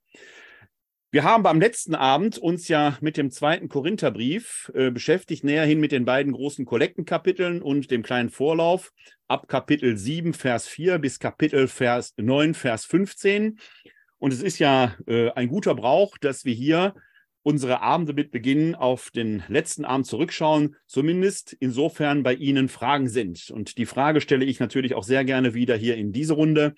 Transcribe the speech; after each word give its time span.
Wir 1.14 1.24
haben 1.24 1.42
beim 1.42 1.60
letzten 1.60 1.94
Abend 1.94 2.38
uns 2.38 2.68
ja 2.68 2.96
mit 3.02 3.18
dem 3.18 3.30
zweiten 3.30 3.68
Korintherbrief 3.68 4.72
äh, 4.74 4.91
beschäftigt, 4.91 5.44
näherhin 5.44 5.78
mit 5.78 5.92
den 5.92 6.06
beiden 6.06 6.32
großen 6.32 6.64
Kollektenkapiteln 6.64 7.60
und 7.60 7.91
dem 7.91 8.02
kleinen 8.02 8.30
Vorlauf 8.30 8.94
ab 9.28 9.46
Kapitel 9.46 9.98
7, 9.98 10.33
Vers 10.33 10.66
4 10.68 10.98
bis 10.98 11.18
Kapitel 11.18 11.68
Vers 11.68 12.14
9, 12.16 12.55
Vers 12.55 12.86
15. 12.86 13.58
Und 14.16 14.33
es 14.33 14.40
ist 14.40 14.58
ja 14.58 14.96
äh, 15.06 15.30
ein 15.33 15.48
guter 15.48 15.74
Brauch, 15.74 16.16
dass 16.16 16.46
wir 16.46 16.55
hier 16.55 16.94
unsere 17.42 17.83
Abende 17.83 18.14
mit 18.14 18.30
Beginn 18.30 18.74
auf 18.74 19.10
den 19.10 19.42
letzten 19.48 19.84
Abend 19.84 20.06
zurückschauen, 20.06 20.77
zumindest 20.86 21.55
insofern 21.60 22.22
bei 22.22 22.33
Ihnen 22.33 22.70
Fragen 22.70 23.10
sind. 23.10 23.50
Und 23.50 23.77
die 23.77 23.84
Frage 23.84 24.22
stelle 24.22 24.46
ich 24.46 24.60
natürlich 24.60 24.94
auch 24.94 25.05
sehr 25.05 25.27
gerne 25.27 25.52
wieder 25.52 25.77
hier 25.77 25.98
in 25.98 26.12
diese 26.12 26.33
Runde. 26.33 26.74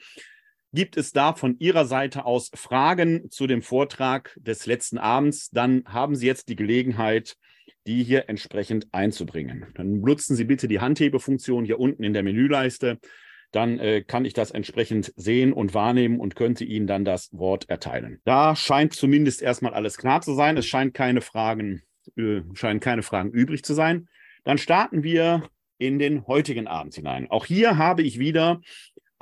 Gibt 0.75 0.97
es 0.97 1.13
da 1.13 1.35
von 1.35 1.57
Ihrer 1.61 1.85
Seite 1.85 2.25
aus 2.25 2.51
Fragen 2.53 3.31
zu 3.31 3.47
dem 3.47 3.63
Vortrag 3.63 4.37
des 4.41 4.67
letzten 4.67 4.99
Abends? 4.99 5.51
Dann 5.51 5.85
haben 5.87 6.17
Sie 6.17 6.27
jetzt 6.27 6.49
die 6.49 6.57
Gelegenheit, 6.57 7.37
die 7.87 8.03
hier 8.03 8.29
entsprechend 8.29 8.89
einzubringen. 8.91 9.67
Dann 9.77 10.01
benutzen 10.01 10.35
Sie 10.35 10.43
bitte 10.43 10.67
die 10.67 10.81
Handhebefunktion 10.81 11.65
hier 11.65 11.79
unten 11.79 12.03
in 12.03 12.13
der 12.13 12.25
Menüleiste. 12.25 12.99
Dann 13.53 13.79
äh, 13.79 14.03
kann 14.03 14.25
ich 14.25 14.33
das 14.33 14.51
entsprechend 14.51 15.13
sehen 15.15 15.53
und 15.53 15.75
wahrnehmen 15.75 16.19
und 16.19 16.35
könnte 16.35 16.65
Ihnen 16.65 16.89
dann 16.89 17.05
das 17.05 17.29
Wort 17.33 17.69
erteilen. 17.69 18.21
Da 18.25 18.57
scheint 18.57 18.95
zumindest 18.95 19.43
erstmal 19.43 19.75
alles 19.75 19.97
klar 19.97 20.23
zu 20.23 20.35
sein. 20.35 20.57
Es 20.57 20.67
scheint 20.67 20.93
keine 20.93 21.21
Fragen, 21.21 21.83
äh, 22.17 22.41
scheinen 22.55 22.81
keine 22.81 23.05
Fragen 23.05 23.31
übrig 23.31 23.63
zu 23.63 23.75
sein. 23.75 24.09
Dann 24.43 24.59
starten 24.59 25.05
wir 25.05 25.49
in 25.79 26.01
den 26.01 26.27
heutigen 26.27 26.67
Abend 26.67 26.95
hinein. 26.95 27.31
Auch 27.31 27.47
hier 27.47 27.77
habe 27.77 28.03
ich 28.03 28.19
wieder 28.19 28.61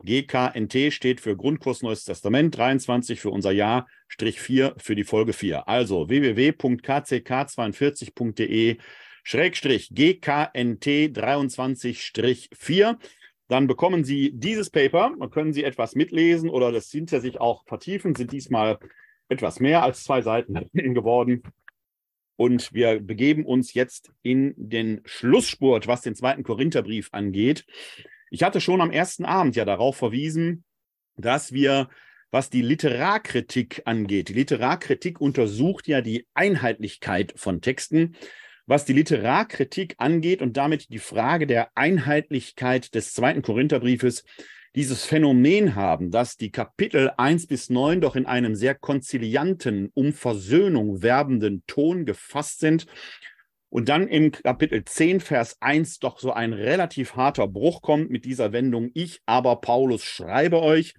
23-4. 0.00 0.02
GKNT 0.02 0.92
steht 0.92 1.20
für 1.20 1.36
Grundkurs 1.36 1.82
Neues 1.82 2.04
Testament, 2.04 2.56
23 2.56 3.20
für 3.20 3.30
unser 3.30 3.52
Jahr, 3.52 3.86
Strich 4.08 4.40
4 4.40 4.74
für 4.78 4.94
die 4.94 5.04
Folge 5.04 5.32
4. 5.32 5.68
Also 5.68 6.08
www.kck42.de 6.08 8.78
Schrägstrich 9.22 9.90
GKNT 9.90 10.86
23-4. 10.86 12.96
Dann 13.48 13.66
bekommen 13.66 14.04
Sie 14.04 14.32
dieses 14.32 14.70
Paper, 14.70 15.14
können 15.30 15.52
Sie 15.52 15.64
etwas 15.64 15.94
mitlesen 15.94 16.48
oder 16.48 16.72
das 16.72 16.90
hinter 16.90 17.20
sich 17.20 17.38
auch 17.40 17.66
vertiefen, 17.66 18.14
sind 18.14 18.32
diesmal 18.32 18.78
etwas 19.28 19.60
mehr 19.60 19.82
als 19.82 20.04
zwei 20.04 20.22
Seiten 20.22 20.54
geworden. 20.72 21.42
Und 22.36 22.72
wir 22.72 23.00
begeben 23.00 23.44
uns 23.44 23.74
jetzt 23.74 24.12
in 24.22 24.54
den 24.56 25.02
Schlussspurt, 25.04 25.86
was 25.86 26.00
den 26.00 26.14
zweiten 26.14 26.42
Korintherbrief 26.42 27.10
angeht. 27.12 27.66
Ich 28.30 28.44
hatte 28.44 28.60
schon 28.60 28.80
am 28.80 28.92
ersten 28.92 29.24
Abend 29.24 29.56
ja 29.56 29.64
darauf 29.64 29.96
verwiesen, 29.96 30.64
dass 31.16 31.52
wir, 31.52 31.88
was 32.30 32.48
die 32.48 32.62
Literarkritik 32.62 33.82
angeht, 33.84 34.28
die 34.28 34.34
Literarkritik 34.34 35.20
untersucht 35.20 35.88
ja 35.88 36.00
die 36.00 36.26
Einheitlichkeit 36.32 37.34
von 37.36 37.60
Texten. 37.60 38.14
Was 38.66 38.84
die 38.84 38.92
Literarkritik 38.92 39.96
angeht 39.98 40.42
und 40.42 40.56
damit 40.56 40.90
die 40.90 41.00
Frage 41.00 41.48
der 41.48 41.70
Einheitlichkeit 41.74 42.94
des 42.94 43.12
zweiten 43.12 43.42
Korintherbriefes, 43.42 44.22
dieses 44.76 45.04
Phänomen 45.04 45.74
haben, 45.74 46.12
dass 46.12 46.36
die 46.36 46.52
Kapitel 46.52 47.10
1 47.16 47.48
bis 47.48 47.70
9 47.70 48.00
doch 48.00 48.14
in 48.14 48.26
einem 48.26 48.54
sehr 48.54 48.76
konzilianten, 48.76 49.90
um 49.94 50.12
Versöhnung 50.12 51.02
werbenden 51.02 51.64
Ton 51.66 52.04
gefasst 52.04 52.60
sind 52.60 52.86
und 53.70 53.88
dann 53.88 54.08
im 54.08 54.32
Kapitel 54.32 54.84
10, 54.84 55.20
Vers 55.20 55.56
1 55.60 56.00
doch 56.00 56.18
so 56.18 56.32
ein 56.32 56.52
relativ 56.52 57.14
harter 57.14 57.46
Bruch 57.46 57.82
kommt 57.82 58.10
mit 58.10 58.24
dieser 58.24 58.52
Wendung, 58.52 58.90
ich 58.94 59.20
aber 59.26 59.60
Paulus 59.60 60.04
schreibe 60.04 60.60
euch. 60.60 60.94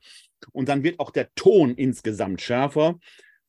Und 0.54 0.70
dann 0.70 0.82
wird 0.82 1.00
auch 1.00 1.12
der 1.12 1.32
Ton 1.36 1.76
insgesamt 1.76 2.42
schärfer, 2.42 2.98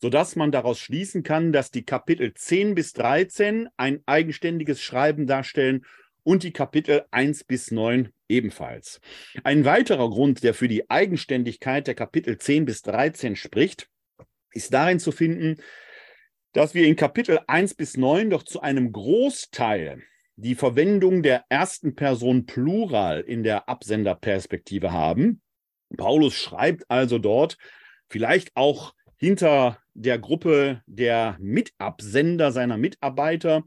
sodass 0.00 0.37
man 0.37 0.50
daraus 0.50 0.78
schließen 0.78 1.22
kann, 1.22 1.53
dass 1.53 1.71
die 1.71 1.84
Kapitel 1.84 2.34
10 2.34 2.75
bis 2.75 2.93
13 2.93 3.69
ein 3.77 4.00
eigenständiges 4.05 4.82
Schreiben 4.82 5.27
darstellen 5.27 5.87
und 6.25 6.43
die 6.43 6.53
Kapitel 6.53 7.05
1 7.12 7.44
bis 7.44 7.71
9 7.71 8.11
ebenfalls. 8.28 9.00
Ein 9.44 9.65
weiterer 9.65 10.11
Grund, 10.11 10.43
der 10.43 10.53
für 10.53 10.69
die 10.69 10.91
Eigenständigkeit 10.91 11.87
der 11.87 11.94
Kapitel 11.94 12.38
10 12.38 12.65
bis 12.65 12.82
13 12.82 13.37
spricht, 13.37 13.88
ist 14.50 14.75
darin 14.75 14.99
zu 14.99 15.12
finden, 15.12 15.56
dass 16.52 16.75
wir 16.75 16.87
in 16.87 16.96
Kapitel 16.96 17.40
1 17.46 17.75
bis 17.75 17.96
9 17.96 18.31
doch 18.31 18.43
zu 18.43 18.60
einem 18.60 18.93
Großteil 18.93 20.02
die 20.37 20.54
Verwendung 20.54 21.22
der 21.22 21.44
ersten 21.49 21.94
Person 21.94 22.46
Plural 22.46 23.20
in 23.20 23.43
der 23.43 23.69
Absenderperspektive 23.69 24.93
haben. 24.93 25.40
Paulus 25.96 26.34
schreibt 26.34 26.90
also 26.90 27.19
dort 27.19 27.56
vielleicht 28.08 28.54
auch 28.54 28.93
hinter 29.16 29.78
der 29.94 30.19
Gruppe 30.19 30.82
der 30.87 31.37
Mitabsender 31.38 32.50
seiner 32.50 32.76
Mitarbeiter, 32.76 33.62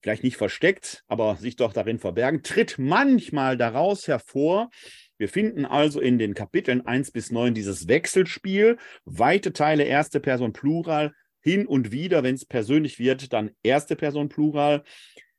vielleicht 0.00 0.22
nicht 0.22 0.36
versteckt, 0.36 1.02
aber 1.08 1.36
sich 1.36 1.56
doch 1.56 1.72
darin 1.72 1.98
verbergen, 1.98 2.42
tritt 2.42 2.76
manchmal 2.78 3.56
daraus 3.56 4.06
hervor, 4.06 4.70
wir 5.16 5.28
finden 5.28 5.64
also 5.64 6.00
in 6.00 6.18
den 6.18 6.34
Kapiteln 6.34 6.86
1 6.86 7.12
bis 7.12 7.30
9 7.30 7.54
dieses 7.54 7.88
Wechselspiel, 7.88 8.78
weite 9.04 9.52
Teile 9.52 9.84
erste 9.84 10.20
Person 10.20 10.52
Plural, 10.52 11.12
hin 11.44 11.66
und 11.66 11.92
wieder, 11.92 12.22
wenn 12.22 12.34
es 12.34 12.46
persönlich 12.46 12.98
wird, 12.98 13.32
dann 13.32 13.50
erste 13.62 13.96
Person 13.96 14.30
Plural. 14.30 14.82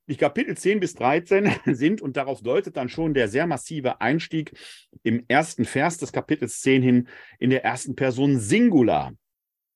Die 0.07 0.15
Kapitel 0.15 0.55
10 0.55 0.79
bis 0.79 0.93
13 0.93 1.51
sind, 1.65 1.99
und 1.99 2.15
darauf 2.15 2.41
deutet 2.41 2.77
dann 2.77 2.89
schon 2.89 3.15
der 3.15 3.27
sehr 3.27 3.47
massive 3.47 4.01
Einstieg 4.01 4.53
im 5.01 5.25
ersten 5.27 5.65
Vers 5.65 5.97
des 5.97 6.11
Kapitels 6.11 6.61
10 6.61 6.83
hin, 6.83 7.07
in 7.39 7.49
der 7.49 7.65
ersten 7.65 7.95
Person 7.95 8.39
Singular 8.39 9.13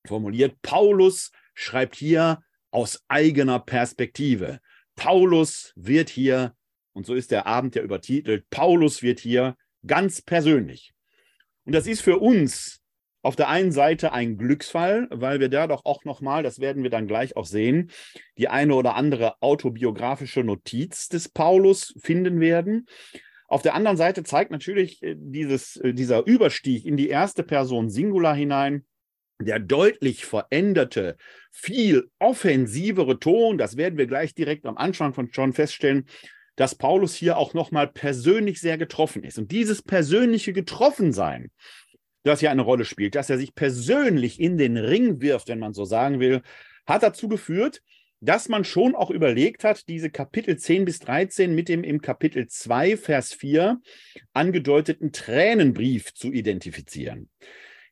formuliert. 0.06 0.62
Paulus 0.62 1.32
schreibt 1.56 1.96
hier 1.96 2.44
aus 2.70 3.04
eigener 3.08 3.60
Perspektive. 3.60 4.60
Paulus 4.96 5.74
wird 5.76 6.10
hier, 6.10 6.54
und 6.94 7.08
so 7.08 7.16
ist 7.16 7.32
der 7.32 7.48
Abend 7.48 7.76
ja 7.76 7.82
übertitelt, 7.82 8.48
Paulus 8.52 9.02
wird 9.02 9.20
hier 9.20 9.58
ganz 9.88 10.22
persönlich. 10.22 10.94
Und 11.66 11.74
das 11.74 11.88
ist 11.88 12.02
für 12.02 12.20
uns 12.20 12.82
auf 13.22 13.36
der 13.36 13.50
einen 13.50 13.72
Seite 13.72 14.14
ein 14.14 14.38
Glücksfall, 14.38 15.08
weil 15.12 15.40
wir 15.40 15.50
da 15.50 15.68
doch 15.68 15.86
auch 15.86 16.06
nochmal, 16.06 16.44
das 16.44 16.60
werden 16.60 16.84
wir 16.84 16.90
dann 16.90 17.08
gleich 17.08 17.36
auch 17.36 17.46
sehen, 17.46 17.92
die 18.38 18.48
eine 18.48 18.76
oder 18.76 18.96
andere 18.96 19.42
autobiografische 19.42 20.44
Notiz 20.44 21.10
des 21.10 21.30
Paulus 21.30 21.96
finden 22.02 22.40
werden. 22.40 22.88
Auf 23.48 23.62
der 23.62 23.74
anderen 23.74 23.98
Seite 23.98 24.24
zeigt 24.24 24.52
natürlich 24.52 25.02
äh, 25.04 25.16
dieses, 25.18 25.76
äh, 25.78 25.94
dieser 25.94 26.26
Überstieg 26.26 26.86
in 26.86 26.98
die 26.98 27.10
erste 27.10 27.44
Person 27.44 27.90
Singular 27.90 28.36
hinein, 28.36 28.86
der 29.42 29.60
deutlich 29.60 30.26
veränderte, 30.26 31.18
viel 31.52 32.10
offensivere 32.20 33.20
Ton, 33.20 33.58
das 33.58 33.78
werden 33.78 33.98
wir 33.98 34.06
gleich 34.06 34.36
direkt 34.36 34.66
am 34.66 34.78
Anfang 34.78 35.14
von 35.14 35.30
John 35.32 35.54
feststellen, 35.54 36.06
dass 36.56 36.76
Paulus 36.76 37.16
hier 37.16 37.38
auch 37.38 37.54
nochmal 37.54 37.88
persönlich 37.88 38.60
sehr 38.60 38.78
getroffen 38.78 39.24
ist. 39.24 39.40
Und 39.40 39.52
dieses 39.52 39.82
persönliche 39.82 40.52
Getroffensein, 40.52 41.52
das 42.24 42.42
ja 42.42 42.52
eine 42.52 42.62
Rolle 42.62 42.86
spielt, 42.86 43.16
dass 43.16 43.30
er 43.30 43.38
sich 43.38 43.56
persönlich 43.56 44.40
in 44.40 44.58
den 44.58 44.78
Ring 44.78 45.22
wirft, 45.22 45.48
wenn 45.48 45.60
man 45.60 45.74
so 45.74 45.86
sagen 45.86 46.20
will, 46.20 46.42
hat 46.86 47.04
dazu 47.04 47.28
geführt, 47.28 47.82
dass 48.22 48.50
man 48.50 48.66
schon 48.66 48.96
auch 48.96 49.12
überlegt 49.12 49.64
hat, 49.64 49.88
diese 49.88 50.10
Kapitel 50.10 50.58
10 50.58 50.86
bis 50.86 51.00
13 51.00 51.56
mit 51.56 51.70
dem 51.70 51.84
im 51.84 52.02
Kapitel 52.02 52.48
2, 52.48 52.98
Vers 52.98 53.34
4 53.34 53.80
angedeuteten 54.34 55.14
Tränenbrief 55.14 56.14
zu 56.14 56.32
identifizieren. 56.32 57.30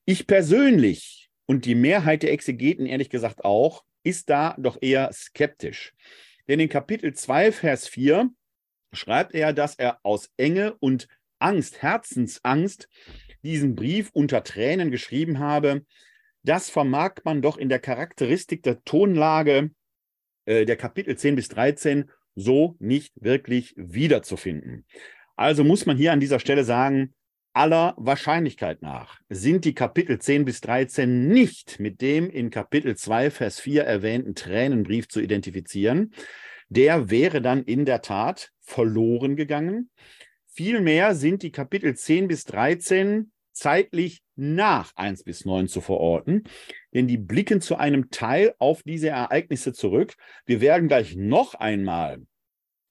Ich 0.06 0.27
persönlich 0.27 1.30
und 1.45 1.65
die 1.65 1.75
Mehrheit 1.75 2.23
der 2.23 2.33
Exegeten 2.33 2.85
ehrlich 2.85 3.09
gesagt 3.09 3.45
auch, 3.45 3.83
ist 4.03 4.30
da 4.30 4.56
doch 4.59 4.77
eher 4.81 5.12
skeptisch. 5.13 5.94
Denn 6.47 6.59
in 6.59 6.69
Kapitel 6.69 7.13
2, 7.13 7.51
Vers 7.51 7.88
4 7.88 8.30
schreibt 8.94 9.33
er, 9.33 9.53
dass 9.53 9.75
er 9.75 10.00
aus 10.03 10.30
Enge 10.38 10.75
und 10.80 11.07
Angst, 11.39 11.81
Herzensangst, 11.81 12.89
diesen 13.47 13.75
Brief 13.75 14.09
unter 14.11 14.44
Tränen 14.44 14.91
geschrieben 14.91 15.39
habe. 15.39 15.85
Das 16.44 16.69
vermag 16.69 17.15
man 17.23 17.41
doch 17.41 17.57
in 17.57 17.69
der 17.69 17.79
Charakteristik 17.79 18.61
der 18.63 18.83
Tonlage 18.83 19.71
äh, 20.45 20.65
der 20.65 20.75
Kapitel 20.75 21.17
10 21.17 21.35
bis 21.35 21.47
13 21.49 22.11
so 22.35 22.75
nicht 22.79 23.13
wirklich 23.15 23.73
wiederzufinden. 23.77 24.85
Also 25.35 25.63
muss 25.63 25.85
man 25.85 25.97
hier 25.97 26.11
an 26.11 26.19
dieser 26.19 26.39
Stelle 26.39 26.63
sagen, 26.63 27.13
aller 27.53 27.95
Wahrscheinlichkeit 27.97 28.81
nach 28.81 29.19
sind 29.29 29.65
die 29.65 29.73
Kapitel 29.73 30.19
10 30.19 30.45
bis 30.45 30.61
13 30.61 31.27
nicht 31.27 31.79
mit 31.79 32.01
dem 32.01 32.29
in 32.29 32.49
Kapitel 32.49 32.95
2, 32.95 33.31
Vers 33.31 33.59
4 33.59 33.83
erwähnten 33.83 34.35
Tränenbrief 34.35 35.07
zu 35.07 35.21
identifizieren. 35.21 36.13
Der 36.69 37.09
wäre 37.09 37.41
dann 37.41 37.63
in 37.63 37.85
der 37.85 38.01
Tat 38.01 38.51
verloren 38.59 39.35
gegangen. 39.35 39.89
Vielmehr 40.47 41.15
sind 41.15 41.44
die 41.44 41.51
Kapitel 41.51 41.95
10 41.95 42.27
bis 42.27 42.44
13 42.44 43.31
zeitlich 43.57 44.21
nach 44.36 44.92
1 44.95 45.24
bis 45.24 45.45
9 45.45 45.68
zu 45.68 45.81
verorten, 45.81 46.44
denn 46.94 47.07
die 47.07 47.18
blicken 47.18 47.62
zu 47.62 47.75
einem 47.75 48.09
Teil 48.09 48.54
auf 48.59 48.83
diese 48.83 49.09
Ereignisse 49.09 49.74
zurück. 49.74 50.15
Wir 50.45 50.62
werden 50.62 50.88
gleich 50.88 51.15
noch 51.15 51.56
einmal 51.56 52.21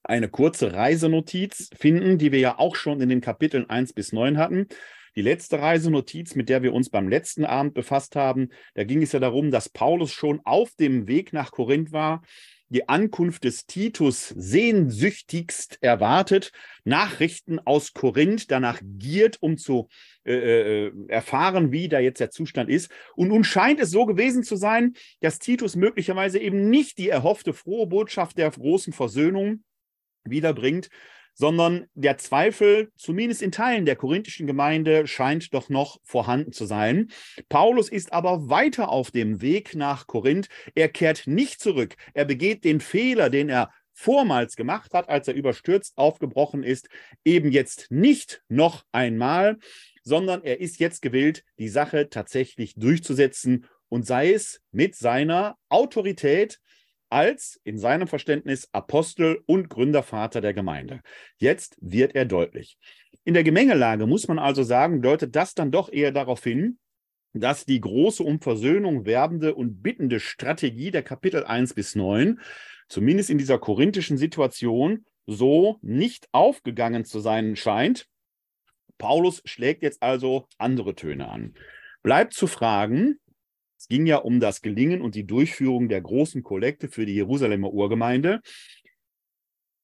eine 0.03 0.29
kurze 0.29 0.73
Reisenotiz 0.73 1.69
finden, 1.77 2.17
die 2.17 2.31
wir 2.31 2.39
ja 2.39 2.59
auch 2.59 2.75
schon 2.75 3.01
in 3.01 3.09
den 3.09 3.21
Kapiteln 3.21 3.69
1 3.69 3.93
bis 3.93 4.13
9 4.13 4.37
hatten. 4.37 4.67
Die 5.15 5.21
letzte 5.23 5.59
Reisenotiz, 5.59 6.35
mit 6.35 6.47
der 6.47 6.61
wir 6.61 6.73
uns 6.73 6.89
beim 6.89 7.07
letzten 7.07 7.43
Abend 7.43 7.73
befasst 7.73 8.15
haben, 8.15 8.49
da 8.75 8.83
ging 8.83 9.01
es 9.01 9.13
ja 9.13 9.19
darum, 9.19 9.49
dass 9.49 9.67
Paulus 9.67 10.11
schon 10.11 10.41
auf 10.43 10.75
dem 10.75 11.07
Weg 11.07 11.33
nach 11.33 11.51
Korinth 11.51 11.91
war, 11.91 12.21
die 12.69 12.89
Ankunft 12.89 13.43
des 13.43 13.65
Titus 13.65 14.29
sehnsüchtigst 14.29 15.77
erwartet, 15.81 16.51
Nachrichten 16.83 17.59
aus 17.59 17.93
Korinth 17.93 18.51
danach 18.51 18.79
giert, 18.83 19.37
um 19.41 19.57
zu 19.57 19.87
äh, 20.25 20.87
äh, 20.87 20.91
erfahren, 21.07 21.71
wie 21.71 21.87
da 21.87 21.99
jetzt 21.99 22.19
der 22.19 22.31
Zustand 22.31 22.69
ist. 22.69 22.91
Und 23.15 23.29
nun 23.29 23.43
scheint 23.43 23.79
es 23.79 23.91
so 23.91 24.05
gewesen 24.05 24.43
zu 24.43 24.55
sein, 24.55 24.93
dass 25.21 25.39
Titus 25.39 25.75
möglicherweise 25.75 26.39
eben 26.39 26.69
nicht 26.69 26.97
die 26.97 27.09
erhoffte 27.09 27.53
frohe 27.53 27.87
Botschaft 27.87 28.37
der 28.37 28.51
großen 28.51 28.93
Versöhnung 28.93 29.63
wiederbringt, 30.25 30.89
sondern 31.37 31.85
der 31.93 32.17
Zweifel, 32.17 32.91
zumindest 32.97 33.43
in 33.43 33.51
Teilen 33.51 33.85
der 33.85 33.95
korinthischen 33.95 34.47
Gemeinde, 34.47 35.05
scheint 35.05 35.53
doch 35.53 35.69
noch 35.69 35.99
vorhanden 36.03 36.51
zu 36.51 36.65
sein. 36.65 37.11
Paulus 37.47 37.89
ist 37.89 38.11
aber 38.11 38.49
weiter 38.49 38.89
auf 38.89 39.11
dem 39.11 39.39
Weg 39.39 39.75
nach 39.75 40.07
Korinth. 40.07 40.49
Er 40.73 40.89
kehrt 40.89 41.27
nicht 41.27 41.61
zurück. 41.61 41.95
Er 42.15 42.25
begeht 42.25 42.63
den 42.63 42.79
Fehler, 42.79 43.29
den 43.29 43.49
er 43.49 43.71
vormals 43.93 44.55
gemacht 44.55 44.95
hat, 44.95 45.09
als 45.09 45.27
er 45.27 45.35
überstürzt 45.35 45.95
aufgebrochen 45.97 46.63
ist, 46.63 46.89
eben 47.23 47.51
jetzt 47.51 47.87
nicht 47.89 48.41
noch 48.47 48.83
einmal, 48.91 49.57
sondern 50.03 50.43
er 50.43 50.59
ist 50.59 50.79
jetzt 50.79 51.03
gewillt, 51.03 51.43
die 51.59 51.69
Sache 51.69 52.09
tatsächlich 52.09 52.73
durchzusetzen 52.75 53.65
und 53.89 54.05
sei 54.07 54.33
es 54.33 54.61
mit 54.71 54.95
seiner 54.95 55.57
Autorität, 55.69 56.59
als 57.09 57.59
in 57.63 57.77
seinem 57.77 58.07
Verständnis 58.07 58.69
Apostel 58.71 59.41
und 59.45 59.69
Gründervater 59.69 60.41
der 60.41 60.53
Gemeinde. 60.53 61.01
Jetzt 61.37 61.77
wird 61.79 62.15
er 62.15 62.25
deutlich. 62.25 62.77
In 63.23 63.33
der 63.33 63.43
Gemengelage 63.43 64.07
muss 64.07 64.27
man 64.27 64.39
also 64.39 64.63
sagen, 64.63 65.01
deutet 65.01 65.35
das 65.35 65.53
dann 65.53 65.71
doch 65.71 65.91
eher 65.91 66.11
darauf 66.11 66.43
hin, 66.43 66.79
dass 67.33 67.65
die 67.65 67.79
große 67.79 68.23
um 68.23 68.39
Versöhnung 68.39 69.05
werbende 69.05 69.55
und 69.55 69.81
bittende 69.81 70.19
Strategie 70.19 70.91
der 70.91 71.03
Kapitel 71.03 71.43
1 71.43 71.73
bis 71.73 71.95
9, 71.95 72.39
zumindest 72.87 73.29
in 73.29 73.37
dieser 73.37 73.59
korinthischen 73.59 74.17
Situation, 74.17 75.05
so 75.25 75.77
nicht 75.81 76.27
aufgegangen 76.31 77.05
zu 77.05 77.19
sein 77.19 77.55
scheint. 77.55 78.07
Paulus 78.97 79.41
schlägt 79.45 79.83
jetzt 79.83 80.01
also 80.01 80.47
andere 80.57 80.95
Töne 80.95 81.29
an. 81.29 81.53
Bleibt 82.01 82.33
zu 82.33 82.47
fragen, 82.47 83.19
es 83.77 83.87
ging 83.87 84.05
ja 84.05 84.17
um 84.17 84.39
das 84.39 84.61
Gelingen 84.61 85.01
und 85.01 85.15
die 85.15 85.25
Durchführung 85.25 85.87
der 85.87 86.01
großen 86.01 86.43
Kollekte 86.43 86.87
für 86.87 87.05
die 87.05 87.15
Jerusalemer 87.15 87.71
Urgemeinde, 87.71 88.41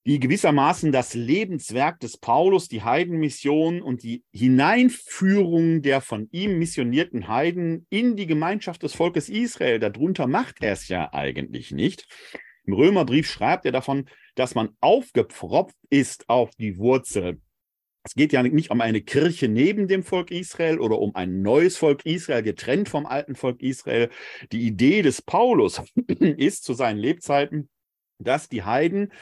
die 0.05 0.19
gewissermaßen 0.19 0.91
das 0.91 1.13
Lebenswerk 1.13 1.99
des 2.01 2.17
Paulus, 2.17 2.67
die 2.67 2.83
Heidenmission 2.83 3.81
und 3.81 4.03
die 4.03 4.23
Hineinführung 4.33 5.81
der 5.81 6.01
von 6.01 6.27
ihm 6.31 6.59
missionierten 6.59 7.29
Heiden 7.29 7.87
in 7.89 8.17
die 8.17 8.27
Gemeinschaft 8.27 8.83
des 8.83 8.93
Volkes 8.93 9.29
Israel, 9.29 9.79
darunter 9.79 10.27
macht 10.27 10.61
er 10.61 10.73
es 10.73 10.89
ja 10.89 11.13
eigentlich 11.13 11.71
nicht. 11.71 12.07
Im 12.65 12.73
Römerbrief 12.73 13.29
schreibt 13.29 13.65
er 13.65 13.71
davon, 13.71 14.09
dass 14.35 14.55
man 14.55 14.69
aufgepfropft 14.81 15.77
ist 15.89 16.27
auf 16.27 16.49
die 16.55 16.77
Wurzel 16.77 17.39
es 18.03 18.15
geht 18.15 18.33
ja 18.33 18.43
nicht 18.43 18.69
um 18.69 18.81
eine 18.81 19.01
Kirche 19.01 19.47
neben 19.47 19.87
dem 19.87 20.03
Volk 20.03 20.29
Israel 20.29 20.79
oder 20.79 20.99
um 20.99 21.15
ein 21.15 21.41
neues 21.41 21.77
Volk 21.77 22.05
Israel, 22.05 22.43
getrennt 22.43 22.89
vom 22.89 23.05
alten 23.05 23.35
Volk 23.35 23.61
Israel. 23.61 24.09
Die 24.51 24.67
Idee 24.67 25.01
des 25.01 25.21
Paulus 25.21 25.81
ist 26.19 26.65
zu 26.65 26.73
seinen 26.73 26.99
Lebzeiten, 26.99 27.69
dass 28.19 28.49
die 28.49 28.63
Heiden, 28.63 29.13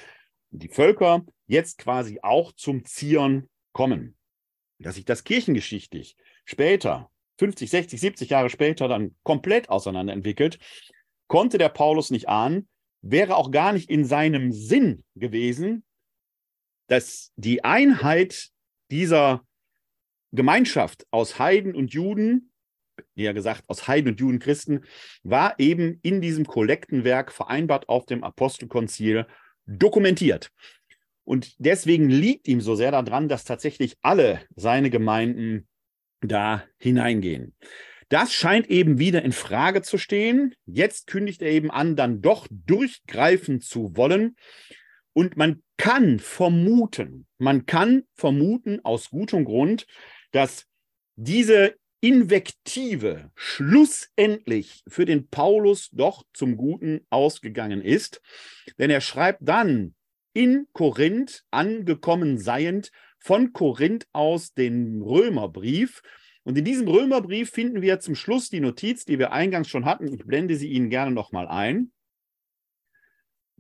die 0.50 0.68
Völker 0.68 1.24
jetzt 1.46 1.78
quasi 1.78 2.20
auch 2.24 2.54
zum 2.54 2.84
Zion 2.84 3.50
kommen. 3.72 4.18
Dass 4.80 4.96
sich 4.96 5.06
das 5.06 5.24
kirchengeschichtlich 5.24 6.18
später, 6.44 7.12
50, 7.38 7.70
60, 7.70 8.02
70 8.02 8.30
Jahre 8.32 8.50
später, 8.50 8.88
dann 8.88 9.16
komplett 9.22 9.70
auseinanderentwickelt, 9.70 10.58
konnte 11.28 11.60
der 11.60 11.70
Paulus 11.70 12.10
nicht 12.10 12.30
ahnen, 12.30 12.68
wäre 13.02 13.36
auch 13.36 13.52
gar 13.52 13.74
nicht 13.74 13.92
in 13.92 14.06
seinem 14.06 14.52
Sinn 14.52 15.04
gewesen, 15.16 15.84
dass 16.88 17.32
die 17.36 17.64
Einheit 17.64 18.51
dieser 18.92 19.44
Gemeinschaft 20.32 21.06
aus 21.12 21.40
Heiden 21.40 21.76
und 21.76 21.94
Juden, 21.94 22.52
eher 23.16 23.34
gesagt 23.34 23.64
aus 23.68 23.88
Heiden 23.88 24.12
und 24.12 24.20
Juden 24.20 24.40
Christen, 24.40 24.82
war 25.24 25.56
eben 25.60 26.00
in 26.04 26.22
diesem 26.22 26.46
Kollektenwerk 26.46 27.32
vereinbart 27.32 27.90
auf 27.90 28.06
dem 28.06 28.24
Apostelkonzil 28.24 29.26
dokumentiert. 29.66 30.52
Und 31.24 31.56
deswegen 31.60 32.10
liegt 32.10 32.48
ihm 32.48 32.62
so 32.62 32.76
sehr 32.76 32.92
daran, 32.92 33.30
dass 33.30 33.44
tatsächlich 33.44 33.98
alle 34.02 34.42
seine 34.56 34.90
Gemeinden 34.90 35.68
da 36.22 36.64
hineingehen. 36.78 37.56
Das 38.10 38.34
scheint 38.34 38.70
eben 38.70 39.00
wieder 39.00 39.24
in 39.24 39.32
Frage 39.32 39.82
zu 39.82 39.98
stehen. 39.98 40.54
Jetzt 40.66 41.08
kündigt 41.08 41.42
er 41.42 41.50
eben 41.50 41.72
an, 41.72 41.96
dann 41.96 42.22
doch 42.22 42.48
durchgreifen 42.52 43.62
zu 43.62 43.96
wollen. 43.96 44.36
Und 45.14 45.38
man 45.38 45.64
kann 45.82 46.20
vermuten, 46.20 47.26
man 47.40 47.66
kann 47.66 48.04
vermuten 48.14 48.82
aus 48.86 49.10
gutem 49.10 49.46
Grund, 49.46 49.88
dass 50.32 50.68
diese 51.16 51.74
Invektive 52.02 53.32
schlussendlich 53.34 54.84
für 54.88 55.06
den 55.06 55.28
Paulus 55.30 55.90
doch 55.92 56.24
zum 56.34 56.56
Guten 56.56 57.08
ausgegangen 57.10 57.82
ist. 57.82 58.22
Denn 58.78 58.92
er 58.92 59.02
schreibt 59.02 59.40
dann 59.42 59.96
in 60.34 60.68
Korinth 60.72 61.46
angekommen 61.50 62.38
seiend, 62.38 62.92
von 63.18 63.52
Korinth 63.52 64.06
aus 64.14 64.54
den 64.54 65.02
Römerbrief. 65.02 66.04
Und 66.44 66.60
in 66.60 66.66
diesem 66.66 66.88
Römerbrief 66.88 67.50
finden 67.50 67.82
wir 67.82 68.00
zum 68.00 68.14
Schluss 68.14 68.50
die 68.50 68.60
Notiz, 68.60 69.04
die 69.06 69.18
wir 69.18 69.32
eingangs 69.32 69.68
schon 69.68 69.86
hatten. 69.86 70.14
Ich 70.14 70.26
blende 70.26 70.58
sie 70.58 70.70
Ihnen 70.70 70.92
gerne 70.92 71.10
nochmal 71.10 71.48
ein. 71.48 71.92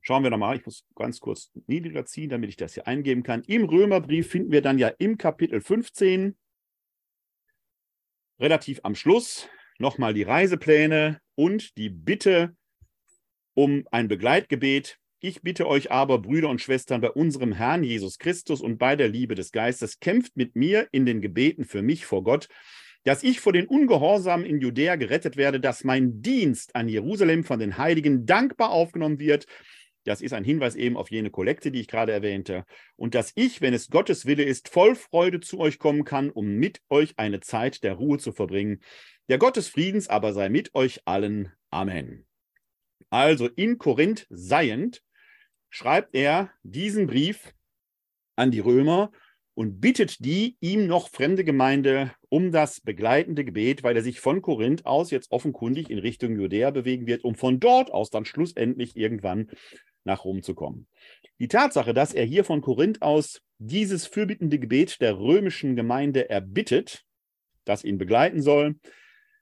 Schauen 0.01 0.23
wir 0.23 0.31
nochmal, 0.31 0.57
ich 0.57 0.65
muss 0.65 0.83
ganz 0.95 1.19
kurz 1.19 1.51
niedriger 1.67 2.05
ziehen, 2.05 2.29
damit 2.29 2.49
ich 2.49 2.57
das 2.57 2.73
hier 2.73 2.87
eingeben 2.87 3.21
kann. 3.21 3.43
Im 3.43 3.65
Römerbrief 3.65 4.29
finden 4.29 4.51
wir 4.51 4.63
dann 4.63 4.79
ja 4.79 4.87
im 4.87 5.17
Kapitel 5.17 5.61
15, 5.61 6.35
relativ 8.39 8.79
am 8.83 8.95
Schluss, 8.95 9.47
nochmal 9.77 10.15
die 10.15 10.23
Reisepläne 10.23 11.21
und 11.35 11.77
die 11.77 11.89
Bitte 11.89 12.55
um 13.53 13.83
ein 13.91 14.07
Begleitgebet. 14.07 14.97
Ich 15.19 15.43
bitte 15.43 15.67
euch 15.67 15.91
aber, 15.91 16.17
Brüder 16.17 16.49
und 16.49 16.61
Schwestern, 16.61 17.01
bei 17.01 17.11
unserem 17.11 17.53
Herrn 17.53 17.83
Jesus 17.83 18.17
Christus 18.17 18.59
und 18.59 18.79
bei 18.79 18.95
der 18.95 19.07
Liebe 19.07 19.35
des 19.35 19.51
Geistes, 19.51 19.99
kämpft 19.99 20.35
mit 20.35 20.55
mir 20.55 20.87
in 20.91 21.05
den 21.05 21.21
Gebeten 21.21 21.63
für 21.63 21.83
mich 21.83 22.07
vor 22.07 22.23
Gott, 22.23 22.47
dass 23.03 23.21
ich 23.21 23.39
vor 23.39 23.53
den 23.53 23.67
Ungehorsamen 23.67 24.47
in 24.47 24.61
Judäa 24.61 24.95
gerettet 24.95 25.37
werde, 25.37 25.59
dass 25.59 25.83
mein 25.83 26.23
Dienst 26.23 26.75
an 26.75 26.89
Jerusalem 26.89 27.43
von 27.43 27.59
den 27.59 27.77
Heiligen 27.77 28.25
dankbar 28.25 28.71
aufgenommen 28.71 29.19
wird 29.19 29.45
das 30.03 30.21
ist 30.21 30.33
ein 30.33 30.43
Hinweis 30.43 30.75
eben 30.75 30.97
auf 30.97 31.11
jene 31.11 31.29
Kollekte, 31.29 31.71
die 31.71 31.81
ich 31.81 31.87
gerade 31.87 32.11
erwähnte. 32.11 32.65
Und 32.95 33.15
dass 33.15 33.31
ich, 33.35 33.61
wenn 33.61 33.73
es 33.73 33.89
Gottes 33.89 34.25
Wille 34.25 34.43
ist, 34.43 34.69
voll 34.69 34.95
Freude 34.95 35.39
zu 35.39 35.59
euch 35.59 35.79
kommen 35.79 36.03
kann, 36.03 36.29
um 36.29 36.47
mit 36.55 36.81
euch 36.89 37.13
eine 37.17 37.39
Zeit 37.39 37.83
der 37.83 37.93
Ruhe 37.93 38.17
zu 38.17 38.31
verbringen. 38.31 38.81
Der 39.29 39.37
Gott 39.37 39.57
des 39.57 39.67
Friedens 39.67 40.07
aber 40.07 40.33
sei 40.33 40.49
mit 40.49 40.73
euch 40.75 41.01
allen. 41.05 41.51
Amen. 41.69 42.25
Also 43.09 43.47
in 43.47 43.77
Korinth 43.77 44.25
seiend 44.29 45.03
schreibt 45.69 46.15
er 46.15 46.51
diesen 46.63 47.07
Brief 47.07 47.53
an 48.35 48.51
die 48.51 48.59
Römer 48.59 49.11
und 49.53 49.81
bittet 49.81 50.23
die 50.23 50.57
ihm 50.59 50.87
noch 50.87 51.09
fremde 51.09 51.43
Gemeinde 51.43 52.13
um 52.29 52.51
das 52.51 52.79
begleitende 52.81 53.43
Gebet, 53.43 53.83
weil 53.83 53.95
er 53.95 54.01
sich 54.01 54.19
von 54.19 54.41
Korinth 54.41 54.85
aus 54.85 55.11
jetzt 55.11 55.31
offenkundig 55.31 55.89
in 55.89 55.99
Richtung 55.99 56.35
Judäa 56.35 56.71
bewegen 56.71 57.05
wird, 57.05 57.23
um 57.23 57.35
von 57.35 57.59
dort 57.59 57.91
aus 57.91 58.09
dann 58.09 58.25
schlussendlich 58.25 58.95
irgendwann 58.95 59.51
nach 60.03 60.25
Rom 60.25 60.41
zu 60.41 60.55
kommen. 60.55 60.87
Die 61.39 61.47
Tatsache, 61.47 61.93
dass 61.93 62.13
er 62.13 62.25
hier 62.25 62.43
von 62.43 62.61
Korinth 62.61 63.01
aus 63.01 63.41
dieses 63.57 64.07
fürbittende 64.07 64.59
Gebet 64.59 65.01
der 65.01 65.17
römischen 65.17 65.75
Gemeinde 65.75 66.29
erbittet, 66.29 67.05
das 67.65 67.83
ihn 67.83 67.97
begleiten 67.97 68.41
soll, 68.41 68.75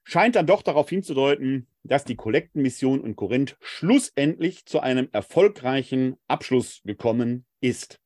scheint 0.04 0.36
dann 0.36 0.48
doch 0.48 0.62
darauf 0.62 0.89
hinzudeuten, 0.89 1.68
dass 1.84 2.04
die 2.04 2.16
Kollektenmission 2.16 3.04
in 3.06 3.16
Korinth 3.16 3.58
schlussendlich 3.62 4.66
zu 4.66 4.80
einem 4.80 5.10
erfolgreichen 5.12 6.18
Abschluss 6.28 6.82
gekommen 6.84 7.46
ist. 7.62 8.00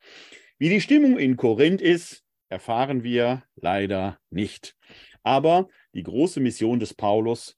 Wie 0.58 0.70
die 0.70 0.82
Stimmung 0.82 1.18
in 1.18 1.38
Korinth 1.38 1.82
ist, 1.82 2.24
erfahren 2.50 3.04
wir 3.04 3.44
leider 3.56 4.20
nicht. 4.30 4.76
Aber 5.24 5.68
die 5.94 6.04
große 6.04 6.40
Mission 6.40 6.80
des 6.80 6.94
Paulus 6.94 7.58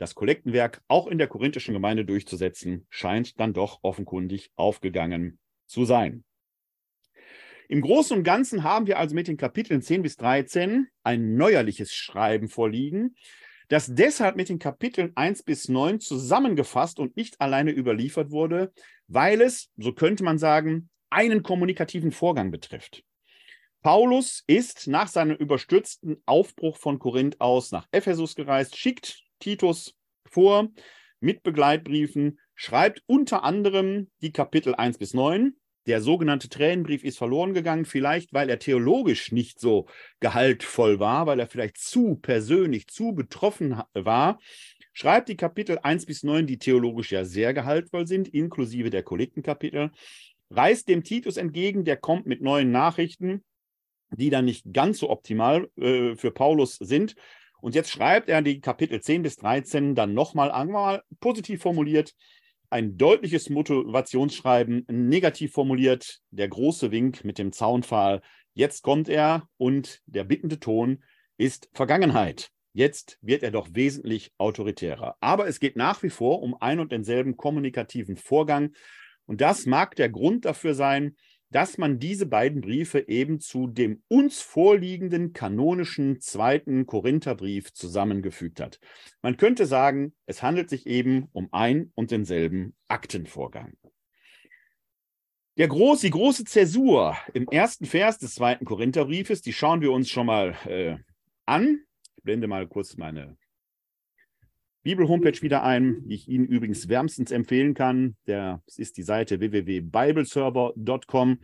das 0.00 0.14
Kollektenwerk 0.14 0.82
auch 0.88 1.06
in 1.06 1.18
der 1.18 1.28
korinthischen 1.28 1.74
Gemeinde 1.74 2.06
durchzusetzen, 2.06 2.86
scheint 2.88 3.38
dann 3.38 3.52
doch 3.52 3.80
offenkundig 3.82 4.50
aufgegangen 4.56 5.38
zu 5.66 5.84
sein. 5.84 6.24
Im 7.68 7.82
Großen 7.82 8.16
und 8.16 8.24
Ganzen 8.24 8.64
haben 8.64 8.86
wir 8.86 8.98
also 8.98 9.14
mit 9.14 9.28
den 9.28 9.36
Kapiteln 9.36 9.82
10 9.82 10.02
bis 10.02 10.16
13 10.16 10.88
ein 11.04 11.36
neuerliches 11.36 11.92
Schreiben 11.92 12.48
vorliegen, 12.48 13.14
das 13.68 13.94
deshalb 13.94 14.36
mit 14.36 14.48
den 14.48 14.58
Kapiteln 14.58 15.12
1 15.16 15.42
bis 15.42 15.68
9 15.68 16.00
zusammengefasst 16.00 16.98
und 16.98 17.16
nicht 17.16 17.40
alleine 17.40 17.70
überliefert 17.70 18.30
wurde, 18.30 18.72
weil 19.06 19.42
es, 19.42 19.70
so 19.76 19.92
könnte 19.92 20.24
man 20.24 20.38
sagen, 20.38 20.88
einen 21.10 21.42
kommunikativen 21.42 22.10
Vorgang 22.10 22.50
betrifft. 22.50 23.04
Paulus 23.82 24.44
ist 24.46 24.88
nach 24.88 25.08
seinem 25.08 25.36
überstürzten 25.36 26.22
Aufbruch 26.24 26.78
von 26.78 26.98
Korinth 26.98 27.40
aus 27.40 27.70
nach 27.70 27.86
Ephesus 27.92 28.34
gereist, 28.34 28.76
schickt 28.76 29.29
Titus 29.40 29.96
vor 30.26 30.68
mit 31.18 31.42
Begleitbriefen, 31.42 32.38
schreibt 32.54 33.02
unter 33.06 33.42
anderem 33.42 34.10
die 34.22 34.32
Kapitel 34.32 34.74
1 34.74 34.98
bis 34.98 35.14
9. 35.14 35.56
Der 35.86 36.02
sogenannte 36.02 36.48
Tränenbrief 36.48 37.02
ist 37.04 37.18
verloren 37.18 37.54
gegangen, 37.54 37.84
vielleicht 37.84 38.32
weil 38.32 38.50
er 38.50 38.58
theologisch 38.58 39.32
nicht 39.32 39.58
so 39.58 39.86
gehaltvoll 40.20 41.00
war, 41.00 41.26
weil 41.26 41.40
er 41.40 41.46
vielleicht 41.46 41.78
zu 41.78 42.16
persönlich, 42.16 42.86
zu 42.86 43.14
betroffen 43.14 43.80
war. 43.94 44.38
Schreibt 44.92 45.28
die 45.28 45.36
Kapitel 45.36 45.78
1 45.78 46.06
bis 46.06 46.22
9, 46.22 46.46
die 46.46 46.58
theologisch 46.58 47.12
ja 47.12 47.24
sehr 47.24 47.54
gehaltvoll 47.54 48.06
sind, 48.06 48.28
inklusive 48.28 48.90
der 48.90 49.02
Kollektenkapitel. 49.02 49.90
Reist 50.50 50.88
dem 50.88 51.04
Titus 51.04 51.36
entgegen, 51.36 51.84
der 51.84 51.96
kommt 51.96 52.26
mit 52.26 52.42
neuen 52.42 52.70
Nachrichten, 52.70 53.42
die 54.10 54.30
dann 54.30 54.44
nicht 54.44 54.72
ganz 54.72 54.98
so 54.98 55.08
optimal 55.08 55.70
äh, 55.76 56.16
für 56.16 56.32
Paulus 56.32 56.76
sind. 56.76 57.14
Und 57.60 57.74
jetzt 57.74 57.90
schreibt 57.90 58.28
er 58.28 58.42
die 58.42 58.60
Kapitel 58.60 59.00
10 59.00 59.22
bis 59.22 59.36
13 59.36 59.94
dann 59.94 60.14
nochmal 60.14 60.50
einmal 60.50 61.02
positiv 61.20 61.62
formuliert, 61.62 62.14
ein 62.70 62.96
deutliches 62.96 63.50
Motivationsschreiben, 63.50 64.86
negativ 64.88 65.52
formuliert, 65.52 66.20
der 66.30 66.48
große 66.48 66.90
Wink 66.90 67.24
mit 67.24 67.38
dem 67.38 67.52
Zaunpfahl. 67.52 68.22
Jetzt 68.54 68.82
kommt 68.82 69.08
er 69.08 69.48
und 69.56 70.00
der 70.06 70.24
bittende 70.24 70.60
Ton 70.60 71.02
ist 71.36 71.68
Vergangenheit. 71.72 72.50
Jetzt 72.72 73.18
wird 73.22 73.42
er 73.42 73.50
doch 73.50 73.68
wesentlich 73.72 74.32
autoritärer. 74.38 75.16
Aber 75.20 75.48
es 75.48 75.58
geht 75.58 75.76
nach 75.76 76.02
wie 76.04 76.10
vor 76.10 76.42
um 76.42 76.56
ein 76.60 76.78
und 76.78 76.92
denselben 76.92 77.36
kommunikativen 77.36 78.16
Vorgang. 78.16 78.72
Und 79.26 79.40
das 79.40 79.66
mag 79.66 79.96
der 79.96 80.08
Grund 80.08 80.44
dafür 80.44 80.74
sein, 80.74 81.16
dass 81.50 81.78
man 81.78 81.98
diese 81.98 82.26
beiden 82.26 82.60
Briefe 82.60 83.08
eben 83.08 83.40
zu 83.40 83.66
dem 83.66 84.02
uns 84.08 84.40
vorliegenden 84.40 85.32
kanonischen 85.32 86.20
zweiten 86.20 86.86
Korintherbrief 86.86 87.72
zusammengefügt 87.72 88.60
hat. 88.60 88.78
Man 89.20 89.36
könnte 89.36 89.66
sagen, 89.66 90.14
es 90.26 90.42
handelt 90.42 90.70
sich 90.70 90.86
eben 90.86 91.28
um 91.32 91.48
ein 91.52 91.90
und 91.94 92.12
denselben 92.12 92.74
Aktenvorgang. 92.88 93.74
Der 95.58 95.66
groß, 95.68 96.00
die 96.00 96.10
große 96.10 96.44
Zäsur 96.44 97.16
im 97.34 97.48
ersten 97.48 97.84
Vers 97.84 98.18
des 98.18 98.36
zweiten 98.36 98.64
Korintherbriefes, 98.64 99.42
die 99.42 99.52
schauen 99.52 99.80
wir 99.80 99.92
uns 99.92 100.08
schon 100.08 100.26
mal 100.26 100.56
äh, 100.66 100.96
an. 101.46 101.80
Ich 102.16 102.22
blende 102.22 102.46
mal 102.46 102.66
kurz 102.68 102.96
meine 102.96 103.36
Bibel-Homepage 104.82 105.42
wieder 105.42 105.62
ein, 105.62 106.06
die 106.06 106.14
ich 106.14 106.28
Ihnen 106.28 106.46
übrigens 106.46 106.88
wärmstens 106.88 107.30
empfehlen 107.30 107.74
kann. 107.74 108.16
Das 108.24 108.78
ist 108.78 108.96
die 108.96 109.02
Seite 109.02 109.40
www.bibleserver.com. 109.40 111.38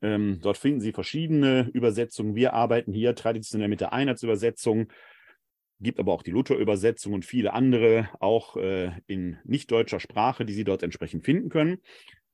Ähm, 0.00 0.38
dort 0.42 0.58
finden 0.58 0.80
Sie 0.80 0.92
verschiedene 0.92 1.70
Übersetzungen. 1.72 2.34
Wir 2.34 2.52
arbeiten 2.52 2.92
hier 2.92 3.14
traditionell 3.14 3.68
mit 3.68 3.80
der 3.80 3.92
Einheitsübersetzung, 3.92 4.92
gibt 5.80 5.98
aber 5.98 6.12
auch 6.12 6.22
die 6.22 6.30
Luther-Übersetzung 6.30 7.14
und 7.14 7.24
viele 7.24 7.52
andere, 7.52 8.08
auch 8.20 8.56
äh, 8.56 8.92
in 9.06 9.38
nicht 9.44 9.70
deutscher 9.70 9.98
Sprache, 9.98 10.44
die 10.44 10.52
Sie 10.52 10.64
dort 10.64 10.82
entsprechend 10.82 11.24
finden 11.24 11.48
können. 11.48 11.78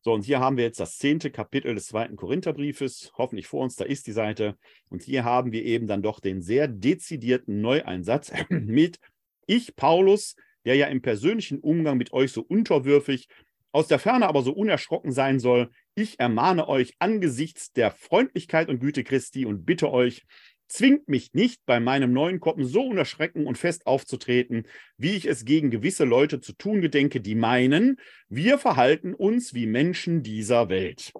So, 0.01 0.13
und 0.13 0.23
hier 0.23 0.41
haben 0.41 0.59
wir 0.59 0.65
jetzt 0.65 0.81
das 0.81 0.99
zehnte 0.99 1.31
Kapitel 1.31 1.75
des 1.75 1.87
zweiten 1.87 2.17
Korintherbriefes. 2.17 3.13
Hoffentlich 3.17 3.47
vor 3.47 3.63
uns, 3.63 3.77
da 3.77 3.87
ist 3.87 4.07
die 4.07 4.13
Seite. 4.13 4.59
Und 4.91 5.03
hier 5.03 5.25
haben 5.25 5.51
wir 5.51 5.65
eben 5.65 5.87
dann 5.87 6.03
doch 6.03 6.21
den 6.21 6.43
sehr 6.43 6.69
dezidierten 6.69 7.63
Neueinsatz 7.63 8.31
mit 8.51 8.99
ich, 9.47 9.77
Paulus, 9.77 10.37
der 10.65 10.77
ja 10.77 10.87
im 10.87 11.03
persönlichen 11.03 11.61
Umgang 11.61 11.97
mit 11.97 12.13
euch 12.13 12.33
so 12.33 12.43
unterwürfig, 12.43 13.29
aus 13.73 13.89
der 13.89 13.99
Ferne 13.99 14.29
aber 14.29 14.43
so 14.43 14.53
unerschrocken 14.53 15.11
sein 15.11 15.41
soll, 15.41 15.71
ich 15.97 16.21
ermahne 16.21 16.69
euch 16.69 16.95
angesichts 17.01 17.73
der 17.73 17.91
Freundlichkeit 17.91 18.69
und 18.69 18.79
Güte 18.79 19.03
Christi 19.03 19.47
und 19.47 19.65
bitte 19.65 19.91
euch, 19.91 20.23
zwingt 20.69 21.09
mich 21.09 21.35
nicht, 21.35 21.65
bei 21.67 21.81
meinem 21.81 22.13
neuen 22.13 22.41
Koppen 22.41 22.65
so 22.65 22.83
unerschrecken 22.83 23.47
und 23.47 23.59
fest 23.59 23.87
aufzutreten, 23.87 24.67
wie 24.97 25.17
ich 25.17 25.27
es 25.27 25.45
gegen 25.45 25.71
gewisse 25.71 26.05
Leute 26.05 26.41
zu 26.41 26.53
tun 26.53 26.81
gedenke, 26.81 27.21
die 27.21 27.35
meinen, 27.35 27.99
wir 28.29 28.59
verhalten 28.59 29.15
uns 29.15 29.55
wie 29.55 29.67
Menschen 29.67 30.23
dieser 30.23 30.69
Welt. 30.69 31.13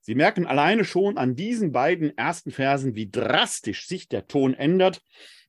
Sie 0.00 0.14
merken 0.14 0.46
alleine 0.46 0.84
schon 0.84 1.16
an 1.16 1.34
diesen 1.34 1.72
beiden 1.72 2.16
ersten 2.16 2.50
Versen, 2.50 2.94
wie 2.94 3.10
drastisch 3.10 3.86
sich 3.86 4.08
der 4.08 4.26
Ton 4.26 4.52
ändert 4.52 5.02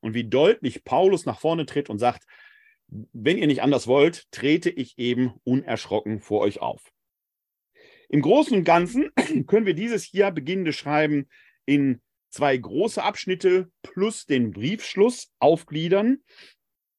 und 0.05 0.13
wie 0.13 0.23
deutlich 0.23 0.83
Paulus 0.83 1.25
nach 1.25 1.39
vorne 1.39 1.65
tritt 1.65 1.89
und 1.89 1.97
sagt, 1.97 2.25
wenn 2.87 3.39
ihr 3.39 3.47
nicht 3.47 3.63
anders 3.63 3.87
wollt, 3.87 4.31
trete 4.31 4.69
ich 4.69 4.99
eben 4.99 5.33
unerschrocken 5.43 6.21
vor 6.21 6.41
euch 6.41 6.61
auf. 6.61 6.93
Im 8.09 8.21
Großen 8.21 8.55
und 8.55 8.65
Ganzen 8.65 9.09
können 9.47 9.65
wir 9.65 9.73
dieses 9.73 10.03
hier 10.03 10.29
beginnende 10.29 10.73
Schreiben 10.73 11.27
in 11.65 12.03
zwei 12.29 12.55
große 12.55 13.01
Abschnitte 13.01 13.71
plus 13.81 14.27
den 14.27 14.51
Briefschluss 14.51 15.31
aufgliedern. 15.39 16.19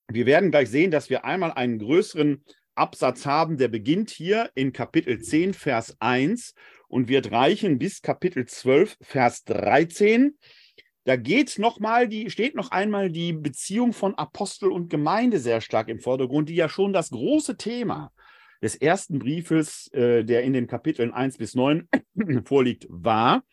Wir 0.08 0.26
werden 0.26 0.50
gleich 0.50 0.68
sehen, 0.68 0.90
dass 0.90 1.08
wir 1.08 1.25
einmal 1.25 1.52
einen 1.52 1.78
größeren 1.78 2.44
Absatz 2.75 3.25
haben, 3.25 3.56
der 3.56 3.68
beginnt 3.68 4.10
hier 4.10 4.50
in 4.56 4.72
Kapitel 4.72 5.20
10, 5.22 5.54
Vers 5.54 5.96
1 6.00 6.54
und 6.88 7.06
wird 7.06 7.30
reichen 7.30 7.78
bis 7.78 8.02
Kapitel 8.02 8.46
12, 8.46 8.96
Vers 9.00 9.44
13. 9.44 10.36
Da 11.06 11.14
geht 11.14 11.60
noch 11.60 11.78
mal 11.78 12.08
die, 12.08 12.30
steht 12.30 12.56
noch 12.56 12.72
einmal 12.72 13.10
die 13.10 13.32
Beziehung 13.32 13.92
von 13.92 14.16
Apostel 14.16 14.72
und 14.72 14.90
Gemeinde 14.90 15.38
sehr 15.38 15.60
stark 15.60 15.86
im 15.86 16.00
Vordergrund, 16.00 16.48
die 16.48 16.56
ja 16.56 16.68
schon 16.68 16.92
das 16.92 17.10
große 17.10 17.56
Thema 17.56 18.10
des 18.60 18.75
ersten 18.75 19.20
Briefes, 19.20 19.86
äh, 19.92 20.25
der 20.25 20.42
in 20.42 20.52
den 20.52 20.66
Kapiteln 20.66 21.12
1 21.12 21.38
bis 21.38 21.54
9 21.54 21.88
vorliegt, 22.44 22.88
war. 22.90 23.44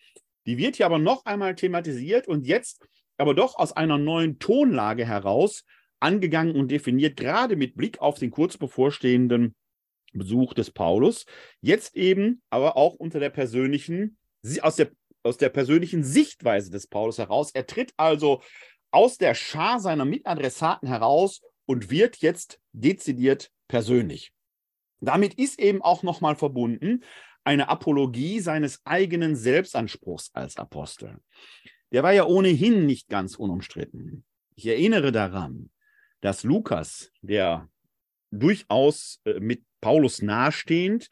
Die 0.47 0.57
wird 0.57 0.77
hier 0.77 0.87
aber 0.87 0.97
noch 0.97 1.25
einmal 1.25 1.53
thematisiert 1.53 2.27
und 2.27 2.47
jetzt 2.47 2.87
aber 3.17 3.35
doch 3.35 3.55
aus 3.59 3.71
einer 3.71 3.99
neuen 3.99 4.39
Tonlage 4.39 5.05
heraus 5.05 5.63
angegangen 5.99 6.55
und 6.55 6.71
definiert, 6.71 7.17
gerade 7.17 7.55
mit 7.55 7.75
Blick 7.75 8.01
auf 8.01 8.17
den 8.17 8.31
kurz 8.31 8.57
bevorstehenden 8.57 9.53
Besuch 10.11 10.55
des 10.55 10.71
Paulus. 10.71 11.27
Jetzt 11.61 11.95
eben 11.95 12.41
aber 12.49 12.77
auch 12.77 12.95
unter 12.95 13.19
der 13.19 13.29
persönlichen, 13.29 14.17
aus 14.61 14.75
der, 14.75 14.89
aus 15.23 15.37
der 15.37 15.49
persönlichen 15.49 16.03
Sichtweise 16.03 16.69
des 16.69 16.87
Paulus 16.87 17.17
heraus. 17.17 17.51
Er 17.53 17.65
tritt 17.65 17.93
also 17.97 18.41
aus 18.91 19.17
der 19.17 19.33
Schar 19.33 19.79
seiner 19.79 20.05
Mitadressaten 20.05 20.87
heraus 20.87 21.41
und 21.65 21.89
wird 21.89 22.17
jetzt 22.17 22.59
dezidiert 22.73 23.49
persönlich. 23.67 24.31
Damit 24.99 25.33
ist 25.33 25.59
eben 25.59 25.81
auch 25.81 26.03
nochmal 26.03 26.35
verbunden 26.35 27.03
eine 27.43 27.67
Apologie 27.67 28.39
seines 28.39 28.81
eigenen 28.85 29.35
Selbstanspruchs 29.35 30.29
als 30.33 30.57
Apostel. 30.57 31.17
Der 31.91 32.03
war 32.03 32.13
ja 32.13 32.25
ohnehin 32.25 32.85
nicht 32.85 33.09
ganz 33.09 33.35
unumstritten. 33.35 34.23
Ich 34.55 34.65
erinnere 34.65 35.11
daran, 35.11 35.69
dass 36.21 36.43
Lukas, 36.43 37.11
der 37.21 37.69
durchaus 38.31 39.19
äh, 39.25 39.39
mit 39.39 39.63
Paulus 39.81 40.21
nahestehend, 40.21 41.09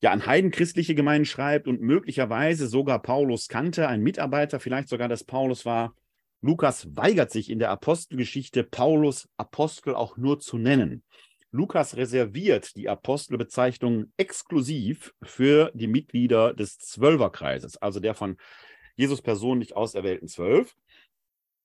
ja 0.00 0.10
an 0.10 0.26
heidenchristliche 0.26 0.94
Gemeinden 0.94 1.24
schreibt 1.24 1.68
und 1.68 1.80
möglicherweise 1.80 2.66
sogar 2.66 3.00
Paulus 3.00 3.48
kannte, 3.48 3.88
ein 3.88 4.02
Mitarbeiter 4.02 4.60
vielleicht 4.60 4.88
sogar 4.88 5.08
des 5.08 5.24
Paulus 5.24 5.64
war. 5.64 5.94
Lukas 6.42 6.94
weigert 6.94 7.30
sich 7.30 7.50
in 7.50 7.58
der 7.58 7.70
Apostelgeschichte, 7.70 8.62
Paulus 8.62 9.28
Apostel 9.36 9.94
auch 9.94 10.16
nur 10.16 10.38
zu 10.38 10.58
nennen. 10.58 11.02
Lukas 11.50 11.96
reserviert 11.96 12.76
die 12.76 12.88
Apostelbezeichnung 12.88 14.12
exklusiv 14.16 15.14
für 15.22 15.70
die 15.74 15.86
Mitglieder 15.86 16.52
des 16.52 16.78
Zwölferkreises, 16.78 17.78
also 17.78 17.98
der 17.98 18.14
von 18.14 18.36
Jesus 18.96 19.22
persönlich 19.22 19.74
auserwählten 19.76 20.28
Zwölf. 20.28 20.74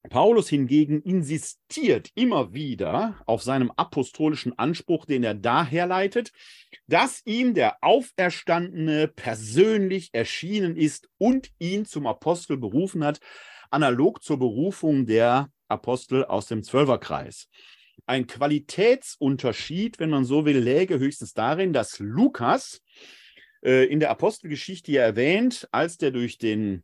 Paulus 0.09 0.49
hingegen 0.49 1.01
insistiert 1.01 2.09
immer 2.15 2.53
wieder 2.53 3.21
auf 3.27 3.43
seinem 3.43 3.71
apostolischen 3.75 4.57
Anspruch, 4.57 5.05
den 5.05 5.23
er 5.23 5.35
daher 5.35 5.85
leitet, 5.85 6.31
dass 6.87 7.21
ihm 7.25 7.53
der 7.53 7.77
Auferstandene 7.81 9.07
persönlich 9.07 10.09
erschienen 10.13 10.75
ist 10.75 11.07
und 11.17 11.51
ihn 11.59 11.85
zum 11.85 12.07
Apostel 12.07 12.57
berufen 12.57 13.03
hat, 13.03 13.19
analog 13.69 14.23
zur 14.23 14.39
Berufung 14.39 15.05
der 15.05 15.49
Apostel 15.67 16.25
aus 16.25 16.47
dem 16.47 16.63
Zwölferkreis. 16.63 17.47
Ein 18.07 18.25
Qualitätsunterschied, 18.25 19.99
wenn 19.99 20.09
man 20.09 20.25
so 20.25 20.45
will, 20.45 20.57
läge 20.57 20.97
höchstens 20.97 21.33
darin, 21.33 21.73
dass 21.73 21.99
Lukas 21.99 22.81
äh, 23.63 23.85
in 23.85 23.99
der 23.99 24.09
Apostelgeschichte 24.09 24.91
ja 24.91 25.03
erwähnt, 25.03 25.67
als 25.71 25.97
der 25.97 26.09
durch 26.09 26.39
den 26.39 26.83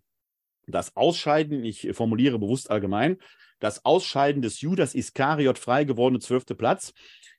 das 0.68 0.96
Ausscheiden, 0.96 1.64
ich 1.64 1.90
formuliere 1.94 2.40
bewusst 2.40 2.70
allgemein, 2.70 3.18
das 3.60 3.86
Ausscheiden 3.86 4.42
des 4.42 4.62
Judas 4.62 4.94
Iskariot 4.94 5.58
frei 5.58 5.84
gewordene 5.84 6.20
zwölfte 6.20 6.56
Platz 6.56 6.94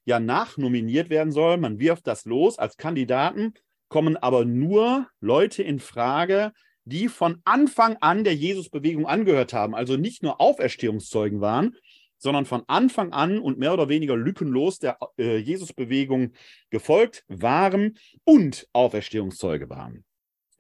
ja 0.05 0.19
nachnominiert 0.19 1.11
werden 1.11 1.33
soll. 1.33 1.59
Man 1.59 1.79
wirft 1.79 2.07
das 2.07 2.25
los 2.25 2.59
als 2.59 2.77
Kandidaten, 2.77 3.55
kommen 3.89 4.17
aber 4.17 4.45
nur 4.45 5.07
Leute 5.21 5.63
in 5.63 5.79
Frage, 5.79 6.53
die 6.85 7.09
von 7.09 7.41
Anfang 7.45 7.97
an 8.01 8.25
der 8.25 8.35
Jesusbewegung 8.35 9.07
angehört 9.07 9.53
haben, 9.53 9.75
also 9.75 9.97
nicht 9.97 10.23
nur 10.23 10.41
Auferstehungszeugen 10.41 11.41
waren, 11.41 11.77
sondern 12.17 12.47
von 12.47 12.65
Anfang 12.67 13.13
an 13.13 13.39
und 13.39 13.59
mehr 13.59 13.73
oder 13.75 13.89
weniger 13.89 14.17
lückenlos 14.17 14.79
der 14.79 14.99
äh, 15.19 15.37
Jesusbewegung 15.37 16.33
gefolgt 16.71 17.25
waren 17.29 17.99
und 18.25 18.67
Auferstehungszeuge 18.73 19.69
waren. 19.69 20.05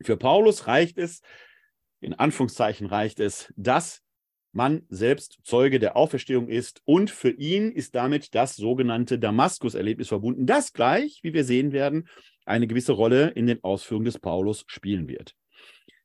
Für 0.00 0.16
Paulus 0.16 0.66
reicht 0.66 0.98
es, 0.98 1.22
in 2.00 2.14
Anführungszeichen 2.14 2.87
reicht 2.87 3.21
es, 3.21 3.52
dass 3.57 4.02
man 4.52 4.83
selbst 4.88 5.38
Zeuge 5.45 5.78
der 5.78 5.97
Auferstehung 5.97 6.49
ist 6.49 6.81
und 6.85 7.11
für 7.11 7.31
ihn 7.31 7.71
ist 7.71 7.95
damit 7.95 8.35
das 8.35 8.57
sogenannte 8.57 9.19
Damaskus-Erlebnis 9.19 10.09
verbunden, 10.09 10.47
das 10.47 10.73
gleich, 10.73 11.21
wie 11.23 11.34
wir 11.34 11.45
sehen 11.45 11.73
werden, 11.73 12.08
eine 12.47 12.67
gewisse 12.67 12.93
Rolle 12.93 13.28
in 13.28 13.47
den 13.47 13.63
Ausführungen 13.63 14.06
des 14.06 14.19
Paulus 14.19 14.65
spielen 14.67 15.06
wird. 15.06 15.34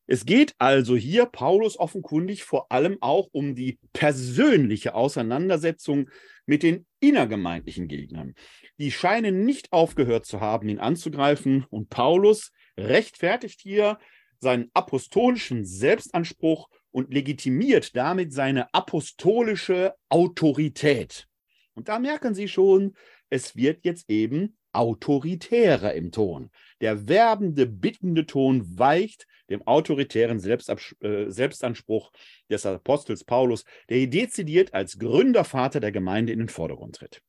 Es 0.06 0.25
geht 0.25 0.53
also 0.58 0.97
hier 0.97 1.25
Paulus 1.25 1.79
offenkundig 1.79 2.43
vor 2.43 2.71
allem 2.71 2.97
auch 2.99 3.29
um 3.32 3.56
die 3.56 3.79
persönliche 3.93 4.95
Auseinandersetzung 4.95 6.10
mit 6.45 6.62
den 6.62 6.86
innergemeindlichen 6.99 7.88
Gegnern. 7.88 8.36
Die 8.77 8.91
scheinen 8.91 9.45
nicht 9.45 9.71
aufgehört 9.71 10.25
zu 10.25 10.41
haben, 10.41 10.67
ihn 10.67 10.79
anzugreifen 10.79 11.65
und 11.69 11.89
Paulus 11.89 12.51
rechtfertigt 12.77 13.62
hier 13.62 13.97
seinen 14.43 14.69
apostolischen 14.75 15.65
Selbstanspruch 15.65 16.69
und 16.91 17.12
legitimiert 17.12 17.95
damit 17.95 18.32
seine 18.32 18.71
apostolische 18.73 19.95
Autorität. 20.10 21.27
Und 21.73 21.88
da 21.88 21.97
merken 21.97 22.36
Sie 22.36 22.47
schon, 22.47 22.95
es 23.32 23.56
wird 23.56 23.84
jetzt 23.84 24.08
eben 24.10 24.56
autoritärer 24.73 25.93
im 25.93 26.12
Ton. 26.12 26.51
Der 26.82 27.08
werbende, 27.08 27.65
bittende 27.65 28.25
Ton 28.25 28.77
weicht 28.77 29.27
dem 29.49 29.65
autoritären 29.67 30.39
äh, 30.39 31.29
Selbstanspruch 31.29 32.12
des 32.49 32.65
Apostels 32.65 33.23
Paulus, 33.23 33.65
der 33.89 34.08
dezidiert 34.08 34.73
als 34.73 34.97
Gründervater 34.97 35.79
der 35.79 35.91
Gemeinde 35.91 36.34
in 36.34 36.39
den 36.39 36.49
Vordergrund 36.49 36.95
tritt. 36.95 37.21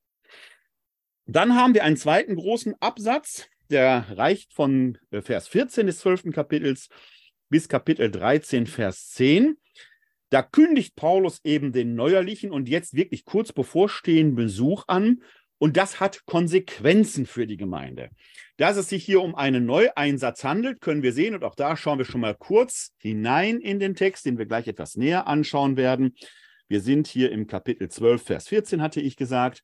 Dann 1.27 1.55
haben 1.55 1.75
wir 1.75 1.85
einen 1.85 1.97
zweiten 1.97 2.37
großen 2.37 2.75
Absatz, 2.81 3.49
der 3.71 4.07
reicht 4.17 4.53
von 4.53 4.99
äh, 5.11 5.23
Vers 5.23 5.49
14 5.49 5.87
des 5.87 5.99
12. 5.99 6.33
Kapitels 6.33 6.89
bis 7.49 7.69
Kapitel 7.69 8.11
13, 8.11 8.67
Vers 8.67 9.11
10. 9.11 9.57
Da 10.31 10.43
kündigt 10.43 10.97
Paulus 10.97 11.41
eben 11.45 11.73
den 11.73 11.95
neuerlichen 11.95 12.51
und 12.51 12.69
jetzt 12.69 12.95
wirklich 12.95 13.25
kurz 13.25 13.53
bevorstehenden 13.53 14.35
Besuch 14.35 14.85
an. 14.89 15.23
Und 15.59 15.77
das 15.77 16.01
hat 16.01 16.27
Konsequenzen 16.27 17.27
für 17.27 17.47
die 17.47 17.57
Gemeinde. 17.57 18.11
Dass 18.57 18.77
es 18.77 18.89
sich 18.89 19.05
hier 19.05 19.23
um 19.23 19.35
einen 19.35 19.65
Neueinsatz 19.65 20.43
handelt, 20.45 20.81
können 20.81 21.03
wir 21.03 21.13
sehen. 21.13 21.35
Und 21.35 21.45
auch 21.45 21.55
da 21.55 21.77
schauen 21.77 21.99
wir 21.99 22.05
schon 22.05 22.21
mal 22.21 22.35
kurz 22.35 22.93
hinein 22.99 23.61
in 23.61 23.79
den 23.79 23.95
Text, 23.95 24.27
den 24.27 24.37
wir 24.37 24.47
gleich 24.47 24.67
etwas 24.67 24.97
näher 24.97 25.27
anschauen 25.27 25.77
werden. 25.77 26.17
Wir 26.67 26.81
sind 26.81 27.07
hier 27.07 27.31
im 27.31 27.47
Kapitel 27.47 27.89
12, 27.89 28.23
Vers 28.23 28.49
14, 28.49 28.83
hatte 28.83 29.01
ich 29.01 29.17
gesagt. 29.17 29.63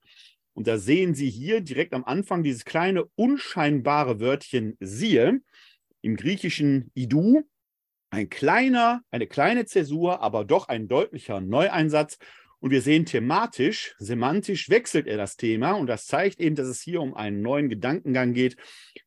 Und 0.55 0.67
da 0.67 0.79
sehen 0.79 1.15
Sie 1.15 1.31
hier 1.31 1.61
direkt 1.61 1.95
am 1.95 2.05
Anfang 2.05 2.43
dieses 2.43 2.65
kleine 2.65 3.05
unscheinbare 3.15 4.21
Wörtchen 4.21 4.77
siehe. 4.81 5.41
Im 6.03 6.17
griechischen 6.17 6.91
Idu 6.95 7.43
ein 8.11 8.29
kleiner, 8.29 9.03
eine 9.11 9.27
kleine 9.27 9.67
Zäsur, 9.67 10.21
aber 10.21 10.45
doch 10.45 10.69
ein 10.69 10.89
deutlicher 10.89 11.41
Neueinsatz. 11.41 12.19
Und 12.59 12.73
wir 12.73 12.83
sehen 12.83 13.07
thematisch, 13.07 13.95
semantisch 13.99 14.69
wechselt 14.69 15.07
er 15.07 15.17
das 15.17 15.37
Thema 15.37 15.73
und 15.73 15.87
das 15.87 16.05
zeigt 16.05 16.41
eben, 16.41 16.57
dass 16.57 16.67
es 16.67 16.83
hier 16.83 17.01
um 17.01 17.15
einen 17.15 17.41
neuen 17.41 17.71
Gedankengang 17.71 18.35
geht. 18.35 18.57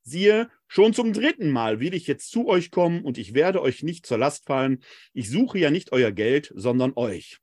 Siehe, 0.02 0.50
schon 0.68 0.94
zum 0.94 1.14
dritten 1.14 1.52
Mal 1.52 1.80
will 1.80 1.94
ich 1.94 2.08
jetzt 2.08 2.32
zu 2.32 2.48
euch 2.48 2.72
kommen 2.72 3.04
und 3.04 3.20
ich 3.20 3.36
werde 3.36 3.62
euch 3.62 3.84
nicht 3.84 4.08
zur 4.08 4.18
Last 4.18 4.48
fallen. 4.48 4.82
Ich 5.14 5.30
suche 5.30 5.60
ja 5.60 5.70
nicht 5.70 5.92
euer 5.92 6.12
Geld, 6.12 6.52
sondern 6.56 6.94
euch. 6.96 7.42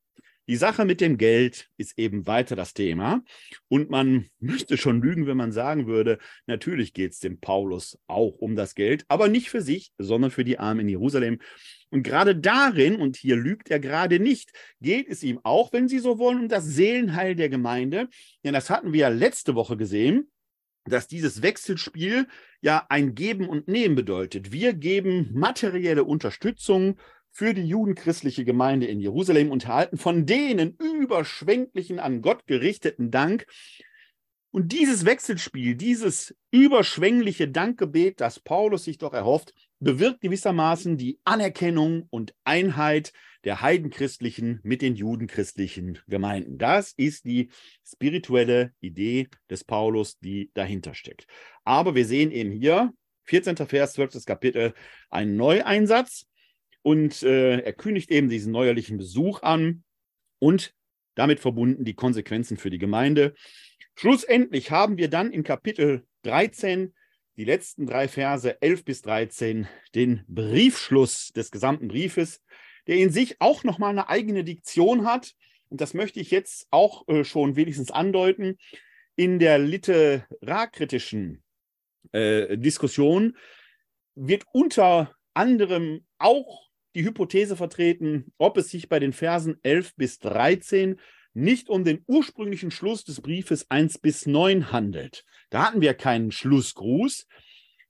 Die 0.51 0.57
Sache 0.57 0.85
mit 0.85 1.01
dem 1.01 1.17
Geld 1.17 1.71
ist 1.77 1.97
eben 1.97 2.27
weiter 2.27 2.57
das 2.57 2.75
Thema. 2.75 3.23
Und 3.69 3.89
man 3.89 4.31
müsste 4.41 4.77
schon 4.77 5.01
lügen, 5.01 5.29
wenn 5.29 5.37
man 5.37 5.53
sagen 5.53 5.87
würde, 5.87 6.19
natürlich 6.47 6.93
geht 6.93 7.13
es 7.13 7.21
dem 7.21 7.39
Paulus 7.39 8.01
auch 8.09 8.35
um 8.35 8.57
das 8.57 8.75
Geld, 8.75 9.05
aber 9.07 9.29
nicht 9.29 9.49
für 9.49 9.63
sich, 9.63 9.93
sondern 9.97 10.33
für 10.33 10.43
die 10.43 10.59
Armen 10.59 10.81
in 10.81 10.89
Jerusalem. 10.89 11.39
Und 11.91 12.03
gerade 12.03 12.35
darin, 12.35 12.97
und 12.97 13.17
hier 13.17 13.37
lügt 13.37 13.71
er 13.71 13.79
gerade 13.79 14.19
nicht, 14.19 14.51
geht 14.81 15.07
es 15.07 15.23
ihm 15.23 15.39
auch, 15.45 15.73
wenn 15.73 15.87
Sie 15.87 16.01
so 16.01 16.19
wollen, 16.19 16.41
um 16.41 16.49
das 16.49 16.65
Seelenheil 16.65 17.37
der 17.37 17.49
Gemeinde. 17.49 18.09
Denn 18.43 18.53
das 18.53 18.71
hatten 18.71 18.93
wir 18.93 19.03
ja 19.03 19.09
letzte 19.09 19.55
Woche 19.55 19.77
gesehen 19.77 20.33
dass 20.87 21.07
dieses 21.07 21.43
Wechselspiel 21.43 22.27
ja 22.63 22.87
ein 22.89 23.15
Geben 23.15 23.49
und 23.49 23.69
Nehmen 23.69 23.95
bedeutet. 23.95 24.51
Wir 24.51 24.73
geben 24.73 25.29
materielle 25.33 26.05
Unterstützung 26.05 26.99
für 27.33 27.55
die 27.55 27.67
judenchristliche 27.67 28.45
Gemeinde 28.45 28.87
in 28.87 29.01
Jerusalem 29.01 29.51
und 29.51 29.65
erhalten 29.65 29.99
von 29.99 30.27
denen 30.27 30.77
überschwänglichen, 30.77 31.99
an 31.99 32.23
Gott 32.23 32.47
gerichteten 32.47 33.11
Dank. 33.11 33.47
Und 34.53 34.73
dieses 34.73 35.05
Wechselspiel, 35.05 35.77
dieses 35.77 36.35
überschwängliche 36.51 37.49
Dankgebet, 37.49 38.21
das 38.21 38.41
Paulus 38.41 38.85
sich 38.85 38.99
doch 38.99 39.15
erhofft, 39.15 39.55
bewirkt 39.79 40.21
gewissermaßen 40.23 40.97
die 40.97 41.21
Anerkennung 41.25 42.09
und 42.11 42.35
Einheit 42.43 43.13
der 43.45 43.63
heidenchristlichen 43.63 44.61
mit 44.63 44.83
den 44.83 44.97
judenchristlichen 44.97 45.99
Gemeinden. 46.09 46.59
Das 46.59 46.93
ist 46.93 47.25
die 47.25 47.51
spirituelle 47.87 48.73
Idee 48.81 49.29
des 49.49 49.65
Paulus, 49.65 50.19
die 50.19 50.51
dahinter 50.55 50.95
steckt. 50.95 51.27
Aber 51.65 51.95
wir 51.95 52.05
sehen 52.05 52.33
eben 52.33 52.51
hier, 52.51 52.93
14. 53.25 53.57
Vers, 53.57 53.93
12. 53.93 54.25
Kapitel, 54.25 54.75
einen 55.09 55.37
Neueinsatz 55.37 56.27
und 56.83 57.23
äh, 57.23 57.61
er 57.61 57.73
kündigt 57.73 58.11
eben 58.11 58.29
diesen 58.29 58.53
neuerlichen 58.53 58.99
Besuch 58.99 59.43
an 59.43 59.85
und 60.39 60.75
damit 61.15 61.41
verbunden 61.41 61.85
die 61.85 61.95
Konsequenzen 61.95 62.57
für 62.57 62.71
die 62.71 62.79
Gemeinde. 62.79 63.35
Schlussendlich 63.95 64.71
haben 64.71 64.97
wir 64.97 65.11
dann 65.11 65.33
in 65.33 65.43
Kapitel 65.43 66.07
13 66.23 66.95
die 67.37 67.45
letzten 67.45 67.87
drei 67.87 68.09
Verse 68.09 68.61
11 68.61 68.85
bis 68.85 69.03
13, 69.03 69.69
den 69.95 70.25
Briefschluss 70.29 71.33
des 71.33 71.51
gesamten 71.51 71.89
Briefes, 71.89 72.43
der 72.87 72.97
in 72.97 73.11
sich 73.11 73.41
auch 73.41 73.65
nochmal 73.65 73.91
eine 73.91 74.09
eigene 74.09 74.45
Diktion 74.45 75.07
hat. 75.07 75.35
Und 75.69 75.81
das 75.81 75.95
möchte 75.95 76.21
ich 76.21 76.31
jetzt 76.31 76.67
auch 76.71 77.07
äh, 77.09 77.25
schon 77.25 77.57
wenigstens 77.57 77.91
andeuten. 77.91 78.59
In 79.17 79.39
der 79.39 79.59
literarkritischen 79.59 81.43
äh, 82.13 82.57
Diskussion 82.57 83.37
wird 84.15 84.45
unter 84.53 85.15
anderem 85.35 86.07
auch 86.19 86.70
die 86.95 87.05
Hypothese 87.05 87.57
vertreten, 87.57 88.33
ob 88.39 88.57
es 88.57 88.71
sich 88.71 88.89
bei 88.89 88.99
den 88.99 89.13
Versen 89.13 89.59
11 89.63 89.95
bis 89.97 90.19
13 90.19 90.99
nicht 91.33 91.69
um 91.69 91.85
den 91.85 92.03
ursprünglichen 92.07 92.71
Schluss 92.71 93.05
des 93.05 93.21
Briefes 93.21 93.71
1 93.71 93.99
bis 93.99 94.27
9 94.27 94.73
handelt. 94.73 95.25
Da 95.51 95.69
hatten 95.69 95.81
wir 95.81 95.95
keinen 95.95 96.33
Schlussgruß. 96.33 97.27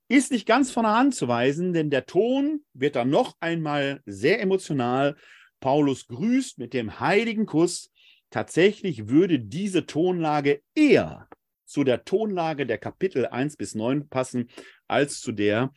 Ist 0.09 0.33
nicht 0.33 0.47
ganz 0.47 0.71
von 0.71 0.83
der 0.83 0.97
Hand 0.97 1.15
zu 1.15 1.29
weisen, 1.29 1.73
denn 1.73 1.89
der 1.89 2.07
Ton 2.07 2.65
wird 2.75 2.97
dann 2.97 3.11
noch 3.11 3.37
einmal 3.41 4.03
sehr 4.05 4.41
emotional. 4.41 5.17
Paulus 5.61 6.07
grüßt 6.07 6.59
mit 6.59 6.75
dem 6.75 7.01
heiligen 7.01 7.47
Kuss. 7.47 7.91
Tatsächlich 8.31 9.09
würde 9.09 9.39
diese 9.41 9.87
Tonlage 9.87 10.63
eher 10.75 11.29
zu 11.65 11.85
der 11.85 12.05
Tonlage 12.05 12.67
der 12.67 12.79
Kapitel 12.79 13.27
1 13.27 13.57
bis 13.57 13.75
9 13.75 14.09
passen, 14.09 14.51
als 14.89 15.21
zu 15.21 15.33
der 15.33 15.73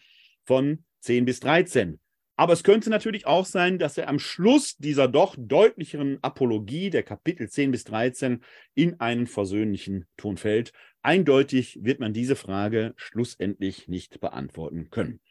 von 0.46 0.84
10 1.02 1.26
bis 1.26 1.40
13. 1.40 2.00
Aber 2.44 2.52
es 2.52 2.64
könnte 2.64 2.90
natürlich 2.90 3.26
auch 3.26 3.46
sein, 3.46 3.80
dass 3.80 3.98
er 3.98 4.10
am 4.10 4.20
Schluss 4.20 4.76
dieser 4.76 5.08
doch 5.08 5.38
deutlicheren 5.40 6.20
Apologie 6.22 6.90
der 6.90 7.02
Kapitel 7.02 7.50
10 7.50 7.72
bis 7.72 7.86
13 7.86 8.44
in 8.76 9.00
einen 9.00 9.28
versöhnlichen 9.28 10.08
Ton 10.18 10.36
fällt. 10.36 10.74
Eindeutig 11.02 11.80
wird 11.84 12.02
man 12.02 12.12
diese 12.12 12.36
Frage 12.36 12.96
schlussendlich 12.98 13.88
nicht 13.88 14.20
beantworten 14.20 14.90
können. 14.90 15.22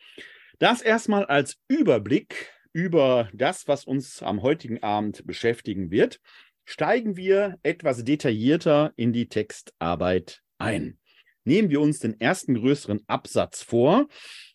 Das 0.58 0.80
erstmal 0.80 1.26
als 1.26 1.58
Überblick 1.68 2.50
über 2.72 3.28
das, 3.34 3.68
was 3.68 3.84
uns 3.84 4.22
am 4.22 4.40
heutigen 4.40 4.82
Abend 4.82 5.26
beschäftigen 5.26 5.90
wird, 5.90 6.18
steigen 6.64 7.18
wir 7.18 7.58
etwas 7.62 8.04
detaillierter 8.04 8.94
in 8.96 9.12
die 9.12 9.28
Textarbeit 9.28 10.40
ein. 10.56 10.98
Nehmen 11.44 11.68
wir 11.68 11.82
uns 11.82 11.98
den 11.98 12.18
ersten 12.18 12.54
größeren 12.54 13.02
Absatz 13.06 13.62
vor, 13.62 14.08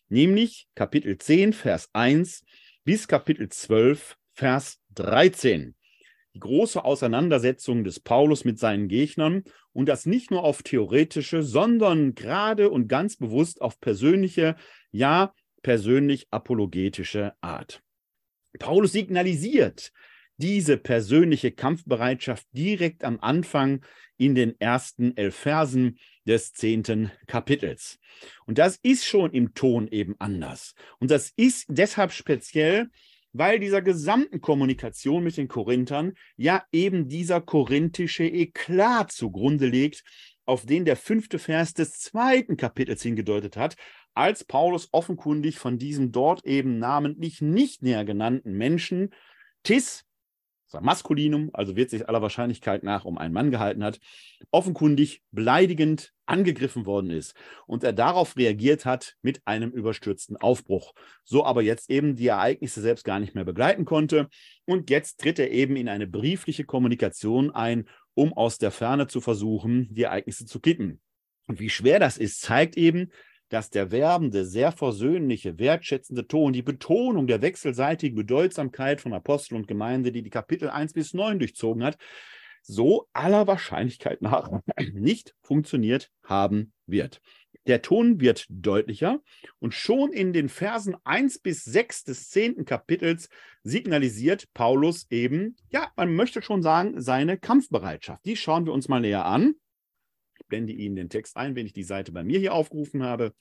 nämlich 0.08 0.68
Kapitel 0.74 1.18
10, 1.18 1.52
Vers 1.52 1.90
1 1.92 2.44
bis 2.84 3.08
Kapitel 3.08 3.48
12, 3.48 4.16
Vers 4.32 4.80
13. 4.94 5.74
Die 6.34 6.40
große 6.40 6.84
Auseinandersetzung 6.84 7.84
des 7.84 8.00
Paulus 8.00 8.44
mit 8.44 8.58
seinen 8.58 8.88
Gegnern 8.88 9.44
und 9.72 9.86
das 9.88 10.06
nicht 10.06 10.30
nur 10.30 10.44
auf 10.44 10.62
theoretische, 10.62 11.42
sondern 11.42 12.14
gerade 12.14 12.70
und 12.70 12.88
ganz 12.88 13.16
bewusst 13.16 13.60
auf 13.60 13.80
persönliche, 13.80 14.56
ja 14.90 15.34
persönlich 15.62 16.28
apologetische 16.30 17.34
Art. 17.40 17.82
Paulus 18.58 18.92
signalisiert 18.92 19.92
diese 20.38 20.78
persönliche 20.78 21.50
Kampfbereitschaft 21.52 22.46
direkt 22.52 23.04
am 23.04 23.18
Anfang 23.20 23.84
in 24.16 24.34
den 24.34 24.58
ersten 24.60 25.16
elf 25.16 25.36
Versen 25.36 25.98
des 26.26 26.52
zehnten 26.52 27.10
Kapitels. 27.26 27.98
Und 28.46 28.58
das 28.58 28.78
ist 28.82 29.04
schon 29.04 29.32
im 29.32 29.54
Ton 29.54 29.88
eben 29.88 30.14
anders. 30.18 30.74
Und 30.98 31.10
das 31.10 31.32
ist 31.36 31.66
deshalb 31.68 32.12
speziell, 32.12 32.88
weil 33.32 33.58
dieser 33.60 33.82
gesamten 33.82 34.40
Kommunikation 34.40 35.22
mit 35.22 35.36
den 35.36 35.48
Korinthern 35.48 36.14
ja 36.36 36.64
eben 36.72 37.08
dieser 37.08 37.40
korinthische 37.40 38.24
Eklat 38.24 39.12
zugrunde 39.12 39.66
liegt, 39.66 40.02
auf 40.46 40.64
den 40.64 40.84
der 40.84 40.96
fünfte 40.96 41.38
Vers 41.38 41.74
des 41.74 41.98
zweiten 41.98 42.56
Kapitels 42.56 43.02
hingedeutet 43.02 43.56
hat, 43.56 43.76
als 44.14 44.44
Paulus 44.44 44.88
offenkundig 44.92 45.58
von 45.58 45.78
diesem 45.78 46.10
dort 46.10 46.44
eben 46.44 46.78
namentlich 46.78 47.42
nicht 47.42 47.82
näher 47.82 48.04
genannten 48.04 48.52
Menschen 48.52 49.10
Tis 49.62 50.07
Maskulinum, 50.80 51.50
also 51.52 51.76
wird 51.76 51.90
sich 51.90 52.08
aller 52.08 52.22
Wahrscheinlichkeit 52.22 52.82
nach 52.82 53.04
um 53.04 53.18
einen 53.18 53.34
Mann 53.34 53.50
gehalten 53.50 53.82
hat, 53.82 54.00
offenkundig 54.50 55.22
beleidigend 55.30 56.12
angegriffen 56.26 56.86
worden 56.86 57.10
ist 57.10 57.34
und 57.66 57.84
er 57.84 57.92
darauf 57.92 58.36
reagiert 58.36 58.84
hat 58.84 59.16
mit 59.22 59.40
einem 59.46 59.70
überstürzten 59.70 60.36
Aufbruch. 60.36 60.94
So 61.24 61.44
aber 61.44 61.62
jetzt 61.62 61.90
eben 61.90 62.16
die 62.16 62.26
Ereignisse 62.26 62.80
selbst 62.80 63.04
gar 63.04 63.18
nicht 63.18 63.34
mehr 63.34 63.44
begleiten 63.44 63.84
konnte 63.84 64.28
und 64.66 64.90
jetzt 64.90 65.20
tritt 65.20 65.38
er 65.38 65.50
eben 65.50 65.76
in 65.76 65.88
eine 65.88 66.06
briefliche 66.06 66.64
Kommunikation 66.64 67.50
ein, 67.50 67.88
um 68.14 68.32
aus 68.32 68.58
der 68.58 68.70
Ferne 68.70 69.06
zu 69.06 69.20
versuchen, 69.20 69.88
die 69.94 70.02
Ereignisse 70.02 70.44
zu 70.44 70.60
kitten. 70.60 71.00
Und 71.46 71.60
wie 71.60 71.70
schwer 71.70 71.98
das 71.98 72.18
ist, 72.18 72.42
zeigt 72.42 72.76
eben, 72.76 73.10
dass 73.48 73.70
der 73.70 73.90
werbende, 73.90 74.44
sehr 74.44 74.72
versöhnliche, 74.72 75.58
wertschätzende 75.58 76.26
Ton, 76.26 76.52
die 76.52 76.62
Betonung 76.62 77.26
der 77.26 77.42
wechselseitigen 77.42 78.16
Bedeutsamkeit 78.16 79.00
von 79.00 79.12
Apostel 79.12 79.56
und 79.56 79.68
Gemeinde, 79.68 80.12
die 80.12 80.22
die 80.22 80.30
Kapitel 80.30 80.68
1 80.68 80.92
bis 80.92 81.14
9 81.14 81.38
durchzogen 81.38 81.82
hat, 81.84 81.96
so 82.62 83.08
aller 83.12 83.46
Wahrscheinlichkeit 83.46 84.22
nach 84.22 84.50
nicht 84.92 85.34
funktioniert 85.42 86.10
haben 86.22 86.72
wird. 86.86 87.20
Der 87.66 87.82
Ton 87.82 88.20
wird 88.20 88.46
deutlicher 88.48 89.20
und 89.58 89.74
schon 89.74 90.12
in 90.12 90.32
den 90.32 90.48
Versen 90.48 90.96
1 91.04 91.40
bis 91.40 91.64
6 91.64 92.04
des 92.04 92.30
10. 92.30 92.64
Kapitels 92.64 93.28
signalisiert 93.62 94.46
Paulus 94.54 95.06
eben, 95.10 95.56
ja, 95.68 95.92
man 95.96 96.14
möchte 96.14 96.40
schon 96.40 96.62
sagen, 96.62 97.00
seine 97.00 97.36
Kampfbereitschaft. 97.36 98.24
Die 98.24 98.36
schauen 98.36 98.64
wir 98.64 98.72
uns 98.72 98.88
mal 98.88 99.00
näher 99.00 99.26
an 99.26 99.54
blende 100.46 100.72
Ihnen 100.72 100.96
den 100.96 101.08
Text 101.08 101.36
ein, 101.36 101.56
wenn 101.56 101.66
ich 101.66 101.72
die 101.72 101.82
Seite 101.82 102.12
bei 102.12 102.22
mir 102.22 102.38
hier 102.38 102.54
aufgerufen 102.54 103.02
habe. 103.02 103.34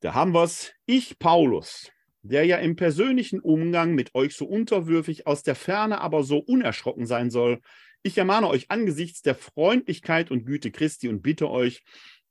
Da 0.00 0.14
haben 0.14 0.34
wir 0.34 0.44
es. 0.44 0.74
Ich, 0.86 1.18
Paulus, 1.18 1.90
der 2.22 2.44
ja 2.44 2.58
im 2.58 2.76
persönlichen 2.76 3.40
Umgang 3.40 3.94
mit 3.94 4.14
euch 4.14 4.34
so 4.34 4.46
unterwürfig, 4.46 5.26
aus 5.26 5.42
der 5.42 5.54
Ferne 5.54 6.00
aber 6.00 6.24
so 6.24 6.38
unerschrocken 6.38 7.06
sein 7.06 7.30
soll, 7.30 7.60
ich 8.02 8.18
ermahne 8.18 8.48
euch 8.48 8.70
angesichts 8.70 9.22
der 9.22 9.34
Freundlichkeit 9.34 10.30
und 10.30 10.44
Güte 10.44 10.70
Christi 10.70 11.08
und 11.08 11.22
bitte 11.22 11.48
euch, 11.48 11.82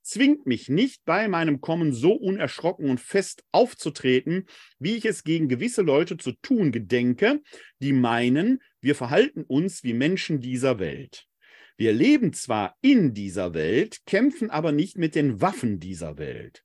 zwingt 0.03 0.45
mich 0.45 0.69
nicht 0.69 1.03
bei 1.05 1.27
meinem 1.27 1.61
Kommen 1.61 1.93
so 1.93 2.13
unerschrocken 2.13 2.89
und 2.89 2.99
fest 2.99 3.43
aufzutreten, 3.51 4.45
wie 4.77 4.95
ich 4.95 5.05
es 5.05 5.23
gegen 5.23 5.47
gewisse 5.47 5.81
Leute 5.81 6.17
zu 6.17 6.33
tun 6.33 6.71
gedenke, 6.71 7.41
die 7.79 7.93
meinen, 7.93 8.61
wir 8.81 8.95
verhalten 8.95 9.43
uns 9.43 9.83
wie 9.83 9.93
Menschen 9.93 10.41
dieser 10.41 10.77
Welt. 10.77 11.25
Wir 11.75 11.93
leben 11.93 12.33
zwar 12.33 12.75
in 12.81 13.13
dieser 13.13 13.53
Welt, 13.53 14.01
kämpfen 14.05 14.49
aber 14.49 14.71
nicht 14.71 14.97
mit 14.97 15.15
den 15.15 15.41
Waffen 15.41 15.79
dieser 15.79 16.17
Welt. 16.17 16.63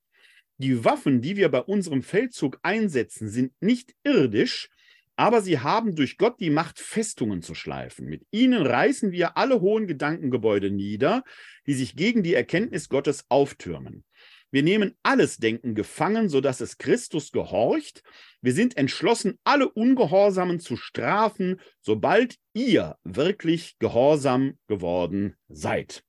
Die 0.59 0.85
Waffen, 0.85 1.23
die 1.23 1.37
wir 1.37 1.49
bei 1.51 1.61
unserem 1.61 2.03
Feldzug 2.03 2.59
einsetzen, 2.62 3.29
sind 3.29 3.53
nicht 3.61 3.94
irdisch, 4.03 4.68
aber 5.16 5.40
sie 5.40 5.59
haben 5.59 5.97
durch 5.97 6.16
Gott 6.18 6.40
die 6.40 6.51
Macht, 6.51 6.79
Festungen 6.79 7.42
zu 7.42 7.55
schleifen. 7.55 8.07
Mit 8.07 8.25
ihnen 8.31 8.64
reißen 8.64 9.11
wir 9.11 9.37
alle 9.37 9.61
hohen 9.61 9.87
Gedankengebäude 9.87 10.71
nieder, 10.71 11.25
die 11.66 11.75
sich 11.75 11.97
gegen 11.97 12.23
die 12.23 12.35
Erkenntnis 12.35 12.88
Gottes 12.88 13.25
auftürmen. 13.29 14.05
Wir 14.51 14.63
nehmen 14.63 14.97
alles 15.03 15.37
Denken 15.37 15.75
gefangen, 15.75 16.29
sodass 16.29 16.61
es 16.61 16.79
Christus 16.79 17.33
gehorcht. 17.33 18.03
Wir 18.41 18.55
sind 18.55 18.77
entschlossen, 18.77 19.39
alle 19.45 19.69
Ungehorsamen 19.69 20.59
zu 20.61 20.77
strafen, 20.77 21.61
sobald 21.81 22.39
ihr 22.55 22.97
wirklich 23.05 23.79
gehorsam 23.79 24.59
geworden 24.67 25.37
seid. 25.49 26.03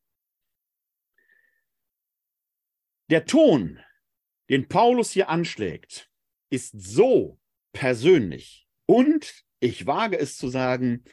Der 3.09 3.25
Ton, 3.25 3.79
den 4.49 4.67
Paulus 4.67 5.11
hier 5.11 5.29
anschlägt, 5.29 6.09
ist 6.49 6.73
so 6.79 7.39
persönlich 7.73 8.67
und, 8.85 9.43
ich 9.59 9.85
wage 9.85 10.17
es 10.17 10.37
zu 10.37 10.47
sagen, 10.47 11.03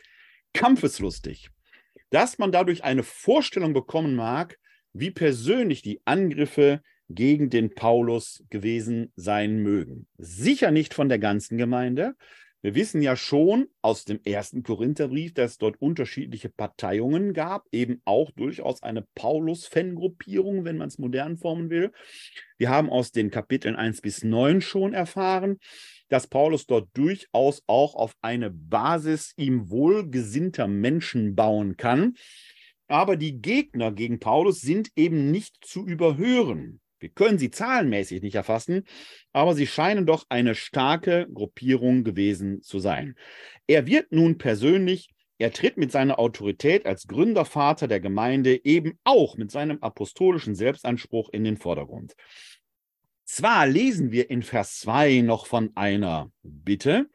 kampfeslustig, 0.53 1.51
dass 2.11 2.39
man 2.39 2.53
dadurch 2.53 2.85
eine 2.85 3.03
Vorstellung 3.03 3.73
bekommen 3.73 4.15
mag, 4.15 4.59
wie 4.93 5.11
persönlich 5.11 5.83
die 5.83 6.01
Angriffe 6.05 6.83
gegen 7.09 7.51
den 7.51 7.75
Paulus 7.75 8.45
gewesen 8.51 9.13
sein 9.17 9.63
mögen. 9.63 10.07
Sicher 10.19 10.71
nicht 10.71 10.95
von 10.95 11.09
der 11.09 11.19
ganzen 11.19 11.59
Gemeinde. 11.59 12.15
Wir 12.63 12.75
wissen 12.75 13.01
ja 13.01 13.15
schon 13.15 13.69
aus 13.81 14.05
dem 14.05 14.19
ersten 14.25 14.65
Korintherbrief, 14.65 15.35
dass 15.35 15.53
es 15.53 15.59
dort 15.59 15.81
unterschiedliche 15.81 16.49
Parteiungen 16.49 17.33
gab, 17.33 17.65
eben 17.71 18.01
auch 18.05 18.33
durchaus 18.33 18.83
eine 18.83 19.03
Paulus-Fangruppierung, 19.15 20.65
wenn 20.65 20.79
man 20.79 20.89
es 20.89 20.99
modern 20.99 21.37
formen 21.37 21.71
will. 21.71 21.93
Wir 22.59 22.71
haben 22.71 22.91
aus 22.91 23.13
den 23.13 23.31
Kapiteln 23.31 23.77
1 23.77 24.01
bis 24.01 24.25
9 24.25 24.63
schon 24.63 24.95
erfahren, 24.95 25.61
dass 26.09 26.27
Paulus 26.27 26.67
dort 26.67 26.89
durchaus 26.95 27.63
auch 27.69 27.95
auf 27.95 28.17
eine 28.21 28.51
Basis 28.51 29.33
ihm 29.37 29.71
wohlgesinnter 29.71 30.67
Menschen 30.67 31.37
bauen 31.37 31.77
kann. 31.77 32.15
Aber 32.89 33.17
die 33.17 33.41
Gegner 33.41 33.93
gegen 33.93 34.19
Paulus 34.19 34.61
sind 34.61 34.91
eben 34.97 35.31
nicht 35.31 35.57
zu 35.65 35.87
überhören. 35.87 36.81
Wir 36.99 37.11
können 37.11 37.39
sie 37.39 37.51
zahlenmäßig 37.51 38.23
nicht 38.23 38.35
erfassen, 38.35 38.85
aber 39.33 39.55
sie 39.55 39.67
scheinen 39.67 40.07
doch 40.07 40.25
eine 40.29 40.55
starke 40.55 41.27
Gruppierung 41.33 42.05
gewesen 42.05 42.63
zu 42.63 42.79
sein. 42.79 43.17
Er 43.67 43.87
wird 43.87 44.13
nun 44.13 44.39
persönlich 44.39 45.11
er 45.39 45.53
tritt 45.53 45.77
mit 45.77 45.93
seiner 45.93 46.19
Autorität 46.19 46.87
als 46.87 47.07
Gründervater 47.07 47.89
der 47.89 48.01
Gemeinde 48.01 48.65
eben 48.65 48.99
auch 49.05 49.37
mit 49.37 49.51
seinem 49.51 49.79
apostolischen 49.83 50.55
Selbstanspruch 50.55 51.29
in 51.31 51.45
den 51.45 51.59
Vordergrund. 51.59 52.15
Zwar 53.25 53.67
lesen 53.67 54.13
wir 54.13 54.31
in 54.31 54.43
Vers 54.43 54.79
2 54.79 55.21
noch 55.21 55.47
von 55.47 55.73
einer 55.75 56.31
Bitte, 56.43 57.11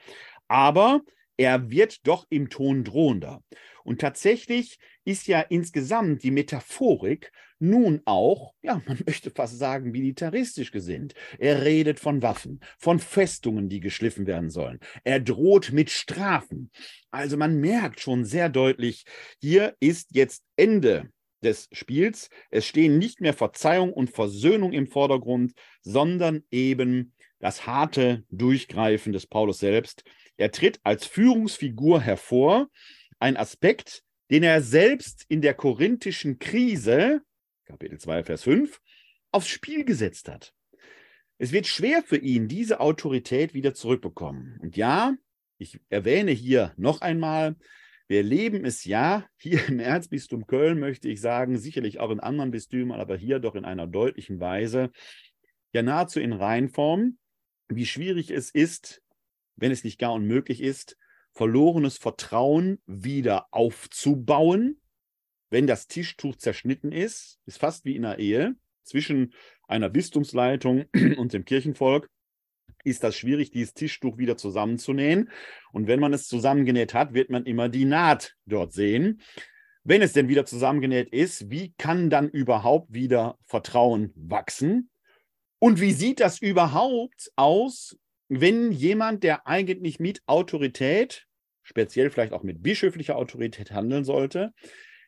aber 0.48 1.02
er 1.38 1.72
wird 1.72 2.06
doch 2.06 2.28
im 2.30 2.50
Ton 2.50 2.84
drohender. 2.84 3.41
Und 3.84 4.02
tatsächlich 4.02 4.78
ist 5.04 5.28
ja 5.28 5.41
insgesamt 5.41 6.22
die 6.22 6.32
Metaphorik 6.32 7.32
nun 7.62 8.02
auch, 8.06 8.54
ja, 8.62 8.82
man 8.86 9.00
möchte 9.06 9.32
fast 9.32 9.58
sagen, 9.58 9.91
militaristisch 9.91 10.71
gesinnt. 10.71 11.13
Er 11.39 11.63
redet 11.63 12.00
von 12.00 12.21
Waffen, 12.21 12.60
von 12.78 13.00
Festungen, 13.00 13.69
die 13.69 13.80
geschliffen 13.80 14.28
werden 14.28 14.50
sollen. 14.50 14.80
Er 15.04 15.19
droht 15.19 15.71
mit 15.71 15.89
Strafen. 15.89 16.71
Also 17.12 17.38
man 17.38 17.60
merkt 17.60 18.00
schon 18.00 18.26
sehr 18.26 18.50
deutlich, 18.50 19.06
hier 19.39 19.76
ist 19.80 20.10
jetzt 20.12 20.43
Ende 20.56 21.10
des 21.43 21.67
Spiels. 21.71 22.30
Es 22.50 22.65
stehen 22.65 22.97
nicht 22.97 23.21
mehr 23.21 23.34
Verzeihung 23.34 23.93
und 23.93 24.10
Versöhnung 24.10 24.74
im 24.74 24.88
Vordergrund, 24.88 25.54
sondern 25.82 26.43
eben 26.52 27.13
das 27.39 27.65
harte 27.65 28.24
Durchgreifen 28.30 29.13
des 29.13 29.28
Paulus 29.28 29.60
selbst. 29.60 30.04
Er 30.38 30.52
tritt 30.52 30.80
als 30.84 31.06
Führungsfigur 31.06 32.02
hervor, 32.02 32.67
ein 33.19 33.38
Aspekt, 33.38 34.04
den 34.30 34.43
er 34.43 34.62
selbst 34.62 35.26
in 35.28 35.41
der 35.41 35.54
korinthischen 35.54 36.39
Krise, 36.39 37.21
Kapitel 37.71 37.99
2, 37.99 38.23
Vers 38.23 38.43
5, 38.43 38.81
aufs 39.31 39.47
Spiel 39.47 39.86
gesetzt 39.86 40.27
hat. 40.27 40.53
Es 41.38 41.53
wird 41.53 41.67
schwer 41.67 42.03
für 42.03 42.17
ihn, 42.17 42.49
diese 42.49 42.81
Autorität 42.81 43.53
wieder 43.53 43.73
zurückbekommen. 43.73 44.60
Und 44.62 44.75
ja, 44.75 45.15
ich 45.57 45.79
erwähne 45.88 46.31
hier 46.31 46.73
noch 46.75 46.99
einmal, 46.99 47.55
wir 48.10 48.17
erleben 48.17 48.65
es 48.65 48.84
ja 48.84 49.25
hier 49.38 49.65
im 49.69 49.79
Erzbistum 49.79 50.47
Köln, 50.47 50.79
möchte 50.79 51.07
ich 51.07 51.21
sagen, 51.21 51.57
sicherlich 51.57 52.01
auch 52.01 52.12
in 52.12 52.19
anderen 52.19 52.51
Bistümern, 52.51 52.99
aber 52.99 53.15
hier 53.15 53.39
doch 53.39 53.55
in 53.55 53.63
einer 53.63 53.88
deutlichen 53.88 54.41
Weise, 54.41 54.91
ja 55.71 55.81
nahezu 55.81 56.19
in 56.19 56.34
Reinform, 56.34 57.17
wie 57.69 57.86
schwierig 57.86 58.31
es 58.31 58.51
ist, 58.51 59.01
wenn 59.55 59.71
es 59.71 59.86
nicht 59.86 59.97
gar 59.97 60.12
unmöglich 60.12 60.62
ist, 60.62 60.97
verlorenes 61.31 61.97
Vertrauen 61.97 62.81
wieder 62.86 63.47
aufzubauen, 63.51 64.81
wenn 65.51 65.67
das 65.67 65.87
Tischtuch 65.87 66.37
zerschnitten 66.37 66.91
ist, 66.91 67.39
ist 67.45 67.59
fast 67.59 67.85
wie 67.85 67.95
in 67.95 68.05
einer 68.05 68.17
Ehe 68.17 68.55
zwischen 68.83 69.33
einer 69.67 69.89
Bistumsleitung 69.89 70.85
und 71.17 71.33
dem 71.33 71.45
Kirchenvolk, 71.45 72.09
ist 72.83 73.03
das 73.03 73.15
schwierig, 73.15 73.51
dieses 73.51 73.73
Tischtuch 73.73 74.17
wieder 74.17 74.37
zusammenzunähen. 74.37 75.29
Und 75.71 75.85
wenn 75.87 75.99
man 75.99 76.13
es 76.13 76.27
zusammengenäht 76.27 76.95
hat, 76.95 77.13
wird 77.13 77.29
man 77.29 77.45
immer 77.45 77.69
die 77.69 77.85
Naht 77.85 78.35
dort 78.47 78.73
sehen. 78.73 79.21
Wenn 79.83 80.01
es 80.01 80.13
denn 80.13 80.29
wieder 80.29 80.45
zusammengenäht 80.45 81.09
ist, 81.09 81.51
wie 81.51 81.73
kann 81.77 82.09
dann 82.09 82.29
überhaupt 82.29 82.91
wieder 82.93 83.37
Vertrauen 83.45 84.11
wachsen? 84.15 84.89
Und 85.59 85.79
wie 85.79 85.91
sieht 85.91 86.19
das 86.19 86.39
überhaupt 86.39 87.31
aus, 87.35 87.97
wenn 88.29 88.71
jemand, 88.71 89.23
der 89.23 89.45
eigentlich 89.47 89.99
mit 89.99 90.21
Autorität, 90.25 91.27
speziell 91.61 92.09
vielleicht 92.09 92.33
auch 92.33 92.43
mit 92.43 92.63
bischöflicher 92.63 93.15
Autorität 93.15 93.71
handeln 93.71 94.05
sollte, 94.05 94.53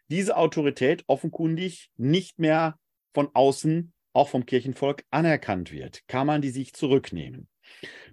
diese 0.10 0.38
Autorität 0.38 1.04
offenkundig 1.08 1.90
nicht 1.98 2.40
mehr 2.40 2.78
von 3.14 3.30
außen, 3.34 3.94
auch 4.14 4.30
vom 4.30 4.46
Kirchenvolk, 4.46 5.04
anerkannt 5.10 5.72
wird? 5.72 6.02
Kann 6.08 6.28
man 6.28 6.42
die 6.42 6.50
sich 6.50 6.74
zurücknehmen? 6.74 7.48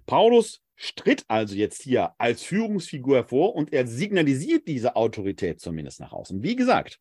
Paulus 0.05 0.61
stritt 0.75 1.25
also 1.27 1.55
jetzt 1.55 1.83
hier 1.83 2.13
als 2.17 2.43
Führungsfigur 2.43 3.17
hervor 3.17 3.55
und 3.55 3.71
er 3.71 3.85
signalisiert 3.85 4.67
diese 4.67 4.95
Autorität 4.95 5.59
zumindest 5.59 5.99
nach 5.99 6.11
außen. 6.11 6.41
Wie 6.41 6.55
gesagt, 6.55 6.99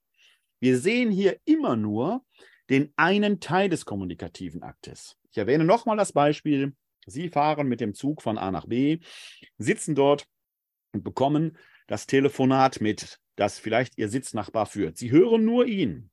wir 0.61 0.79
sehen 0.79 1.11
hier 1.11 1.39
immer 1.47 1.77
nur 1.77 2.23
den 2.69 2.93
einen 2.97 3.41
Teil 3.41 3.71
des 3.71 3.87
kommunikativen 3.87 4.63
Aktes. 4.63 5.17
Ich 5.31 5.39
erwähne 5.39 5.65
nochmal 5.65 5.97
das 5.97 6.13
Beispiel. 6.13 6.75
Sie 7.07 7.31
fahren 7.31 7.69
mit 7.69 7.81
dem 7.81 7.95
Zug 7.95 8.21
von 8.21 8.37
A 8.37 8.51
nach 8.51 8.67
B, 8.67 8.99
sitzen 9.57 9.95
dort 9.95 10.27
und 10.93 11.03
bekommen 11.03 11.57
das 11.87 12.07
Telefonat 12.07 12.81
mit, 12.81 13.19
das 13.41 13.59
vielleicht 13.59 13.99
Ihr 13.99 14.09
Sitznachbar 14.09 14.67
führt. 14.67 14.99
Sie 14.99 15.11
hören 15.11 15.45
nur 15.45 15.67
ihn. 15.67 16.11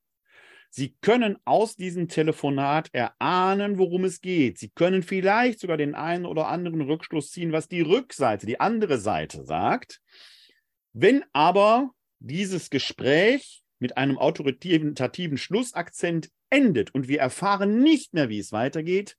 Sie 0.70 0.96
können 1.02 1.38
aus 1.46 1.76
diesem 1.76 2.08
Telefonat 2.08 2.90
erahnen, 2.94 3.78
worum 3.78 4.06
es 4.06 4.22
geht. 4.22 4.58
Sie 4.58 4.70
können 4.70 5.02
vielleicht 5.04 5.60
sogar 5.60 5.78
den 5.78 5.96
einen 5.96 6.26
oder 6.26 6.48
anderen 6.48 6.82
Rückschluss 6.82 7.32
ziehen, 7.32 7.52
was 7.52 7.68
die 7.68 7.82
Rückseite, 7.82 8.46
die 8.46 8.60
andere 8.60 8.98
Seite 8.98 9.44
sagt. 9.44 10.02
Wenn 10.94 11.24
aber 11.34 11.92
dieses 12.20 12.70
Gespräch 12.70 13.64
mit 13.80 13.98
einem 13.98 14.18
autoritativen 14.18 15.38
Schlussakzent 15.38 16.30
endet 16.50 16.94
und 16.94 17.08
wir 17.08 17.20
erfahren 17.20 17.82
nicht 17.82 18.14
mehr, 18.14 18.30
wie 18.30 18.40
es 18.40 18.52
weitergeht, 18.52 19.18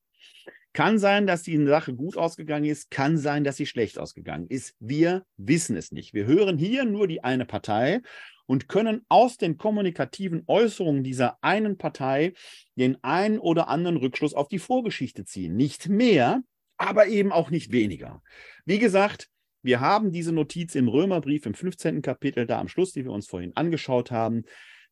kann 0.73 0.99
sein, 0.99 1.27
dass 1.27 1.43
die 1.43 1.65
Sache 1.67 1.95
gut 1.95 2.17
ausgegangen 2.17 2.67
ist, 2.67 2.91
kann 2.91 3.19
sein, 3.19 3.45
dass 3.45 3.57
sie 3.57 3.67
schlecht 3.67 3.99
ausgegangen 3.99 4.47
ist. 4.49 4.75
Wir 4.79 5.25
wissen 5.37 5.77
es 5.77 5.93
nicht. 5.93 6.15
Wir 6.15 6.27
hören 6.27 6.59
hier 6.59 6.85
nur 6.85 7.09
die 7.09 7.25
eine 7.25 7.47
Partei 7.47 8.01
und 8.47 8.69
können 8.69 9.05
aus 9.09 9.37
den 9.37 9.59
kommunikativen 9.59 10.43
Äußerungen 10.47 11.05
dieser 11.05 11.39
einen 11.43 11.77
Partei 11.79 12.33
den 12.77 13.03
einen 13.03 13.39
oder 13.39 13.69
anderen 13.69 13.97
Rückschluss 13.97 14.35
auf 14.35 14.49
die 14.49 14.59
Vorgeschichte 14.59 15.25
ziehen. 15.25 15.57
Nicht 15.57 15.89
mehr, 15.89 16.43
aber 16.77 17.09
eben 17.09 17.33
auch 17.33 17.51
nicht 17.51 17.73
weniger. 17.73 18.23
Wie 18.65 18.79
gesagt, 18.79 19.29
wir 19.63 19.81
haben 19.81 20.13
diese 20.13 20.33
Notiz 20.33 20.75
im 20.77 20.89
Römerbrief 20.89 21.45
im 21.45 21.55
15. 21.55 22.01
Kapitel, 22.01 22.47
da 22.47 22.61
am 22.61 22.69
Schluss, 22.69 22.93
die 22.93 23.05
wir 23.05 23.13
uns 23.13 23.27
vorhin 23.27 23.57
angeschaut 23.57 24.11
haben, 24.11 24.45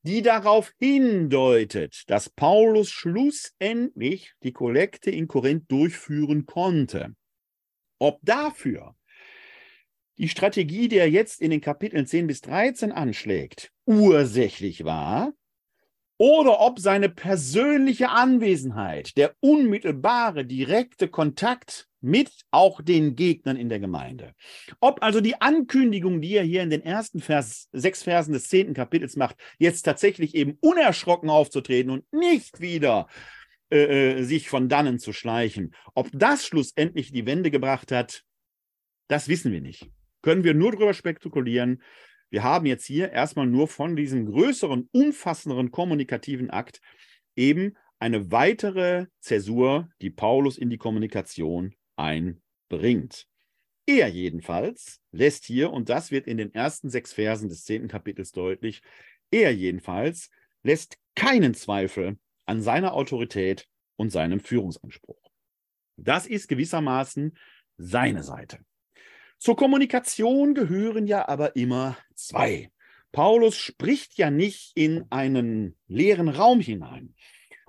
die 0.07 0.23
darauf 0.23 0.73
hindeutet, 0.79 2.05
dass 2.07 2.31
Paulus 2.31 2.91
schlussendlich 2.91 4.33
die 4.43 4.53
Kollekte 4.53 5.11
in 5.11 5.27
Korinth 5.27 5.71
durchführen 5.71 6.47
konnte. 6.47 7.15
Ob 7.99 8.21
dafür 8.23 8.95
die 10.19 10.29
Strategie, 10.29 10.89
die 10.89 10.99
er 10.99 11.11
jetzt 11.11 11.43
in 11.43 11.51
den 11.51 11.61
Kapiteln 11.61 12.07
10 12.07 12.27
bis 12.27 12.41
13 12.43 12.93
anschlägt, 12.93 13.73
ursächlich 13.85 14.85
war 14.85 15.33
oder 16.19 16.61
ob 16.61 16.79
seine 16.79 17.09
persönliche 17.09 18.09
Anwesenheit, 18.09 19.17
der 19.17 19.35
unmittelbare, 19.41 20.47
direkte 20.47 21.09
Kontakt 21.09 21.89
mit 22.07 22.31
auch 22.51 22.81
den 22.81 23.17
Gegnern 23.17 23.57
in 23.57 23.69
der 23.69 23.81
Gemeinde. 23.81 24.35
Ob 24.81 25.03
also 25.03 25.21
die 25.21 25.41
Ankündigung, 25.41 26.21
die 26.21 26.37
er 26.37 26.45
hier 26.45 26.63
in 26.63 26.71
den 26.71 26.83
ersten 26.83 27.21
Vers, 27.21 27.69
sechs 27.73 28.03
Versen 28.03 28.33
des 28.33 28.49
zehnten 28.49 28.75
Kapitels 28.75 29.17
macht, 29.17 29.37
jetzt 29.59 29.83
tatsächlich 29.83 30.35
eben 30.35 30.57
unerschrocken 30.61 31.29
aufzutreten 31.29 31.91
und 31.91 32.11
nicht 32.13 32.61
wieder 32.61 33.09
äh, 33.71 34.21
äh 34.21 34.23
sich 34.23 34.49
von 34.49 34.69
dannen 34.69 34.99
zu 34.99 35.13
schleichen, 35.13 35.75
ob 35.95 36.09
das 36.13 36.47
schlussendlich 36.47 37.13
die 37.13 37.27
Wende 37.27 37.51
gebracht 37.51 37.93
hat, 37.93 38.23
das 39.09 39.29
wissen 39.29 39.53
wir 39.53 39.61
nicht 39.61 39.91
können 40.27 40.43
wir 40.43 40.55
nur 40.55 40.73
darüber 40.73 40.93
spekulieren. 40.93 41.81
Wir 42.31 42.43
haben 42.43 42.67
jetzt 42.67 42.85
hier 42.85 43.13
erstmal 43.13 43.47
nur 43.47 43.69
von 43.69 43.95
diesem 43.95 44.27
größeren, 44.27 44.89
umfassenderen 44.91 45.71
kommunikativen 45.71 46.51
Akt 46.51 46.81
eben 47.37 47.77
eine 48.01 48.33
weitere 48.33 49.07
Zäsur, 49.21 49.89
die 50.03 50.11
Paulus 50.11 50.59
in 50.59 50.69
die 50.69 50.79
Kommunikation 50.79 51.77
einbringt. 51.97 53.27
Er 53.87 54.09
jedenfalls 54.09 55.01
lässt 55.13 55.45
hier, 55.45 55.73
und 55.73 55.89
das 55.89 56.11
wird 56.11 56.27
in 56.27 56.39
den 56.39 56.53
ersten 56.55 56.91
sechs 56.91 57.13
Versen 57.13 57.49
des 57.49 57.65
zehnten 57.65 57.89
Kapitels 57.89 58.33
deutlich, 58.33 58.83
er 59.31 59.55
jedenfalls 59.55 60.31
lässt 60.63 60.99
keinen 61.15 61.55
Zweifel 61.55 62.19
an 62.45 62.63
seiner 62.63 62.95
Autorität 62.95 63.69
und 63.97 64.11
seinem 64.11 64.41
Führungsanspruch. 64.41 65.31
Das 65.97 66.27
ist 66.27 66.49
gewissermaßen 66.49 67.37
seine 67.77 68.23
Seite. 68.23 68.59
Zur 69.39 69.57
Kommunikation 69.57 70.55
gehören 70.55 71.07
ja 71.07 71.29
aber 71.29 71.57
immer 71.57 71.97
zwei. 72.15 72.71
Paulus 73.13 73.57
spricht 73.57 74.19
ja 74.19 74.31
nicht 74.31 74.77
in 74.77 75.07
einen 75.11 75.77
leeren 75.87 76.29
Raum 76.29 76.61
hinein. 76.61 77.15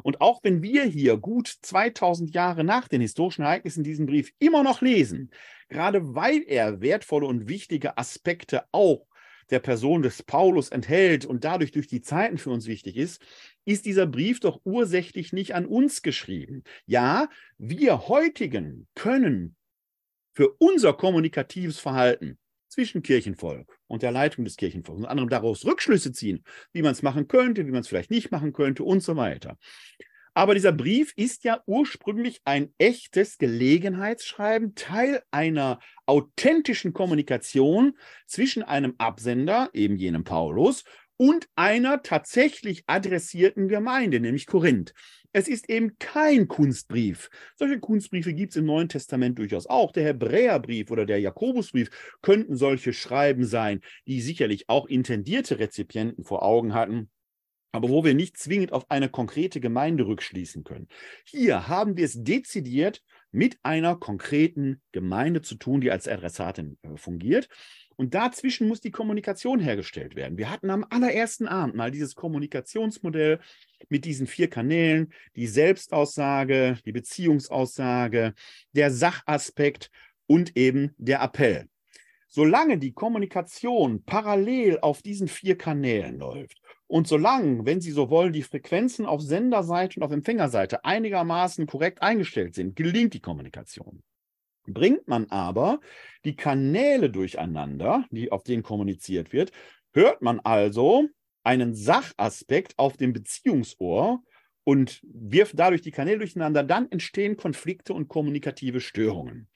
Und 0.04 0.22
auch 0.22 0.44
wenn 0.44 0.62
wir 0.62 0.84
hier 0.84 1.18
gut 1.18 1.48
2000 1.62 2.34
Jahre 2.34 2.64
nach 2.64 2.88
den 2.88 3.02
historischen 3.02 3.44
Ereignissen 3.44 3.84
diesen 3.84 4.06
Brief 4.06 4.32
immer 4.40 4.64
noch 4.64 4.82
lesen, 4.82 5.32
gerade 5.70 6.16
weil 6.16 6.44
er 6.48 6.82
wertvolle 6.82 7.26
und 7.26 7.48
wichtige 7.48 7.98
Aspekte 7.98 8.66
auch 8.72 9.08
der 9.50 9.60
Person 9.60 10.02
des 10.02 10.24
Paulus 10.24 10.70
enthält 10.70 11.26
und 11.26 11.44
dadurch 11.44 11.72
durch 11.72 11.88
die 11.88 12.02
Zeiten 12.02 12.38
für 12.38 12.50
uns 12.50 12.68
wichtig 12.68 12.98
ist, 12.98 13.22
ist 13.66 13.86
dieser 13.86 14.06
Brief 14.06 14.40
doch 14.40 14.60
ursächlich 14.64 15.34
nicht 15.34 15.56
an 15.56 15.66
uns 15.66 16.02
geschrieben. 16.02 16.64
Ja, 16.86 17.30
wir 17.58 18.08
heutigen 18.08 18.88
können 18.94 19.56
für 20.34 20.50
unser 20.60 20.94
kommunikatives 20.94 21.80
Verhalten 21.80 22.38
zwischen 22.78 23.02
Kirchenvolk 23.02 23.80
und 23.88 24.04
der 24.04 24.12
Leitung 24.12 24.46
des 24.46 24.56
Kirchenvolks 24.56 25.02
und 25.02 25.08
anderem 25.08 25.30
daraus 25.30 25.66
Rückschlüsse 25.66 26.12
ziehen, 26.12 26.44
wie 26.74 26.84
man 26.84 26.92
es 26.92 27.02
machen 27.02 27.28
könnte, 27.28 27.66
wie 27.66 27.72
man 27.72 27.82
es 27.82 27.88
vielleicht 27.88 28.12
nicht 28.12 28.30
machen 28.30 28.54
könnte 28.54 28.84
und 28.84 29.02
so 29.02 29.16
weiter. 29.16 29.58
Aber 30.36 30.54
dieser 30.54 30.74
Brief 30.74 31.12
ist 31.16 31.44
ja 31.44 31.63
ursprünglich 31.66 32.40
ein 32.46 32.72
echtes 32.78 33.40
Gelegenheitsschreiben, 33.40 34.76
Teil 34.76 35.24
einer 35.32 35.80
authentischen 36.06 36.94
Kommunikation 36.94 37.98
zwischen 38.28 38.62
einem 38.62 38.94
Absender, 39.00 39.72
eben 39.74 39.96
jenem 39.96 40.24
Paulus, 40.24 40.84
und 41.18 41.48
einer 41.56 42.04
tatsächlich 42.04 42.84
adressierten 42.86 43.70
Gemeinde, 43.70 44.20
nämlich 44.20 44.46
Korinth. 44.46 44.94
Es 45.34 45.48
ist 45.48 45.70
eben 45.70 45.98
kein 46.00 46.48
Kunstbrief. 46.48 47.30
Solche 47.56 47.80
Kunstbriefe 47.80 48.34
gibt 48.34 48.52
es 48.52 48.56
im 48.56 48.66
Neuen 48.66 48.90
Testament 48.90 49.38
durchaus 49.38 49.68
auch. 49.68 49.92
Der 49.92 50.06
Hebräerbrief 50.06 50.90
oder 50.90 51.06
der 51.06 51.20
Jakobusbrief 51.20 51.90
könnten 52.22 52.56
solche 52.56 52.94
Schreiben 52.94 53.46
sein, 53.46 53.82
die 54.08 54.22
sicherlich 54.22 54.70
auch 54.70 54.88
intendierte 54.88 55.60
Rezipienten 55.60 56.24
vor 56.24 56.44
Augen 56.44 56.74
hatten 56.74 57.10
aber 57.78 57.90
wo 57.90 58.04
wir 58.04 58.16
nicht 58.16 58.38
zwingend 58.38 58.74
auf 58.74 58.90
eine 58.90 59.08
konkrete 59.08 59.60
Gemeinde 59.60 60.08
rückschließen 60.08 60.63
können. 60.63 60.88
Hier 61.26 61.68
haben 61.68 61.96
wir 61.96 62.06
es 62.06 62.24
dezidiert 62.24 63.04
mit 63.32 63.60
einer 63.62 63.96
konkreten 63.96 64.82
Gemeinde 64.92 65.42
zu 65.42 65.56
tun, 65.56 65.82
die 65.82 65.92
als 65.92 66.08
Adressatin 66.08 66.78
äh, 66.82 66.98
fungiert. 66.98 67.50
Und 67.98 68.14
dazwischen 68.14 68.68
muss 68.68 68.80
die 68.80 68.92
Kommunikation 68.92 69.60
hergestellt 69.60 70.16
werden. 70.16 70.38
Wir 70.38 70.52
hatten 70.52 70.70
am 70.70 70.86
allerersten 70.88 71.48
Abend 71.48 71.76
mal 71.76 71.90
dieses 71.90 72.14
Kommunikationsmodell 72.14 73.40
mit 73.90 74.06
diesen 74.06 74.28
vier 74.28 74.50
Kanälen, 74.50 75.12
die 75.36 75.48
Selbstaussage, 75.48 76.78
die 76.86 76.92
Beziehungsaussage, 76.92 78.36
der 78.74 78.92
Sachaspekt 78.92 79.90
und 80.28 80.56
eben 80.56 80.94
der 80.98 81.22
Appell. 81.24 81.68
Solange 82.28 82.78
die 82.78 82.94
Kommunikation 82.94 84.04
parallel 84.04 84.80
auf 84.82 85.02
diesen 85.02 85.28
vier 85.28 85.58
Kanälen 85.58 86.20
läuft 86.20 86.62
und 86.86 87.08
solange, 87.08 87.66
wenn 87.66 87.82
Sie 87.82 87.92
so 87.92 88.12
wollen, 88.12 88.32
die 88.32 88.44
Frequenzen 88.44 89.08
auf 89.08 89.22
Senderseite 89.22 90.00
und 90.00 90.06
auf 90.06 90.12
Empfängerseite 90.12 90.86
einigermaßen 90.86 91.66
korrekt 91.66 92.04
eingestellt 92.04 92.54
sind, 92.54 92.76
gelingt 92.76 93.16
die 93.16 93.22
Kommunikation. 93.22 94.04
Bringt 94.68 95.08
man 95.08 95.26
aber 95.30 95.80
die 96.26 96.36
Kanäle 96.36 97.10
durcheinander, 97.10 98.06
die, 98.12 98.32
auf 98.32 98.44
denen 98.44 98.64
kommuniziert 98.64 99.32
wird, 99.34 99.52
hört 99.94 100.22
man 100.22 100.40
also 100.42 101.08
einen 101.44 101.74
Sachaspekt 101.74 102.74
auf 102.78 102.98
dem 102.98 103.14
Beziehungsohr 103.14 104.22
und 104.66 105.00
wirft 105.04 105.58
dadurch 105.58 105.82
die 105.82 105.92
Kanäle 105.92 106.18
durcheinander, 106.20 106.62
dann 106.62 106.92
entstehen 106.92 107.38
Konflikte 107.38 107.94
und 107.94 108.10
kommunikative 108.10 108.82
Störungen. 108.82 109.48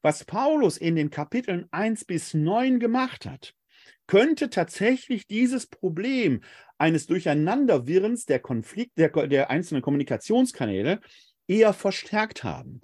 Was 0.00 0.24
Paulus 0.24 0.76
in 0.76 0.94
den 0.94 1.10
Kapiteln 1.10 1.66
1 1.72 2.04
bis 2.04 2.34
9 2.34 2.78
gemacht 2.78 3.26
hat, 3.26 3.52
könnte 4.06 4.48
tatsächlich 4.48 5.26
dieses 5.26 5.66
Problem 5.66 6.42
eines 6.78 7.06
Durcheinanderwirrens 7.08 8.26
der 8.26 8.38
Konflikt 8.38 8.96
der, 8.96 9.10
der 9.26 9.50
einzelnen 9.50 9.82
Kommunikationskanäle 9.82 11.00
eher 11.48 11.72
verstärkt 11.72 12.44
haben. 12.44 12.80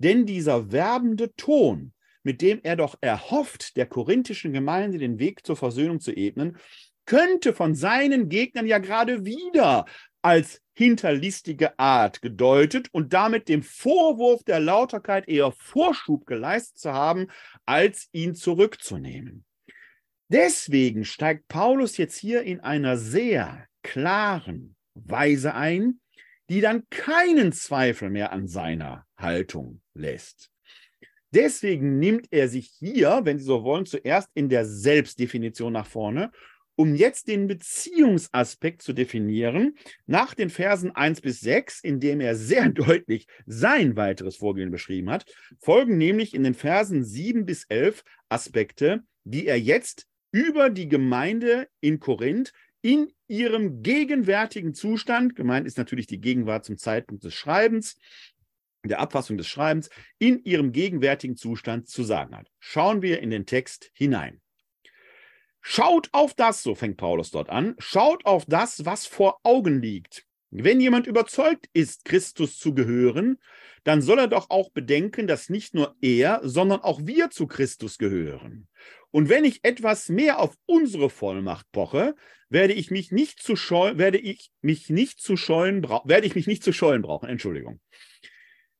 Denn 0.00 0.24
dieser 0.24 0.72
werbende 0.72 1.34
Ton, 1.36 1.92
mit 2.22 2.40
dem 2.40 2.60
er 2.62 2.76
doch 2.76 2.96
erhofft, 3.02 3.76
der 3.76 3.86
korinthischen 3.86 4.52
Gemeinde 4.52 4.98
den 4.98 5.18
Weg 5.18 5.44
zur 5.46 5.56
Versöhnung 5.56 6.00
zu 6.00 6.12
ebnen, 6.12 6.56
könnte 7.04 7.52
von 7.52 7.74
seinen 7.74 8.28
Gegnern 8.28 8.66
ja 8.66 8.78
gerade 8.78 9.24
wieder 9.24 9.84
als 10.22 10.62
hinterlistige 10.72 11.78
Art 11.78 12.22
gedeutet 12.22 12.88
und 12.92 13.12
damit 13.12 13.48
dem 13.48 13.62
Vorwurf 13.62 14.42
der 14.44 14.60
Lauterkeit 14.60 15.28
eher 15.28 15.52
Vorschub 15.52 16.24
geleistet 16.24 16.78
zu 16.78 16.92
haben, 16.92 17.26
als 17.66 18.08
ihn 18.12 18.34
zurückzunehmen. 18.34 19.44
Deswegen 20.28 21.04
steigt 21.04 21.48
Paulus 21.48 21.98
jetzt 21.98 22.16
hier 22.16 22.42
in 22.42 22.60
einer 22.60 22.96
sehr 22.96 23.66
klaren 23.82 24.76
Weise 24.94 25.54
ein, 25.54 26.00
die 26.50 26.60
dann 26.60 26.82
keinen 26.90 27.52
Zweifel 27.52 28.10
mehr 28.10 28.32
an 28.32 28.48
seiner 28.48 29.06
Haltung 29.16 29.80
lässt. 29.94 30.50
Deswegen 31.32 32.00
nimmt 32.00 32.26
er 32.32 32.48
sich 32.48 32.66
hier, 32.76 33.20
wenn 33.22 33.38
Sie 33.38 33.44
so 33.44 33.62
wollen, 33.62 33.86
zuerst 33.86 34.28
in 34.34 34.48
der 34.48 34.66
Selbstdefinition 34.66 35.72
nach 35.72 35.86
vorne, 35.86 36.32
um 36.74 36.96
jetzt 36.96 37.28
den 37.28 37.46
Beziehungsaspekt 37.46 38.82
zu 38.82 38.92
definieren, 38.92 39.76
nach 40.06 40.34
den 40.34 40.50
Versen 40.50 40.90
1 40.90 41.20
bis 41.20 41.38
6, 41.40 41.84
in 41.84 42.00
dem 42.00 42.20
er 42.20 42.34
sehr 42.34 42.68
deutlich 42.70 43.28
sein 43.46 43.94
weiteres 43.94 44.36
Vorgehen 44.36 44.72
beschrieben 44.72 45.10
hat, 45.10 45.32
folgen 45.60 45.98
nämlich 45.98 46.34
in 46.34 46.42
den 46.42 46.54
Versen 46.54 47.04
7 47.04 47.46
bis 47.46 47.64
11 47.68 48.02
Aspekte, 48.28 49.04
die 49.22 49.46
er 49.46 49.60
jetzt 49.60 50.08
über 50.32 50.68
die 50.70 50.88
Gemeinde 50.88 51.68
in 51.80 52.00
Korinth 52.00 52.52
in 52.82 53.12
ihrem 53.28 53.82
gegenwärtigen 53.82 54.74
Zustand, 54.74 55.36
gemeint 55.36 55.66
ist 55.66 55.78
natürlich 55.78 56.06
die 56.06 56.20
Gegenwart 56.20 56.64
zum 56.64 56.78
Zeitpunkt 56.78 57.24
des 57.24 57.34
Schreibens, 57.34 57.96
der 58.84 59.00
Abfassung 59.00 59.36
des 59.36 59.46
Schreibens, 59.46 59.90
in 60.18 60.42
ihrem 60.44 60.72
gegenwärtigen 60.72 61.36
Zustand 61.36 61.88
zu 61.88 62.02
sagen 62.02 62.36
hat. 62.36 62.48
Schauen 62.58 63.02
wir 63.02 63.20
in 63.20 63.30
den 63.30 63.46
Text 63.46 63.90
hinein. 63.94 64.40
Schaut 65.60 66.08
auf 66.12 66.32
das, 66.34 66.62
so 66.62 66.74
fängt 66.74 66.96
Paulus 66.96 67.30
dort 67.30 67.50
an, 67.50 67.74
schaut 67.78 68.24
auf 68.24 68.46
das, 68.46 68.86
was 68.86 69.06
vor 69.06 69.38
Augen 69.42 69.82
liegt. 69.82 70.26
Wenn 70.50 70.80
jemand 70.80 71.06
überzeugt 71.06 71.68
ist, 71.72 72.04
Christus 72.04 72.58
zu 72.58 72.74
gehören, 72.74 73.38
dann 73.84 74.02
soll 74.02 74.18
er 74.18 74.28
doch 74.28 74.50
auch 74.50 74.70
bedenken, 74.70 75.26
dass 75.26 75.48
nicht 75.48 75.74
nur 75.74 75.96
er, 76.02 76.40
sondern 76.42 76.80
auch 76.80 77.00
wir 77.04 77.30
zu 77.30 77.46
Christus 77.46 77.98
gehören. 77.98 78.68
Und 79.12 79.28
wenn 79.28 79.44
ich 79.44 79.60
etwas 79.64 80.08
mehr 80.08 80.40
auf 80.40 80.56
unsere 80.66 81.08
Vollmacht 81.08 81.70
poche, 81.72 82.14
werde 82.48 82.74
ich 82.74 82.90
mich 82.90 83.12
nicht 83.12 83.40
zu 83.40 83.54
scheuen, 83.54 83.96
werde 83.98 84.18
ich 84.18 84.50
mich 84.60 84.90
nicht 84.90 85.20
zu 85.20 85.36
scheuen, 85.36 85.82
werde 85.82 86.26
ich 86.26 86.34
mich 86.34 86.46
nicht 86.46 86.64
zu 86.64 86.72
scheuen 86.72 87.02
brauchen. 87.02 87.28
Entschuldigung. 87.28 87.80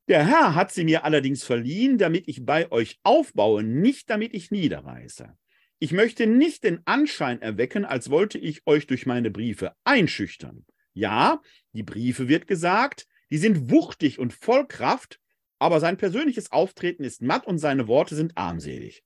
Der 0.09 0.26
Herr 0.26 0.56
hat 0.56 0.72
sie 0.72 0.85
mir 0.85 1.04
allerdings 1.04 1.44
verliehen, 1.44 1.96
damit 1.96 2.26
ich 2.26 2.44
bei 2.44 2.70
euch 2.72 2.98
aufbaue, 3.04 3.62
nicht 3.62 4.11
damit 4.11 4.35
ich 4.35 4.50
niederreiße. 4.50 5.37
Ich 5.78 5.92
möchte 5.92 6.26
nicht 6.26 6.64
den 6.64 6.80
Anschein 6.85 7.40
erwecken, 7.40 7.85
als 7.85 8.11
wollte 8.11 8.38
ich 8.38 8.66
euch 8.66 8.88
durch 8.88 9.06
meine 9.06 9.30
Briefe 9.30 9.72
einschüchtern. 9.85 10.66
Ja, 10.92 11.40
die 11.72 11.83
Briefe 11.83 12.29
wird 12.29 12.46
gesagt, 12.46 13.07
die 13.31 13.38
sind 13.38 13.70
wuchtig 13.70 14.18
und 14.18 14.33
voll 14.33 14.66
Kraft, 14.66 15.20
aber 15.59 15.79
sein 15.81 15.96
persönliches 15.96 16.53
Auftreten 16.53 17.05
ist 17.05 17.22
matt 17.22 17.46
und 17.46 17.59
seine 17.59 17.87
Worte 17.87 18.14
sind 18.16 18.37
armselig. 18.37 19.05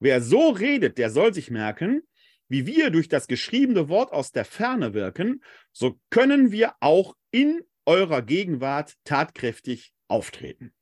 Wer 0.00 0.20
so 0.20 0.50
redet, 0.50 0.98
der 0.98 1.10
soll 1.10 1.34
sich 1.34 1.50
merken, 1.50 2.02
wie 2.48 2.66
wir 2.66 2.90
durch 2.90 3.08
das 3.08 3.26
geschriebene 3.26 3.88
Wort 3.88 4.12
aus 4.12 4.30
der 4.30 4.44
Ferne 4.44 4.94
wirken, 4.94 5.42
so 5.72 5.98
können 6.10 6.52
wir 6.52 6.74
auch 6.80 7.16
in 7.30 7.62
eurer 7.86 8.22
Gegenwart 8.22 8.94
tatkräftig 9.04 9.92
auftreten. 10.08 10.72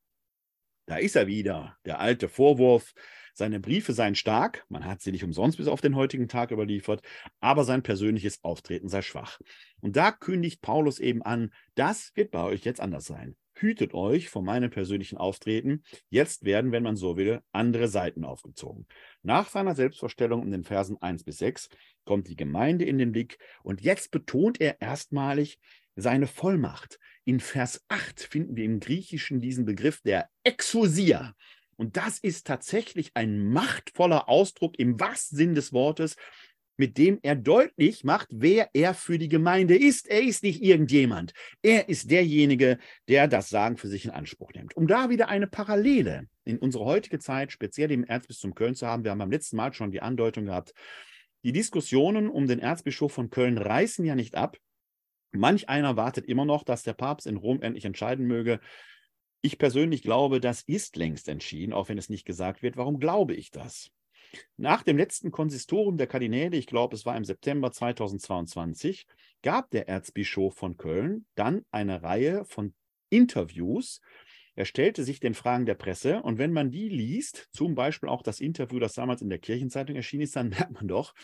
Da 0.87 0.97
ist 0.97 1.17
er 1.17 1.27
wieder, 1.27 1.79
der 1.85 2.01
alte 2.01 2.29
Vorwurf, 2.29 2.93
seine 3.33 3.61
Briefe 3.61 3.93
seien 3.93 4.15
stark, 4.15 4.65
man 4.69 4.85
hat 4.85 5.01
sie 5.01 5.13
nicht 5.13 5.25
umsonst 5.25 5.59
bis 5.59 5.69
auf 5.69 5.81
den 5.81 5.97
heutigen 5.97 6.29
Tag 6.29 6.51
überliefert, 6.51 7.03
aber 7.41 7.65
sein 7.65 7.83
persönliches 7.83 8.43
Auftreten 8.45 8.89
sei 8.89 9.03
schwach. 9.03 9.41
Und 9.81 9.97
da 9.97 10.13
kündigt 10.13 10.63
Paulus 10.63 10.99
eben 10.99 11.23
an, 11.23 11.53
das 11.75 12.13
wird 12.15 12.31
bei 12.31 12.43
euch 12.43 12.65
jetzt 12.65 12.81
anders 12.81 13.07
sein 13.07 13.37
hütet 13.63 13.95
euch 13.95 14.29
vor 14.29 14.43
meinem 14.43 14.71
persönlichen 14.71 15.17
Auftreten. 15.17 15.83
Jetzt 16.11 16.45
werden, 16.45 16.73
wenn 16.73 16.83
man 16.83 16.97
so 16.97 17.17
will, 17.17 17.41
andere 17.53 17.89
Seiten 17.89 18.25
aufgezogen. 18.25 18.87
Nach 19.23 19.49
seiner 19.49 19.75
Selbstvorstellung 19.75 20.43
in 20.43 20.51
den 20.51 20.65
Versen 20.65 21.01
1 21.01 21.25
bis 21.25 21.39
6 21.39 21.69
kommt 22.05 22.29
die 22.29 22.37
Gemeinde 22.37 22.85
in 22.85 22.99
den 22.99 23.13
Blick 23.13 23.39
und 23.63 23.81
jetzt 23.81 24.11
betont 24.11 24.61
er 24.61 24.81
erstmalig 24.81 25.59
seine 25.95 26.27
Vollmacht. 26.27 26.99
In 27.25 27.39
Vers 27.39 27.85
8 27.89 28.21
finden 28.21 28.57
wir 28.57 28.65
im 28.65 28.81
Griechischen 28.81 29.41
diesen 29.41 29.65
Begriff 29.65 30.01
der 30.03 30.29
Exousia. 30.43 31.35
Und 31.77 31.97
das 31.97 32.19
ist 32.19 32.47
tatsächlich 32.47 33.13
ein 33.15 33.49
machtvoller 33.49 34.29
Ausdruck 34.29 34.79
im 34.79 34.99
wahrsten 35.01 35.37
Sinn 35.37 35.55
des 35.55 35.73
Wortes, 35.73 36.17
mit 36.77 36.99
dem 36.99 37.19
er 37.23 37.37
deutlich 37.37 38.03
macht, 38.03 38.29
wer 38.33 38.71
er 38.73 38.95
für 38.95 39.19
die 39.19 39.29
Gemeinde 39.29 39.77
ist. 39.77 40.09
Er 40.09 40.23
ist 40.23 40.43
nicht 40.43 40.63
irgendjemand. 40.63 41.33
Er 41.63 41.89
ist 41.89 42.11
derjenige, 42.11 42.79
der 43.09 43.29
das 43.29 43.51
Sagen 43.51 43.77
für 43.77 43.89
sich 43.89 44.05
in 44.05 44.11
Anspruch 44.11 44.53
nimmt. 44.55 44.77
Um 44.77 44.87
da 44.87 45.11
wieder 45.11 45.29
eine 45.29 45.47
Parallele 45.47 46.29
in 46.45 46.59
unsere 46.59 46.85
heutige 46.85 47.19
Zeit, 47.19 47.53
speziell 47.53 47.93
im 47.93 48.05
Erzbistum 48.05 48.55
Köln 48.55 48.75
zu 48.75 48.87
haben, 48.87 49.05
wir 49.05 49.11
haben 49.11 49.19
beim 49.19 49.31
letzten 49.31 49.57
Mal 49.57 49.73
schon 49.75 49.93
die 49.93 50.03
Andeutung 50.03 50.47
gehabt, 50.47 50.73
die 51.45 51.53
Diskussionen 51.53 52.29
um 52.29 52.47
den 52.47 52.61
Erzbischof 52.61 53.13
von 53.13 53.31
Köln 53.31 53.59
reißen 53.59 54.05
ja 54.05 54.15
nicht 54.15 54.37
ab. 54.37 54.57
Manch 55.33 55.69
einer 55.69 55.97
wartet 55.97 56.27
immer 56.27 56.45
noch, 56.45 56.63
dass 56.63 56.83
der 56.83 56.93
Papst 56.93 57.27
in 57.27 57.37
Rom 57.37 57.63
endlich 57.63 57.85
entscheiden 57.85 58.27
möge. 58.27 58.61
Ich 59.45 59.59
persönlich 59.59 60.03
glaube, 60.03 60.41
das 60.41 60.63
ist 60.63 60.97
längst 60.97 61.29
entschieden, 61.29 61.73
auch 61.73 61.89
wenn 61.89 61.99
es 61.99 62.09
nicht 62.09 62.25
gesagt 62.25 62.63
wird. 62.63 62.77
Warum 62.77 63.01
glaube 63.01 63.35
ich 63.35 63.51
das? 63.51 63.91
Nach 64.57 64.85
dem 64.85 64.97
letzten 64.97 65.33
Konsistorium 65.33 65.97
der 65.97 66.07
Kardinäle, 66.07 66.57
ich 66.57 66.67
glaube, 66.67 66.95
es 66.95 67.05
war 67.05 67.17
im 67.17 67.25
September 67.25 67.73
2022, 67.73 69.05
gab 69.43 69.69
der 69.71 69.89
Erzbischof 69.89 70.55
von 70.55 70.77
Köln 70.77 71.27
dann 71.35 71.65
eine 71.73 72.05
Reihe 72.05 72.45
von 72.45 72.73
Interviews. 73.11 74.01
Er 74.55 74.65
stellte 74.65 75.03
sich 75.03 75.19
den 75.19 75.35
Fragen 75.35 75.67
der 75.67 75.75
Presse 75.75 76.23
und 76.23 76.39
wenn 76.39 76.53
man 76.53 76.71
die 76.71 76.89
liest, 76.89 77.49
zum 77.51 77.75
Beispiel 77.75 78.09
auch 78.09 78.23
das 78.23 78.41
Interview, 78.41 78.79
das 78.79 78.95
damals 78.95 79.23
in 79.23 79.29
der 79.29 79.41
Kirchenzeitung 79.41 79.97
erschienen 79.97 80.23
ist, 80.23 80.37
dann 80.37 80.49
merkt 80.51 80.73
man 80.73 80.87
doch, 80.87 81.15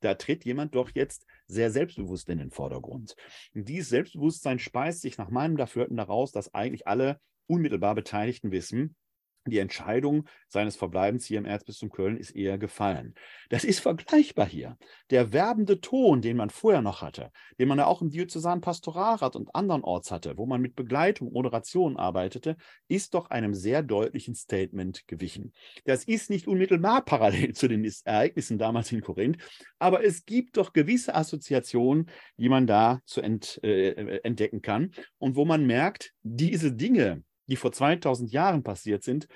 da 0.00 0.14
tritt 0.14 0.46
jemand 0.46 0.74
doch 0.74 0.90
jetzt 0.94 1.26
sehr 1.48 1.70
selbstbewusst 1.70 2.30
in 2.30 2.38
den 2.38 2.50
Vordergrund. 2.50 3.14
Und 3.54 3.68
dieses 3.68 3.90
Selbstbewusstsein 3.90 4.58
speist 4.58 5.02
sich 5.02 5.18
nach 5.18 5.28
meinem 5.28 5.58
Dafürhalten 5.58 5.98
daraus, 5.98 6.32
dass 6.32 6.54
eigentlich 6.54 6.86
alle 6.86 7.20
unmittelbar 7.48 7.94
Beteiligten 7.94 8.52
wissen, 8.52 8.96
die 9.50 9.58
Entscheidung 9.58 10.26
seines 10.48 10.76
Verbleibens 10.76 11.24
hier 11.24 11.38
im 11.38 11.44
Erzbistum 11.44 11.90
Köln 11.90 12.16
ist 12.16 12.30
eher 12.30 12.58
gefallen. 12.58 13.14
Das 13.48 13.64
ist 13.64 13.80
vergleichbar 13.80 14.46
hier. 14.46 14.76
Der 15.10 15.32
werbende 15.32 15.80
Ton, 15.80 16.20
den 16.20 16.36
man 16.36 16.50
vorher 16.50 16.82
noch 16.82 17.02
hatte, 17.02 17.30
den 17.58 17.68
man 17.68 17.78
ja 17.78 17.86
auch 17.86 18.02
im 18.02 18.10
Diözesanen 18.10 18.60
Pastoralrat 18.60 19.36
und 19.36 19.54
andernorts 19.54 20.10
hatte, 20.10 20.36
wo 20.36 20.46
man 20.46 20.60
mit 20.60 20.76
Begleitung, 20.76 21.32
Moderation 21.32 21.96
arbeitete, 21.96 22.56
ist 22.88 23.14
doch 23.14 23.30
einem 23.30 23.54
sehr 23.54 23.82
deutlichen 23.82 24.34
Statement 24.34 25.06
gewichen. 25.06 25.52
Das 25.84 26.04
ist 26.04 26.30
nicht 26.30 26.46
unmittelbar 26.46 27.04
parallel 27.04 27.54
zu 27.54 27.68
den 27.68 27.90
Ereignissen 28.04 28.58
damals 28.58 28.92
in 28.92 29.00
Korinth, 29.00 29.38
aber 29.78 30.04
es 30.04 30.24
gibt 30.24 30.56
doch 30.56 30.72
gewisse 30.72 31.14
Assoziationen, 31.14 32.10
die 32.36 32.48
man 32.48 32.66
da 32.66 33.00
zu 33.06 33.20
ent, 33.20 33.60
äh, 33.62 34.18
entdecken 34.22 34.62
kann 34.62 34.92
und 35.18 35.36
wo 35.36 35.44
man 35.44 35.66
merkt, 35.66 36.12
diese 36.22 36.72
Dinge, 36.72 37.22
die 37.48 37.56
vor 37.56 37.72
2000 37.72 38.30
Jahren 38.30 38.62
passiert 38.62 39.02
sind, 39.02 39.26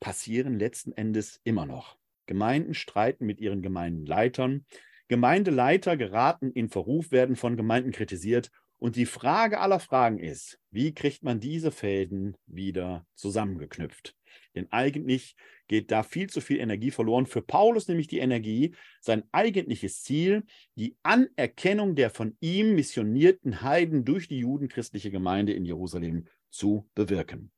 passieren 0.00 0.58
letzten 0.58 0.92
Endes 0.92 1.40
immer 1.44 1.66
noch. 1.66 1.96
Gemeinden 2.26 2.74
streiten 2.74 3.26
mit 3.26 3.40
ihren 3.40 3.62
Gemeindenleitern. 3.62 4.64
Gemeindeleiter 5.08 5.96
geraten 5.96 6.50
in 6.52 6.68
Verruf, 6.68 7.10
werden 7.10 7.36
von 7.36 7.56
Gemeinden 7.56 7.92
kritisiert. 7.92 8.50
Und 8.78 8.96
die 8.96 9.06
Frage 9.06 9.60
aller 9.60 9.80
Fragen 9.80 10.18
ist, 10.18 10.58
wie 10.70 10.92
kriegt 10.92 11.22
man 11.22 11.40
diese 11.40 11.70
Fäden 11.70 12.36
wieder 12.46 13.06
zusammengeknüpft? 13.14 14.14
Denn 14.54 14.70
eigentlich 14.72 15.36
geht 15.68 15.90
da 15.90 16.02
viel 16.02 16.28
zu 16.28 16.40
viel 16.40 16.58
Energie 16.58 16.90
verloren. 16.90 17.26
Für 17.26 17.40
Paulus 17.40 17.88
nämlich 17.88 18.08
die 18.08 18.18
Energie, 18.18 18.74
sein 19.00 19.24
eigentliches 19.32 20.02
Ziel, 20.02 20.44
die 20.74 20.96
Anerkennung 21.02 21.94
der 21.94 22.10
von 22.10 22.36
ihm 22.40 22.74
missionierten 22.74 23.62
Heiden 23.62 24.04
durch 24.04 24.28
die 24.28 24.38
judenchristliche 24.38 25.10
Gemeinde 25.10 25.52
in 25.52 25.64
Jerusalem 25.64 26.26
zu 26.50 26.88
bewirken. 26.94 27.53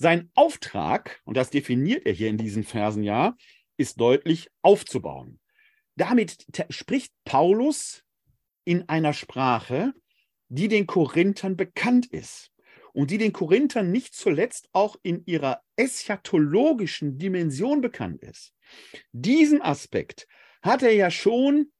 Sein 0.00 0.30
Auftrag, 0.34 1.20
und 1.24 1.36
das 1.36 1.50
definiert 1.50 2.06
er 2.06 2.14
hier 2.14 2.30
in 2.30 2.38
diesen 2.38 2.64
Versen 2.64 3.02
ja, 3.02 3.36
ist 3.76 4.00
deutlich 4.00 4.48
aufzubauen. 4.62 5.40
Damit 5.94 6.46
spricht 6.70 7.12
Paulus 7.26 8.02
in 8.64 8.88
einer 8.88 9.12
Sprache, 9.12 9.92
die 10.48 10.68
den 10.68 10.86
Korinthern 10.86 11.54
bekannt 11.58 12.06
ist 12.06 12.50
und 12.94 13.10
die 13.10 13.18
den 13.18 13.34
Korinthern 13.34 13.92
nicht 13.92 14.14
zuletzt 14.14 14.70
auch 14.72 14.96
in 15.02 15.22
ihrer 15.26 15.60
eschatologischen 15.76 17.18
Dimension 17.18 17.82
bekannt 17.82 18.22
ist. 18.22 18.54
Diesen 19.12 19.60
Aspekt 19.60 20.26
hat 20.62 20.82
er 20.82 20.94
ja 20.94 21.10
schon 21.10 21.70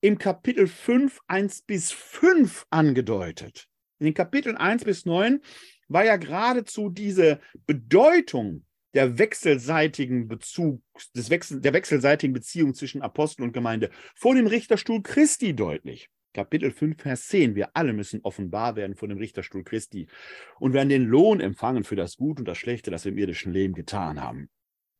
im 0.00 0.18
Kapitel 0.18 0.66
5, 0.66 1.20
1 1.28 1.62
bis 1.62 1.92
5 1.92 2.66
angedeutet. 2.70 3.68
In 4.00 4.06
den 4.06 4.14
Kapiteln 4.14 4.56
1 4.56 4.82
bis 4.82 5.06
9 5.06 5.40
war 5.88 6.04
ja 6.04 6.16
geradezu 6.16 6.90
diese 6.90 7.40
Bedeutung 7.66 8.64
der 8.94 9.18
wechselseitigen 9.18 10.28
Bezug, 10.28 10.82
des 11.14 11.28
Wechsel, 11.28 11.60
der 11.60 11.72
wechselseitigen 11.72 12.32
Beziehung 12.32 12.74
zwischen 12.74 13.02
Apostel 13.02 13.42
und 13.42 13.52
Gemeinde 13.52 13.90
vor 14.14 14.34
dem 14.34 14.46
Richterstuhl 14.46 15.02
Christi 15.02 15.54
deutlich. 15.54 16.08
Kapitel 16.32 16.70
5, 16.72 17.00
Vers 17.00 17.28
10. 17.28 17.54
Wir 17.54 17.70
alle 17.74 17.92
müssen 17.92 18.20
offenbar 18.22 18.76
werden 18.76 18.96
vor 18.96 19.08
dem 19.08 19.18
Richterstuhl 19.18 19.62
Christi 19.62 20.08
und 20.58 20.72
werden 20.72 20.88
den 20.88 21.04
Lohn 21.04 21.40
empfangen 21.40 21.84
für 21.84 21.96
das 21.96 22.16
Gute 22.16 22.40
und 22.40 22.48
das 22.48 22.58
Schlechte, 22.58 22.90
das 22.90 23.04
wir 23.04 23.12
im 23.12 23.18
irdischen 23.18 23.52
Leben 23.52 23.74
getan 23.74 24.20
haben. 24.20 24.48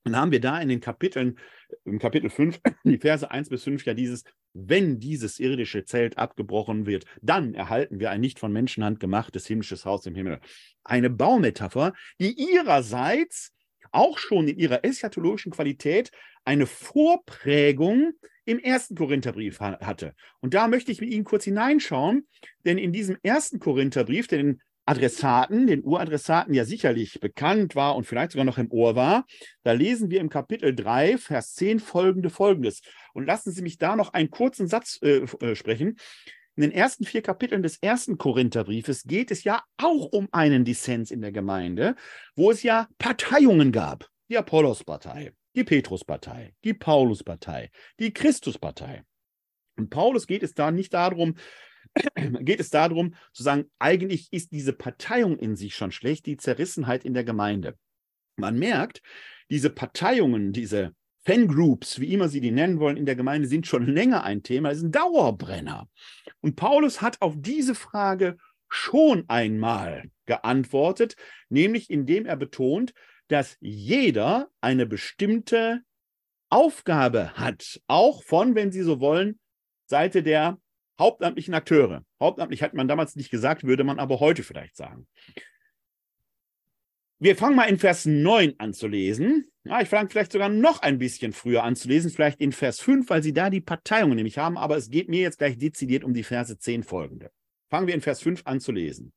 Dann 0.04 0.16
haben 0.16 0.32
wir 0.32 0.40
da 0.40 0.60
in 0.60 0.68
den 0.68 0.80
Kapiteln, 0.80 1.38
im 1.84 1.98
Kapitel 1.98 2.30
5, 2.30 2.60
die 2.84 2.98
Verse 2.98 3.28
1 3.28 3.48
bis 3.48 3.64
5 3.64 3.84
ja 3.84 3.94
dieses, 3.94 4.24
wenn 4.54 5.00
dieses 5.00 5.40
irdische 5.40 5.84
Zelt 5.84 6.16
abgebrochen 6.16 6.86
wird, 6.86 7.04
dann 7.20 7.54
erhalten 7.54 7.98
wir 7.98 8.10
ein 8.10 8.20
nicht 8.20 8.38
von 8.38 8.52
Menschenhand 8.52 9.00
gemachtes 9.00 9.46
himmlisches 9.46 9.84
Haus 9.84 10.06
im 10.06 10.14
Himmel. 10.14 10.40
Eine 10.84 11.10
Baumetapher, 11.10 11.92
die 12.20 12.32
ihrerseits 12.32 13.52
auch 13.90 14.18
schon 14.18 14.48
in 14.48 14.58
ihrer 14.58 14.84
eschatologischen 14.84 15.52
Qualität 15.52 16.10
eine 16.44 16.66
Vorprägung 16.66 18.12
im 18.44 18.58
ersten 18.58 18.94
Korintherbrief 18.94 19.60
hatte. 19.60 20.14
Und 20.40 20.54
da 20.54 20.68
möchte 20.68 20.92
ich 20.92 21.00
mit 21.00 21.10
Ihnen 21.10 21.24
kurz 21.24 21.44
hineinschauen, 21.44 22.28
denn 22.64 22.78
in 22.78 22.92
diesem 22.92 23.16
ersten 23.22 23.58
Korintherbrief, 23.58 24.26
der 24.26 24.38
den 24.38 24.60
Adressaten, 24.86 25.66
den 25.66 25.82
Uradressaten 25.82 26.52
ja 26.52 26.64
sicherlich 26.64 27.18
bekannt 27.20 27.74
war 27.74 27.96
und 27.96 28.04
vielleicht 28.04 28.32
sogar 28.32 28.44
noch 28.44 28.58
im 28.58 28.70
Ohr 28.70 28.94
war. 28.96 29.24
Da 29.62 29.72
lesen 29.72 30.10
wir 30.10 30.20
im 30.20 30.28
Kapitel 30.28 30.74
3, 30.74 31.18
Vers 31.18 31.54
10 31.54 31.80
folgende 31.80 32.30
Folgendes. 32.30 32.82
Und 33.14 33.26
lassen 33.26 33.50
Sie 33.50 33.62
mich 33.62 33.78
da 33.78 33.96
noch 33.96 34.12
einen 34.12 34.30
kurzen 34.30 34.68
Satz 34.68 34.98
äh, 35.02 35.24
äh, 35.40 35.54
sprechen. 35.54 35.96
In 36.56 36.62
den 36.62 36.72
ersten 36.72 37.04
vier 37.04 37.22
Kapiteln 37.22 37.62
des 37.62 37.78
ersten 37.78 38.16
Korintherbriefes 38.16 39.04
geht 39.04 39.30
es 39.30 39.42
ja 39.42 39.62
auch 39.76 40.12
um 40.12 40.28
einen 40.30 40.64
Dissens 40.64 41.10
in 41.10 41.20
der 41.20 41.32
Gemeinde, 41.32 41.96
wo 42.36 42.50
es 42.50 42.62
ja 42.62 42.88
Parteiungen 42.98 43.72
gab. 43.72 44.08
Die 44.28 44.38
Apollos-Partei, 44.38 45.32
die 45.56 45.64
Petrus-Partei, 45.64 46.54
die 46.62 46.74
Paulus-Partei, 46.74 47.70
die 47.98 48.12
Christus-Partei. 48.12 49.04
Und 49.76 49.90
Paulus 49.90 50.26
geht 50.26 50.42
es 50.42 50.54
da 50.54 50.70
nicht 50.70 50.94
darum, 50.94 51.34
geht 52.40 52.60
es 52.60 52.70
darum, 52.70 53.14
zu 53.32 53.42
sagen, 53.42 53.70
eigentlich 53.78 54.32
ist 54.32 54.52
diese 54.52 54.72
Parteiung 54.72 55.38
in 55.38 55.56
sich 55.56 55.74
schon 55.74 55.92
schlecht, 55.92 56.26
die 56.26 56.36
Zerrissenheit 56.36 57.04
in 57.04 57.14
der 57.14 57.24
Gemeinde. 57.24 57.76
Man 58.36 58.58
merkt, 58.58 59.00
diese 59.50 59.70
Parteiungen, 59.70 60.52
diese 60.52 60.94
Fangroups, 61.24 62.00
wie 62.00 62.12
immer 62.12 62.28
Sie 62.28 62.40
die 62.40 62.50
nennen 62.50 62.80
wollen, 62.80 62.96
in 62.96 63.06
der 63.06 63.16
Gemeinde 63.16 63.48
sind 63.48 63.66
schon 63.66 63.86
länger 63.86 64.24
ein 64.24 64.42
Thema, 64.42 64.70
es 64.70 64.78
ist 64.78 64.84
ein 64.84 64.92
Dauerbrenner. 64.92 65.88
Und 66.40 66.56
Paulus 66.56 67.00
hat 67.00 67.22
auf 67.22 67.34
diese 67.36 67.74
Frage 67.74 68.36
schon 68.68 69.24
einmal 69.28 70.10
geantwortet, 70.26 71.16
nämlich 71.48 71.90
indem 71.90 72.26
er 72.26 72.36
betont, 72.36 72.92
dass 73.28 73.56
jeder 73.60 74.48
eine 74.60 74.84
bestimmte 74.84 75.80
Aufgabe 76.50 77.34
hat, 77.34 77.80
auch 77.86 78.22
von, 78.22 78.54
wenn 78.54 78.70
Sie 78.70 78.82
so 78.82 79.00
wollen, 79.00 79.38
Seite 79.86 80.22
der 80.22 80.58
hauptamtlichen 80.98 81.54
Akteure. 81.54 82.04
Hauptamtlich 82.20 82.62
hat 82.62 82.74
man 82.74 82.88
damals 82.88 83.16
nicht 83.16 83.30
gesagt, 83.30 83.64
würde 83.64 83.84
man 83.84 83.98
aber 83.98 84.20
heute 84.20 84.42
vielleicht 84.42 84.76
sagen. 84.76 85.06
Wir 87.18 87.36
fangen 87.36 87.56
mal 87.56 87.68
in 87.68 87.78
Vers 87.78 88.04
9 88.04 88.54
an 88.58 88.74
zu 88.74 88.86
lesen. 88.86 89.50
Ja, 89.64 89.80
ich 89.80 89.88
fange 89.88 90.10
vielleicht 90.10 90.32
sogar 90.32 90.48
noch 90.48 90.82
ein 90.82 90.98
bisschen 90.98 91.32
früher 91.32 91.62
an 91.62 91.74
zu 91.74 91.88
lesen, 91.88 92.10
vielleicht 92.10 92.40
in 92.40 92.52
Vers 92.52 92.80
5, 92.80 93.08
weil 93.08 93.22
Sie 93.22 93.32
da 93.32 93.48
die 93.48 93.62
Parteiungen 93.62 94.16
nämlich 94.16 94.36
haben, 94.36 94.58
aber 94.58 94.76
es 94.76 94.90
geht 94.90 95.08
mir 95.08 95.22
jetzt 95.22 95.38
gleich 95.38 95.56
dezidiert 95.56 96.04
um 96.04 96.12
die 96.12 96.22
Verse 96.22 96.58
10 96.58 96.82
folgende. 96.82 97.30
Fangen 97.70 97.86
wir 97.86 97.94
in 97.94 98.02
Vers 98.02 98.20
5 98.20 98.42
an 98.44 98.60
zu 98.60 98.72
lesen. 98.72 99.14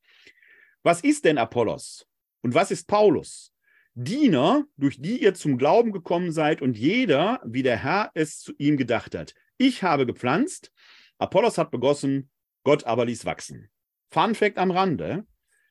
Was 0.83 1.01
ist 1.01 1.25
denn 1.25 1.37
Apollos 1.37 2.07
und 2.43 2.53
was 2.53 2.71
ist 2.71 2.87
Paulus? 2.87 3.51
Diener, 3.93 4.63
durch 4.77 5.01
die 5.01 5.21
ihr 5.21 5.33
zum 5.33 5.57
Glauben 5.57 5.91
gekommen 5.91 6.31
seid 6.31 6.61
und 6.61 6.77
jeder, 6.77 7.41
wie 7.43 7.63
der 7.63 7.77
Herr 7.77 8.11
es 8.13 8.39
zu 8.39 8.53
ihm 8.57 8.77
gedacht 8.77 9.15
hat. 9.15 9.33
Ich 9.57 9.81
habe 9.81 10.05
gepflanzt, 10.05 10.71
Apollos 11.17 11.57
hat 11.57 11.71
begossen, 11.71 12.29
Gott 12.63 12.83
aber 12.85 13.05
ließ 13.05 13.25
wachsen. 13.25 13.69
Fun 14.09 14.35
Fact 14.35 14.57
am 14.57 14.71
Rande: 14.71 15.25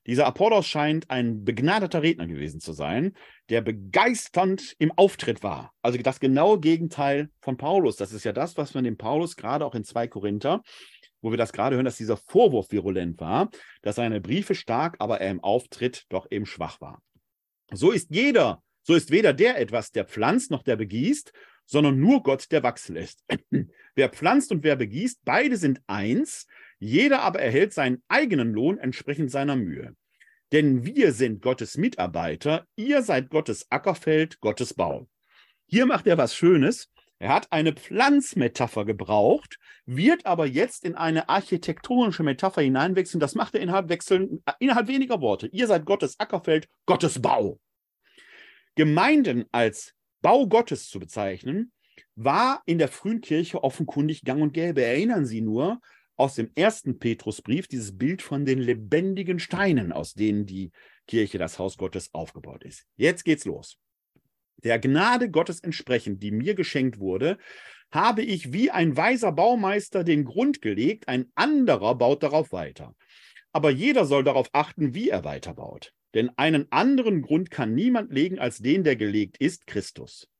Dieser 0.06 0.26
Apollos 0.26 0.66
scheint 0.66 1.10
ein 1.10 1.44
begnadeter 1.44 2.02
Redner 2.02 2.26
gewesen 2.26 2.60
zu 2.60 2.72
sein, 2.72 3.16
der 3.48 3.60
begeisternd 3.60 4.74
im 4.78 4.92
Auftritt 4.92 5.42
war. 5.42 5.72
Also 5.82 5.98
das 5.98 6.20
genaue 6.20 6.60
Gegenteil 6.60 7.30
von 7.40 7.56
Paulus. 7.56 7.96
Das 7.96 8.12
ist 8.12 8.24
ja 8.24 8.32
das, 8.32 8.56
was 8.56 8.74
man 8.74 8.84
dem 8.84 8.96
Paulus 8.96 9.36
gerade 9.36 9.64
auch 9.64 9.74
in 9.74 9.84
2 9.84 10.08
Korinther, 10.08 10.62
wo 11.22 11.30
wir 11.30 11.38
das 11.38 11.52
gerade 11.52 11.74
hören, 11.74 11.84
dass 11.84 11.96
dieser 11.96 12.16
Vorwurf 12.16 12.70
virulent 12.70 13.20
war, 13.20 13.50
dass 13.82 13.96
seine 13.96 14.20
Briefe 14.20 14.54
stark, 14.54 14.96
aber 15.00 15.20
er 15.20 15.30
im 15.30 15.42
Auftritt 15.42 16.04
doch 16.08 16.30
eben 16.30 16.46
schwach 16.46 16.80
war. 16.80 17.02
So 17.72 17.90
ist 17.90 18.10
jeder, 18.10 18.62
so 18.82 18.94
ist 18.94 19.10
weder 19.10 19.32
der 19.32 19.58
etwas, 19.58 19.90
der 19.90 20.04
pflanzt, 20.04 20.52
noch 20.52 20.62
der 20.62 20.76
begießt, 20.76 21.32
sondern 21.66 22.00
nur 22.00 22.22
Gott, 22.22 22.50
der 22.52 22.62
wachsen 22.62 22.94
lässt. 22.94 23.24
wer 23.94 24.08
pflanzt 24.08 24.52
und 24.52 24.64
wer 24.64 24.76
begießt, 24.76 25.20
beide 25.24 25.56
sind 25.56 25.80
eins, 25.86 26.46
jeder 26.78 27.22
aber 27.22 27.40
erhält 27.40 27.72
seinen 27.72 28.02
eigenen 28.08 28.52
Lohn 28.52 28.78
entsprechend 28.78 29.30
seiner 29.30 29.56
Mühe. 29.56 29.94
Denn 30.52 30.84
wir 30.84 31.12
sind 31.12 31.42
Gottes 31.42 31.76
Mitarbeiter, 31.76 32.66
ihr 32.76 33.02
seid 33.02 33.30
Gottes 33.30 33.66
Ackerfeld, 33.70 34.40
Gottes 34.40 34.74
Bau. 34.74 35.08
Hier 35.66 35.86
macht 35.86 36.06
er 36.06 36.18
was 36.18 36.36
Schönes. 36.36 36.92
Er 37.18 37.30
hat 37.30 37.50
eine 37.50 37.72
Pflanzmetapher 37.72 38.84
gebraucht, 38.84 39.58
wird 39.86 40.26
aber 40.26 40.46
jetzt 40.46 40.84
in 40.84 40.94
eine 40.94 41.28
architektonische 41.30 42.22
Metapher 42.22 42.60
hineinwechseln. 42.60 43.20
Das 43.20 43.34
macht 43.34 43.54
er 43.54 43.62
innerhalb, 43.62 43.88
wechseln, 43.88 44.44
innerhalb 44.60 44.86
weniger 44.86 45.20
Worte. 45.20 45.46
Ihr 45.48 45.66
seid 45.66 45.86
Gottes 45.86 46.20
Ackerfeld, 46.20 46.68
Gottes 46.84 47.20
Bau. 47.20 47.58
Gemeinden 48.74 49.46
als 49.50 49.95
Bau 50.26 50.48
Gottes 50.48 50.88
zu 50.88 50.98
bezeichnen, 50.98 51.70
war 52.16 52.60
in 52.66 52.78
der 52.78 52.88
frühen 52.88 53.20
Kirche 53.20 53.62
offenkundig 53.62 54.24
gang 54.24 54.42
und 54.42 54.52
gäbe. 54.54 54.82
Erinnern 54.82 55.24
Sie 55.24 55.40
nur 55.40 55.80
aus 56.16 56.34
dem 56.34 56.50
ersten 56.56 56.98
Petrusbrief 56.98 57.68
dieses 57.68 57.96
Bild 57.96 58.22
von 58.22 58.44
den 58.44 58.58
lebendigen 58.58 59.38
Steinen, 59.38 59.92
aus 59.92 60.14
denen 60.14 60.44
die 60.44 60.72
Kirche, 61.06 61.38
das 61.38 61.60
Haus 61.60 61.76
Gottes, 61.76 62.12
aufgebaut 62.12 62.64
ist. 62.64 62.86
Jetzt 62.96 63.24
geht's 63.24 63.44
los. 63.44 63.78
Der 64.64 64.80
Gnade 64.80 65.30
Gottes 65.30 65.60
entsprechend, 65.60 66.24
die 66.24 66.32
mir 66.32 66.56
geschenkt 66.56 66.98
wurde, 66.98 67.38
habe 67.92 68.22
ich 68.22 68.52
wie 68.52 68.72
ein 68.72 68.96
weiser 68.96 69.30
Baumeister 69.30 70.02
den 70.02 70.24
Grund 70.24 70.60
gelegt, 70.60 71.06
ein 71.06 71.30
anderer 71.36 71.94
baut 71.94 72.24
darauf 72.24 72.50
weiter. 72.50 72.96
Aber 73.52 73.70
jeder 73.70 74.04
soll 74.04 74.24
darauf 74.24 74.48
achten, 74.52 74.92
wie 74.92 75.08
er 75.08 75.22
weiterbaut. 75.22 75.92
Denn 76.16 76.30
einen 76.36 76.72
anderen 76.72 77.20
Grund 77.20 77.50
kann 77.50 77.74
niemand 77.74 78.10
legen 78.10 78.38
als 78.38 78.56
den, 78.56 78.84
der 78.84 78.96
gelegt 78.96 79.36
ist, 79.36 79.66
Christus. 79.66 80.30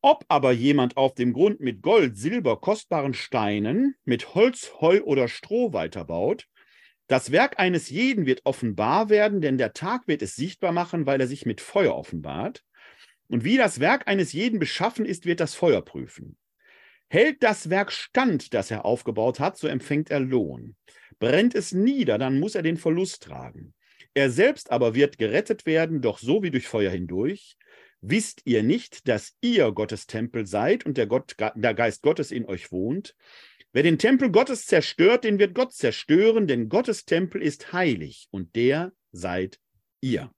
Ob 0.00 0.24
aber 0.26 0.50
jemand 0.50 0.96
auf 0.96 1.14
dem 1.14 1.32
Grund 1.32 1.60
mit 1.60 1.80
Gold, 1.80 2.18
Silber, 2.18 2.60
kostbaren 2.60 3.14
Steinen, 3.14 3.94
mit 4.04 4.34
Holz, 4.34 4.72
Heu 4.80 5.02
oder 5.04 5.28
Stroh 5.28 5.72
weiterbaut, 5.72 6.48
das 7.06 7.30
Werk 7.30 7.60
eines 7.60 7.88
jeden 7.88 8.26
wird 8.26 8.40
offenbar 8.42 9.08
werden, 9.08 9.40
denn 9.40 9.58
der 9.58 9.74
Tag 9.74 10.08
wird 10.08 10.22
es 10.22 10.34
sichtbar 10.34 10.72
machen, 10.72 11.06
weil 11.06 11.20
er 11.20 11.28
sich 11.28 11.46
mit 11.46 11.60
Feuer 11.60 11.94
offenbart. 11.94 12.64
Und 13.28 13.44
wie 13.44 13.56
das 13.56 13.78
Werk 13.78 14.08
eines 14.08 14.32
jeden 14.32 14.58
beschaffen 14.58 15.06
ist, 15.06 15.24
wird 15.24 15.38
das 15.38 15.54
Feuer 15.54 15.82
prüfen. 15.82 16.36
Hält 17.08 17.44
das 17.44 17.70
Werk 17.70 17.92
stand, 17.92 18.54
das 18.54 18.72
er 18.72 18.84
aufgebaut 18.84 19.38
hat, 19.38 19.56
so 19.56 19.68
empfängt 19.68 20.10
er 20.10 20.18
Lohn. 20.18 20.74
Brennt 21.20 21.54
es 21.54 21.70
nieder, 21.70 22.18
dann 22.18 22.40
muss 22.40 22.56
er 22.56 22.62
den 22.62 22.76
Verlust 22.76 23.22
tragen. 23.22 23.72
Er 24.16 24.30
selbst 24.30 24.70
aber 24.70 24.94
wird 24.94 25.18
gerettet 25.18 25.66
werden, 25.66 26.00
doch 26.00 26.18
so 26.18 26.42
wie 26.42 26.50
durch 26.50 26.66
Feuer 26.66 26.90
hindurch. 26.90 27.58
Wisst 28.00 28.40
ihr 28.46 28.62
nicht, 28.62 29.08
dass 29.08 29.36
ihr 29.42 29.70
Gottes 29.72 30.06
Tempel 30.06 30.46
seid 30.46 30.86
und 30.86 30.96
der, 30.96 31.06
Gott, 31.06 31.36
der 31.54 31.74
Geist 31.74 32.00
Gottes 32.00 32.30
in 32.30 32.46
euch 32.46 32.72
wohnt? 32.72 33.14
Wer 33.72 33.82
den 33.82 33.98
Tempel 33.98 34.30
Gottes 34.30 34.64
zerstört, 34.64 35.24
den 35.24 35.38
wird 35.38 35.54
Gott 35.54 35.74
zerstören, 35.74 36.46
denn 36.46 36.70
Gottes 36.70 37.04
Tempel 37.04 37.42
ist 37.42 37.74
heilig 37.74 38.28
und 38.30 38.56
der 38.56 38.94
seid 39.12 39.60
ihr. 40.00 40.32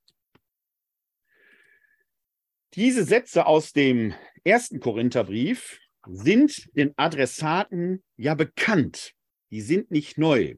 Diese 2.74 3.04
Sätze 3.04 3.46
aus 3.46 3.72
dem 3.72 4.12
ersten 4.42 4.80
Korintherbrief 4.80 5.78
sind 6.04 6.68
den 6.74 6.94
Adressaten 6.96 8.02
ja 8.16 8.34
bekannt. 8.34 9.12
Die 9.52 9.60
sind 9.60 9.92
nicht 9.92 10.18
neu. 10.18 10.56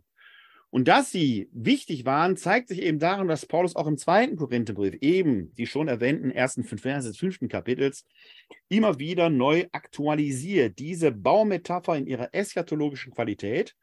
Und 0.70 0.86
dass 0.86 1.10
sie 1.10 1.48
wichtig 1.52 2.04
waren, 2.04 2.36
zeigt 2.36 2.68
sich 2.68 2.80
eben 2.82 3.00
daran, 3.00 3.26
dass 3.26 3.44
Paulus 3.44 3.74
auch 3.74 3.88
im 3.88 3.98
zweiten 3.98 4.36
Korintherbrief, 4.36 4.94
eben 5.00 5.52
die 5.56 5.66
schon 5.66 5.88
erwähnten 5.88 6.30
ersten 6.30 6.62
fünf 6.62 6.82
Verse 6.82 7.08
des 7.08 7.18
fünften 7.18 7.48
Kapitels, 7.48 8.06
immer 8.68 9.00
wieder 9.00 9.30
neu 9.30 9.66
aktualisiert. 9.72 10.78
Diese 10.78 11.10
Baumetapher 11.10 11.96
in 11.96 12.06
ihrer 12.06 12.32
eschatologischen 12.32 13.12
Qualität, 13.12 13.74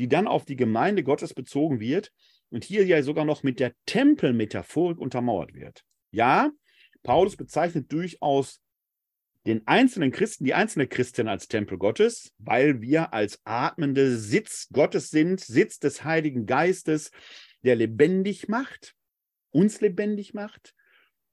die 0.00 0.08
dann 0.08 0.26
auf 0.26 0.44
die 0.44 0.56
Gemeinde 0.56 1.04
Gottes 1.04 1.32
bezogen 1.32 1.78
wird 1.78 2.12
und 2.50 2.64
hier 2.64 2.84
ja 2.86 3.00
sogar 3.04 3.24
noch 3.24 3.44
mit 3.44 3.60
der 3.60 3.72
Tempelmetaphorik 3.86 4.98
untermauert 4.98 5.54
wird. 5.54 5.84
Ja, 6.10 6.50
Paulus 7.04 7.36
bezeichnet 7.36 7.92
durchaus 7.92 8.60
den 9.46 9.66
einzelnen 9.66 10.12
Christen, 10.12 10.44
die 10.44 10.54
einzelne 10.54 10.86
Christin 10.86 11.28
als 11.28 11.48
Tempel 11.48 11.78
Gottes, 11.78 12.32
weil 12.38 12.80
wir 12.80 13.12
als 13.12 13.40
atmende 13.44 14.16
Sitz 14.16 14.68
Gottes 14.72 15.10
sind, 15.10 15.40
Sitz 15.40 15.78
des 15.78 16.04
Heiligen 16.04 16.46
Geistes, 16.46 17.10
der 17.62 17.76
lebendig 17.76 18.48
macht, 18.48 18.94
uns 19.50 19.80
lebendig 19.80 20.34
macht, 20.34 20.74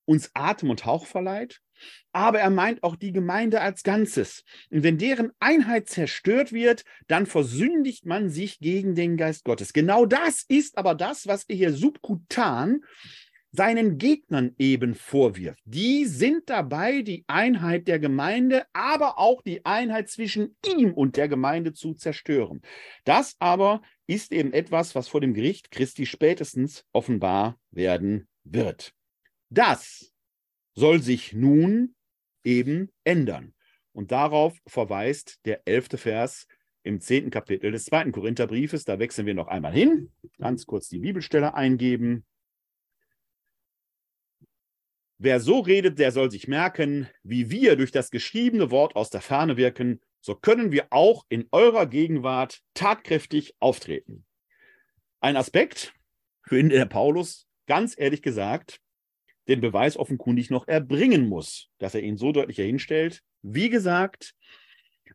uns 0.06 0.32
Atem 0.34 0.72
und 0.72 0.86
Hauch 0.86 1.06
verleiht. 1.06 1.62
Aber 2.12 2.40
er 2.40 2.50
meint 2.50 2.84
auch 2.84 2.96
die 2.96 3.14
Gemeinde 3.14 3.62
als 3.62 3.84
Ganzes. 3.84 4.44
Und 4.70 4.84
wenn 4.84 4.98
deren 4.98 5.32
Einheit 5.40 5.88
zerstört 5.88 6.52
wird, 6.52 6.84
dann 7.08 7.26
versündigt 7.26 8.06
man 8.06 8.30
sich 8.30 8.60
gegen 8.60 8.96
den 8.96 9.18
Geist 9.18 9.46
Gottes. 9.46 9.72
Genau 9.72 10.06
das 10.06 10.44
ist 10.48 10.78
aber 10.78 10.96
das, 10.96 11.28
was 11.28 11.44
er 11.48 11.56
hier 11.56 11.74
subkutan 11.74 12.84
seinen 13.52 13.98
Gegnern 13.98 14.54
eben 14.58 14.94
vorwirft. 14.94 15.62
Die 15.66 16.06
sind 16.06 16.50
dabei, 16.50 17.02
die 17.02 17.24
Einheit 17.28 17.88
der 17.88 18.00
Gemeinde, 18.00 18.66
aber 18.74 19.18
auch 19.18 19.42
die 19.42 19.66
Einheit 19.66 20.10
zwischen 20.10 20.56
ihm 20.66 20.94
und 20.94 21.18
der 21.18 21.28
Gemeinde 21.28 21.74
zu 21.74 21.94
zerstören. 21.94 22.62
Das 23.06 23.36
aber 23.40 23.82
ist 24.08 24.32
eben 24.32 24.54
etwas, 24.54 24.94
was 24.96 25.08
vor 25.08 25.22
dem 25.22 25.34
Gericht 25.34 25.72
Christi 25.72 26.06
spätestens 26.06 26.86
offenbar 26.92 27.60
werden 27.72 28.28
wird. 28.44 28.94
Das 29.50 30.14
soll 30.76 31.02
sich 31.02 31.34
nun 31.34 31.96
eben 32.44 32.92
ändern. 33.04 33.54
Und 33.92 34.12
darauf 34.12 34.58
verweist 34.68 35.40
der 35.46 35.68
elfte 35.68 35.98
Vers 35.98 36.48
im 36.84 37.02
zehnten 37.02 37.32
Kapitel 37.32 37.72
des 37.72 37.86
zweiten 37.86 38.12
Korintherbriefes. 38.12 38.86
Da 38.86 39.00
wechseln 39.00 39.26
wir 39.26 39.34
noch 39.34 39.48
einmal 39.48 39.74
hin. 39.74 40.12
Ganz 40.38 40.66
kurz 40.66 40.88
die 40.88 41.00
Bibelstelle 41.00 41.54
eingeben. 41.54 42.26
Wer 45.22 45.42
so 45.42 45.60
redet, 45.60 46.00
der 46.00 46.14
soll 46.14 46.32
sich 46.32 46.48
merken, 46.48 47.10
wie 47.24 47.52
wir 47.52 47.76
durch 47.76 47.92
das 47.92 48.10
geschriebene 48.10 48.72
Wort 48.72 48.96
aus 48.96 49.10
der 49.10 49.20
Ferne 49.20 49.58
wirken, 49.58 50.00
so 50.22 50.34
können 50.34 50.72
wir 50.72 50.88
auch 50.92 51.26
in 51.28 51.46
eurer 51.52 51.88
Gegenwart 51.88 52.62
tatkräftig 52.74 53.54
auftreten. 53.60 54.26
Ein 55.20 55.36
Aspekt, 55.36 55.94
für 56.44 56.56
den 56.56 56.70
der 56.70 56.86
Paulus 56.86 57.48
ganz 57.68 57.96
ehrlich 57.98 58.22
gesagt 58.22 58.80
den 59.50 59.60
Beweis 59.60 59.98
offenkundig 59.98 60.52
noch 60.52 60.68
erbringen 60.70 61.28
muss, 61.28 61.70
dass 61.80 61.96
er 61.96 62.02
ihn 62.02 62.16
so 62.16 62.32
deutlich 62.32 62.58
hinstellt. 62.58 63.22
Wie 63.42 63.70
gesagt, 63.70 64.36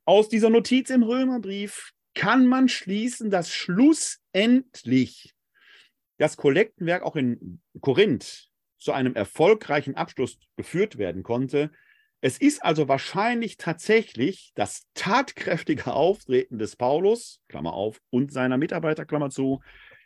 aus 0.05 0.29
dieser 0.29 0.51
Notiz 0.51 0.91
im 0.91 1.03
Römerbrief 1.03 1.93
kann 2.13 2.47
man 2.47 2.69
schließen, 2.69 3.31
dass 3.31 3.51
schlussendlich 3.51 5.35
das 6.19 6.37
Kollektenwerk 6.37 7.03
auch 7.05 7.17
in 7.17 7.63
Korinth 7.81 8.51
zu 8.85 8.93
einem 8.93 9.15
erfolgreichen 9.15 9.97
Abschluss 9.97 10.39
geführt 10.57 10.99
werden 10.99 11.23
konnte. 11.23 11.71
Es 12.21 12.39
ist 12.39 12.63
also 12.63 12.87
wahrscheinlich 12.87 13.57
tatsächlich 13.57 14.53
das 14.55 14.87
tatkräftige 14.93 15.93
Auftreten 15.93 16.59
des 16.59 16.77
Paulus, 16.77 17.41
Klammer 17.49 17.73
auf, 17.73 18.01
und 18.11 18.31
seiner 18.31 18.59
Mitarbeiter, 18.59 19.07
Klammer 19.07 19.31
zu, 19.31 19.63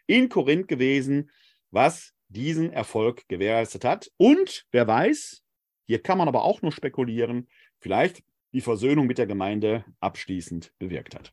in 0.07 0.29
Korinth 0.29 0.68
gewesen, 0.68 1.31
was 1.70 2.12
diesen 2.29 2.72
Erfolg 2.72 3.26
gewährleistet 3.29 3.85
hat. 3.85 4.11
Und 4.16 4.64
wer 4.70 4.87
weiß, 4.87 5.43
hier 5.87 6.01
kann 6.01 6.18
man 6.18 6.29
aber 6.29 6.45
auch 6.45 6.62
nur 6.62 6.72
spekulieren, 6.72 7.49
vielleicht 7.81 8.22
die 8.53 8.61
Versöhnung 8.61 9.07
mit 9.07 9.18
der 9.18 9.26
Gemeinde 9.26 9.85
abschließend 10.01 10.72
bewirkt 10.79 11.16
hat. 11.16 11.33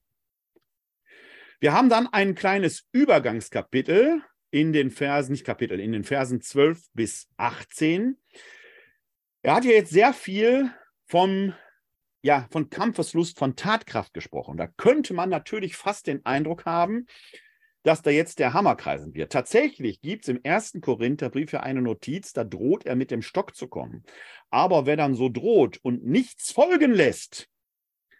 Wir 1.59 1.73
haben 1.73 1.89
dann 1.89 2.07
ein 2.07 2.35
kleines 2.35 2.87
Übergangskapitel, 2.91 4.23
in 4.55 4.71
den 4.71 4.89
Versen, 4.89 5.33
nicht 5.33 5.43
Kapitel, 5.43 5.81
in 5.81 5.91
den 5.91 6.05
Versen 6.05 6.39
12 6.39 6.87
bis 6.93 7.27
18. 7.35 8.17
Er 9.41 9.55
hat 9.55 9.65
ja 9.65 9.71
jetzt 9.71 9.91
sehr 9.91 10.13
viel 10.13 10.71
vom, 11.07 11.53
ja, 12.21 12.47
von 12.51 12.69
Kampfeslust, 12.69 13.37
von 13.37 13.57
Tatkraft 13.57 14.13
gesprochen. 14.13 14.55
Da 14.55 14.67
könnte 14.67 15.13
man 15.13 15.27
natürlich 15.27 15.75
fast 15.75 16.07
den 16.07 16.25
Eindruck 16.25 16.63
haben, 16.63 17.05
dass 17.83 18.01
da 18.01 18.11
jetzt 18.11 18.39
der 18.39 18.53
Hammer 18.53 18.77
kreisen 18.77 19.13
wird. 19.13 19.33
Tatsächlich 19.33 19.99
gibt 19.99 20.23
es 20.23 20.29
im 20.29 20.41
ersten 20.41 20.79
Korintherbrief 20.79 21.51
ja 21.51 21.59
eine 21.59 21.81
Notiz, 21.81 22.31
da 22.31 22.45
droht 22.45 22.85
er 22.85 22.95
mit 22.95 23.11
dem 23.11 23.21
Stock 23.21 23.57
zu 23.57 23.67
kommen. 23.67 24.05
Aber 24.51 24.85
wer 24.85 24.95
dann 24.95 25.15
so 25.15 25.27
droht 25.27 25.79
und 25.83 26.05
nichts 26.05 26.53
folgen 26.53 26.93
lässt, 26.93 27.49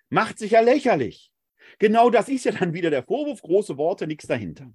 macht 0.09 0.38
sich 0.38 0.51
ja 0.51 0.59
lächerlich. 0.59 1.31
Genau 1.79 2.09
das 2.09 2.27
ist 2.27 2.43
ja 2.43 2.51
dann 2.51 2.73
wieder 2.73 2.89
der 2.89 3.03
Vorwurf, 3.03 3.41
große 3.41 3.77
Worte, 3.77 4.05
nichts 4.05 4.27
dahinter. 4.27 4.73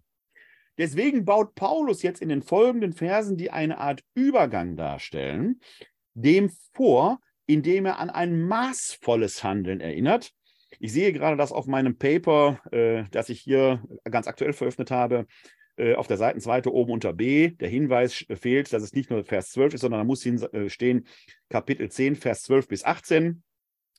Deswegen 0.79 1.25
baut 1.25 1.55
Paulus 1.55 2.03
jetzt 2.03 2.23
in 2.23 2.29
den 2.29 2.43
folgenden 2.43 2.93
Versen, 2.93 3.37
die 3.37 3.51
eine 3.51 3.79
Art 3.79 4.03
Übergang 4.15 4.77
darstellen, 4.77 5.61
dem 6.15 6.51
vor, 6.73 7.21
indem 7.47 7.87
er 7.87 7.99
an 7.99 8.11
ein 8.11 8.43
maßvolles 8.43 9.43
Handeln 9.43 9.81
erinnert. 9.81 10.33
Ich 10.79 10.93
sehe 10.93 11.13
gerade 11.13 11.37
das 11.37 11.53
auf 11.53 11.67
meinem 11.67 11.99
Paper, 11.99 12.61
äh, 12.71 13.05
das 13.11 13.29
ich 13.29 13.41
hier 13.41 13.83
ganz 14.05 14.27
aktuell 14.27 14.53
veröffentlicht 14.53 14.93
habe, 14.93 15.27
äh, 15.77 15.95
auf 15.95 16.07
der 16.07 16.17
Seitenseite 16.17 16.73
oben 16.73 16.93
unter 16.93 17.13
B. 17.13 17.51
Der 17.51 17.69
Hinweis 17.69 18.27
fehlt, 18.35 18.73
dass 18.73 18.83
es 18.83 18.93
nicht 18.93 19.11
nur 19.11 19.25
Vers 19.25 19.51
12 19.51 19.75
ist, 19.75 19.81
sondern 19.81 20.01
da 20.01 20.05
muss 20.05 20.25
äh, 20.27 20.69
stehen 20.69 21.07
Kapitel 21.49 21.91
10, 21.91 22.17
Vers 22.17 22.43
12 22.43 22.69
bis 22.69 22.85
18. 22.85 23.43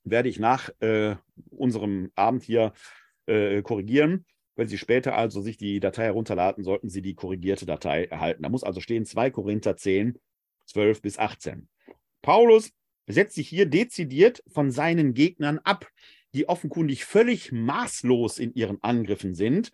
Werde 0.04 0.30
ich 0.30 0.40
nach 0.40 0.70
äh, 0.80 1.16
unserem 1.50 2.12
Abend 2.16 2.44
hier 2.44 2.74
äh, 3.26 3.62
korrigieren. 3.62 4.26
Wenn 4.62 4.68
Sie 4.68 4.78
später 4.78 5.18
also 5.18 5.42
sich 5.42 5.58
die 5.58 5.80
Datei 5.80 6.04
herunterladen, 6.04 6.64
sollten 6.64 6.88
Sie 6.88 7.02
die 7.02 7.16
korrigierte 7.16 7.66
Datei 7.66 8.04
erhalten. 8.04 8.44
Da 8.44 8.50
muss 8.50 8.64
also 8.64 8.80
stehen 8.80 9.08
2 9.08 9.32
Korinther 9.32 9.76
10, 9.76 10.20
12 10.68 11.02
bis 11.02 11.18
18. 11.18 11.68
Paulus 12.22 12.72
setzt 13.08 13.34
sich 13.34 13.50
hier 13.50 13.66
dezidiert 13.66 14.44
von 14.46 14.70
seinen 14.70 15.16
Gegnern 15.16 15.58
ab, 15.64 15.90
die 16.36 16.48
offenkundig 16.48 17.06
völlig 17.06 17.52
maßlos 17.52 18.38
in 18.38 18.54
ihren 18.54 18.78
Angriffen 18.84 19.34
sind. 19.34 19.72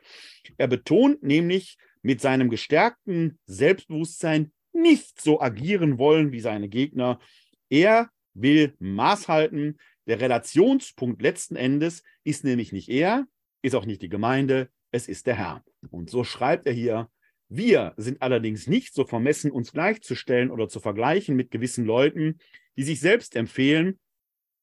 Er 0.55 0.69
betont 0.69 1.21
nämlich 1.21 1.77
mit 2.01 2.21
seinem 2.21 2.49
gestärkten 2.49 3.39
Selbstbewusstsein 3.45 4.53
nicht 4.71 5.19
so 5.19 5.41
agieren 5.41 5.97
wollen 5.97 6.31
wie 6.31 6.39
seine 6.39 6.69
Gegner. 6.69 7.19
Er 7.67 8.09
will 8.33 8.73
Maß 8.79 9.27
halten. 9.27 9.79
Der 10.05 10.21
Relationspunkt 10.21 11.21
letzten 11.21 11.57
Endes 11.57 12.03
ist 12.23 12.45
nämlich 12.45 12.71
nicht 12.71 12.87
er, 12.87 13.27
ist 13.61 13.75
auch 13.75 13.85
nicht 13.85 14.01
die 14.01 14.07
Gemeinde, 14.07 14.69
es 14.91 15.07
ist 15.07 15.27
der 15.27 15.35
Herr. 15.35 15.63
Und 15.89 16.09
so 16.09 16.23
schreibt 16.23 16.67
er 16.67 16.73
hier, 16.73 17.09
wir 17.49 17.93
sind 17.97 18.21
allerdings 18.21 18.67
nicht 18.67 18.93
so 18.93 19.05
vermessen, 19.05 19.51
uns 19.51 19.71
gleichzustellen 19.71 20.51
oder 20.51 20.67
zu 20.67 20.79
vergleichen 20.79 21.35
mit 21.35 21.51
gewissen 21.51 21.85
Leuten, 21.85 22.39
die 22.75 22.83
sich 22.83 22.99
selbst 22.99 23.35
empfehlen. 23.35 23.99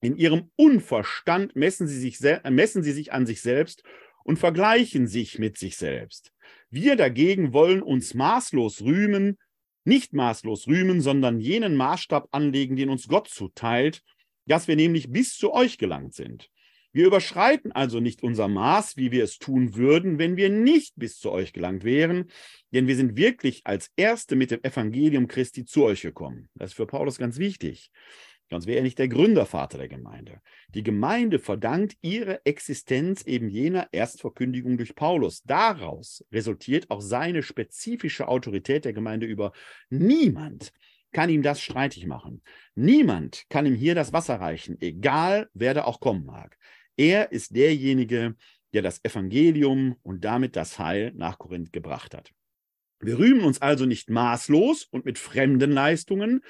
In 0.01 0.17
ihrem 0.17 0.51
Unverstand 0.57 1.57
messen 1.57 1.87
sie, 1.87 1.99
sich 1.99 2.21
messen 2.51 2.83
sie 2.83 2.93
sich 2.93 3.13
an 3.13 3.25
sich 3.25 3.41
selbst 3.41 3.83
und 4.23 4.39
vergleichen 4.39 5.07
sich 5.07 5.39
mit 5.39 5.57
sich 5.57 5.77
selbst. 5.77 6.33
Wir 6.69 6.97
dagegen 6.97 7.53
wollen 7.53 7.83
uns 7.83 8.13
maßlos 8.15 8.83
rühmen, 8.83 9.39
nicht 9.85 10.13
maßlos 10.13 10.67
rühmen, 10.67 11.01
sondern 11.01 11.41
jenen 11.41 11.77
Maßstab 11.77 12.29
anlegen, 12.33 12.77
den 12.77 12.91
uns 12.91 13.09
Gott 13.09 13.29
zuteilt, 13.29 14.03
dass 14.47 14.69
wir 14.69 14.77
nämlich 14.77 15.11
bis 15.11 15.37
zu 15.37 15.53
euch 15.53 15.79
gelangt 15.79 16.15
sind. 16.15 16.51
Wir 16.95 17.07
überschreiten 17.07 17.73
also 17.73 17.99
nicht 17.99 18.23
unser 18.23 18.47
Maß, 18.47 18.97
wie 18.97 19.11
wir 19.11 19.25
es 19.25 19.41
tun 19.41 19.75
würden, 19.75 20.21
wenn 20.21 20.37
wir 20.37 20.49
nicht 20.49 20.93
bis 20.95 21.19
zu 21.19 21.33
euch 21.33 21.53
gelangt 21.53 21.83
wären, 21.83 22.31
denn 22.73 22.87
wir 22.87 22.95
sind 22.95 23.17
wirklich 23.17 23.63
als 23.65 23.91
Erste 23.97 24.37
mit 24.37 24.53
dem 24.53 24.63
Evangelium 24.63 25.27
Christi 25.27 25.65
zu 25.65 25.83
euch 25.83 26.03
gekommen. 26.03 26.49
Das 26.55 26.71
ist 26.71 26.77
für 26.77 26.87
Paulus 26.87 27.19
ganz 27.19 27.39
wichtig. 27.39 27.91
Sonst 28.49 28.69
wäre 28.69 28.77
er 28.77 28.85
nicht 28.85 29.01
der 29.01 29.09
Gründervater 29.09 29.77
der 29.77 29.89
Gemeinde. 29.89 30.41
Die 30.69 30.85
Gemeinde 30.85 31.41
verdankt 31.41 31.97
ihre 32.01 32.47
Existenz 32.47 33.23
eben 33.23 33.49
jener 33.49 33.89
Erstverkündigung 33.91 34.77
durch 34.77 34.95
Paulus. 34.95 35.43
Daraus 35.43 36.25
resultiert 36.31 36.91
auch 36.91 37.01
seine 37.01 37.43
spezifische 37.43 38.29
Autorität 38.29 38.85
der 38.85 38.93
Gemeinde 38.93 39.27
über. 39.27 39.51
Niemand 39.91 40.73
kann 41.11 41.29
ihm 41.29 41.43
das 41.43 41.61
streitig 41.61 42.07
machen. 42.07 42.43
Niemand 42.77 43.47
kann 43.49 43.67
ihm 43.67 43.75
hier 43.75 43.97
das 43.97 44.13
Wasser 44.13 44.37
reichen, 44.37 44.81
egal 44.81 45.49
wer 45.55 45.75
da 45.75 45.85
auch 45.87 45.99
kommen 45.99 46.25
mag. 46.25 46.57
Er 46.97 47.33
ist 47.33 47.55
derjenige, 47.55 48.37
der 48.73 48.83
das 48.83 49.05
Evangelium 49.05 49.97
und 50.03 50.25
damit 50.25 50.57
das 50.57 50.79
Heil 50.79 51.13
nach 51.15 51.39
Korinth 51.39 51.73
gebracht 51.73 52.15
hat. 52.15 52.31
Wir 53.01 53.19
rühmen 53.19 53.45
uns 53.45 53.61
also 53.61 53.87
nicht 53.87 54.11
maßlos 54.11 54.85
und 54.85 55.05
mit 55.05 55.19
fremden 55.19 55.73
Leistungen, 55.73 56.43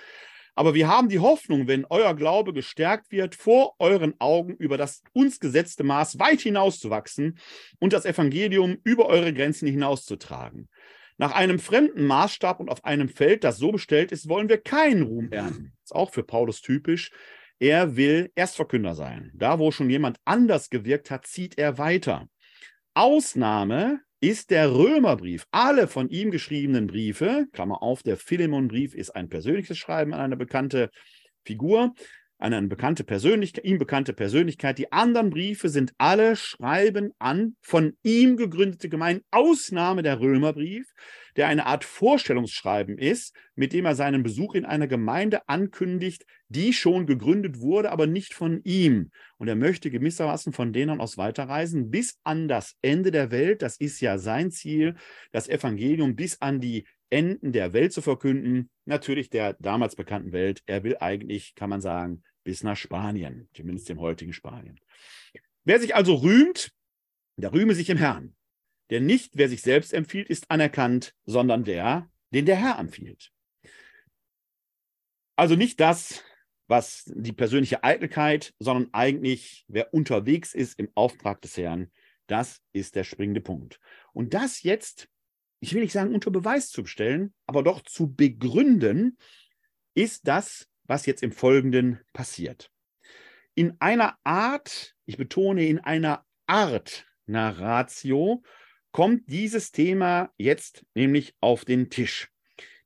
aber 0.54 0.74
wir 0.74 0.86
haben 0.86 1.08
die 1.08 1.18
Hoffnung, 1.18 1.66
wenn 1.66 1.84
euer 1.90 2.14
Glaube 2.14 2.52
gestärkt 2.52 3.10
wird, 3.10 3.34
vor 3.34 3.74
euren 3.78 4.14
Augen 4.20 4.54
über 4.56 4.78
das 4.78 5.02
uns 5.12 5.40
gesetzte 5.40 5.82
Maß 5.82 6.18
weit 6.20 6.40
hinauszuwachsen 6.40 7.38
und 7.80 7.92
das 7.92 8.04
Evangelium 8.04 8.78
über 8.84 9.06
eure 9.06 9.32
Grenzen 9.32 9.66
hinauszutragen. 9.66 10.68
Nach 11.16 11.32
einem 11.32 11.58
fremden 11.58 12.06
Maßstab 12.06 12.60
und 12.60 12.70
auf 12.70 12.84
einem 12.84 13.08
Feld, 13.08 13.44
das 13.44 13.58
so 13.58 13.72
bestellt 13.72 14.12
ist, 14.12 14.28
wollen 14.28 14.48
wir 14.48 14.58
keinen 14.58 15.02
Ruhm 15.02 15.30
ernten. 15.32 15.72
Das 15.80 15.90
ist 15.90 15.94
auch 15.94 16.12
für 16.12 16.22
Paulus 16.22 16.60
typisch. 16.60 17.10
Er 17.58 17.96
will 17.96 18.30
Erstverkünder 18.34 18.94
sein. 18.94 19.30
Da, 19.34 19.58
wo 19.58 19.70
schon 19.70 19.90
jemand 19.90 20.18
anders 20.24 20.70
gewirkt 20.70 21.10
hat, 21.10 21.26
zieht 21.26 21.58
er 21.58 21.78
weiter. 21.78 22.28
Ausnahme 22.94 24.00
ist 24.20 24.50
der 24.50 24.72
Römerbrief. 24.72 25.46
Alle 25.50 25.86
von 25.86 26.08
ihm 26.08 26.30
geschriebenen 26.30 26.86
Briefe, 26.86 27.46
Klammer 27.52 27.82
auf, 27.82 28.02
der 28.02 28.16
Philemonbrief 28.16 28.94
ist 28.94 29.10
ein 29.10 29.28
persönliches 29.28 29.76
Schreiben 29.76 30.14
an 30.14 30.20
eine 30.20 30.36
bekannte 30.36 30.90
Figur, 31.44 31.94
an 32.44 32.52
eine 32.52 32.68
bekannte 32.68 33.04
Persönlichkeit, 33.04 33.64
ihm 33.64 33.78
bekannte 33.78 34.12
Persönlichkeit. 34.12 34.76
Die 34.76 34.92
anderen 34.92 35.30
Briefe 35.30 35.70
sind 35.70 35.94
alle 35.96 36.36
Schreiben 36.36 37.12
an 37.18 37.56
von 37.62 37.96
ihm 38.02 38.36
gegründete 38.36 38.90
Gemeinden, 38.90 39.24
Ausnahme 39.30 40.02
der 40.02 40.20
Römerbrief, 40.20 40.92
der 41.36 41.48
eine 41.48 41.64
Art 41.64 41.84
Vorstellungsschreiben 41.84 42.98
ist, 42.98 43.34
mit 43.54 43.72
dem 43.72 43.86
er 43.86 43.94
seinen 43.94 44.22
Besuch 44.22 44.54
in 44.54 44.66
einer 44.66 44.86
Gemeinde 44.86 45.48
ankündigt, 45.48 46.26
die 46.48 46.74
schon 46.74 47.06
gegründet 47.06 47.60
wurde, 47.60 47.90
aber 47.90 48.06
nicht 48.06 48.34
von 48.34 48.60
ihm. 48.62 49.10
Und 49.38 49.48
er 49.48 49.56
möchte 49.56 49.90
gewissermaßen 49.90 50.52
von 50.52 50.74
denen 50.74 51.00
aus 51.00 51.16
weiterreisen 51.16 51.90
bis 51.90 52.18
an 52.24 52.46
das 52.46 52.76
Ende 52.82 53.10
der 53.10 53.30
Welt. 53.30 53.62
Das 53.62 53.78
ist 53.78 54.00
ja 54.00 54.18
sein 54.18 54.50
Ziel, 54.50 54.96
das 55.32 55.48
Evangelium 55.48 56.14
bis 56.14 56.42
an 56.42 56.60
die 56.60 56.84
Enden 57.08 57.52
der 57.52 57.72
Welt 57.72 57.94
zu 57.94 58.02
verkünden. 58.02 58.68
Natürlich 58.84 59.30
der 59.30 59.56
damals 59.60 59.96
bekannten 59.96 60.32
Welt. 60.32 60.62
Er 60.66 60.84
will 60.84 60.98
eigentlich, 61.00 61.54
kann 61.54 61.70
man 61.70 61.80
sagen, 61.80 62.22
bis 62.44 62.62
nach 62.62 62.76
Spanien, 62.76 63.48
zumindest 63.54 63.88
dem 63.88 64.00
heutigen 64.00 64.32
Spanien. 64.32 64.78
Wer 65.64 65.80
sich 65.80 65.94
also 65.94 66.14
rühmt, 66.14 66.72
der 67.36 67.52
rühme 67.52 67.74
sich 67.74 67.90
im 67.90 67.98
Herrn. 67.98 68.36
Denn 68.90 69.06
nicht 69.06 69.32
wer 69.34 69.48
sich 69.48 69.62
selbst 69.62 69.92
empfiehlt, 69.92 70.28
ist 70.28 70.50
anerkannt, 70.50 71.14
sondern 71.24 71.64
der, 71.64 72.10
den 72.32 72.46
der 72.46 72.56
Herr 72.56 72.78
empfiehlt. 72.78 73.32
Also 75.36 75.56
nicht 75.56 75.80
das, 75.80 76.22
was 76.66 77.04
die 77.06 77.32
persönliche 77.32 77.82
Eitelkeit, 77.82 78.54
sondern 78.58 78.88
eigentlich, 78.92 79.64
wer 79.68 79.92
unterwegs 79.92 80.54
ist 80.54 80.78
im 80.78 80.90
Auftrag 80.94 81.40
des 81.42 81.56
Herrn, 81.56 81.90
das 82.26 82.62
ist 82.72 82.94
der 82.94 83.04
springende 83.04 83.40
Punkt. 83.40 83.80
Und 84.12 84.34
das 84.34 84.62
jetzt, 84.62 85.08
ich 85.60 85.74
will 85.74 85.82
nicht 85.82 85.92
sagen 85.92 86.14
unter 86.14 86.30
Beweis 86.30 86.70
zu 86.70 86.86
stellen, 86.86 87.34
aber 87.46 87.62
doch 87.62 87.82
zu 87.82 88.14
begründen, 88.14 89.18
ist 89.94 90.26
das, 90.26 90.68
was 90.86 91.06
jetzt 91.06 91.22
im 91.22 91.32
Folgenden 91.32 92.00
passiert. 92.12 92.70
In 93.54 93.76
einer 93.80 94.18
Art, 94.24 94.94
ich 95.06 95.16
betone, 95.16 95.66
in 95.66 95.78
einer 95.78 96.24
Art 96.46 97.06
Narratio 97.26 98.42
kommt 98.90 99.30
dieses 99.30 99.72
Thema 99.72 100.32
jetzt 100.36 100.84
nämlich 100.94 101.34
auf 101.40 101.64
den 101.64 101.90
Tisch. 101.90 102.28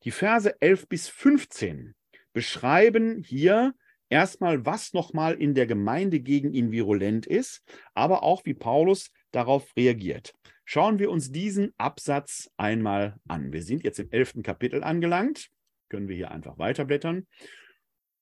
Die 0.04 0.10
Verse 0.10 0.60
11 0.60 0.88
bis 0.88 1.08
15 1.08 1.94
beschreiben 2.32 3.22
hier 3.24 3.74
erstmal, 4.08 4.64
was 4.64 4.92
nochmal 4.92 5.34
in 5.34 5.54
der 5.54 5.66
Gemeinde 5.66 6.20
gegen 6.20 6.52
ihn 6.52 6.70
virulent 6.70 7.26
ist, 7.26 7.62
aber 7.94 8.22
auch, 8.22 8.44
wie 8.44 8.54
Paulus 8.54 9.10
darauf 9.32 9.76
reagiert. 9.76 10.32
Schauen 10.64 10.98
wir 10.98 11.10
uns 11.10 11.32
diesen 11.32 11.72
Absatz 11.78 12.50
einmal 12.56 13.16
an. 13.26 13.52
Wir 13.52 13.62
sind 13.62 13.84
jetzt 13.84 13.98
im 13.98 14.10
elften 14.10 14.42
Kapitel 14.42 14.84
angelangt. 14.84 15.48
Können 15.88 16.08
wir 16.08 16.16
hier 16.16 16.30
einfach 16.30 16.58
weiterblättern. 16.58 17.26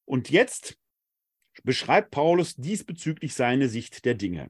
Und 0.07 0.31
jetzt 0.31 0.79
beschreibt 1.63 2.11
Paulus 2.11 2.55
diesbezüglich 2.57 3.35
seine 3.35 3.69
Sicht 3.69 4.05
der 4.05 4.15
Dinge. 4.15 4.49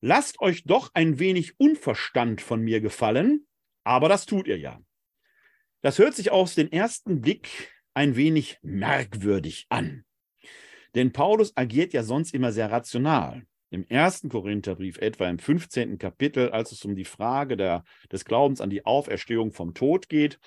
Lasst 0.00 0.40
euch 0.40 0.64
doch 0.64 0.90
ein 0.94 1.18
wenig 1.18 1.58
Unverstand 1.58 2.40
von 2.40 2.62
mir 2.62 2.80
gefallen, 2.80 3.46
aber 3.84 4.08
das 4.08 4.26
tut 4.26 4.46
ihr 4.46 4.58
ja. 4.58 4.80
Das 5.82 5.98
hört 5.98 6.14
sich 6.14 6.30
auf 6.30 6.54
den 6.54 6.72
ersten 6.72 7.20
Blick 7.20 7.72
ein 7.94 8.16
wenig 8.16 8.58
merkwürdig 8.62 9.66
an. 9.68 10.04
Denn 10.94 11.12
Paulus 11.12 11.56
agiert 11.56 11.92
ja 11.92 12.02
sonst 12.02 12.32
immer 12.32 12.52
sehr 12.52 12.70
rational 12.70 13.46
im 13.74 13.84
ersten 13.88 14.28
Korintherbrief, 14.28 14.98
etwa 14.98 15.28
im 15.28 15.38
15. 15.38 15.98
Kapitel, 15.98 16.50
als 16.50 16.72
es 16.72 16.84
um 16.84 16.94
die 16.94 17.04
Frage 17.04 17.56
der, 17.56 17.84
des 18.10 18.24
Glaubens 18.24 18.60
an 18.60 18.70
die 18.70 18.86
Auferstehung 18.86 19.52
vom 19.52 19.74
Tod 19.74 20.08
geht, 20.08 20.38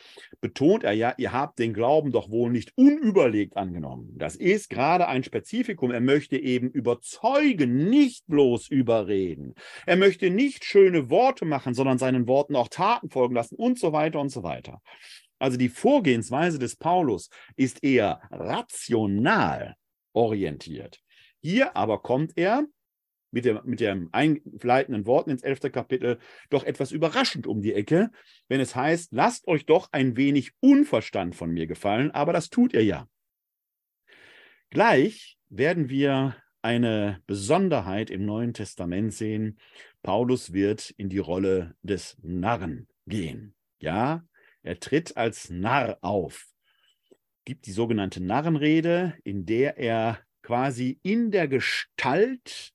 betont 0.42 0.84
er 0.84 0.94
ja, 0.94 1.14
ihr 1.18 1.34
habt 1.34 1.60
den 1.60 1.74
Glauben 1.74 2.12
doch 2.12 2.30
wohl 2.30 2.50
nicht 2.50 2.72
unüberlegt 2.78 3.58
angenommen. 3.58 4.14
Das 4.18 4.36
ist 4.36 4.70
gerade 4.70 5.08
ein 5.08 5.24
Spezifikum. 5.24 5.92
Er 5.92 6.02
möchte 6.02 6.38
eben 6.38 6.70
überzeugen, 6.70 7.90
nicht 7.90 8.26
bloß 8.28 8.70
überreden. 8.70 9.54
Er 9.86 9.98
möchte 9.98 10.30
nicht 10.30 10.66
schöne 10.66 11.10
Worte 11.10 11.46
machen, 11.46 11.74
sondern 11.74 11.98
seinen 11.98 12.28
Worten 12.28 12.56
auch 12.56 12.70
Taten 12.70 13.10
folgen 13.10 13.36
lassen 13.36 13.56
und 13.56 13.78
so 13.78 13.92
weiter 13.94 14.20
und 14.20 14.30
so 14.30 14.44
weiter. 14.44 14.82
Also 15.40 15.58
die 15.58 15.70
Vorgehensweise 15.70 16.60
des 16.60 16.76
Paulus 16.76 17.30
ist 17.56 17.84
eher 17.84 18.22
rational 18.32 19.76
orientiert. 20.14 21.00
Hier 21.42 21.76
aber 21.76 22.02
kommt 22.02 22.38
er 22.38 22.66
mit 23.32 23.46
dem, 23.46 23.60
mit 23.66 23.80
dem 23.80 24.10
einleitenden 24.12 25.06
Worten 25.06 25.32
ins 25.32 25.44
elfte 25.44 25.70
Kapitel 25.70 26.18
doch 26.50 26.64
etwas 26.64 26.92
überraschend 26.92 27.48
um 27.48 27.62
die 27.62 27.74
Ecke, 27.74 28.12
wenn 28.48 28.60
es 28.60 28.76
heißt, 28.76 29.12
lasst 29.12 29.48
euch 29.48 29.66
doch 29.66 29.90
ein 29.92 30.18
wenig 30.18 30.54
Unverstand 30.60 31.36
von 31.36 31.52
mir 31.52 31.68
gefallen, 31.68 32.12
aber 32.12 32.34
das 32.34 32.50
tut 32.50 32.74
ihr 32.74 32.84
ja. 32.84 33.08
Gleich 34.70 35.38
werden 35.50 35.90
wir 35.90 36.36
eine 36.62 37.22
Besonderheit 37.28 38.10
im 38.10 38.26
Neuen 38.26 38.54
Testament 38.54 39.14
sehen. 39.14 39.60
Paulus 40.04 40.52
wird 40.54 40.90
in 40.92 41.10
die 41.10 41.20
Rolle 41.20 41.76
des 41.82 42.18
Narren 42.22 42.88
gehen. 43.06 43.56
Ja, 43.80 44.26
er 44.64 44.80
tritt 44.80 45.16
als 45.16 45.50
Narr 45.50 45.98
auf, 46.02 46.48
gibt 47.46 47.68
die 47.68 47.72
sogenannte 47.72 48.22
Narrenrede, 48.22 49.16
in 49.24 49.46
der 49.46 49.78
er 49.78 50.20
quasi 50.42 51.00
in 51.04 51.32
der 51.32 51.48
Gestalt 51.48 52.74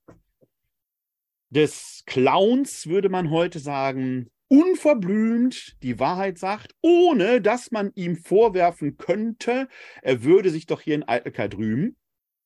des 1.52 2.02
Clowns, 2.06 2.86
würde 2.86 3.10
man 3.10 3.30
heute 3.30 3.58
sagen, 3.58 4.30
unverblümt 4.48 5.76
die 5.82 5.98
Wahrheit 5.98 6.38
sagt, 6.38 6.74
ohne 6.80 7.40
dass 7.40 7.70
man 7.70 7.92
ihm 7.94 8.16
vorwerfen 8.16 8.96
könnte, 8.96 9.68
er 10.00 10.24
würde 10.24 10.50
sich 10.50 10.66
doch 10.66 10.80
hier 10.80 10.94
in 10.94 11.06
Eitelkeit 11.06 11.54
rühmen. 11.54 11.96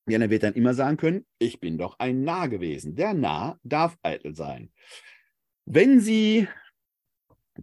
Denn 0.09 0.21
er 0.21 0.29
wird 0.29 0.43
dann 0.43 0.53
immer 0.53 0.73
sagen 0.73 0.97
können, 0.97 1.25
ich 1.37 1.59
bin 1.59 1.77
doch 1.77 1.99
ein 1.99 2.23
Narr 2.23 2.49
gewesen. 2.49 2.95
Der 2.95 3.13
Narr 3.13 3.59
darf 3.63 3.97
eitel 4.03 4.35
sein. 4.35 4.71
Wenn 5.65 5.99
Sie 5.99 6.47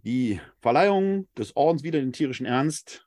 die 0.03 0.41
Verleihung 0.61 1.29
des 1.39 1.57
Ordens 1.57 1.83
wieder 1.83 2.01
den 2.01 2.13
tierischen 2.13 2.45
Ernst 2.45 3.07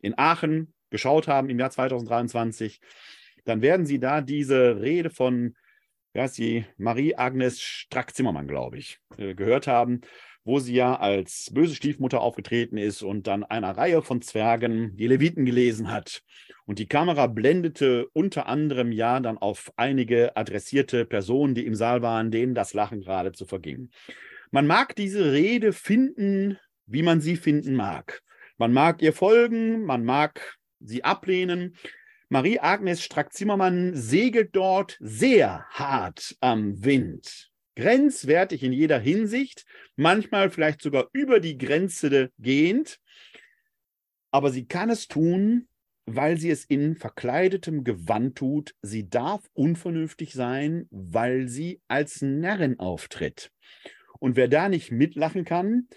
in 0.00 0.16
Aachen 0.16 0.74
geschaut 0.90 1.28
haben 1.28 1.50
im 1.50 1.58
Jahr 1.58 1.70
2023, 1.70 2.80
dann 3.44 3.60
werden 3.60 3.84
Sie 3.84 3.98
da 3.98 4.20
diese 4.20 4.80
Rede 4.80 5.10
von 5.10 5.54
ja, 6.16 6.24
ist 6.24 6.38
die 6.38 6.64
Marie-Agnes 6.78 7.60
Strack-Zimmermann, 7.60 8.48
glaube 8.48 8.78
ich, 8.78 8.98
äh, 9.18 9.34
gehört 9.34 9.66
haben, 9.66 10.00
wo 10.44 10.58
sie 10.60 10.74
ja 10.74 10.98
als 10.98 11.50
böse 11.52 11.74
Stiefmutter 11.74 12.22
aufgetreten 12.22 12.78
ist 12.78 13.02
und 13.02 13.26
dann 13.26 13.44
einer 13.44 13.76
Reihe 13.76 14.00
von 14.00 14.22
Zwergen 14.22 14.96
die 14.96 15.08
Leviten 15.08 15.44
gelesen 15.44 15.92
hat. 15.92 16.22
Und 16.64 16.78
die 16.78 16.88
Kamera 16.88 17.26
blendete 17.26 18.08
unter 18.14 18.46
anderem 18.46 18.92
ja 18.92 19.20
dann 19.20 19.36
auf 19.36 19.70
einige 19.76 20.34
adressierte 20.38 21.04
Personen, 21.04 21.54
die 21.54 21.66
im 21.66 21.74
Saal 21.74 22.00
waren, 22.00 22.30
denen 22.30 22.54
das 22.54 22.72
Lachen 22.72 23.02
geradezu 23.02 23.44
verging. 23.44 23.90
Man 24.50 24.66
mag 24.66 24.96
diese 24.96 25.32
Rede 25.32 25.74
finden, 25.74 26.58
wie 26.86 27.02
man 27.02 27.20
sie 27.20 27.36
finden 27.36 27.74
mag. 27.74 28.22
Man 28.56 28.72
mag 28.72 29.02
ihr 29.02 29.12
folgen, 29.12 29.84
man 29.84 30.02
mag 30.02 30.56
sie 30.80 31.04
ablehnen. 31.04 31.76
Marie-Agnes 32.28 33.02
Strack-Zimmermann 33.02 33.94
segelt 33.94 34.54
dort 34.54 34.96
sehr 35.00 35.64
hart 35.70 36.36
am 36.40 36.84
Wind 36.84 37.50
grenzwertig 37.76 38.62
in 38.62 38.72
jeder 38.72 38.98
Hinsicht, 38.98 39.64
manchmal 39.94 40.50
vielleicht 40.50 40.82
sogar 40.82 41.08
über 41.12 41.38
die 41.38 41.58
Grenze 41.58 42.32
gehend. 42.38 42.98
Aber 44.32 44.50
sie 44.50 44.66
kann 44.66 44.90
es 44.90 45.06
tun, 45.06 45.68
weil 46.06 46.38
sie 46.38 46.50
es 46.50 46.64
in 46.64 46.96
verkleidetem 46.96 47.84
Gewand 47.84 48.36
tut. 48.36 48.74
Sie 48.82 49.08
darf 49.08 49.48
unvernünftig 49.52 50.32
sein, 50.32 50.88
weil 50.90 51.48
sie 51.48 51.80
als 51.86 52.22
Närrin 52.22 52.78
auftritt. 52.78 53.52
Und 54.18 54.36
wer 54.36 54.48
da 54.48 54.68
nicht 54.68 54.90
mitlachen 54.90 55.44
kann, 55.44 55.88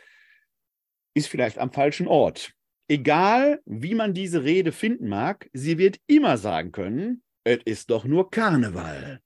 ist 1.13 1.27
vielleicht 1.27 1.57
am 1.57 1.71
falschen 1.71 2.07
Ort. 2.07 2.53
Egal, 2.91 3.61
wie 3.65 3.93
man 3.93 4.15
diese 4.15 4.43
Rede 4.43 4.71
finden 4.71 5.09
mag, 5.09 5.47
sie 5.53 5.77
wird 5.77 5.99
immer 6.07 6.39
sagen 6.39 6.71
können, 6.71 7.21
es 7.43 7.59
ist 7.63 7.91
doch 7.91 8.03
nur 8.03 8.31
Karneval. 8.31 9.21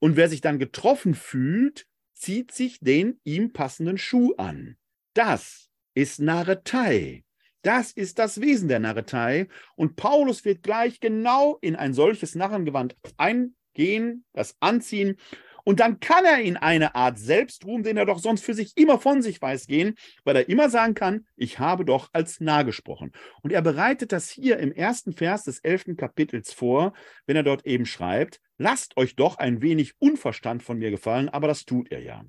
Und 0.00 0.16
wer 0.16 0.28
sich 0.28 0.40
dann 0.40 0.58
getroffen 0.58 1.14
fühlt, 1.14 1.86
zieht 2.12 2.50
sich 2.50 2.80
den 2.80 3.20
ihm 3.22 3.52
passenden 3.52 3.98
Schuh 3.98 4.34
an. 4.36 4.76
Das 5.14 5.70
ist 5.94 6.20
Narretei. 6.20 7.24
Das 7.62 7.92
ist 7.92 8.18
das 8.18 8.40
Wesen 8.40 8.66
der 8.66 8.80
Narretei. 8.80 9.46
Und 9.76 9.94
Paulus 9.94 10.44
wird 10.44 10.64
gleich 10.64 10.98
genau 10.98 11.56
in 11.60 11.76
ein 11.76 11.94
solches 11.94 12.34
Narrengewand 12.34 12.96
eingehen, 13.16 14.24
das 14.32 14.56
anziehen 14.58 15.18
und 15.64 15.80
dann 15.80 15.98
kann 15.98 16.24
er 16.24 16.40
in 16.40 16.56
eine 16.56 16.94
Art 16.94 17.18
Selbstruhm, 17.18 17.82
den 17.82 17.96
er 17.96 18.06
doch 18.06 18.18
sonst 18.18 18.44
für 18.44 18.54
sich 18.54 18.72
immer 18.76 19.00
von 19.00 19.22
sich 19.22 19.40
weiß, 19.40 19.66
gehen, 19.66 19.94
weil 20.24 20.36
er 20.36 20.48
immer 20.48 20.70
sagen 20.70 20.94
kann, 20.94 21.26
ich 21.36 21.58
habe 21.58 21.84
doch 21.84 22.10
als 22.12 22.40
nah 22.40 22.62
gesprochen. 22.62 23.12
Und 23.42 23.52
er 23.52 23.62
bereitet 23.62 24.12
das 24.12 24.30
hier 24.30 24.58
im 24.58 24.72
ersten 24.72 25.12
Vers 25.12 25.44
des 25.44 25.58
elften 25.60 25.96
Kapitels 25.96 26.52
vor, 26.52 26.92
wenn 27.26 27.36
er 27.36 27.42
dort 27.42 27.66
eben 27.66 27.86
schreibt, 27.86 28.40
lasst 28.58 28.96
euch 28.96 29.16
doch 29.16 29.38
ein 29.38 29.62
wenig 29.62 29.94
Unverstand 29.98 30.62
von 30.62 30.78
mir 30.78 30.90
gefallen, 30.90 31.28
aber 31.28 31.48
das 31.48 31.64
tut 31.64 31.90
er 31.90 32.00
ja. 32.00 32.22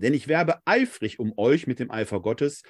Denn 0.00 0.14
ich 0.14 0.28
werbe 0.28 0.60
eifrig 0.64 1.18
um 1.18 1.32
euch 1.36 1.66
mit 1.66 1.78
dem 1.78 1.90
Eifer 1.90 2.20
Gottes. 2.20 2.62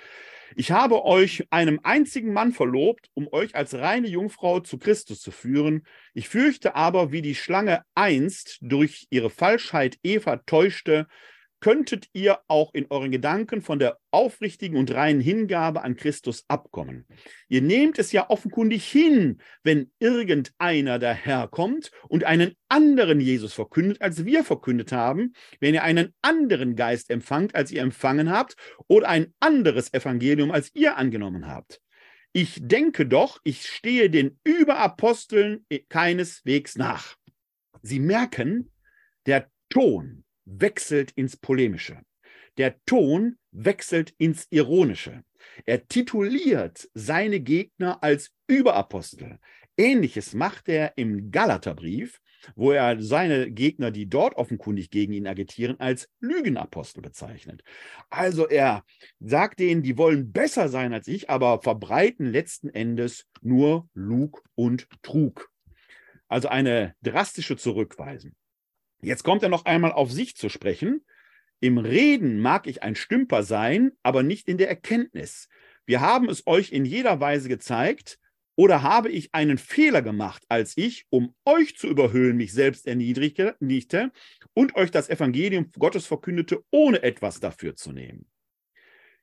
Ich 0.57 0.71
habe 0.71 1.05
euch 1.05 1.45
einem 1.51 1.81
einzigen 1.83 2.33
Mann 2.33 2.53
verlobt, 2.53 3.11
um 3.15 3.29
euch 3.33 3.55
als 3.55 3.75
reine 3.75 4.09
Jungfrau 4.09 4.61
zu 4.61 4.79
Christus 4.79 5.21
zu 5.21 5.31
führen. 5.31 5.85
Ich 6.15 6.29
fürchte 6.29 6.75
aber, 6.75 7.13
wie 7.13 7.23
die 7.23 7.35
Schlange 7.35 7.83
einst 7.95 8.59
durch 8.61 9.07
ihre 9.11 9.31
Falschheit 9.31 9.99
Eva 10.03 10.39
täuschte, 10.39 11.07
könntet 11.61 12.09
ihr 12.13 12.39
auch 12.47 12.73
in 12.75 12.87
euren 12.91 13.11
Gedanken 13.11 13.63
von 13.63 13.79
der 13.79 13.99
aufrichtigen 14.11 14.77
und 14.77 14.93
reinen 14.95 15.21
Hingabe 15.21 15.83
an 15.83 15.97
Christus 15.97 16.45
abkommen. 16.49 17.07
Ihr 17.49 17.63
nehmt 17.63 17.99
es 17.99 18.13
ja 18.13 18.31
offenkundig 18.31 18.87
hin, 18.87 19.39
wenn 19.63 19.91
irgendeiner 19.99 20.99
daherkommt 20.99 21.91
und 22.09 22.25
einen 22.25 22.55
anderen 22.69 23.21
Jesus 23.21 23.55
verkündet, 23.55 24.01
als 24.01 24.25
wir 24.25 24.45
verkündet 24.45 24.93
haben, 24.93 25.33
wenn 25.61 25.75
ihr 25.75 25.83
einen 25.83 26.15
anderen 26.23 26.77
Geist 26.77 27.11
empfangt, 27.11 27.55
als 27.55 27.71
ihr 27.71 27.83
empfangen 27.83 28.31
habt, 28.31 28.57
oder 28.87 29.09
ein 29.09 29.35
anderes 29.41 29.93
Evangelium, 29.93 30.51
als 30.51 30.71
ihr 30.75 30.97
angenommen 30.97 31.49
habt. 31.49 31.81
Ich 32.33 32.59
denke 32.61 33.07
doch, 33.07 33.41
ich 33.43 33.67
stehe 33.67 34.11
den 34.11 34.39
Überaposteln 34.45 35.67
keineswegs 35.89 36.77
nach. 36.77 37.17
Sie 37.83 38.01
merken, 38.01 38.71
der 39.27 39.51
Ton, 39.71 40.25
wechselt 40.49 41.13
ins 41.13 41.37
Polemische. 41.37 42.01
Der 42.57 42.83
Ton 42.87 43.37
wechselt 43.53 44.15
ins 44.19 44.47
Ironische. 44.51 45.23
Er 45.65 45.87
tituliert 45.87 46.89
seine 46.95 47.41
Gegner 47.41 48.03
als 48.03 48.33
Überapostel. 48.47 49.39
Ähnliches 49.77 50.35
macht 50.35 50.69
er 50.69 50.95
im 50.97 51.31
Galaterbrief, 51.31 52.21
wo 52.57 52.73
er 52.73 53.01
seine 53.01 53.51
Gegner, 53.51 53.91
die 53.91 54.09
dort 54.09 54.35
offenkundig 54.37 54.91
gegen 54.91 55.13
ihn 55.13 55.27
agitieren, 55.27 55.79
als 55.79 56.09
Lügenapostel 56.21 57.03
bezeichnet. 57.03 57.63
Also 58.11 58.49
er 58.49 58.85
sagt 59.21 59.61
denen, 59.61 59.83
die 59.83 59.99
wollen 59.99 60.33
besser 60.33 60.69
sein 60.69 60.93
als 60.93 61.09
ich, 61.09 61.31
aber 61.31 61.63
verbreiten 61.63 62.27
letzten 62.27 62.71
Endes 62.71 63.27
nur 63.41 63.89
Lug 63.95 64.43
und 64.55 64.89
Trug. 65.03 65.51
Also 66.29 66.49
eine 66.49 66.95
drastische 67.03 67.57
Zurückweisung. 67.57 68.33
Jetzt 69.01 69.23
kommt 69.23 69.43
er 69.43 69.49
noch 69.49 69.65
einmal 69.65 69.93
auf 69.93 70.11
sich 70.11 70.37
zu 70.37 70.49
sprechen. 70.49 71.05
Im 71.61 71.79
Reden 71.79 72.41
mag 72.41 72.67
ich 72.67 72.83
ein 72.83 72.95
Stümper 72.95 73.43
sein, 73.43 73.93
aber 74.03 74.23
nicht 74.23 74.49
in 74.49 74.59
der 74.59 74.69
Erkenntnis. 74.69 75.49
Wir 75.87 76.01
haben 76.01 76.29
es 76.29 76.47
euch 76.47 76.73
in 76.73 76.85
jeder 76.85 77.21
Weise 77.21 77.49
gezeigt, 77.49 78.19
oder 78.59 78.83
habe 78.83 79.09
ich 79.09 79.33
einen 79.37 79.57
Fehler 79.57 80.03
gemacht, 80.03 80.43
als 80.49 80.77
ich, 80.77 81.07
um 81.11 81.33
euch 81.45 81.77
zu 81.77 81.87
überhöhen, 81.87 82.37
mich 82.37 82.53
selbst 82.53 82.89
erniedrigte 82.89 83.55
und 84.53 84.75
euch 84.75 84.91
das 84.91 85.09
Evangelium 85.09 85.71
Gottes 85.79 86.07
verkündete, 86.07 86.65
ohne 86.73 87.05
etwas 87.05 87.39
dafür 87.39 87.77
zu 87.77 87.93
nehmen? 87.93 88.27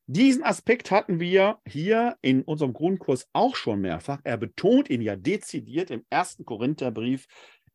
Diesen 0.08 0.42
Aspekt 0.42 0.90
hatten 0.90 1.20
wir 1.20 1.58
hier 1.68 2.16
in 2.22 2.44
unserem 2.44 2.72
Grundkurs 2.72 3.28
auch 3.34 3.58
schon 3.58 3.82
mehrfach. 3.82 4.22
Er 4.24 4.38
betont 4.38 4.90
ihn 4.90 5.02
ja 5.02 5.18
dezidiert 5.18 5.92
im 5.92 6.06
ersten 6.10 6.46
Korintherbrief 6.46 7.26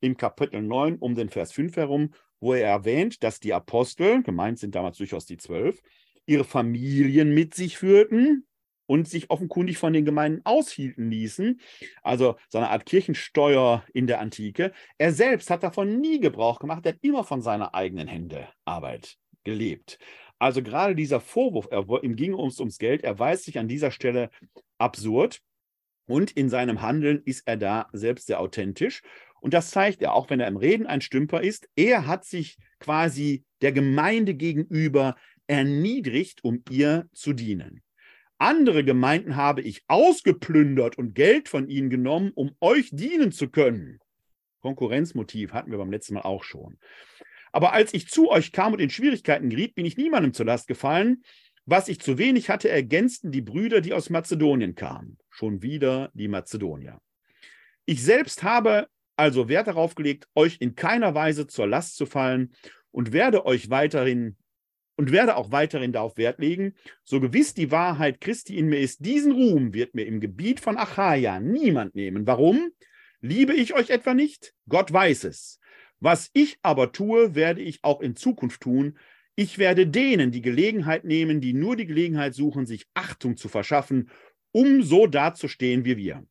im 0.00 0.16
Kapitel 0.16 0.62
9 0.62 0.96
um 0.96 1.14
den 1.14 1.28
Vers 1.28 1.52
5 1.52 1.76
herum, 1.76 2.14
wo 2.40 2.54
er 2.54 2.68
erwähnt, 2.68 3.22
dass 3.22 3.40
die 3.40 3.52
Apostel, 3.52 4.22
gemeint 4.22 4.58
sind 4.58 4.74
damals 4.74 4.98
durchaus 4.98 5.26
die 5.26 5.36
zwölf, 5.36 5.82
ihre 6.26 6.44
Familien 6.44 7.34
mit 7.34 7.54
sich 7.54 7.78
führten 7.78 8.46
und 8.86 9.08
sich 9.08 9.30
offenkundig 9.30 9.78
von 9.78 9.92
den 9.92 10.04
Gemeinden 10.04 10.40
aushielten 10.44 11.10
ließen, 11.10 11.60
also 12.02 12.36
so 12.48 12.58
eine 12.58 12.70
Art 12.70 12.86
Kirchensteuer 12.86 13.84
in 13.92 14.06
der 14.06 14.20
Antike. 14.20 14.72
Er 14.98 15.12
selbst 15.12 15.50
hat 15.50 15.62
davon 15.62 16.00
nie 16.00 16.18
Gebrauch 16.18 16.58
gemacht, 16.58 16.84
er 16.84 16.94
hat 16.94 16.98
immer 17.02 17.24
von 17.24 17.42
seiner 17.42 17.74
eigenen 17.74 18.08
Hände 18.08 18.48
Arbeit 18.64 19.16
gelebt. 19.44 19.98
Also 20.40 20.62
gerade 20.62 20.94
dieser 20.94 21.20
Vorwurf, 21.20 21.68
er, 21.70 21.84
ihm 22.02 22.16
ging 22.16 22.32
es 22.34 22.58
ums 22.58 22.78
Geld, 22.78 23.04
erweist 23.04 23.44
sich 23.44 23.58
an 23.58 23.68
dieser 23.68 23.90
Stelle 23.90 24.30
absurd. 24.78 25.40
Und 26.06 26.32
in 26.32 26.48
seinem 26.48 26.82
Handeln 26.82 27.22
ist 27.24 27.46
er 27.46 27.56
da 27.56 27.88
selbst 27.92 28.26
sehr 28.26 28.40
authentisch. 28.40 29.02
Und 29.40 29.54
das 29.54 29.70
zeigt 29.70 30.02
er, 30.02 30.14
auch 30.14 30.30
wenn 30.30 30.40
er 30.40 30.48
im 30.48 30.56
Reden 30.56 30.86
ein 30.86 31.00
Stümper 31.00 31.42
ist, 31.42 31.68
er 31.76 32.06
hat 32.06 32.24
sich 32.24 32.58
quasi 32.78 33.44
der 33.62 33.72
Gemeinde 33.72 34.34
gegenüber 34.34 35.16
erniedrigt, 35.46 36.44
um 36.44 36.62
ihr 36.70 37.08
zu 37.12 37.32
dienen. 37.32 37.82
Andere 38.38 38.84
Gemeinden 38.84 39.36
habe 39.36 39.60
ich 39.60 39.82
ausgeplündert 39.86 40.96
und 40.96 41.14
Geld 41.14 41.48
von 41.48 41.68
ihnen 41.68 41.90
genommen, 41.90 42.32
um 42.34 42.56
euch 42.60 42.88
dienen 42.90 43.32
zu 43.32 43.50
können. 43.50 43.98
Konkurrenzmotiv 44.60 45.52
hatten 45.52 45.70
wir 45.70 45.78
beim 45.78 45.90
letzten 45.90 46.14
Mal 46.14 46.22
auch 46.22 46.44
schon. 46.44 46.78
Aber 47.52 47.72
als 47.72 47.92
ich 47.92 48.08
zu 48.08 48.30
euch 48.30 48.52
kam 48.52 48.72
und 48.72 48.80
in 48.80 48.90
Schwierigkeiten 48.90 49.50
geriet, 49.50 49.74
bin 49.74 49.84
ich 49.84 49.96
niemandem 49.96 50.32
zur 50.32 50.46
Last 50.46 50.68
gefallen. 50.68 51.22
Was 51.66 51.88
ich 51.88 52.00
zu 52.00 52.16
wenig 52.16 52.48
hatte, 52.48 52.68
ergänzten 52.68 53.32
die 53.32 53.42
Brüder, 53.42 53.80
die 53.80 53.92
aus 53.92 54.08
Mazedonien 54.08 54.74
kamen. 54.74 55.18
Schon 55.28 55.62
wieder 55.62 56.10
die 56.14 56.28
Mazedonier. 56.28 57.00
Ich 57.84 58.02
selbst 58.02 58.42
habe 58.42 58.88
also 59.20 59.50
Wert 59.50 59.66
darauf 59.66 59.94
gelegt, 59.94 60.26
euch 60.34 60.56
in 60.60 60.74
keiner 60.74 61.14
Weise 61.14 61.46
zur 61.46 61.66
Last 61.66 61.96
zu 61.96 62.06
fallen 62.06 62.54
und 62.90 63.12
werde 63.12 63.44
euch 63.44 63.68
weiterhin 63.68 64.36
und 64.96 65.12
werde 65.12 65.36
auch 65.36 65.52
weiterhin 65.52 65.92
darauf 65.92 66.16
Wert 66.16 66.38
legen, 66.38 66.74
so 67.04 67.20
gewiss 67.20 67.54
die 67.54 67.70
Wahrheit 67.70 68.20
Christi 68.20 68.56
in 68.56 68.68
mir 68.68 68.80
ist, 68.80 69.04
diesen 69.04 69.32
Ruhm 69.32 69.72
wird 69.74 69.94
mir 69.94 70.06
im 70.06 70.20
Gebiet 70.20 70.60
von 70.60 70.76
Achaia 70.76 71.38
niemand 71.38 71.94
nehmen. 71.94 72.26
Warum? 72.26 72.70
Liebe 73.20 73.52
ich 73.54 73.74
euch 73.74 73.90
etwa 73.90 74.14
nicht? 74.14 74.54
Gott 74.68 74.92
weiß 74.92 75.24
es. 75.24 75.58
Was 76.00 76.30
ich 76.32 76.58
aber 76.62 76.92
tue, 76.92 77.34
werde 77.34 77.60
ich 77.60 77.84
auch 77.84 78.00
in 78.00 78.16
Zukunft 78.16 78.62
tun. 78.62 78.98
Ich 79.36 79.58
werde 79.58 79.86
denen 79.86 80.32
die 80.32 80.42
Gelegenheit 80.42 81.04
nehmen, 81.04 81.40
die 81.42 81.52
nur 81.52 81.76
die 81.76 81.86
Gelegenheit 81.86 82.34
suchen, 82.34 82.64
sich 82.64 82.86
Achtung 82.94 83.36
zu 83.36 83.48
verschaffen, 83.48 84.10
um 84.52 84.82
so 84.82 85.06
dazustehen 85.06 85.84
wie 85.84 85.98
wir. 85.98 86.26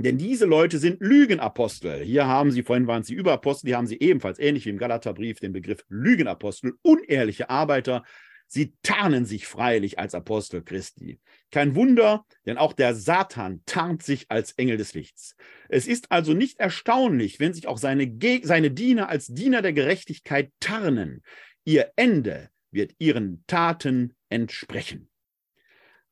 Denn 0.00 0.16
diese 0.16 0.46
Leute 0.46 0.78
sind 0.78 1.00
Lügenapostel. 1.00 2.04
Hier 2.04 2.26
haben 2.26 2.52
sie, 2.52 2.62
vorhin 2.62 2.86
waren 2.86 3.02
sie 3.02 3.14
Überapostel, 3.14 3.68
hier 3.68 3.76
haben 3.76 3.88
sie 3.88 3.98
ebenfalls, 3.98 4.38
ähnlich 4.38 4.64
wie 4.64 4.70
im 4.70 4.78
Galaterbrief, 4.78 5.40
den 5.40 5.52
Begriff 5.52 5.84
Lügenapostel, 5.88 6.74
unehrliche 6.82 7.50
Arbeiter. 7.50 8.04
Sie 8.46 8.74
tarnen 8.82 9.26
sich 9.26 9.46
freilich 9.46 9.98
als 9.98 10.14
Apostel 10.14 10.62
Christi. 10.62 11.20
Kein 11.50 11.74
Wunder, 11.74 12.24
denn 12.46 12.58
auch 12.58 12.72
der 12.72 12.94
Satan 12.94 13.62
tarnt 13.66 14.04
sich 14.04 14.30
als 14.30 14.52
Engel 14.52 14.76
des 14.76 14.94
Lichts. 14.94 15.34
Es 15.68 15.88
ist 15.88 16.12
also 16.12 16.32
nicht 16.32 16.60
erstaunlich, 16.60 17.40
wenn 17.40 17.52
sich 17.52 17.66
auch 17.66 17.76
seine, 17.76 18.06
Ge 18.06 18.40
seine 18.44 18.70
Diener 18.70 19.08
als 19.08 19.26
Diener 19.26 19.62
der 19.62 19.72
Gerechtigkeit 19.72 20.52
tarnen. 20.60 21.22
Ihr 21.64 21.90
Ende 21.96 22.50
wird 22.70 22.94
ihren 22.98 23.42
Taten 23.48 24.14
entsprechen. 24.28 25.10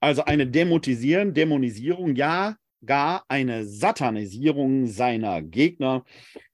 Also 0.00 0.24
eine 0.24 0.46
Dämonisieren, 0.46 1.32
Dämonisierung, 1.32 2.16
ja, 2.16 2.56
gar 2.86 3.24
eine 3.28 3.64
Satanisierung 3.66 4.86
seiner 4.86 5.42
Gegner, 5.42 6.04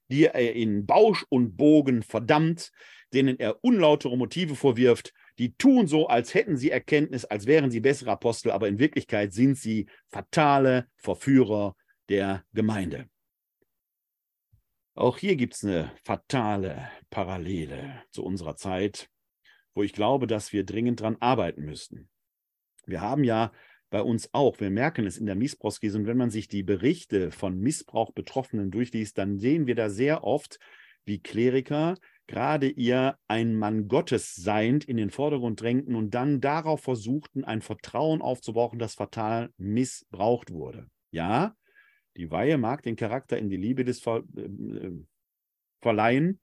die 0.09 0.25
er 0.25 0.53
in 0.53 0.85
Bausch 0.85 1.25
und 1.29 1.55
Bogen 1.55 2.03
verdammt, 2.03 2.71
denen 3.13 3.39
er 3.39 3.63
unlautere 3.63 4.17
Motive 4.17 4.55
vorwirft, 4.55 5.13
die 5.39 5.55
tun 5.55 5.87
so, 5.87 6.07
als 6.07 6.33
hätten 6.33 6.57
sie 6.57 6.69
Erkenntnis, 6.69 7.25
als 7.25 7.45
wären 7.45 7.71
sie 7.71 7.79
bessere 7.79 8.11
Apostel, 8.11 8.51
aber 8.51 8.67
in 8.67 8.79
Wirklichkeit 8.79 9.33
sind 9.33 9.57
sie 9.57 9.87
fatale 10.09 10.87
Verführer 10.97 11.75
der 12.09 12.43
Gemeinde. 12.53 13.09
Auch 14.95 15.17
hier 15.17 15.35
gibt 15.35 15.55
es 15.55 15.63
eine 15.63 15.91
fatale 16.03 16.89
Parallele 17.09 18.03
zu 18.11 18.23
unserer 18.23 18.55
Zeit, 18.55 19.09
wo 19.73 19.81
ich 19.81 19.93
glaube, 19.93 20.27
dass 20.27 20.53
wir 20.53 20.65
dringend 20.65 21.01
dran 21.01 21.17
arbeiten 21.19 21.63
müssten. 21.63 22.09
Wir 22.85 23.01
haben 23.01 23.23
ja 23.23 23.51
bei 23.93 24.01
uns 24.01 24.33
auch, 24.33 24.59
wir 24.59 24.71
merken 24.71 25.05
es 25.05 25.19
in 25.19 25.27
der 25.27 25.35
Missbrauchskrise, 25.35 25.99
und 25.99 26.07
wenn 26.07 26.17
man 26.17 26.31
sich 26.31 26.47
die 26.47 26.63
Berichte 26.63 27.29
von 27.29 27.59
Missbrauch-Betroffenen 27.59 28.71
durchliest, 28.71 29.19
dann 29.19 29.37
sehen 29.37 29.67
wir 29.67 29.75
da 29.75 29.91
sehr 29.91 30.23
oft, 30.23 30.57
wie 31.05 31.19
Kleriker 31.19 31.93
gerade 32.25 32.69
ihr 32.69 33.19
ein 33.27 33.55
Mann 33.55 33.87
Gottes 33.87 34.33
seiend 34.33 34.83
in 34.85 34.97
den 34.97 35.11
Vordergrund 35.11 35.61
drängten 35.61 35.93
und 35.93 36.15
dann 36.15 36.41
darauf 36.41 36.81
versuchten, 36.81 37.43
ein 37.43 37.61
Vertrauen 37.61 38.23
aufzubauen, 38.23 38.79
das 38.79 38.95
fatal 38.95 39.51
missbraucht 39.57 40.49
wurde. 40.49 40.87
Ja, 41.11 41.55
die 42.17 42.31
Weihe 42.31 42.57
mag 42.57 42.81
den 42.81 42.95
Charakter 42.95 43.37
in 43.37 43.51
die 43.51 43.57
Liebe 43.57 43.85
des 43.85 43.99
Ver 43.99 44.23
äh, 44.35 44.41
äh, 44.41 44.91
verleihen, 45.81 46.39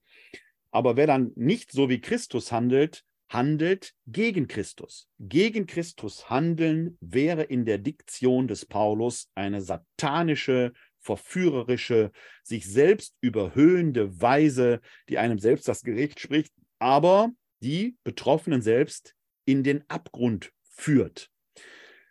aber 0.71 0.95
wer 0.95 1.09
dann 1.09 1.33
nicht 1.35 1.73
so 1.73 1.89
wie 1.89 2.01
Christus 2.01 2.53
handelt, 2.53 3.03
handelt 3.31 3.95
gegen 4.07 4.49
Christus. 4.49 5.09
Gegen 5.21 5.67
Christus 5.67 6.29
handeln 6.29 6.99
wäre 7.01 7.45
in 7.45 7.65
der 7.65 7.79
Diktion 7.79 8.49
des 8.49 8.67
Paulus 8.67 9.31
eine 9.35 9.63
satanische, 9.63 10.73
verführerische, 10.99 12.11
sich 12.43 12.67
selbst 12.67 13.17
überhöhende 13.21 14.21
Weise, 14.21 14.81
die 15.09 15.17
einem 15.17 15.39
selbst 15.39 15.69
das 15.69 15.83
Gericht 15.83 16.21
spricht, 16.21 16.53
aber 16.79 17.31
die 17.63 17.97
Betroffenen 18.05 18.63
selbst 18.63 19.15
in 19.45 19.63
den 19.63 19.85
Abgrund 19.89 20.53
führt. 20.63 21.31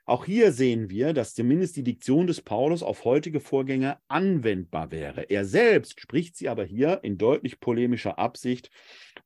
Auch 0.09 0.25
hier 0.25 0.51
sehen 0.51 0.89
wir, 0.89 1.13
dass 1.13 1.35
zumindest 1.35 1.75
die 1.75 1.83
Diktion 1.83 2.25
des 2.25 2.41
Paulus 2.41 2.81
auf 2.81 3.05
heutige 3.05 3.39
Vorgänge 3.39 3.99
anwendbar 4.07 4.89
wäre. 4.89 5.29
Er 5.29 5.45
selbst 5.45 6.01
spricht 6.01 6.35
sie 6.35 6.49
aber 6.49 6.63
hier 6.63 7.01
in 7.03 7.19
deutlich 7.19 7.59
polemischer 7.59 8.17
Absicht, 8.17 8.71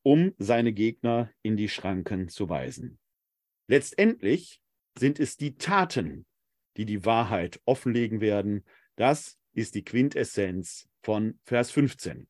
um 0.04 0.34
seine 0.38 0.74
Gegner 0.74 1.32
in 1.42 1.58
die 1.58 1.70
Schranken 1.70 2.30
zu 2.30 2.50
weisen. 2.50 3.00
Letztendlich 3.68 4.62
sind 4.98 5.20
es 5.20 5.38
die 5.38 5.58
Taten, 5.58 6.26
die 6.78 6.86
die 6.86 7.06
Wahrheit 7.06 7.62
offenlegen 7.66 8.22
werden. 8.22 8.64
Das 8.96 9.38
ist 9.54 9.76
die 9.76 9.84
Quintessenz 9.84 10.88
von 11.02 11.40
Vers 11.44 11.72
15. 11.72 12.28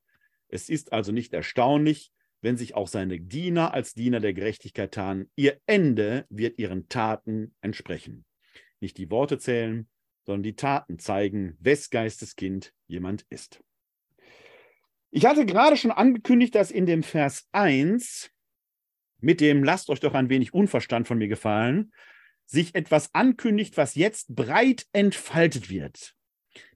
Es 0.47 0.69
ist 0.69 0.93
also 0.93 1.11
nicht 1.11 1.33
erstaunlich, 1.33 2.11
wenn 2.41 2.57
sich 2.57 2.75
auch 2.75 2.87
seine 2.87 3.19
Diener 3.19 3.73
als 3.73 3.93
Diener 3.93 4.19
der 4.19 4.33
Gerechtigkeit 4.33 4.93
tarnen. 4.93 5.31
Ihr 5.35 5.59
Ende 5.65 6.25
wird 6.29 6.59
ihren 6.59 6.89
Taten 6.89 7.55
entsprechen. 7.61 8.25
Nicht 8.79 8.97
die 8.97 9.09
Worte 9.09 9.39
zählen, 9.39 9.87
sondern 10.25 10.43
die 10.43 10.55
Taten 10.55 10.99
zeigen, 10.99 11.57
wes 11.59 11.89
Geistes 11.89 12.35
Kind 12.35 12.73
jemand 12.87 13.25
ist. 13.29 13.61
Ich 15.15 15.27
hatte 15.27 15.45
gerade 15.45 15.77
schon 15.77 15.91
angekündigt, 15.91 16.55
dass 16.55 16.71
in 16.71 16.87
dem 16.87 17.03
Vers 17.03 17.47
1 17.51 18.31
mit 19.19 19.41
dem 19.41 19.63
Lasst 19.63 19.91
euch 19.91 19.99
doch 19.99 20.15
ein 20.15 20.29
wenig 20.29 20.55
Unverstand 20.55 21.07
von 21.07 21.19
mir 21.19 21.27
gefallen, 21.27 21.93
sich 22.47 22.73
etwas 22.73 23.13
ankündigt, 23.13 23.77
was 23.77 23.93
jetzt 23.93 24.35
breit 24.35 24.87
entfaltet 24.91 25.69
wird. 25.69 26.15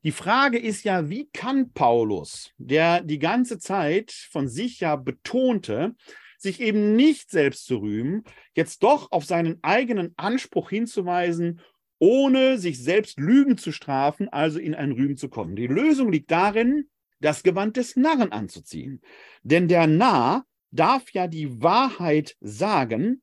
Die 0.04 0.12
Frage 0.12 0.60
ist 0.60 0.84
ja, 0.84 1.10
wie 1.10 1.28
kann 1.34 1.74
Paulus, 1.74 2.54
der 2.60 3.02
die 3.02 3.18
ganze 3.18 3.58
Zeit 3.58 4.12
von 4.12 4.48
sich 4.48 4.82
ja 4.82 4.98
betonte, 4.98 5.96
sich 6.38 6.62
eben 6.62 6.96
nicht 6.96 7.32
selbst 7.32 7.66
zu 7.66 7.78
rühmen, 7.78 8.24
jetzt 8.54 8.84
doch 8.84 9.12
auf 9.12 9.26
seinen 9.26 9.58
eigenen 9.64 10.14
Anspruch 10.16 10.70
hinzuweisen 10.70 11.62
ohne 11.98 12.60
sich 12.60 12.84
selbst 12.84 13.20
Lügen 13.20 13.58
zu 13.58 13.72
strafen, 13.72 14.30
also 14.30 14.60
in 14.60 14.76
ein 14.76 14.92
Rühmen 14.92 15.18
zu 15.18 15.28
kommen. 15.28 15.56
Die 15.56 15.66
Lösung 15.66 16.12
liegt 16.12 16.30
darin, 16.30 16.88
das 17.20 17.44
Gewand 17.44 17.78
des 17.78 17.96
Narren 17.96 18.32
anzuziehen. 18.32 19.02
Denn 19.44 19.68
der 19.68 19.88
Narr 19.88 20.46
darf 20.72 21.12
ja 21.12 21.28
die 21.28 21.62
Wahrheit 21.62 22.36
sagen 22.40 23.22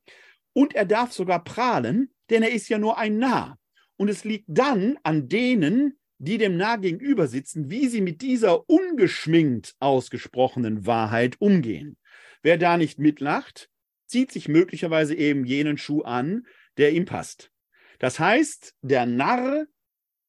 und 0.53 0.75
er 0.75 0.85
darf 0.85 1.13
sogar 1.13 1.45
prahlen, 1.45 2.13
denn 2.31 2.43
er 2.43 2.53
ist 2.53 2.69
ja 2.69 2.79
nur 2.79 2.99
ein 2.99 3.19
Narr. 3.19 3.59
Und 3.97 4.09
es 4.09 4.25
liegt 4.25 4.47
dann 4.49 4.99
an 5.03 5.29
denen, 5.29 5.99
die 6.19 6.39
dem 6.39 6.57
Narr 6.57 6.79
gegenüber 6.79 7.27
sitzen, 7.27 7.71
wie 7.71 7.89
sie 7.89 8.01
mit 8.01 8.23
dieser 8.23 8.69
ungeschminkt 8.69 9.75
ausgesprochenen 9.79 10.87
Wahrheit 10.87 11.41
umgehen. 11.41 11.97
Wer 12.43 12.59
da 12.59 12.77
nicht 12.77 12.99
mitlacht, 12.99 13.69
zieht 14.07 14.33
sich 14.33 14.49
möglicherweise 14.49 15.15
eben 15.15 15.45
jenen 15.45 15.79
Schuh 15.79 16.03
an, 16.03 16.47
der 16.77 16.93
ihm 16.93 17.05
passt. 17.05 17.51
Das 17.99 18.19
heißt, 18.19 18.75
der 18.83 19.07
Narr 19.07 19.67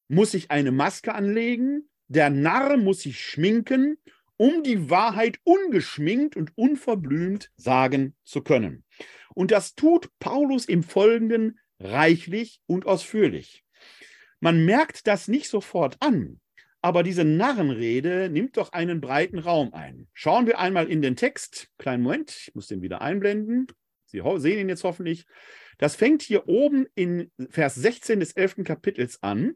muss 0.07 0.31
sich 0.31 0.51
eine 0.51 0.71
Maske 0.71 1.13
anlegen, 1.13 1.89
der 2.07 2.29
Narr 2.29 2.77
muss 2.77 3.01
sich 3.01 3.19
schminken, 3.19 3.97
um 4.37 4.63
die 4.63 4.89
Wahrheit 4.89 5.39
ungeschminkt 5.43 6.35
und 6.35 6.51
unverblümt 6.57 7.51
sagen 7.55 8.15
zu 8.23 8.41
können. 8.41 8.83
Und 9.33 9.51
das 9.51 9.75
tut 9.75 10.09
Paulus 10.19 10.65
im 10.65 10.83
Folgenden 10.83 11.59
reichlich 11.79 12.61
und 12.67 12.85
ausführlich. 12.85 13.63
Man 14.39 14.65
merkt 14.65 15.07
das 15.07 15.27
nicht 15.27 15.49
sofort 15.49 15.97
an, 16.01 16.39
aber 16.81 17.03
diese 17.03 17.25
Narrenrede 17.25 18.29
nimmt 18.29 18.57
doch 18.57 18.71
einen 18.71 19.01
breiten 19.01 19.39
Raum 19.39 19.73
ein. 19.73 20.07
Schauen 20.13 20.45
wir 20.45 20.59
einmal 20.59 20.89
in 20.89 21.01
den 21.01 21.15
Text. 21.15 21.69
Kleinen 21.77 22.03
Moment, 22.03 22.31
ich 22.47 22.55
muss 22.55 22.67
den 22.67 22.81
wieder 22.81 23.01
einblenden. 23.01 23.67
Sie 24.05 24.21
sehen 24.37 24.59
ihn 24.59 24.69
jetzt 24.69 24.83
hoffentlich. 24.83 25.25
Das 25.77 25.95
fängt 25.95 26.21
hier 26.21 26.47
oben 26.47 26.85
in 26.95 27.31
Vers 27.49 27.75
16 27.75 28.19
des 28.19 28.33
11. 28.33 28.63
Kapitels 28.63 29.21
an. 29.23 29.55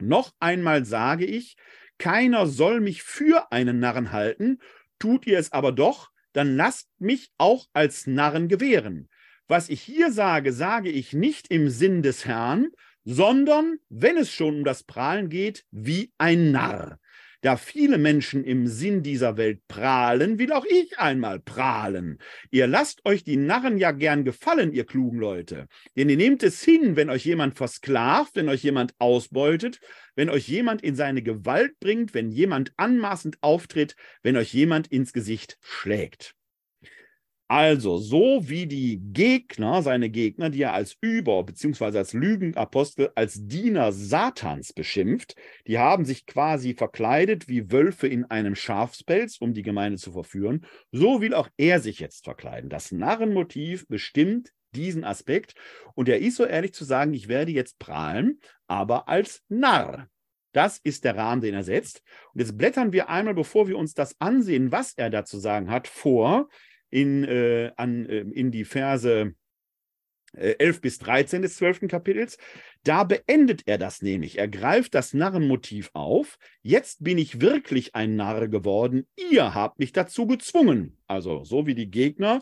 Noch 0.00 0.32
einmal 0.40 0.84
sage 0.84 1.24
ich, 1.24 1.56
keiner 1.98 2.46
soll 2.46 2.80
mich 2.80 3.02
für 3.02 3.50
einen 3.50 3.80
Narren 3.80 4.12
halten, 4.12 4.60
tut 4.98 5.26
ihr 5.26 5.38
es 5.38 5.52
aber 5.52 5.72
doch, 5.72 6.10
dann 6.32 6.56
lasst 6.56 6.88
mich 6.98 7.30
auch 7.38 7.66
als 7.72 8.06
Narren 8.06 8.48
gewähren. 8.48 9.08
Was 9.48 9.68
ich 9.68 9.80
hier 9.82 10.12
sage, 10.12 10.52
sage 10.52 10.90
ich 10.90 11.12
nicht 11.12 11.48
im 11.48 11.68
Sinn 11.68 12.02
des 12.02 12.24
Herrn, 12.24 12.68
sondern, 13.04 13.78
wenn 13.88 14.16
es 14.16 14.30
schon 14.30 14.58
um 14.58 14.64
das 14.64 14.84
Prahlen 14.84 15.30
geht, 15.30 15.64
wie 15.70 16.12
ein 16.18 16.52
Narr. 16.52 17.00
Da 17.40 17.56
viele 17.56 17.98
Menschen 17.98 18.42
im 18.42 18.66
Sinn 18.66 19.04
dieser 19.04 19.36
Welt 19.36 19.60
prahlen, 19.68 20.40
will 20.40 20.52
auch 20.52 20.64
ich 20.64 20.98
einmal 20.98 21.38
prahlen. 21.38 22.18
Ihr 22.50 22.66
lasst 22.66 23.06
euch 23.06 23.22
die 23.22 23.36
Narren 23.36 23.78
ja 23.78 23.92
gern 23.92 24.24
gefallen, 24.24 24.72
ihr 24.72 24.84
klugen 24.84 25.20
Leute. 25.20 25.68
Denn 25.96 26.08
ihr 26.08 26.16
nehmt 26.16 26.42
es 26.42 26.64
hin, 26.64 26.96
wenn 26.96 27.10
euch 27.10 27.24
jemand 27.24 27.54
versklavt, 27.54 28.34
wenn 28.34 28.48
euch 28.48 28.64
jemand 28.64 28.94
ausbeutet, 28.98 29.78
wenn 30.16 30.30
euch 30.30 30.48
jemand 30.48 30.82
in 30.82 30.96
seine 30.96 31.22
Gewalt 31.22 31.78
bringt, 31.78 32.12
wenn 32.12 32.32
jemand 32.32 32.72
anmaßend 32.76 33.38
auftritt, 33.40 33.94
wenn 34.22 34.36
euch 34.36 34.52
jemand 34.52 34.88
ins 34.88 35.12
Gesicht 35.12 35.58
schlägt. 35.60 36.34
Also, 37.50 37.96
so 37.96 38.46
wie 38.46 38.66
die 38.66 39.00
Gegner, 39.00 39.82
seine 39.82 40.10
Gegner, 40.10 40.50
die 40.50 40.60
er 40.60 40.74
als 40.74 40.98
Über- 41.00 41.42
bzw. 41.44 41.96
als 41.96 42.12
Lügenapostel, 42.12 43.10
als 43.14 43.46
Diener 43.46 43.90
Satans 43.90 44.74
beschimpft, 44.74 45.34
die 45.66 45.78
haben 45.78 46.04
sich 46.04 46.26
quasi 46.26 46.74
verkleidet 46.74 47.48
wie 47.48 47.72
Wölfe 47.72 48.06
in 48.06 48.26
einem 48.26 48.54
Schafspelz, 48.54 49.38
um 49.38 49.54
die 49.54 49.62
Gemeinde 49.62 49.96
zu 49.96 50.12
verführen. 50.12 50.66
So 50.92 51.22
will 51.22 51.32
auch 51.32 51.48
er 51.56 51.80
sich 51.80 52.00
jetzt 52.00 52.24
verkleiden. 52.24 52.68
Das 52.68 52.92
Narrenmotiv 52.92 53.88
bestimmt 53.88 54.52
diesen 54.74 55.04
Aspekt. 55.04 55.54
Und 55.94 56.10
er 56.10 56.18
ist 56.18 56.36
so 56.36 56.44
ehrlich 56.44 56.74
zu 56.74 56.84
sagen, 56.84 57.14
ich 57.14 57.28
werde 57.28 57.52
jetzt 57.52 57.78
prahlen, 57.78 58.40
aber 58.66 59.08
als 59.08 59.42
Narr. 59.48 60.08
Das 60.52 60.78
ist 60.78 61.04
der 61.04 61.16
Rahmen, 61.16 61.40
den 61.40 61.54
er 61.54 61.62
setzt. 61.62 62.02
Und 62.34 62.40
jetzt 62.40 62.58
blättern 62.58 62.92
wir 62.92 63.08
einmal, 63.08 63.34
bevor 63.34 63.68
wir 63.68 63.78
uns 63.78 63.94
das 63.94 64.20
ansehen, 64.20 64.70
was 64.70 64.92
er 64.94 65.08
dazu 65.08 65.38
sagen 65.38 65.70
hat, 65.70 65.88
vor 65.88 66.48
in, 66.90 67.24
äh, 67.24 67.72
an, 67.76 68.06
äh, 68.06 68.20
in 68.20 68.50
die 68.50 68.64
Verse 68.64 69.34
äh, 70.34 70.56
11 70.58 70.80
bis 70.80 70.98
13 70.98 71.42
des 71.42 71.56
12. 71.56 71.88
Kapitels. 71.88 72.38
Da 72.84 73.04
beendet 73.04 73.62
er 73.66 73.78
das 73.78 74.02
nämlich. 74.02 74.38
Er 74.38 74.48
greift 74.48 74.94
das 74.94 75.14
Narrenmotiv 75.14 75.90
auf. 75.94 76.38
Jetzt 76.62 77.02
bin 77.02 77.18
ich 77.18 77.40
wirklich 77.40 77.94
ein 77.94 78.16
Narr 78.16 78.48
geworden. 78.48 79.06
Ihr 79.30 79.54
habt 79.54 79.78
mich 79.78 79.92
dazu 79.92 80.26
gezwungen. 80.26 80.96
Also 81.06 81.44
so 81.44 81.66
wie 81.66 81.74
die 81.74 81.90
Gegner 81.90 82.40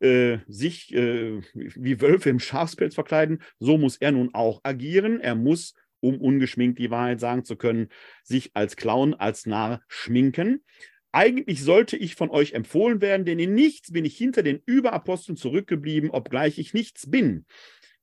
äh, 0.00 0.38
sich 0.48 0.92
äh, 0.94 1.40
wie 1.54 2.00
Wölfe 2.00 2.30
im 2.30 2.40
Schafspelz 2.40 2.94
verkleiden, 2.94 3.42
so 3.58 3.78
muss 3.78 3.96
er 3.96 4.12
nun 4.12 4.34
auch 4.34 4.60
agieren. 4.64 5.20
Er 5.20 5.34
muss 5.34 5.74
um 6.02 6.20
ungeschminkt 6.20 6.80
die 6.80 6.90
Wahrheit 6.90 7.20
sagen 7.20 7.44
zu 7.44 7.56
können, 7.56 7.88
sich 8.24 8.50
als 8.54 8.76
Clown, 8.76 9.14
als 9.14 9.46
Narr 9.46 9.82
schminken. 9.86 10.64
Eigentlich 11.12 11.62
sollte 11.62 11.96
ich 11.96 12.14
von 12.14 12.30
euch 12.30 12.52
empfohlen 12.52 13.02
werden, 13.02 13.26
denn 13.26 13.38
in 13.38 13.54
nichts 13.54 13.92
bin 13.92 14.04
ich 14.04 14.16
hinter 14.16 14.42
den 14.42 14.62
Überaposteln 14.64 15.36
zurückgeblieben, 15.36 16.10
obgleich 16.10 16.58
ich 16.58 16.72
nichts 16.72 17.10
bin. 17.10 17.44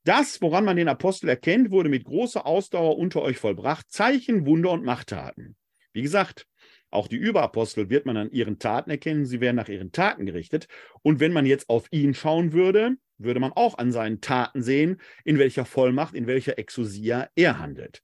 Das, 0.04 0.42
woran 0.42 0.64
man 0.64 0.78
den 0.78 0.88
Apostel 0.88 1.28
erkennt, 1.28 1.72
wurde 1.72 1.90
mit 1.90 2.06
großer 2.06 2.46
Ausdauer 2.46 2.98
unter 2.98 3.22
euch 3.22 3.38
vollbracht. 3.38 3.92
Zeichen, 3.92 4.46
Wunder 4.46 4.72
und 4.72 4.86
Machttaten. 4.86 5.56
Wie 5.92 6.04
gesagt, 6.04 6.48
auch 6.92 7.08
die 7.08 7.18
Überapostel 7.18 7.90
wird 7.90 8.06
man 8.06 8.18
an 8.18 8.32
ihren 8.32 8.60
Taten 8.60 8.90
erkennen. 8.90 9.26
Sie 9.26 9.42
werden 9.42 9.56
nach 9.56 9.70
ihren 9.70 9.92
Taten 9.92 10.26
gerichtet. 10.26 10.68
Und 11.02 11.20
wenn 11.20 11.34
man 11.34 11.46
jetzt 11.46 11.70
auf 11.70 11.88
ihn 11.92 12.14
schauen 12.14 12.54
würde, 12.54 12.96
würde 13.18 13.40
man 13.40 13.52
auch 13.52 13.78
an 13.78 13.92
seinen 13.92 14.22
Taten 14.22 14.62
sehen, 14.64 15.02
in 15.24 15.38
welcher 15.38 15.66
Vollmacht, 15.66 16.16
in 16.16 16.26
welcher 16.26 16.58
Exousia 16.58 17.30
er 17.36 17.60
handelt. 17.60 18.02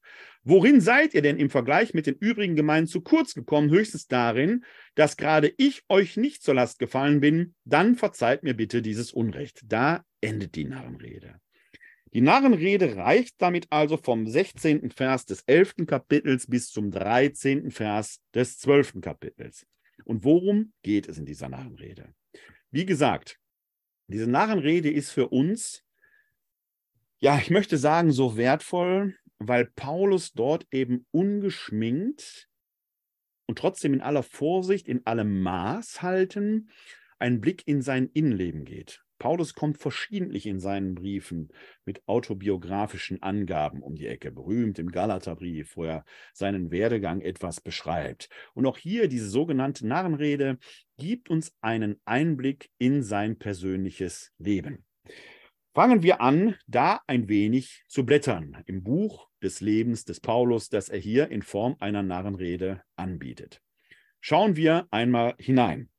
Worin 0.48 0.80
seid 0.80 1.16
ihr 1.16 1.24
denn 1.24 1.38
im 1.38 1.50
Vergleich 1.50 1.96
mit 1.96 2.06
den 2.06 2.18
übrigen 2.20 2.56
Gemeinden 2.56 2.88
zu 2.88 3.02
kurz 3.02 3.34
gekommen? 3.34 3.72
Höchstens 3.72 4.08
darin, 4.08 4.64
dass 4.94 5.18
gerade 5.18 5.52
ich 5.58 5.82
euch 5.90 6.18
nicht 6.18 6.44
zur 6.44 6.54
Last 6.54 6.78
gefallen 6.78 7.20
bin. 7.20 7.56
Dann 7.66 7.96
verzeiht 7.96 8.44
mir 8.44 8.54
bitte 8.54 8.84
dieses 8.84 9.12
Unrecht. 9.12 9.62
Da 9.66 10.06
endet 10.22 10.54
die 10.54 10.66
Narrenrede. 10.66 11.42
Die 12.14 12.22
Narrenrede 12.22 12.96
reicht 12.96 13.42
damit 13.42 13.66
also 13.72 13.98
vom 13.98 14.28
16. 14.28 14.92
Vers 14.92 15.26
des 15.26 15.42
11. 15.48 15.88
Kapitels 15.88 16.46
bis 16.48 16.70
zum 16.70 16.92
13. 16.92 17.72
Vers 17.72 18.22
des 18.36 18.60
12. 18.60 19.02
Kapitels. 19.02 19.66
Und 20.04 20.24
worum 20.24 20.74
geht 20.84 21.10
es 21.10 21.18
in 21.18 21.26
dieser 21.26 21.50
Narrenrede? 21.50 22.14
Wie 22.70 22.86
gesagt, 22.86 23.40
diese 24.06 24.28
Narrenrede 24.28 24.92
ist 24.92 25.10
für 25.10 25.30
uns, 25.30 25.84
ja, 27.18 27.40
ich 27.40 27.50
möchte 27.50 27.80
sagen, 27.80 28.12
so 28.12 28.38
wertvoll, 28.38 29.18
weil 29.40 29.66
Paulus 29.76 30.34
dort 30.34 30.68
eben 30.72 31.06
ungeschminkt 31.12 32.50
und 33.48 33.58
trotzdem 33.58 33.94
in 33.94 34.02
aller 34.02 34.24
Vorsicht, 34.24 34.88
in 34.88 35.06
allem 35.06 35.42
Maß 35.42 36.02
halten, 36.02 36.70
einen 37.20 37.42
Blick 37.42 37.64
in 37.68 37.82
sein 37.82 38.10
Innenleben 38.14 38.66
geht. 38.66 39.06
Paulus 39.18 39.54
kommt 39.54 39.78
verschiedentlich 39.78 40.46
in 40.46 40.60
seinen 40.60 40.94
Briefen 40.94 41.50
mit 41.86 42.06
autobiografischen 42.08 43.22
Angaben 43.24 43.82
um 43.82 43.96
die 43.96 44.08
Ecke, 44.08 44.32
berühmt 44.32 44.78
im 44.78 44.92
Galaterbrief, 44.92 45.78
wo 45.78 45.86
er 45.86 46.06
seinen 46.34 46.70
Werdegang 46.70 47.22
etwas 47.22 47.62
beschreibt. 47.62 48.30
Und 48.54 48.66
auch 48.66 48.78
hier 48.78 49.08
diese 49.08 49.30
sogenannte 49.30 49.88
Narrenrede 49.88 50.58
gibt 50.98 51.30
uns 51.30 51.56
einen 51.62 52.00
Einblick 52.04 52.70
in 52.78 53.04
sein 53.04 53.38
persönliches 53.38 54.34
Leben. 54.38 54.85
Fangen 55.76 56.04
wir 56.04 56.22
an, 56.22 56.56
da 56.68 57.02
ein 57.06 57.28
wenig 57.28 57.84
zu 57.90 58.06
blättern 58.06 58.64
im 58.66 58.82
Buch 58.82 59.28
des 59.44 59.60
Lebens 59.60 60.06
des 60.06 60.22
Paulus, 60.22 60.70
das 60.70 60.88
er 60.88 61.00
hier 61.00 61.30
in 61.32 61.42
Form 61.42 61.76
einer 61.82 62.02
Narrenrede 62.02 62.82
anbietet. 62.96 63.62
Schauen 64.22 64.56
wir 64.56 64.88
einmal 64.90 65.36
hinein. 65.38 65.90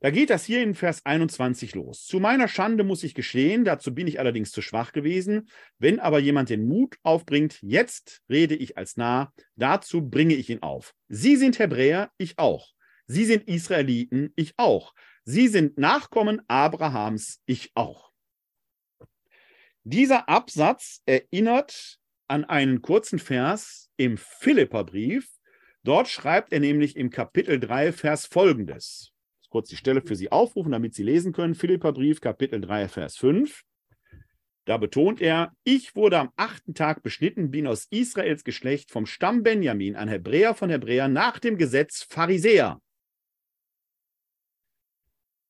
Da 0.00 0.10
geht 0.10 0.28
das 0.28 0.44
hier 0.44 0.62
in 0.62 0.74
Vers 0.74 1.06
21 1.06 1.74
los. 1.74 2.04
Zu 2.04 2.20
meiner 2.20 2.46
Schande 2.46 2.84
muss 2.84 3.02
ich 3.02 3.14
geschehen, 3.14 3.64
dazu 3.64 3.94
bin 3.94 4.06
ich 4.06 4.20
allerdings 4.20 4.50
zu 4.50 4.60
schwach 4.60 4.92
gewesen. 4.92 5.48
Wenn 5.78 5.98
aber 5.98 6.18
jemand 6.18 6.50
den 6.50 6.68
Mut 6.68 6.98
aufbringt, 7.02 7.56
jetzt 7.62 8.20
rede 8.28 8.54
ich 8.54 8.76
als 8.76 8.98
nah, 8.98 9.32
dazu 9.56 10.06
bringe 10.06 10.34
ich 10.34 10.50
ihn 10.50 10.60
auf. 10.60 10.94
Sie 11.08 11.36
sind 11.36 11.58
Hebräer, 11.58 12.10
ich 12.18 12.38
auch. 12.38 12.68
Sie 13.06 13.24
sind 13.24 13.48
Israeliten, 13.48 14.34
ich 14.36 14.52
auch. 14.58 14.92
Sie 15.24 15.48
sind 15.48 15.78
Nachkommen 15.78 16.42
Abrahams, 16.48 17.40
ich 17.46 17.70
auch. 17.74 18.09
Dieser 19.84 20.28
Absatz 20.28 21.02
erinnert 21.06 21.98
an 22.28 22.44
einen 22.44 22.82
kurzen 22.82 23.18
Vers 23.18 23.90
im 23.96 24.16
Philipperbrief. 24.16 25.28
Dort 25.82 26.08
schreibt 26.08 26.52
er 26.52 26.60
nämlich 26.60 26.96
im 26.96 27.10
Kapitel 27.10 27.58
3 27.58 27.92
Vers 27.92 28.26
folgendes 28.26 29.12
kurz 29.50 29.68
die 29.68 29.76
Stelle 29.76 30.00
für 30.00 30.16
Sie 30.16 30.32
aufrufen, 30.32 30.72
damit 30.72 30.94
Sie 30.94 31.02
lesen 31.02 31.32
können. 31.32 31.54
Philipperbrief, 31.54 32.20
Kapitel 32.20 32.60
3, 32.60 32.88
Vers 32.88 33.16
5. 33.18 33.62
Da 34.64 34.76
betont 34.76 35.20
er, 35.20 35.52
ich 35.64 35.96
wurde 35.96 36.18
am 36.18 36.30
achten 36.36 36.74
Tag 36.74 37.02
beschnitten, 37.02 37.50
bin 37.50 37.66
aus 37.66 37.86
Israels 37.90 38.44
Geschlecht 38.44 38.90
vom 38.90 39.04
Stamm 39.04 39.42
Benjamin, 39.42 39.96
ein 39.96 40.08
Hebräer 40.08 40.54
von 40.54 40.70
Hebräer, 40.70 41.08
nach 41.08 41.38
dem 41.38 41.58
Gesetz 41.58 42.02
Pharisäer. 42.08 42.80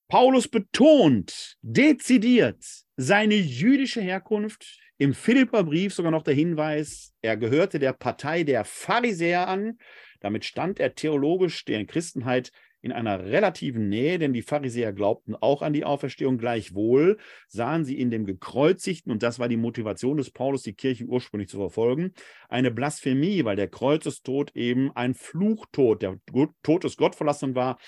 Paulus 0.09 0.49
betont 0.49 1.57
dezidiert 1.61 2.65
seine 3.01 3.35
jüdische 3.35 4.03
Herkunft. 4.03 4.79
Im 4.99 5.15
Philipperbrief 5.15 5.95
sogar 5.95 6.13
noch 6.13 6.23
der 6.23 6.35
Hinweis, 6.35 7.15
er 7.23 7.39
gehörte 7.39 7.79
der 7.79 7.95
Partei 7.95 8.43
der 8.43 8.67
Pharisäer 8.67 9.49
an. 9.49 9.79
Damit 10.21 10.45
stand 10.45 10.79
er 10.79 10.95
theologisch 10.95 11.65
der 11.65 11.83
Christenheit 11.87 12.53
in 12.83 12.93
einer 12.93 13.25
relativen 13.25 13.89
Nähe, 13.89 14.19
denn 14.19 14.35
die 14.35 14.43
Pharisäer 14.43 14.93
glaubten 14.93 15.35
auch 15.35 15.63
an 15.63 15.73
die 15.73 15.85
Auferstehung. 15.85 16.37
Gleichwohl 16.37 17.19
sahen 17.47 17.85
sie 17.87 17.99
in 17.99 18.11
dem 18.11 18.27
Gekreuzigten, 18.27 19.11
und 19.11 19.23
das 19.23 19.39
war 19.39 19.49
die 19.49 19.57
Motivation 19.57 20.19
des 20.19 20.31
Paulus, 20.31 20.63
die 20.63 20.75
Kirche 20.75 21.05
ursprünglich 21.05 21.49
zu 21.49 21.57
verfolgen, 21.57 22.13
eine 22.51 22.71
Blasphemie, 22.71 23.45
weil 23.45 23.57
der 23.57 23.69
Kreuzestod 23.69 24.55
eben 24.55 24.95
ein 24.95 25.15
Fluchtod, 25.15 26.03
der 26.03 26.19
Tod 26.63 26.85
des 26.85 26.99
Gottverlassenen 26.99 27.55
war. 27.55 27.79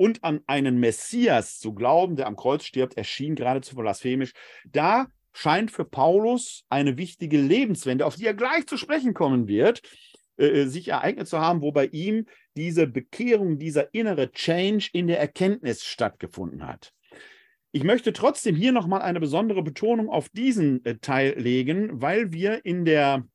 Und 0.00 0.24
an 0.24 0.40
einen 0.46 0.80
Messias 0.80 1.58
zu 1.58 1.74
glauben, 1.74 2.16
der 2.16 2.26
am 2.26 2.34
Kreuz 2.34 2.64
stirbt, 2.64 2.96
erschien 2.96 3.34
geradezu 3.34 3.76
blasphemisch. 3.76 4.32
Da 4.66 5.08
scheint 5.34 5.70
für 5.70 5.84
Paulus 5.84 6.64
eine 6.70 6.96
wichtige 6.96 7.38
Lebenswende, 7.38 8.06
auf 8.06 8.14
die 8.16 8.24
er 8.24 8.32
gleich 8.32 8.66
zu 8.66 8.78
sprechen 8.78 9.12
kommen 9.12 9.46
wird, 9.46 9.82
äh, 10.38 10.46
äh, 10.46 10.66
sich 10.68 10.88
ereignet 10.88 11.28
zu 11.28 11.38
haben, 11.38 11.60
wo 11.60 11.70
bei 11.70 11.84
ihm 11.84 12.24
diese 12.56 12.86
Bekehrung, 12.86 13.58
dieser 13.58 13.92
innere 13.92 14.32
Change 14.32 14.88
in 14.94 15.06
der 15.06 15.20
Erkenntnis 15.20 15.84
stattgefunden 15.84 16.66
hat. 16.66 16.94
Ich 17.70 17.84
möchte 17.84 18.14
trotzdem 18.14 18.56
hier 18.56 18.72
nochmal 18.72 19.02
eine 19.02 19.20
besondere 19.20 19.62
Betonung 19.62 20.08
auf 20.08 20.30
diesen 20.30 20.82
äh, 20.86 20.96
Teil 20.96 21.38
legen, 21.38 22.00
weil 22.00 22.32
wir 22.32 22.64
in 22.64 22.86
der 22.86 23.26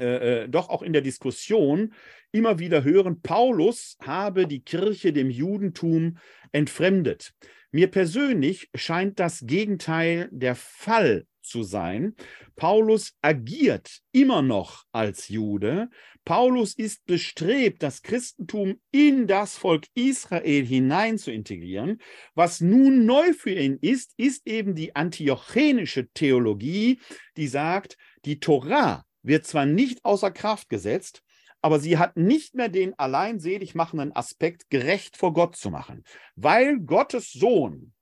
äh, 0.00 0.44
äh, 0.44 0.48
doch 0.48 0.68
auch 0.68 0.82
in 0.82 0.92
der 0.92 1.02
Diskussion 1.02 1.92
immer 2.32 2.58
wieder 2.58 2.84
hören, 2.84 3.22
Paulus 3.22 3.96
habe 4.02 4.46
die 4.46 4.60
Kirche 4.60 5.12
dem 5.12 5.30
Judentum 5.30 6.18
entfremdet. 6.52 7.34
Mir 7.70 7.88
persönlich 7.90 8.70
scheint 8.74 9.18
das 9.18 9.44
Gegenteil 9.46 10.28
der 10.30 10.54
Fall 10.54 11.26
zu 11.42 11.62
sein. 11.62 12.14
Paulus 12.56 13.14
agiert 13.22 14.00
immer 14.12 14.42
noch 14.42 14.84
als 14.92 15.28
Jude. 15.28 15.90
Paulus 16.24 16.74
ist 16.74 17.06
bestrebt, 17.06 17.82
das 17.82 18.02
Christentum 18.02 18.78
in 18.90 19.26
das 19.26 19.56
Volk 19.56 19.86
Israel 19.94 20.64
hinein 20.64 21.16
zu 21.16 21.32
integrieren. 21.32 22.00
Was 22.34 22.60
nun 22.60 23.06
neu 23.06 23.32
für 23.32 23.52
ihn 23.52 23.78
ist, 23.80 24.12
ist 24.18 24.46
eben 24.46 24.74
die 24.74 24.94
antiochenische 24.94 26.08
Theologie, 26.10 27.00
die 27.36 27.48
sagt, 27.48 27.96
die 28.24 28.40
Torah 28.40 29.06
wird 29.28 29.46
zwar 29.46 29.66
nicht 29.66 30.04
außer 30.04 30.32
Kraft 30.32 30.68
gesetzt, 30.68 31.22
aber 31.62 31.78
sie 31.78 31.98
hat 31.98 32.16
nicht 32.16 32.54
mehr 32.54 32.68
den 32.68 32.98
allein 32.98 33.38
selig 33.38 33.74
machenden 33.74 34.14
Aspekt, 34.14 34.70
gerecht 34.70 35.16
vor 35.16 35.32
Gott 35.32 35.56
zu 35.56 35.70
machen, 35.70 36.04
weil 36.34 36.80
Gottes 36.80 37.32
Sohn, 37.32 37.92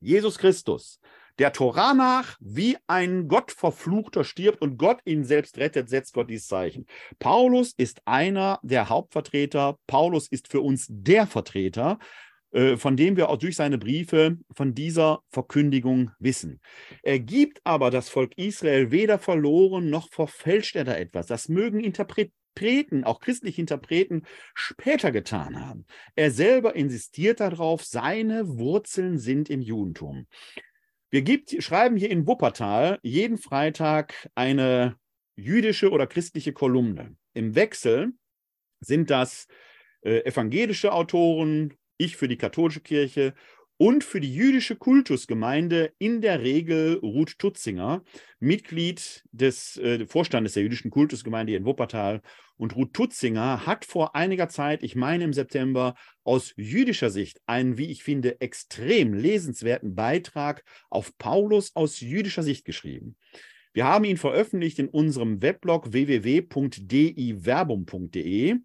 Jesus 0.00 0.38
Christus, 0.38 1.00
der 1.38 1.52
Torah 1.52 1.94
nach 1.94 2.36
wie 2.40 2.76
ein 2.86 3.26
Gottverfluchter 3.26 4.24
stirbt 4.24 4.60
und 4.60 4.76
Gott 4.76 5.00
ihn 5.06 5.24
selbst 5.24 5.56
rettet, 5.56 5.88
setzt 5.88 6.12
Gott 6.12 6.28
dieses 6.28 6.48
Zeichen. 6.48 6.86
Paulus 7.18 7.72
ist 7.76 8.02
einer 8.04 8.60
der 8.62 8.90
Hauptvertreter. 8.90 9.78
Paulus 9.86 10.28
ist 10.28 10.48
für 10.48 10.60
uns 10.60 10.86
der 10.90 11.26
Vertreter, 11.26 11.98
von 12.52 12.96
dem 12.96 13.16
wir 13.16 13.28
auch 13.28 13.36
durch 13.36 13.56
seine 13.56 13.78
Briefe 13.78 14.36
von 14.52 14.74
dieser 14.74 15.22
Verkündigung 15.28 16.10
wissen. 16.18 16.60
Er 17.02 17.20
gibt 17.20 17.60
aber 17.64 17.90
das 17.90 18.08
Volk 18.08 18.36
Israel 18.36 18.90
weder 18.90 19.18
verloren 19.18 19.88
noch 19.88 20.10
verfälscht 20.10 20.74
er 20.74 20.84
da 20.84 20.96
etwas. 20.96 21.26
Das 21.26 21.48
mögen 21.48 21.80
Interpreten, 21.80 23.04
auch 23.04 23.20
christliche 23.20 23.60
Interpreten, 23.60 24.24
später 24.54 25.12
getan 25.12 25.64
haben. 25.64 25.86
Er 26.16 26.30
selber 26.30 26.74
insistiert 26.74 27.38
darauf, 27.40 27.84
seine 27.84 28.48
Wurzeln 28.58 29.18
sind 29.18 29.48
im 29.48 29.60
Judentum. 29.60 30.26
Wir 31.10 31.22
gibt, 31.22 31.62
schreiben 31.62 31.96
hier 31.96 32.10
in 32.10 32.26
Wuppertal 32.26 32.98
jeden 33.02 33.38
Freitag 33.38 34.28
eine 34.34 34.96
jüdische 35.36 35.90
oder 35.90 36.06
christliche 36.06 36.52
Kolumne. 36.52 37.16
Im 37.32 37.54
Wechsel 37.54 38.12
sind 38.80 39.10
das 39.10 39.46
äh, 40.02 40.24
evangelische 40.24 40.92
Autoren, 40.92 41.74
ich 42.00 42.16
für 42.16 42.28
die 42.28 42.38
katholische 42.38 42.80
Kirche 42.80 43.34
und 43.76 44.04
für 44.04 44.20
die 44.20 44.34
jüdische 44.34 44.76
Kultusgemeinde 44.76 45.92
in 45.98 46.20
der 46.20 46.42
Regel 46.42 46.96
Ruth 46.96 47.38
Tutzinger, 47.38 48.04
Mitglied 48.38 49.24
des 49.32 49.78
äh, 49.78 50.06
Vorstandes 50.06 50.52
der 50.52 50.64
jüdischen 50.64 50.90
Kultusgemeinde 50.90 51.54
in 51.54 51.64
Wuppertal. 51.64 52.20
Und 52.58 52.76
Ruth 52.76 52.92
Tutzinger 52.92 53.64
hat 53.64 53.86
vor 53.86 54.14
einiger 54.14 54.50
Zeit, 54.50 54.82
ich 54.82 54.96
meine 54.96 55.24
im 55.24 55.32
September, 55.32 55.94
aus 56.24 56.52
jüdischer 56.56 57.08
Sicht 57.08 57.40
einen, 57.46 57.78
wie 57.78 57.90
ich 57.90 58.02
finde, 58.02 58.38
extrem 58.42 59.14
lesenswerten 59.14 59.94
Beitrag 59.94 60.62
auf 60.90 61.16
Paulus 61.16 61.74
aus 61.74 62.00
jüdischer 62.00 62.42
Sicht 62.42 62.66
geschrieben. 62.66 63.16
Wir 63.72 63.86
haben 63.86 64.04
ihn 64.04 64.18
veröffentlicht 64.18 64.78
in 64.78 64.88
unserem 64.88 65.40
Weblog 65.40 65.90
www.diverbum.de. 65.92 68.56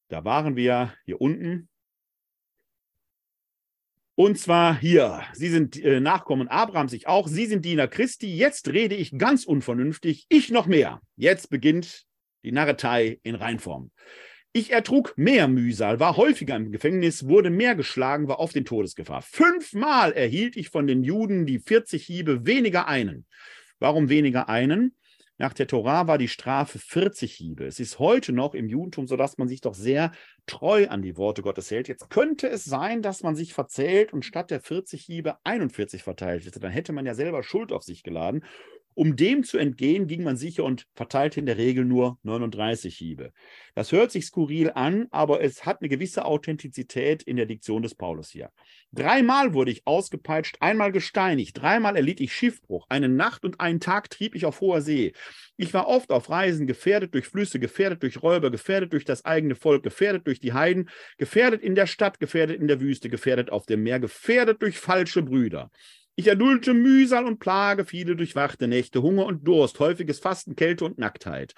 Da 0.07 0.24
waren 0.24 0.55
wir 0.55 0.93
hier 1.05 1.22
unten 1.22 1.70
und 4.20 4.38
zwar 4.38 4.78
hier, 4.78 5.24
Sie 5.32 5.47
sind 5.47 5.82
äh, 5.82 6.01
Nachkommen 6.01 6.49
Abrahams, 6.49 6.91
ich 6.91 7.07
auch, 7.07 7.30
Sie 7.30 7.45
sind 7.45 7.63
Diener 7.63 7.88
Christi, 7.88 8.36
jetzt 8.36 8.67
rede 8.67 8.93
ich 8.93 9.17
ganz 9.17 9.45
unvernünftig, 9.45 10.26
ich 10.28 10.51
noch 10.51 10.65
mehr. 10.65 10.99
Jetzt 11.15 11.49
beginnt 11.49 12.03
die 12.43 12.51
Narretei 12.51 13.22
in 13.24 13.36
Reinform. 13.36 13.91
Ich 14.51 14.74
ertrug 14.74 15.13
mehr 15.15 15.47
Mühsal, 15.47 16.01
war 16.01 16.17
häufiger 16.17 16.57
im 16.57 16.74
Gefängnis, 16.74 17.30
wurde 17.30 17.49
mehr 17.49 17.76
geschlagen, 17.76 18.28
war 18.28 18.39
auf 18.39 18.51
den 18.51 18.65
Todesgefahr. 18.65 19.22
Fünfmal 19.22 20.11
erhielt 20.11 20.57
ich 20.57 20.67
von 20.67 20.86
den 20.86 21.05
Juden 21.05 21.45
die 21.45 21.59
40 21.59 22.05
Hiebe, 22.05 22.45
weniger 22.45 22.89
einen. 22.89 23.26
Warum 23.80 24.09
weniger 24.09 24.49
einen? 24.49 24.97
Nach 25.41 25.53
der 25.53 25.67
Torah 25.67 26.05
war 26.05 26.17
die 26.17 26.27
Strafe 26.27 26.79
40 26.79 27.33
Hiebe. 27.33 27.65
Es 27.65 27.79
ist 27.79 27.97
heute 27.97 28.33
noch 28.33 28.53
im 28.53 28.67
Judentum 28.67 29.07
so, 29.07 29.15
dass 29.15 29.37
man 29.37 29.47
sich 29.47 29.61
doch 29.61 29.73
sehr 29.73 30.11
treu 30.47 30.87
an 30.89 31.01
die 31.01 31.15
Worte 31.15 31.41
Gottes 31.41 31.71
hält. 31.71 31.87
Jetzt 31.87 32.09
könnte 32.09 32.49
es 32.49 32.65
sein, 32.65 33.01
dass 33.01 33.23
man 33.23 33.37
sich 33.37 33.53
verzählt 33.53 34.11
und 34.11 34.25
statt 34.25 34.51
der 34.51 34.59
40 34.59 35.01
Hiebe 35.01 35.37
41 35.45 36.03
verteilt 36.03 36.45
hätte. 36.45 36.59
Dann 36.59 36.73
hätte 36.73 36.91
man 36.91 37.05
ja 37.05 37.13
selber 37.15 37.41
Schuld 37.41 37.71
auf 37.71 37.83
sich 37.83 38.03
geladen. 38.03 38.43
Um 38.99 39.15
dem 39.15 39.45
zu 39.45 39.57
entgehen, 39.57 40.07
ging 40.07 40.23
man 40.23 40.35
sicher 40.35 40.65
und 40.65 40.85
verteilte 40.93 41.39
in 41.39 41.45
der 41.45 41.57
Regel 41.57 41.85
nur 41.85 42.19
39 42.23 42.97
Hiebe. 42.97 43.31
Das 43.73 43.93
hört 43.93 44.11
sich 44.11 44.25
skurril 44.25 44.71
an, 44.71 45.07
aber 45.09 45.41
es 45.41 45.65
hat 45.65 45.79
eine 45.79 45.87
gewisse 45.87 46.25
Authentizität 46.25 47.23
in 47.23 47.37
der 47.37 47.45
Diktion 47.45 47.81
des 47.81 47.95
Paulus 47.95 48.29
hier. 48.29 48.51
Dreimal 48.91 49.53
wurde 49.53 49.71
ich 49.71 49.87
ausgepeitscht, 49.87 50.57
einmal 50.59 50.91
gesteinigt, 50.91 51.61
dreimal 51.61 51.95
erlitt 51.95 52.19
ich 52.19 52.33
Schiffbruch, 52.33 52.87
eine 52.89 53.07
Nacht 53.07 53.45
und 53.45 53.61
einen 53.61 53.79
Tag 53.79 54.09
trieb 54.09 54.35
ich 54.35 54.45
auf 54.45 54.59
hoher 54.59 54.81
See. 54.81 55.13
Ich 55.55 55.73
war 55.73 55.87
oft 55.87 56.11
auf 56.11 56.29
Reisen, 56.29 56.67
gefährdet 56.67 57.13
durch 57.13 57.27
Flüsse, 57.27 57.57
gefährdet 57.57 58.03
durch 58.03 58.21
Räuber, 58.21 58.51
gefährdet 58.51 58.91
durch 58.91 59.05
das 59.05 59.23
eigene 59.23 59.55
Volk, 59.55 59.81
gefährdet 59.81 60.27
durch 60.27 60.41
die 60.41 60.51
Heiden, 60.51 60.89
gefährdet 61.17 61.61
in 61.61 61.75
der 61.75 61.87
Stadt, 61.87 62.19
gefährdet 62.19 62.59
in 62.59 62.67
der 62.67 62.81
Wüste, 62.81 63.07
gefährdet 63.07 63.49
auf 63.49 63.65
dem 63.65 63.81
Meer, 63.81 64.01
gefährdet 64.01 64.61
durch 64.61 64.77
falsche 64.77 65.21
Brüder. 65.21 65.71
Ich 66.20 66.28
erduldete 66.28 66.74
Mühsal 66.74 67.24
und 67.24 67.39
Plage, 67.39 67.86
viele 67.86 68.17
durchwachte 68.17 68.67
Nächte, 68.67 69.01
Hunger 69.01 69.26
und 69.26 69.47
Durst, 69.47 69.80
häufiges 69.80 70.20
Fasten, 70.20 70.57
Kälte 70.57 70.84
und 70.84 70.97
Nacktheit. 70.97 71.53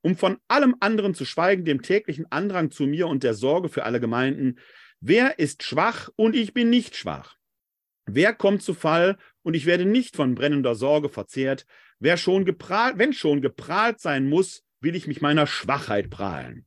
Um 0.00 0.16
von 0.16 0.38
allem 0.46 0.76
anderen 0.78 1.12
zu 1.12 1.24
schweigen, 1.24 1.64
dem 1.64 1.82
täglichen 1.82 2.30
Andrang 2.30 2.70
zu 2.70 2.86
mir 2.86 3.08
und 3.08 3.24
der 3.24 3.34
Sorge 3.34 3.68
für 3.68 3.82
alle 3.82 3.98
Gemeinden. 3.98 4.60
Wer 5.00 5.40
ist 5.40 5.64
schwach 5.64 6.08
und 6.14 6.36
ich 6.36 6.54
bin 6.54 6.70
nicht 6.70 6.94
schwach? 6.94 7.34
Wer 8.04 8.32
kommt 8.32 8.62
zu 8.62 8.74
Fall 8.74 9.18
und 9.42 9.54
ich 9.54 9.66
werde 9.66 9.86
nicht 9.86 10.14
von 10.14 10.36
brennender 10.36 10.76
Sorge 10.76 11.08
verzehrt? 11.08 11.66
Wer 11.98 12.16
schon 12.16 12.44
geprahlt, 12.44 12.98
wenn 12.98 13.12
schon 13.12 13.40
geprahlt 13.40 13.98
sein 13.98 14.28
muss, 14.28 14.62
will 14.80 14.94
ich 14.94 15.08
mich 15.08 15.20
meiner 15.20 15.48
Schwachheit 15.48 16.10
prahlen. 16.10 16.64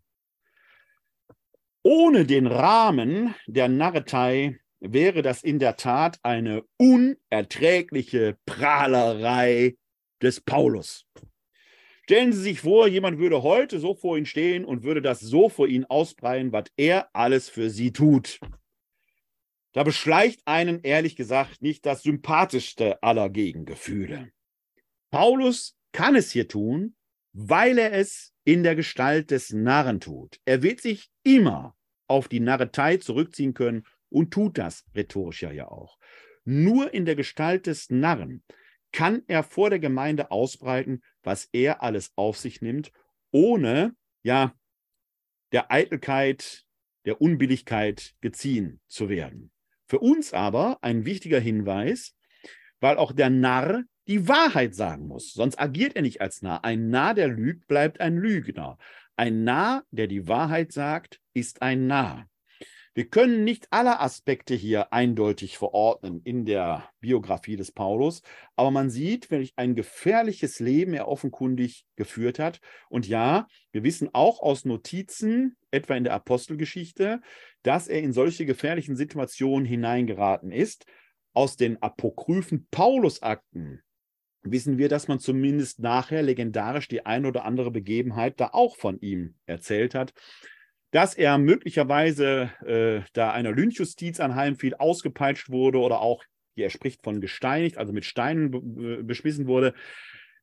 Ohne 1.83 2.25
den 2.25 2.47
Rahmen 2.47 3.33
der 3.47 3.69
Narretei 3.69 4.59
wäre 4.79 5.21
das 5.21 5.43
in 5.43 5.59
der 5.59 5.75
Tat 5.75 6.19
eine 6.23 6.63
unerträgliche 6.77 8.37
Prahlerei 8.45 9.75
des 10.21 10.41
Paulus. 10.41 11.05
Stellen 12.03 12.33
Sie 12.33 12.41
sich 12.41 12.61
vor, 12.61 12.87
jemand 12.87 13.19
würde 13.19 13.43
heute 13.43 13.79
so 13.79 13.93
vor 13.93 14.17
Ihnen 14.17 14.25
stehen 14.25 14.65
und 14.65 14.83
würde 14.83 15.01
das 15.01 15.19
so 15.19 15.47
vor 15.47 15.67
Ihnen 15.67 15.85
ausbreiten, 15.85 16.51
was 16.51 16.65
er 16.75 17.09
alles 17.13 17.49
für 17.49 17.69
Sie 17.69 17.91
tut. 17.91 18.39
Da 19.73 19.83
beschleicht 19.83 20.41
einen 20.45 20.81
ehrlich 20.81 21.15
gesagt 21.15 21.61
nicht 21.61 21.85
das 21.85 22.01
sympathischste 22.01 23.03
aller 23.03 23.29
Gegengefühle. 23.29 24.31
Paulus 25.11 25.75
kann 25.91 26.15
es 26.15 26.31
hier 26.31 26.47
tun, 26.47 26.95
weil 27.33 27.77
er 27.77 27.93
es 27.93 28.33
in 28.43 28.63
der 28.63 28.75
Gestalt 28.75 29.29
des 29.29 29.53
Narren 29.53 29.99
tut. 29.99 30.39
Er 30.45 30.63
wird 30.63 30.81
sich 30.81 31.11
immer 31.23 31.75
auf 32.07 32.27
die 32.27 32.39
Narretei 32.39 32.97
zurückziehen 32.97 33.53
können 33.53 33.83
und 34.09 34.31
tut 34.31 34.57
das 34.57 34.85
rhetorisch 34.95 35.43
ja, 35.43 35.67
auch. 35.67 35.97
Nur 36.45 36.93
in 36.93 37.05
der 37.05 37.15
Gestalt 37.15 37.67
des 37.67 37.89
Narren 37.89 38.43
kann 38.91 39.23
er 39.27 39.43
vor 39.43 39.69
der 39.69 39.79
Gemeinde 39.79 40.31
ausbreiten, 40.31 41.01
was 41.21 41.47
er 41.51 41.83
alles 41.83 42.11
auf 42.15 42.37
sich 42.37 42.61
nimmt, 42.61 42.91
ohne 43.31 43.95
ja 44.23 44.53
der 45.51 45.71
Eitelkeit, 45.71 46.65
der 47.05 47.21
Unbilligkeit 47.21 48.13
geziehen 48.21 48.81
zu 48.87 49.09
werden. 49.09 49.51
Für 49.87 49.99
uns 49.99 50.33
aber 50.33 50.77
ein 50.81 51.05
wichtiger 51.05 51.39
Hinweis, 51.39 52.15
weil 52.79 52.97
auch 52.97 53.11
der 53.11 53.29
Narr 53.29 53.83
die 54.07 54.27
Wahrheit 54.27 54.75
sagen 54.75 55.07
muss, 55.07 55.33
sonst 55.33 55.59
agiert 55.59 55.95
er 55.95 56.01
nicht 56.01 56.21
als 56.21 56.41
Narr. 56.41 56.63
Ein 56.63 56.89
Narr, 56.89 57.13
der 57.13 57.27
lügt, 57.27 57.67
bleibt 57.67 57.99
ein 57.99 58.17
Lügner. 58.17 58.77
Ein 59.15 59.43
Narr, 59.43 59.83
der 59.91 60.07
die 60.07 60.27
Wahrheit 60.27 60.71
sagt, 60.71 61.19
ist 61.33 61.61
ein 61.61 61.87
Narr. 61.87 62.28
Wir 62.99 63.07
können 63.07 63.45
nicht 63.45 63.69
alle 63.71 64.01
Aspekte 64.01 64.55
hier 64.55 64.91
eindeutig 64.91 65.57
verordnen 65.57 66.19
in 66.25 66.43
der 66.43 66.89
Biografie 66.99 67.55
des 67.55 67.71
Paulus, 67.71 68.23
aber 68.57 68.71
man 68.71 68.89
sieht, 68.89 69.31
welch 69.31 69.53
ein 69.55 69.73
gefährliches 69.73 70.59
Leben 70.59 70.93
er 70.93 71.07
offenkundig 71.07 71.85
geführt 71.95 72.39
hat. 72.39 72.59
Und 72.89 73.07
ja, 73.07 73.47
wir 73.71 73.83
wissen 73.85 74.09
auch 74.11 74.41
aus 74.41 74.65
Notizen, 74.65 75.55
etwa 75.71 75.95
in 75.95 76.03
der 76.03 76.13
Apostelgeschichte, 76.13 77.21
dass 77.63 77.87
er 77.87 78.01
in 78.01 78.11
solche 78.11 78.45
gefährlichen 78.45 78.97
Situationen 78.97 79.65
hineingeraten 79.65 80.51
ist. 80.51 80.85
Aus 81.31 81.55
den 81.55 81.81
apokryphen 81.81 82.67
Paulusakten 82.69 83.81
wissen 84.41 84.77
wir, 84.77 84.89
dass 84.89 85.07
man 85.07 85.21
zumindest 85.21 85.79
nachher 85.79 86.21
legendarisch 86.21 86.89
die 86.89 87.05
eine 87.05 87.29
oder 87.29 87.45
andere 87.45 87.71
Begebenheit 87.71 88.41
da 88.41 88.49
auch 88.51 88.75
von 88.75 88.99
ihm 88.99 89.35
erzählt 89.45 89.95
hat. 89.95 90.13
Dass 90.91 91.13
er 91.13 91.37
möglicherweise 91.37 92.51
äh, 92.65 93.01
da 93.13 93.31
einer 93.31 93.51
Lynchjustiz 93.51 94.19
anheimfiel, 94.19 94.75
ausgepeitscht 94.75 95.49
wurde 95.49 95.79
oder 95.79 96.01
auch, 96.01 96.23
hier 96.55 96.65
er 96.65 96.71
spricht 96.71 97.03
von 97.03 97.21
gesteinigt, 97.21 97.77
also 97.77 97.93
mit 97.93 98.05
Steinen 98.05 99.05
beschmissen 99.05 99.47
wurde, 99.47 99.73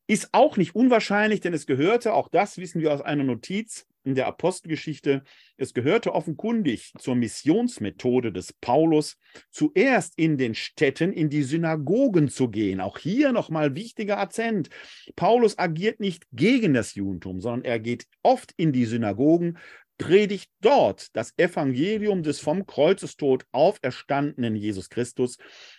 ist 0.07 0.29
auch 0.33 0.57
nicht 0.57 0.75
unwahrscheinlich, 0.75 1.41
denn 1.41 1.53
es 1.53 1.67
gehörte, 1.67 2.15
auch 2.15 2.29
das 2.29 2.59
wissen 2.59 2.81
wir 2.81 2.93
aus 2.93 3.01
einer 3.01 3.25
Notiz 3.25 3.87
in 4.05 4.15
der 4.15 4.29
Apostelgeschichte, 4.29 5.25
es 5.57 5.75
gehörte 5.75 6.15
offenkundig 6.15 6.93
zur 6.97 7.17
Missionsmethode 7.17 8.31
des 8.31 8.53
Paulus, 8.53 9.19
zuerst 9.51 10.17
in 10.17 10.39
den 10.39 10.55
Städten 10.55 11.13
in 11.13 11.29
die 11.29 11.43
Synagogen 11.43 12.29
zu 12.29 12.49
gehen. 12.49 12.81
Auch 12.81 12.99
hier 12.99 13.33
nochmal 13.33 13.75
wichtiger 13.75 14.19
Akzent. 14.19 14.71
Paulus 15.17 15.59
agiert 15.59 15.99
nicht 15.99 16.25
gegen 16.31 16.73
das 16.73 16.95
Judentum, 16.95 17.41
sondern 17.41 17.65
er 17.65 17.81
geht 17.81 18.07
oft 18.23 18.53
in 18.57 18.73
die 18.73 18.85
Synagogen, 18.85 19.59
predigt 19.99 20.51
dort. 20.61 21.15
Das 21.17 21.33
Evangelium 21.37 22.23
des 22.23 22.41
vom 22.41 22.67
Kreuzestod 22.67 23.45
auferstandenen 23.53 24.57
Jesus 24.57 24.91
Christus, 24.91 25.39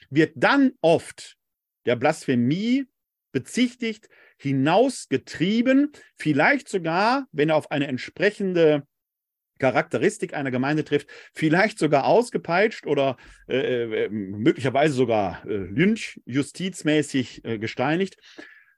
wird 0.09 0.33
dann 0.35 0.73
oft 0.81 1.37
der 1.85 1.95
Blasphemie 1.95 2.85
bezichtigt, 3.31 4.09
hinausgetrieben, 4.37 5.91
vielleicht 6.15 6.69
sogar, 6.69 7.27
wenn 7.31 7.49
er 7.49 7.55
auf 7.55 7.71
eine 7.71 7.87
entsprechende 7.87 8.85
Charakteristik 9.59 10.33
einer 10.33 10.51
Gemeinde 10.51 10.83
trifft, 10.83 11.09
vielleicht 11.33 11.79
sogar 11.79 12.05
ausgepeitscht 12.05 12.85
oder 12.85 13.17
äh, 13.47 14.05
äh 14.05 14.09
möglicherweise 14.09 14.93
sogar 14.93 15.43
äh, 15.45 15.55
lynchjustizmäßig 15.55 17.43
äh, 17.43 17.57
gesteinigt, 17.57 18.17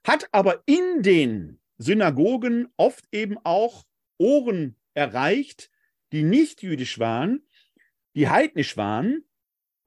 hat 0.04 0.28
aber 0.32 0.62
in 0.66 1.02
den 1.02 1.60
Synagogen 1.76 2.68
oft 2.76 3.04
eben 3.12 3.36
auch 3.44 3.84
Ohren 4.18 4.76
erreicht, 4.94 5.70
die 6.12 6.22
nicht 6.22 6.62
jüdisch 6.62 6.98
waren, 6.98 7.46
die 8.14 8.28
heidnisch 8.28 8.76
waren 8.76 9.24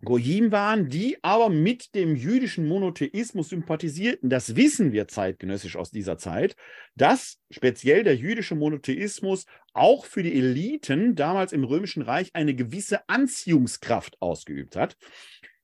Goyim 0.03 0.51
waren, 0.51 0.89
die 0.89 1.17
aber 1.23 1.49
mit 1.49 1.95
dem 1.95 2.15
jüdischen 2.15 2.67
Monotheismus 2.67 3.49
sympathisierten. 3.49 4.29
Das 4.29 4.55
wissen 4.55 4.91
wir 4.91 5.07
zeitgenössisch 5.07 5.77
aus 5.77 5.91
dieser 5.91 6.17
Zeit, 6.17 6.55
dass 6.95 7.39
speziell 7.49 8.03
der 8.03 8.15
jüdische 8.15 8.55
Monotheismus 8.55 9.45
auch 9.73 10.05
für 10.05 10.21
die 10.21 10.33
Eliten 10.33 11.15
damals 11.15 11.53
im 11.53 11.63
Römischen 11.63 12.01
Reich 12.03 12.29
eine 12.33 12.53
gewisse 12.53 13.07
Anziehungskraft 13.07 14.21
ausgeübt 14.21 14.75
hat. 14.75 14.97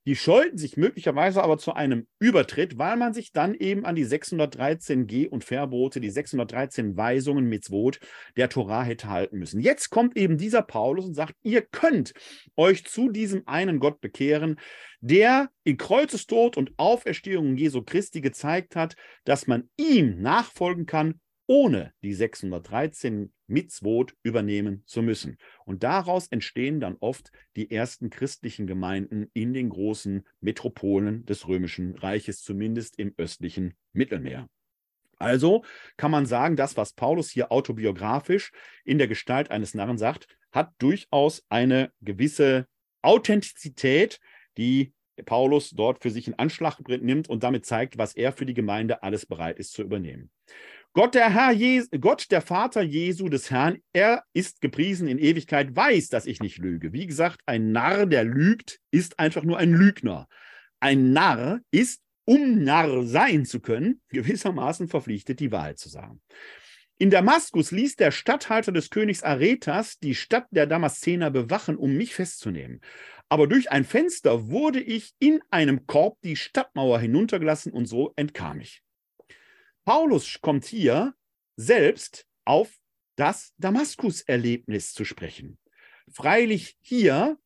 Die 0.05 0.15
scheuten 0.15 0.57
sich 0.57 0.77
möglicherweise 0.77 1.43
aber 1.43 1.57
zu 1.57 1.73
einem 1.73 2.07
Übertritt, 2.19 2.77
weil 2.77 2.95
man 2.95 3.13
sich 3.13 3.31
dann 3.31 3.53
eben 3.53 3.85
an 3.85 3.95
die 3.95 4.05
613 4.05 5.07
G- 5.07 5.27
und 5.27 5.43
Verbote, 5.43 5.99
die 5.99 6.09
613 6.09 6.95
Weisungen 6.95 7.45
Mitzvot 7.45 7.99
der 8.37 8.49
Torah 8.49 8.83
hätte 8.83 9.09
halten 9.09 9.37
müssen. 9.37 9.59
Jetzt 9.59 9.89
kommt 9.89 10.17
eben 10.17 10.37
dieser 10.37 10.61
Paulus 10.61 11.05
und 11.05 11.13
sagt, 11.13 11.35
ihr 11.43 11.61
könnt 11.61 12.13
euch 12.55 12.85
zu 12.85 13.09
diesem 13.09 13.47
einen 13.47 13.79
Gott 13.79 13.99
bekehren, 13.99 14.59
der 15.01 15.49
in 15.63 15.77
Kreuzestod 15.77 16.57
und 16.57 16.71
Auferstehung 16.77 17.57
Jesu 17.57 17.81
Christi 17.83 18.21
gezeigt 18.21 18.75
hat, 18.75 18.95
dass 19.25 19.47
man 19.47 19.69
ihm 19.77 20.21
nachfolgen 20.21 20.85
kann 20.85 21.19
ohne 21.49 21.93
die 22.03 22.13
613 22.13 23.33
Mitzvot 23.49 24.15
übernehmen 24.23 24.83
zu 24.85 25.01
müssen. 25.01 25.37
Und 25.65 25.83
daraus 25.83 26.27
entstehen 26.27 26.79
dann 26.79 26.97
oft 26.99 27.31
die 27.55 27.71
ersten 27.71 28.09
christlichen 28.09 28.67
Gemeinden 28.67 29.29
in 29.33 29.53
den 29.53 29.69
großen 29.69 30.23
Metropolen 30.39 31.25
des 31.25 31.47
Römischen 31.47 31.95
Reiches, 31.95 32.41
zumindest 32.41 32.97
im 32.99 33.13
östlichen 33.17 33.73
Mittelmeer. 33.93 34.47
Also 35.17 35.65
kann 35.97 36.11
man 36.11 36.25
sagen, 36.25 36.55
das, 36.55 36.77
was 36.77 36.93
Paulus 36.93 37.29
hier 37.29 37.51
autobiografisch 37.51 38.51
in 38.85 38.97
der 38.97 39.07
Gestalt 39.07 39.51
eines 39.51 39.73
Narren 39.73 39.97
sagt, 39.97 40.27
hat 40.51 40.73
durchaus 40.79 41.43
eine 41.49 41.91
gewisse 42.01 42.67
Authentizität, 43.01 44.19
die 44.57 44.93
Paulus 45.25 45.71
dort 45.71 46.01
für 46.01 46.11
sich 46.11 46.27
in 46.27 46.35
Anschlag 46.35 46.79
nimmt 46.87 47.29
und 47.29 47.43
damit 47.43 47.65
zeigt, 47.65 47.97
was 47.97 48.15
er 48.15 48.31
für 48.31 48.45
die 48.45 48.53
Gemeinde 48.53 49.03
alles 49.03 49.25
bereit 49.25 49.59
ist 49.59 49.73
zu 49.73 49.83
übernehmen. 49.83 50.31
Gott 50.93 51.13
der 51.13 51.31
Herr, 51.31 51.51
Jes 51.51 51.87
Gott 52.01 52.31
der 52.31 52.41
Vater 52.41 52.81
Jesu 52.81 53.29
des 53.29 53.51
Herrn, 53.51 53.77
er 53.93 54.23
ist 54.33 54.59
gepriesen 54.59 55.07
in 55.07 55.19
Ewigkeit, 55.19 55.75
weiß, 55.75 56.09
dass 56.09 56.25
ich 56.25 56.39
nicht 56.39 56.57
lüge. 56.57 56.93
Wie 56.93 57.05
gesagt, 57.05 57.41
ein 57.45 57.71
Narr, 57.71 58.07
der 58.07 58.23
lügt, 58.23 58.79
ist 58.89 59.19
einfach 59.19 59.43
nur 59.43 59.59
ein 59.59 59.71
Lügner. 59.71 60.27
Ein 60.79 61.13
Narr 61.13 61.59
ist, 61.69 62.01
um 62.25 62.63
Narr 62.63 63.03
sein 63.03 63.45
zu 63.45 63.59
können, 63.59 64.01
gewissermaßen 64.09 64.87
verpflichtet, 64.87 65.39
die 65.39 65.51
Wahrheit 65.51 65.77
zu 65.77 65.89
sagen. 65.89 66.21
In 66.97 67.11
Damaskus 67.11 67.69
ließ 67.69 67.95
der 67.95 68.11
Statthalter 68.11 68.71
des 68.71 68.89
Königs 68.89 69.21
Aretas 69.21 69.99
die 69.99 70.15
Stadt 70.15 70.47
der 70.49 70.65
Damaszener 70.65 71.29
bewachen, 71.29 71.77
um 71.77 71.95
mich 71.95 72.15
festzunehmen. 72.15 72.81
Aber 73.29 73.45
durch 73.45 73.71
ein 73.71 73.85
Fenster 73.85 74.49
wurde 74.49 74.81
ich 74.81 75.13
in 75.19 75.39
einem 75.51 75.85
Korb 75.85 76.17
die 76.23 76.35
Stadtmauer 76.35 76.99
hinuntergelassen 76.99 77.71
und 77.71 77.85
so 77.85 78.11
entkam 78.15 78.59
ich. 78.59 78.81
Paulus 79.85 80.39
kommt 80.41 80.65
hier 80.65 81.15
selbst 81.55 82.27
auf 82.45 82.79
das 83.15 83.53
Damaskus-Erlebnis 83.57 84.93
zu 84.93 85.03
sprechen. 85.05 85.59
Freilich 86.11 86.77
hier 86.81 87.37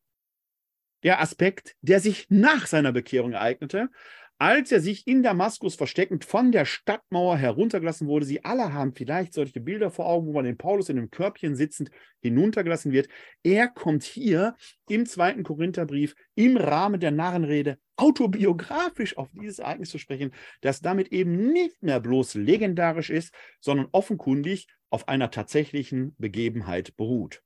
der 1.02 1.20
Aspekt, 1.20 1.76
der 1.82 2.00
sich 2.00 2.26
nach 2.30 2.66
seiner 2.66 2.92
Bekehrung 2.92 3.32
ereignete, 3.32 3.90
als 4.38 4.72
er 4.72 4.80
sich 4.80 5.06
in 5.06 5.22
Damaskus 5.22 5.76
versteckend 5.76 6.24
von 6.24 6.50
der 6.50 6.64
Stadtmauer 6.64 7.36
heruntergelassen 7.36 8.08
wurde. 8.08 8.26
Sie 8.26 8.44
alle 8.44 8.72
haben 8.72 8.92
vielleicht 8.92 9.32
solche 9.32 9.60
Bilder 9.60 9.90
vor 9.90 10.06
Augen, 10.06 10.26
wo 10.26 10.32
man 10.32 10.44
den 10.44 10.56
Paulus 10.56 10.88
in 10.88 10.98
einem 10.98 11.10
Körbchen 11.10 11.54
sitzend 11.54 11.90
hinuntergelassen 12.20 12.92
wird. 12.92 13.08
Er 13.42 13.68
kommt 13.68 14.02
hier 14.02 14.56
im 14.88 15.06
zweiten 15.06 15.44
Korintherbrief 15.44 16.14
im 16.34 16.56
Rahmen 16.56 17.00
der 17.00 17.12
Narrenrede 17.12 17.78
autobiografisch 17.96 19.16
auf 19.16 19.28
dieses 19.32 19.60
Ereignis 19.60 19.90
zu 19.90 19.98
sprechen, 19.98 20.32
das 20.60 20.80
damit 20.80 21.12
eben 21.12 21.52
nicht 21.52 21.82
mehr 21.82 22.00
bloß 22.00 22.34
legendarisch 22.34 23.10
ist, 23.10 23.32
sondern 23.60 23.88
offenkundig 23.92 24.66
auf 24.90 25.08
einer 25.08 25.30
tatsächlichen 25.30 26.14
Begebenheit 26.18 26.96
beruht. 26.96 27.42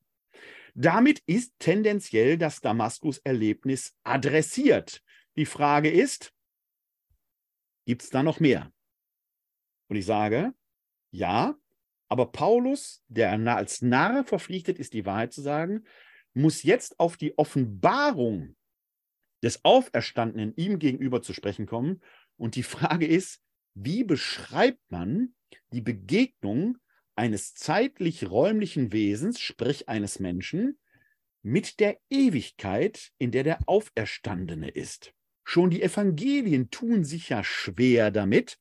Damit 0.74 1.22
ist 1.26 1.52
tendenziell 1.58 2.38
das 2.38 2.60
Damaskus-Erlebnis 2.60 3.94
adressiert. 4.04 5.02
Die 5.36 5.46
Frage 5.46 5.90
ist, 5.90 6.32
Gibt 7.88 8.02
es 8.02 8.10
da 8.10 8.22
noch 8.22 8.38
mehr? 8.38 8.70
Und 9.88 9.96
ich 9.96 10.04
sage, 10.04 10.52
ja, 11.10 11.58
aber 12.08 12.30
Paulus, 12.32 13.02
der 13.08 13.32
als 13.32 13.80
Narr 13.80 14.24
verpflichtet 14.24 14.78
ist, 14.78 14.92
die 14.92 15.06
Wahrheit 15.06 15.32
zu 15.32 15.40
sagen, 15.40 15.84
muss 16.34 16.64
jetzt 16.64 17.00
auf 17.00 17.16
die 17.16 17.38
Offenbarung 17.38 18.56
des 19.42 19.64
Auferstandenen 19.64 20.52
ihm 20.56 20.78
gegenüber 20.78 21.22
zu 21.22 21.32
sprechen 21.32 21.64
kommen. 21.64 22.02
Und 22.36 22.56
die 22.56 22.62
Frage 22.62 23.06
ist, 23.06 23.40
wie 23.72 24.04
beschreibt 24.04 24.82
man 24.90 25.34
die 25.72 25.80
Begegnung 25.80 26.76
eines 27.16 27.54
zeitlich-räumlichen 27.54 28.92
Wesens, 28.92 29.40
sprich 29.40 29.88
eines 29.88 30.18
Menschen, 30.18 30.78
mit 31.40 31.80
der 31.80 31.98
Ewigkeit, 32.10 33.12
in 33.16 33.30
der 33.30 33.44
der 33.44 33.60
Auferstandene 33.66 34.68
ist? 34.68 35.14
Schon 35.50 35.70
die 35.70 35.80
Evangelien 35.80 36.70
tun 36.70 37.04
sich 37.04 37.30
ja 37.30 37.42
schwer 37.42 38.10
damit, 38.10 38.58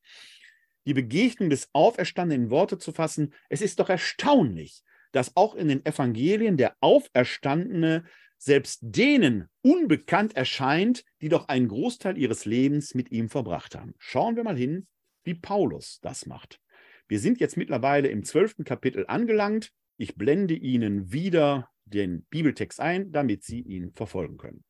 die 0.85 0.93
Begegnung 0.93 1.49
des 1.49 1.67
Auferstandenen 1.73 2.45
in 2.45 2.49
Worte 2.49 2.77
zu 2.77 2.93
fassen. 2.93 3.33
Es 3.49 3.61
ist 3.61 3.81
doch 3.81 3.89
erstaunlich, 3.89 4.85
dass 5.11 5.35
auch 5.35 5.55
in 5.55 5.67
den 5.67 5.85
Evangelien 5.85 6.55
der 6.55 6.77
Auferstandene 6.79 8.05
selbst 8.37 8.79
denen 8.83 9.49
unbekannt 9.63 10.37
erscheint, 10.37 11.03
die 11.19 11.27
doch 11.27 11.49
einen 11.49 11.67
Großteil 11.67 12.17
ihres 12.17 12.45
Lebens 12.45 12.95
mit 12.95 13.11
ihm 13.11 13.27
verbracht 13.27 13.75
haben. 13.75 13.93
Schauen 13.97 14.37
wir 14.37 14.45
mal 14.45 14.57
hin, 14.57 14.87
wie 15.25 15.33
Paulus 15.33 15.99
das 16.01 16.25
macht. 16.25 16.61
Wir 17.09 17.19
sind 17.19 17.41
jetzt 17.41 17.57
mittlerweile 17.57 18.07
im 18.07 18.23
zwölften 18.23 18.63
Kapitel 18.63 19.03
angelangt. 19.09 19.73
Ich 19.97 20.15
blende 20.15 20.53
Ihnen 20.53 21.11
wieder 21.11 21.69
den 21.83 22.23
Bibeltext 22.29 22.79
ein, 22.79 23.11
damit 23.11 23.43
Sie 23.43 23.59
ihn 23.59 23.91
verfolgen 23.91 24.37
können. 24.37 24.63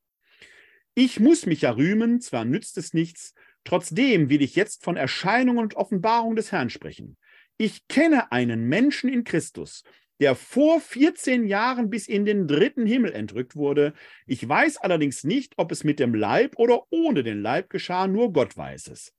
Ich 1.00 1.20
muss 1.20 1.46
mich 1.46 1.62
ja 1.62 1.70
rühmen, 1.70 2.22
zwar 2.22 2.44
nützt 2.44 2.76
es 2.80 2.92
nichts, 2.92 3.36
trotzdem 3.64 4.32
will 4.32 4.42
ich 4.42 4.56
jetzt 4.56 4.84
von 4.84 4.98
Erscheinung 4.98 5.60
und 5.60 5.76
Offenbarung 5.76 6.36
des 6.36 6.52
Herrn 6.52 6.72
sprechen. 6.72 7.18
Ich 7.58 7.88
kenne 7.88 8.32
einen 8.32 8.64
Menschen 8.64 9.08
in 9.08 9.24
Christus, 9.24 9.84
der 10.20 10.34
vor 10.34 10.82
14 10.82 11.46
Jahren 11.46 11.92
bis 11.92 12.08
in 12.08 12.26
den 12.26 12.48
dritten 12.48 12.88
Himmel 12.88 13.12
entrückt 13.12 13.56
wurde. 13.56 13.94
Ich 14.26 14.50
weiß 14.50 14.78
allerdings 14.78 15.24
nicht, 15.24 15.54
ob 15.58 15.72
es 15.72 15.84
mit 15.84 16.00
dem 16.00 16.16
Leib 16.16 16.58
oder 16.58 16.82
ohne 16.90 17.22
den 17.22 17.44
Leib 17.44 17.70
geschah, 17.70 18.08
nur 18.08 18.34
Gott 18.34 18.58
weiß 18.58 18.88
es. 18.88 19.14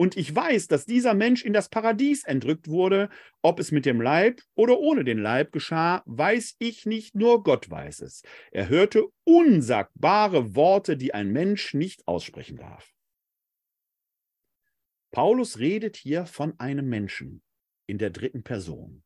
Und 0.00 0.16
ich 0.16 0.34
weiß, 0.34 0.68
dass 0.68 0.86
dieser 0.86 1.12
Mensch 1.12 1.44
in 1.44 1.52
das 1.52 1.68
Paradies 1.68 2.24
entrückt 2.24 2.68
wurde. 2.68 3.10
Ob 3.42 3.60
es 3.60 3.70
mit 3.70 3.84
dem 3.84 4.00
Leib 4.00 4.40
oder 4.54 4.78
ohne 4.78 5.04
den 5.04 5.18
Leib 5.18 5.52
geschah, 5.52 6.02
weiß 6.06 6.56
ich 6.58 6.86
nicht, 6.86 7.14
nur 7.14 7.42
Gott 7.42 7.68
weiß 7.68 8.00
es. 8.00 8.22
Er 8.50 8.70
hörte 8.70 9.08
unsagbare 9.24 10.54
Worte, 10.54 10.96
die 10.96 11.12
ein 11.12 11.30
Mensch 11.32 11.74
nicht 11.74 12.08
aussprechen 12.08 12.56
darf. 12.56 12.94
Paulus 15.10 15.58
redet 15.58 15.98
hier 15.98 16.24
von 16.24 16.58
einem 16.58 16.88
Menschen 16.88 17.42
in 17.86 17.98
der 17.98 18.08
dritten 18.08 18.42
Person. 18.42 19.04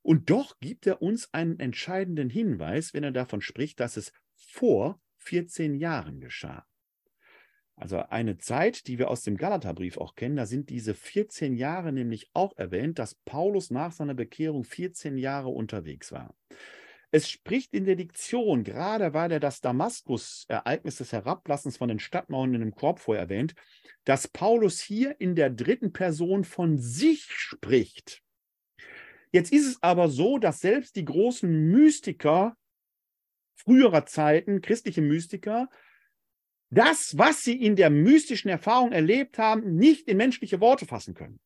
Und 0.00 0.30
doch 0.30 0.58
gibt 0.60 0.86
er 0.86 1.02
uns 1.02 1.28
einen 1.34 1.60
entscheidenden 1.60 2.30
Hinweis, 2.30 2.94
wenn 2.94 3.04
er 3.04 3.12
davon 3.12 3.42
spricht, 3.42 3.80
dass 3.80 3.98
es 3.98 4.14
vor 4.34 4.98
14 5.18 5.74
Jahren 5.74 6.20
geschah. 6.22 6.66
Also 7.82 7.98
eine 7.98 8.38
Zeit, 8.38 8.86
die 8.86 9.00
wir 9.00 9.10
aus 9.10 9.24
dem 9.24 9.36
Galaterbrief 9.36 9.98
auch 9.98 10.14
kennen, 10.14 10.36
da 10.36 10.46
sind 10.46 10.70
diese 10.70 10.94
14 10.94 11.56
Jahre 11.56 11.92
nämlich 11.92 12.30
auch 12.32 12.56
erwähnt, 12.56 13.00
dass 13.00 13.16
Paulus 13.16 13.72
nach 13.72 13.90
seiner 13.90 14.14
Bekehrung 14.14 14.62
14 14.62 15.18
Jahre 15.18 15.48
unterwegs 15.48 16.12
war. 16.12 16.32
Es 17.10 17.28
spricht 17.28 17.74
in 17.74 17.84
der 17.84 17.96
Diktion, 17.96 18.62
gerade 18.62 19.14
weil 19.14 19.32
er 19.32 19.40
das 19.40 19.60
Damaskus-Ereignis 19.62 20.98
des 20.98 21.10
Herablassens 21.10 21.76
von 21.76 21.88
den 21.88 21.98
Stadtmauern 21.98 22.54
in 22.54 22.60
dem 22.60 22.72
Korb 22.72 23.00
vorher 23.00 23.24
erwähnt, 23.24 23.56
dass 24.04 24.28
Paulus 24.28 24.78
hier 24.78 25.20
in 25.20 25.34
der 25.34 25.50
dritten 25.50 25.92
Person 25.92 26.44
von 26.44 26.78
sich 26.78 27.32
spricht. 27.32 28.22
Jetzt 29.32 29.52
ist 29.52 29.66
es 29.66 29.82
aber 29.82 30.08
so, 30.08 30.38
dass 30.38 30.60
selbst 30.60 30.94
die 30.94 31.04
großen 31.04 31.50
Mystiker 31.50 32.56
früherer 33.56 34.06
Zeiten, 34.06 34.60
christliche 34.60 35.02
Mystiker, 35.02 35.68
das, 36.72 37.18
was 37.18 37.42
sie 37.42 37.62
in 37.62 37.76
der 37.76 37.90
mystischen 37.90 38.50
Erfahrung 38.50 38.92
erlebt 38.92 39.36
haben, 39.36 39.76
nicht 39.76 40.08
in 40.08 40.16
menschliche 40.16 40.60
Worte 40.60 40.86
fassen 40.86 41.12
können. 41.12 41.38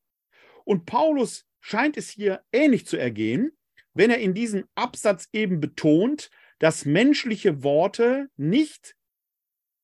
Und 0.63 0.85
Paulus 0.85 1.45
scheint 1.59 1.97
es 1.97 2.09
hier 2.09 2.43
ähnlich 2.53 2.87
zu 2.87 2.95
ergehen, 2.95 3.51
wenn 3.93 4.09
er 4.09 4.19
in 4.19 4.33
diesem 4.33 4.65
Absatz 4.73 5.27
eben 5.33 5.59
betont, 5.59 6.29
dass 6.59 6.85
menschliche 6.85 7.61
Worte 7.61 8.29
nicht 8.37 8.95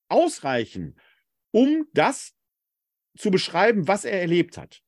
ausreichen, 0.08 0.98
um 1.52 1.88
das 1.94 2.34
zu 3.18 3.30
beschreiben, 3.30 3.86
was 3.88 4.06
er 4.06 4.22
erlebt 4.22 4.58
hat. 4.58 4.82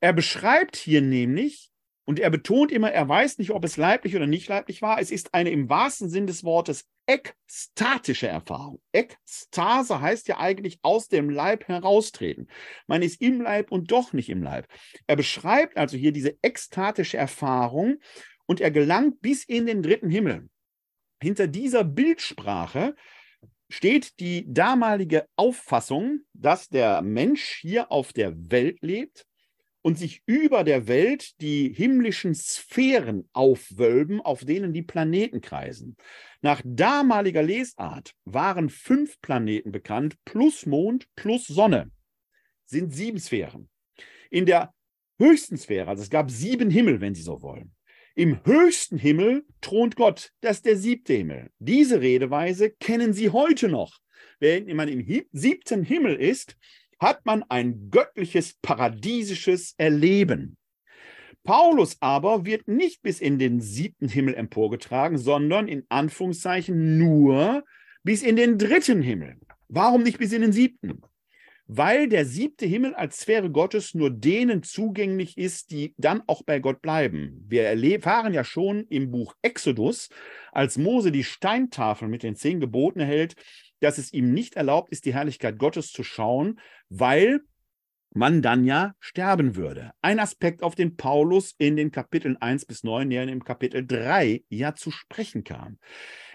Er 0.00 0.12
beschreibt 0.12 0.76
hier 0.76 1.00
nämlich 1.00 1.72
und 2.08 2.18
er 2.18 2.30
betont 2.30 2.72
immer, 2.72 2.90
er 2.90 3.06
weiß 3.06 3.36
nicht, 3.36 3.50
ob 3.50 3.66
es 3.66 3.76
leiblich 3.76 4.16
oder 4.16 4.26
nicht 4.26 4.48
leiblich 4.48 4.80
war. 4.80 4.98
Es 4.98 5.10
ist 5.10 5.34
eine 5.34 5.50
im 5.50 5.68
wahrsten 5.68 6.08
Sinn 6.08 6.26
des 6.26 6.42
Wortes 6.42 6.88
ekstatische 7.06 8.28
Erfahrung. 8.28 8.80
Ekstase 8.92 10.00
heißt 10.00 10.26
ja 10.26 10.38
eigentlich 10.38 10.78
aus 10.80 11.08
dem 11.08 11.28
Leib 11.28 11.68
heraustreten. 11.68 12.48
Man 12.86 13.02
ist 13.02 13.20
im 13.20 13.42
Leib 13.42 13.70
und 13.70 13.92
doch 13.92 14.14
nicht 14.14 14.30
im 14.30 14.42
Leib. 14.42 14.66
Er 15.06 15.16
beschreibt 15.16 15.76
also 15.76 15.98
hier 15.98 16.12
diese 16.12 16.38
ekstatische 16.40 17.18
Erfahrung 17.18 17.98
und 18.46 18.62
er 18.62 18.70
gelangt 18.70 19.20
bis 19.20 19.44
in 19.44 19.66
den 19.66 19.82
dritten 19.82 20.08
Himmel. 20.08 20.48
Hinter 21.22 21.46
dieser 21.46 21.84
Bildsprache 21.84 22.96
steht 23.68 24.18
die 24.18 24.46
damalige 24.50 25.26
Auffassung, 25.36 26.20
dass 26.32 26.70
der 26.70 27.02
Mensch 27.02 27.58
hier 27.60 27.92
auf 27.92 28.14
der 28.14 28.32
Welt 28.50 28.78
lebt 28.80 29.27
und 29.88 29.96
sich 29.96 30.22
über 30.26 30.64
der 30.64 30.86
Welt 30.86 31.40
die 31.40 31.72
himmlischen 31.72 32.34
Sphären 32.34 33.26
aufwölben, 33.32 34.20
auf 34.20 34.44
denen 34.44 34.74
die 34.74 34.82
Planeten 34.82 35.40
kreisen. 35.40 35.96
Nach 36.42 36.60
damaliger 36.62 37.42
Lesart 37.42 38.12
waren 38.26 38.68
fünf 38.68 39.18
Planeten 39.22 39.72
bekannt, 39.72 40.16
plus 40.26 40.66
Mond, 40.66 41.08
plus 41.16 41.46
Sonne, 41.46 41.90
sind 42.66 42.92
sieben 42.92 43.18
Sphären. 43.18 43.70
In 44.28 44.44
der 44.44 44.74
höchsten 45.18 45.56
Sphäre, 45.56 45.88
also 45.88 46.02
es 46.02 46.10
gab 46.10 46.30
sieben 46.30 46.68
Himmel, 46.68 47.00
wenn 47.00 47.14
Sie 47.14 47.22
so 47.22 47.40
wollen. 47.40 47.74
Im 48.14 48.44
höchsten 48.44 48.98
Himmel 48.98 49.46
thront 49.62 49.96
Gott, 49.96 50.32
das 50.42 50.58
ist 50.58 50.66
der 50.66 50.76
siebte 50.76 51.14
Himmel. 51.14 51.50
Diese 51.60 52.02
Redeweise 52.02 52.72
kennen 52.72 53.14
Sie 53.14 53.30
heute 53.30 53.70
noch. 53.70 54.00
Wenn 54.38 54.66
man 54.76 54.88
im 54.88 55.24
siebten 55.32 55.82
Himmel 55.82 56.14
ist, 56.16 56.58
hat 56.98 57.24
man 57.24 57.44
ein 57.48 57.90
göttliches, 57.90 58.54
paradiesisches 58.60 59.74
Erleben. 59.76 60.56
Paulus 61.44 61.96
aber 62.00 62.44
wird 62.44 62.68
nicht 62.68 63.02
bis 63.02 63.20
in 63.20 63.38
den 63.38 63.60
siebten 63.60 64.08
Himmel 64.08 64.34
emporgetragen, 64.34 65.16
sondern 65.16 65.68
in 65.68 65.84
Anführungszeichen 65.88 66.98
nur 66.98 67.64
bis 68.02 68.22
in 68.22 68.36
den 68.36 68.58
dritten 68.58 69.00
Himmel. 69.02 69.38
Warum 69.68 70.02
nicht 70.02 70.18
bis 70.18 70.32
in 70.32 70.42
den 70.42 70.52
siebten? 70.52 71.00
Weil 71.66 72.08
der 72.08 72.24
siebte 72.24 72.64
Himmel 72.64 72.94
als 72.94 73.20
Sphäre 73.20 73.50
Gottes 73.50 73.94
nur 73.94 74.10
denen 74.10 74.62
zugänglich 74.62 75.36
ist, 75.36 75.70
die 75.70 75.94
dann 75.98 76.22
auch 76.26 76.42
bei 76.42 76.58
Gott 76.60 76.80
bleiben. 76.80 77.44
Wir 77.46 77.64
erfahren 77.64 78.32
ja 78.32 78.44
schon 78.44 78.86
im 78.88 79.10
Buch 79.10 79.34
Exodus, 79.42 80.08
als 80.52 80.78
Mose 80.78 81.12
die 81.12 81.24
Steintafel 81.24 82.08
mit 82.08 82.22
den 82.22 82.36
zehn 82.36 82.60
Geboten 82.60 83.00
erhält, 83.00 83.34
dass 83.80 83.98
es 83.98 84.12
ihm 84.12 84.32
nicht 84.32 84.54
erlaubt 84.54 84.90
ist, 84.90 85.04
die 85.04 85.14
Herrlichkeit 85.14 85.58
Gottes 85.58 85.92
zu 85.92 86.02
schauen, 86.02 86.60
weil 86.88 87.40
man 88.14 88.42
dann 88.42 88.64
ja 88.64 88.94
sterben 89.00 89.56
würde. 89.56 89.92
Ein 90.02 90.18
Aspekt, 90.18 90.62
auf 90.62 90.74
den 90.74 90.96
Paulus 90.96 91.54
in 91.58 91.76
den 91.76 91.90
Kapiteln 91.90 92.36
1 92.36 92.64
bis 92.64 92.82
9, 92.84 93.10
ja 93.10 93.22
im 93.22 93.44
Kapitel 93.44 93.86
3 93.86 94.44
ja 94.48 94.74
zu 94.74 94.90
sprechen 94.90 95.44
kam. 95.44 95.78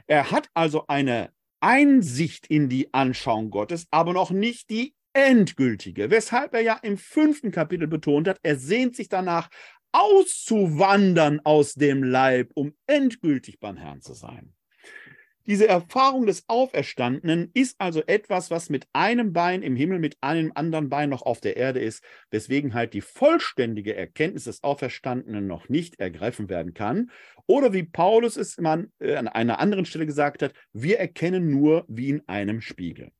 Er 0.07 0.31
hat 0.31 0.49
also 0.53 0.85
eine 0.87 1.31
Einsicht 1.59 2.47
in 2.47 2.69
die 2.69 2.93
Anschauung 2.93 3.49
Gottes, 3.49 3.87
aber 3.89 4.13
noch 4.13 4.31
nicht 4.31 4.69
die 4.69 4.93
endgültige, 5.13 6.09
weshalb 6.09 6.53
er 6.53 6.61
ja 6.61 6.79
im 6.81 6.97
fünften 6.97 7.51
Kapitel 7.51 7.87
betont 7.87 8.27
hat, 8.27 8.39
er 8.43 8.57
sehnt 8.57 8.95
sich 8.95 9.09
danach, 9.09 9.49
auszuwandern 9.93 11.39
aus 11.43 11.75
dem 11.75 12.03
Leib, 12.03 12.51
um 12.55 12.73
endgültig 12.87 13.59
beim 13.59 13.77
Herrn 13.77 14.01
zu 14.01 14.13
sein. 14.13 14.53
Diese 15.45 15.67
Erfahrung 15.67 16.25
des 16.25 16.45
Auferstandenen 16.47 17.51
ist 17.53 17.75
also 17.79 18.01
etwas, 18.07 18.49
was 18.49 18.69
mit 18.69 18.87
einem 18.93 19.33
Bein 19.33 19.61
im 19.61 19.75
Himmel, 19.75 19.99
mit 19.99 20.15
einem 20.21 20.53
anderen 20.55 20.87
Bein 20.87 21.09
noch 21.09 21.23
auf 21.23 21.41
der 21.41 21.57
Erde 21.57 21.81
ist, 21.81 22.01
weswegen 22.31 22.73
halt 22.73 22.93
die 22.93 23.01
vollständige 23.01 23.93
Erkenntnis 23.93 24.45
des 24.45 24.63
Auferstandenen 24.63 25.45
noch 25.45 25.67
nicht 25.67 25.99
ergreifen 25.99 26.47
werden 26.47 26.73
kann. 26.73 27.11
Oder 27.45 27.73
wie 27.73 27.83
Paulus 27.83 28.37
es 28.37 28.57
man, 28.57 28.93
äh, 28.99 29.15
an 29.15 29.27
einer 29.27 29.59
anderen 29.59 29.85
Stelle 29.85 30.05
gesagt 30.05 30.41
hat, 30.41 30.53
wir 30.71 30.97
erkennen 30.99 31.49
nur 31.49 31.83
wie 31.89 32.09
in 32.09 32.27
einem 32.27 32.61
Spiegel. 32.61 33.11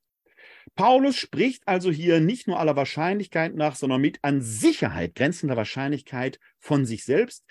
Paulus 0.76 1.16
spricht 1.16 1.68
also 1.68 1.90
hier 1.90 2.20
nicht 2.20 2.48
nur 2.48 2.58
aller 2.58 2.74
Wahrscheinlichkeit 2.74 3.54
nach, 3.54 3.76
sondern 3.76 4.00
mit 4.00 4.18
an 4.22 4.40
Sicherheit 4.40 5.14
grenzender 5.14 5.56
Wahrscheinlichkeit 5.56 6.40
von 6.58 6.86
sich 6.86 7.04
selbst 7.04 7.44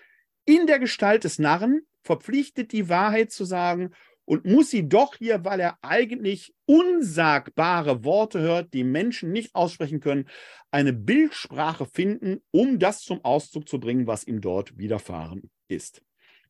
in 0.45 0.65
der 0.65 0.79
Gestalt 0.79 1.23
des 1.25 1.37
Narren 1.37 1.81
verpflichtet, 2.01 2.71
die 2.71 2.89
Wahrheit 2.89 3.31
zu 3.31 3.45
sagen 3.45 3.91
und 4.25 4.45
muss 4.45 4.69
sie 4.69 4.87
doch 4.87 5.15
hier, 5.15 5.43
weil 5.43 5.59
er 5.59 5.77
eigentlich 5.81 6.53
unsagbare 6.65 8.03
Worte 8.03 8.39
hört, 8.39 8.73
die 8.73 8.83
Menschen 8.83 9.31
nicht 9.31 9.53
aussprechen 9.55 9.99
können, 9.99 10.27
eine 10.71 10.93
Bildsprache 10.93 11.85
finden, 11.85 12.41
um 12.51 12.79
das 12.79 13.01
zum 13.01 13.23
Ausdruck 13.23 13.67
zu 13.67 13.79
bringen, 13.79 14.07
was 14.07 14.25
ihm 14.25 14.41
dort 14.41 14.77
widerfahren 14.77 15.49
ist. 15.67 16.01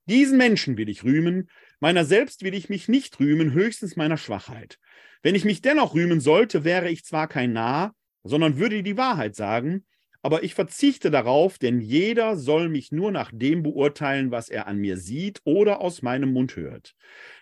Diesen 0.05 0.37
Menschen 0.37 0.77
will 0.77 0.89
ich 0.89 1.03
rühmen, 1.03 1.49
meiner 1.79 2.05
selbst 2.05 2.43
will 2.43 2.53
ich 2.53 2.69
mich 2.69 2.89
nicht 2.89 3.19
rühmen, 3.19 3.53
höchstens 3.53 3.95
meiner 3.95 4.17
Schwachheit. 4.17 4.77
Wenn 5.21 5.35
ich 5.35 5.45
mich 5.45 5.61
dennoch 5.61 5.95
rühmen 5.95 6.19
sollte, 6.19 6.63
wäre 6.63 6.89
ich 6.89 7.05
zwar 7.05 7.27
kein 7.27 7.53
Narr, 7.53 7.95
sondern 8.23 8.57
würde 8.57 8.83
die 8.83 8.97
Wahrheit 8.97 9.35
sagen, 9.35 9.85
aber 10.23 10.43
ich 10.43 10.55
verzichte 10.55 11.11
darauf, 11.11 11.59
denn 11.59 11.81
jeder 11.81 12.37
soll 12.37 12.69
mich 12.69 12.91
nur 12.91 13.11
nach 13.11 13.29
dem 13.33 13.61
beurteilen, 13.61 14.31
was 14.31 14.49
er 14.49 14.67
an 14.67 14.77
mir 14.77 14.97
sieht 14.97 15.41
oder 15.43 15.81
aus 15.81 16.01
meinem 16.01 16.31
Mund 16.31 16.55
hört. 16.55 16.95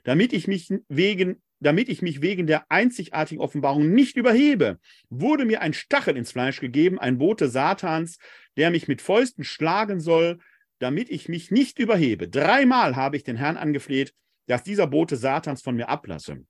Damit 0.04 0.34
ich 0.34 0.48
mich 0.48 0.74
wegen 0.90 1.42
damit 1.64 1.90
ich 1.90 2.02
mich 2.02 2.24
wegen 2.24 2.48
der 2.48 2.66
einzigartigen 2.72 3.40
Offenbarung 3.40 3.92
nicht 3.92 4.18
überhebe, 4.18 4.80
wurde 5.10 5.46
mir 5.46 5.62
ein 5.62 5.74
Stachel 5.74 6.18
ins 6.18 6.32
Fleisch 6.32 6.60
gegeben, 6.60 6.98
ein 6.98 7.20
Bote 7.20 7.50
Satans, 7.50 8.18
der 8.58 8.72
mich 8.72 8.88
mit 8.88 9.00
Fäusten 9.00 9.44
schlagen 9.44 10.00
soll, 10.00 10.40
damit 10.80 11.12
ich 11.12 11.30
mich 11.30 11.52
nicht 11.52 11.78
überhebe. 11.78 12.28
Dreimal 12.28 12.96
habe 12.96 13.16
ich 13.16 13.24
den 13.24 13.38
Herrn 13.38 13.58
angefleht, 13.58 14.16
dass 14.48 14.64
dieser 14.64 14.88
Bote 14.88 15.18
Satans 15.18 15.62
von 15.62 15.76
mir 15.76 15.88
ablasse. 15.88 16.44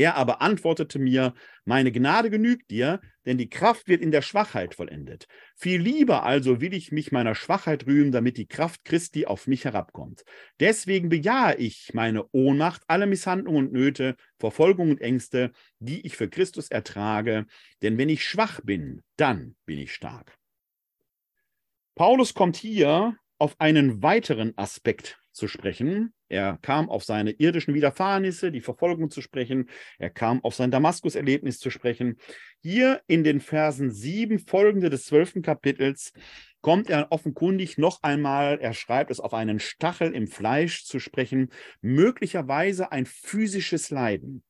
Er 0.00 0.14
aber 0.14 0.40
antwortete 0.40 0.98
mir, 0.98 1.34
meine 1.66 1.92
Gnade 1.92 2.30
genügt 2.30 2.70
dir, 2.70 3.02
denn 3.26 3.36
die 3.36 3.50
Kraft 3.50 3.86
wird 3.86 4.00
in 4.00 4.10
der 4.10 4.22
Schwachheit 4.22 4.74
vollendet. 4.74 5.26
Viel 5.54 5.78
lieber 5.78 6.22
also 6.22 6.62
will 6.62 6.72
ich 6.72 6.90
mich 6.90 7.12
meiner 7.12 7.34
Schwachheit 7.34 7.86
rühmen, 7.86 8.10
damit 8.10 8.38
die 8.38 8.46
Kraft 8.46 8.86
Christi 8.86 9.26
auf 9.26 9.46
mich 9.46 9.66
herabkommt. 9.66 10.24
Deswegen 10.58 11.10
bejahe 11.10 11.56
ich 11.56 11.92
meine 11.92 12.24
Ohnmacht, 12.32 12.80
alle 12.86 13.06
Misshandlungen 13.06 13.66
und 13.66 13.72
Nöte, 13.74 14.16
Verfolgung 14.38 14.88
und 14.88 15.02
Ängste, 15.02 15.52
die 15.80 16.06
ich 16.06 16.16
für 16.16 16.30
Christus 16.30 16.68
ertrage, 16.70 17.44
denn 17.82 17.98
wenn 17.98 18.08
ich 18.08 18.24
schwach 18.24 18.62
bin, 18.64 19.02
dann 19.18 19.54
bin 19.66 19.78
ich 19.78 19.92
stark. 19.92 20.34
Paulus 21.94 22.32
kommt 22.32 22.56
hier 22.56 23.18
auf 23.36 23.54
einen 23.60 24.02
weiteren 24.02 24.56
Aspekt 24.56 25.19
zu 25.32 25.48
sprechen. 25.48 26.12
Er 26.28 26.58
kam 26.62 26.88
auf 26.88 27.04
seine 27.04 27.32
irdischen 27.32 27.74
Widerfahrnisse, 27.74 28.52
die 28.52 28.60
Verfolgung 28.60 29.10
zu 29.10 29.20
sprechen. 29.20 29.68
Er 29.98 30.10
kam 30.10 30.42
auf 30.44 30.54
sein 30.54 30.70
Damaskus-Erlebnis 30.70 31.58
zu 31.58 31.70
sprechen. 31.70 32.18
Hier 32.60 33.00
in 33.06 33.24
den 33.24 33.40
Versen 33.40 33.90
sieben 33.90 34.38
folgende 34.38 34.90
des 34.90 35.04
zwölften 35.04 35.42
Kapitels 35.42 36.12
kommt 36.60 36.90
er 36.90 37.10
offenkundig 37.10 37.78
noch 37.78 38.02
einmal, 38.02 38.58
er 38.60 38.74
schreibt 38.74 39.10
es 39.10 39.20
auf 39.20 39.32
einen 39.32 39.60
Stachel 39.60 40.12
im 40.12 40.26
Fleisch 40.26 40.84
zu 40.84 40.98
sprechen, 40.98 41.50
möglicherweise 41.80 42.92
ein 42.92 43.06
physisches 43.06 43.90
Leiden. 43.90 44.44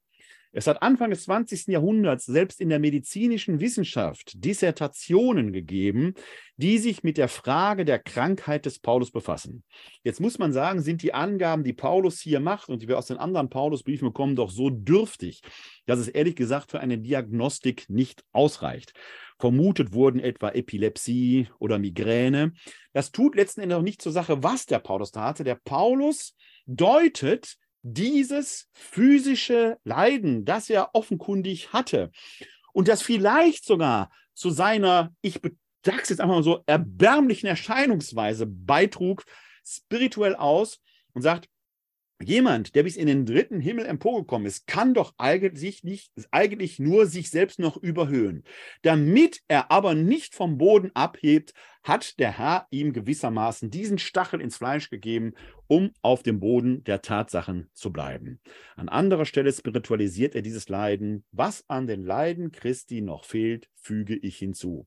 Es 0.53 0.67
hat 0.67 0.83
Anfang 0.83 1.11
des 1.11 1.25
20. 1.25 1.69
Jahrhunderts 1.69 2.27
selbst 2.27 2.61
in 2.61 2.71
der 2.71 2.81
medizinischen 2.81 3.61
Wissenschaft 3.61 4.33
Dissertationen 4.45 5.53
gegeben, 5.53 6.15
die 6.57 6.79
sich 6.79 7.05
mit 7.05 7.19
der 7.19 7.29
Frage 7.29 7.85
der 7.85 8.01
Krankheit 8.01 8.67
des 8.67 8.81
Paulus 8.81 9.13
befassen. 9.13 9.63
Jetzt 10.03 10.21
muss 10.21 10.39
man 10.39 10.53
sagen, 10.53 10.83
sind 10.83 11.03
die 11.03 11.15
Angaben, 11.15 11.63
die 11.63 11.73
Paulus 11.73 12.21
hier 12.21 12.41
macht 12.41 12.69
und 12.69 12.83
die 12.83 12.89
wir 12.89 12.99
aus 12.99 13.07
den 13.07 13.19
anderen 13.19 13.49
Paulusbriefen 13.49 14.09
bekommen, 14.09 14.35
doch 14.35 14.51
so 14.51 14.71
dürftig, 14.71 15.41
dass 15.87 16.01
es 16.01 16.09
ehrlich 16.09 16.35
gesagt 16.35 16.73
für 16.73 16.81
eine 16.81 16.99
Diagnostik 16.99 17.89
nicht 17.89 18.25
ausreicht. 18.33 18.93
Vermutet 19.39 19.93
wurden 19.93 20.19
etwa 20.19 20.51
Epilepsie 20.51 21.49
oder 21.61 21.79
Migräne. 21.79 22.53
Das 22.93 23.13
tut 23.13 23.37
letzten 23.37 23.61
Endes 23.61 23.79
auch 23.79 23.83
nicht 23.83 24.03
zur 24.03 24.13
Sache, 24.13 24.43
was 24.43 24.67
der 24.67 24.81
Paulus 24.81 25.13
da 25.13 25.27
hatte. 25.27 25.45
Der 25.45 25.55
Paulus 25.55 26.35
deutet 26.67 27.57
dieses 27.83 28.69
physische 28.73 29.79
Leiden, 29.85 30.45
das 30.45 30.71
er 30.71 30.95
offenkundig 30.95 31.73
hatte. 31.73 32.11
Und 32.73 32.89
das 32.89 33.03
vielleicht 33.03 33.65
sogar 33.65 34.11
zu 34.35 34.51
seiner, 34.51 35.15
ich 35.23 35.41
sage 35.85 36.03
es 36.03 36.09
jetzt 36.09 36.21
einfach 36.21 36.37
mal 36.37 36.43
so, 36.43 36.63
erbärmlichen 36.67 37.49
Erscheinungsweise 37.49 38.47
beitrug, 38.47 39.25
spirituell 39.65 40.35
aus 40.37 40.81
und 41.15 41.23
sagt, 41.23 41.49
Jemand, 42.23 42.75
der 42.75 42.83
bis 42.83 42.97
in 42.97 43.07
den 43.07 43.25
dritten 43.25 43.61
Himmel 43.61 43.87
emporgekommen 43.87 44.47
ist, 44.47 44.67
kann 44.67 44.93
doch 44.93 45.15
eigentlich, 45.17 45.85
nicht, 45.85 46.13
eigentlich 46.31 46.79
nur 46.79 47.07
sich 47.07 47.31
selbst 47.31 47.59
noch 47.59 47.79
überhöhen. 47.79 48.45
Damit 48.83 49.41
er 49.49 49.71
aber 49.71 49.95
nicht 49.95 50.35
vom 50.35 50.59
Boden 50.59 50.91
abhebt, 50.93 51.55
hat 51.83 52.19
der 52.19 52.37
Herr 52.37 52.67
ihm 52.71 52.93
gewissermaßen 52.93 53.71
diesen 53.71 53.99
Stachel 53.99 54.43
ins 54.43 54.59
Fleisch 54.59 54.91
gegeben, 54.91 55.33
um 55.67 55.93
auf 56.03 56.23
dem 56.23 56.41
Boden 56.41 56.85
der 56.85 57.01
Tatsachen 57.01 57.71
zu 57.73 57.91
bleiben. 57.91 58.39
An 58.77 58.91
anderer 58.91 59.25
Stelle 59.25 59.51
spiritualisiert 59.51 60.35
er 60.35 60.43
dieses 60.43 60.69
Leiden. 60.69 61.25
Was 61.33 61.65
an 61.71 61.87
den 61.87 62.05
Leiden 62.05 62.53
Christi 62.53 63.01
noch 63.01 63.25
fehlt, 63.25 63.71
füge 63.77 64.15
ich 64.15 64.37
hinzu 64.37 64.87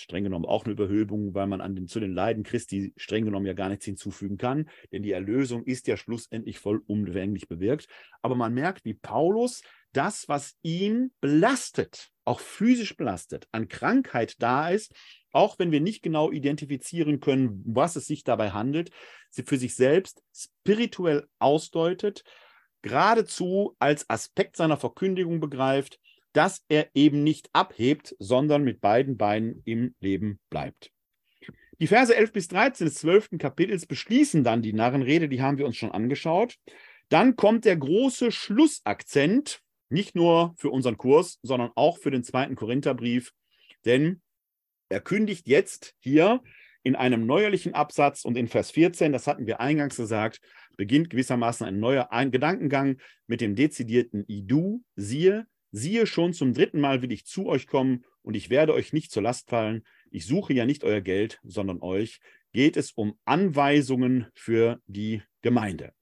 streng 0.00 0.24
genommen 0.24 0.44
auch 0.44 0.64
eine 0.64 0.72
Überhöhung, 0.72 1.34
weil 1.34 1.46
man 1.46 1.60
an 1.60 1.74
den, 1.74 1.86
zu 1.86 2.00
den 2.00 2.12
Leiden 2.12 2.42
Christi 2.42 2.92
streng 2.96 3.24
genommen 3.24 3.46
ja 3.46 3.52
gar 3.52 3.68
nichts 3.68 3.84
hinzufügen 3.84 4.36
kann, 4.36 4.68
denn 4.92 5.02
die 5.02 5.12
Erlösung 5.12 5.64
ist 5.64 5.86
ja 5.86 5.96
schlussendlich 5.96 6.58
vollumfänglich 6.58 7.48
bewirkt. 7.48 7.86
Aber 8.22 8.34
man 8.34 8.54
merkt, 8.54 8.84
wie 8.84 8.94
Paulus 8.94 9.62
das, 9.92 10.28
was 10.28 10.56
ihn 10.62 11.12
belastet, 11.20 12.10
auch 12.24 12.40
physisch 12.40 12.96
belastet, 12.96 13.48
an 13.52 13.68
Krankheit 13.68 14.40
da 14.40 14.70
ist, 14.70 14.94
auch 15.32 15.58
wenn 15.58 15.72
wir 15.72 15.80
nicht 15.80 16.02
genau 16.02 16.30
identifizieren 16.30 17.20
können, 17.20 17.62
was 17.66 17.96
es 17.96 18.06
sich 18.06 18.24
dabei 18.24 18.50
handelt, 18.50 18.90
sie 19.30 19.42
für 19.42 19.56
sich 19.56 19.74
selbst 19.74 20.22
spirituell 20.32 21.26
ausdeutet, 21.38 22.24
geradezu 22.82 23.76
als 23.78 24.08
Aspekt 24.08 24.56
seiner 24.56 24.76
Verkündigung 24.76 25.40
begreift 25.40 25.98
dass 26.32 26.64
er 26.68 26.88
eben 26.94 27.22
nicht 27.22 27.48
abhebt, 27.52 28.14
sondern 28.18 28.62
mit 28.62 28.80
beiden 28.80 29.16
Beinen 29.16 29.62
im 29.64 29.94
Leben 30.00 30.38
bleibt. 30.48 30.92
Die 31.80 31.86
Verse 31.86 32.14
11 32.14 32.32
bis 32.32 32.48
13 32.48 32.86
des 32.86 32.96
12. 32.96 33.38
Kapitels 33.38 33.86
beschließen 33.86 34.44
dann 34.44 34.62
die 34.62 34.74
Narrenrede, 34.74 35.28
die 35.28 35.40
haben 35.40 35.58
wir 35.58 35.66
uns 35.66 35.76
schon 35.76 35.92
angeschaut. 35.92 36.56
Dann 37.08 37.36
kommt 37.36 37.64
der 37.64 37.76
große 37.76 38.30
Schlussakzent, 38.30 39.60
nicht 39.88 40.14
nur 40.14 40.54
für 40.58 40.70
unseren 40.70 40.98
Kurs, 40.98 41.38
sondern 41.42 41.70
auch 41.74 41.98
für 41.98 42.10
den 42.10 42.22
zweiten 42.22 42.54
Korintherbrief, 42.54 43.32
denn 43.84 44.20
er 44.90 45.00
kündigt 45.00 45.48
jetzt 45.48 45.94
hier 45.98 46.42
in 46.82 46.96
einem 46.96 47.26
neuerlichen 47.26 47.74
Absatz 47.74 48.24
und 48.24 48.36
in 48.36 48.48
Vers 48.48 48.70
14, 48.70 49.12
das 49.12 49.26
hatten 49.26 49.46
wir 49.46 49.60
eingangs 49.60 49.96
gesagt, 49.96 50.40
beginnt 50.76 51.10
gewissermaßen 51.10 51.66
ein 51.66 51.78
neuer 51.78 52.08
Gedankengang 52.30 52.98
mit 53.26 53.40
dem 53.40 53.54
dezidierten 53.54 54.24
Idu, 54.28 54.82
siehe, 54.96 55.46
Siehe, 55.72 56.06
schon 56.06 56.32
zum 56.32 56.52
dritten 56.52 56.80
Mal 56.80 57.02
will 57.02 57.12
ich 57.12 57.26
zu 57.26 57.46
euch 57.46 57.66
kommen 57.66 58.04
und 58.22 58.34
ich 58.34 58.50
werde 58.50 58.74
euch 58.74 58.92
nicht 58.92 59.12
zur 59.12 59.22
Last 59.22 59.48
fallen. 59.48 59.84
Ich 60.10 60.26
suche 60.26 60.52
ja 60.52 60.66
nicht 60.66 60.84
euer 60.84 61.00
Geld, 61.00 61.40
sondern 61.44 61.80
euch. 61.80 62.20
Geht 62.52 62.76
es 62.76 62.90
um 62.92 63.16
Anweisungen 63.24 64.26
für 64.34 64.80
die 64.86 65.22
Gemeinde. 65.42 65.92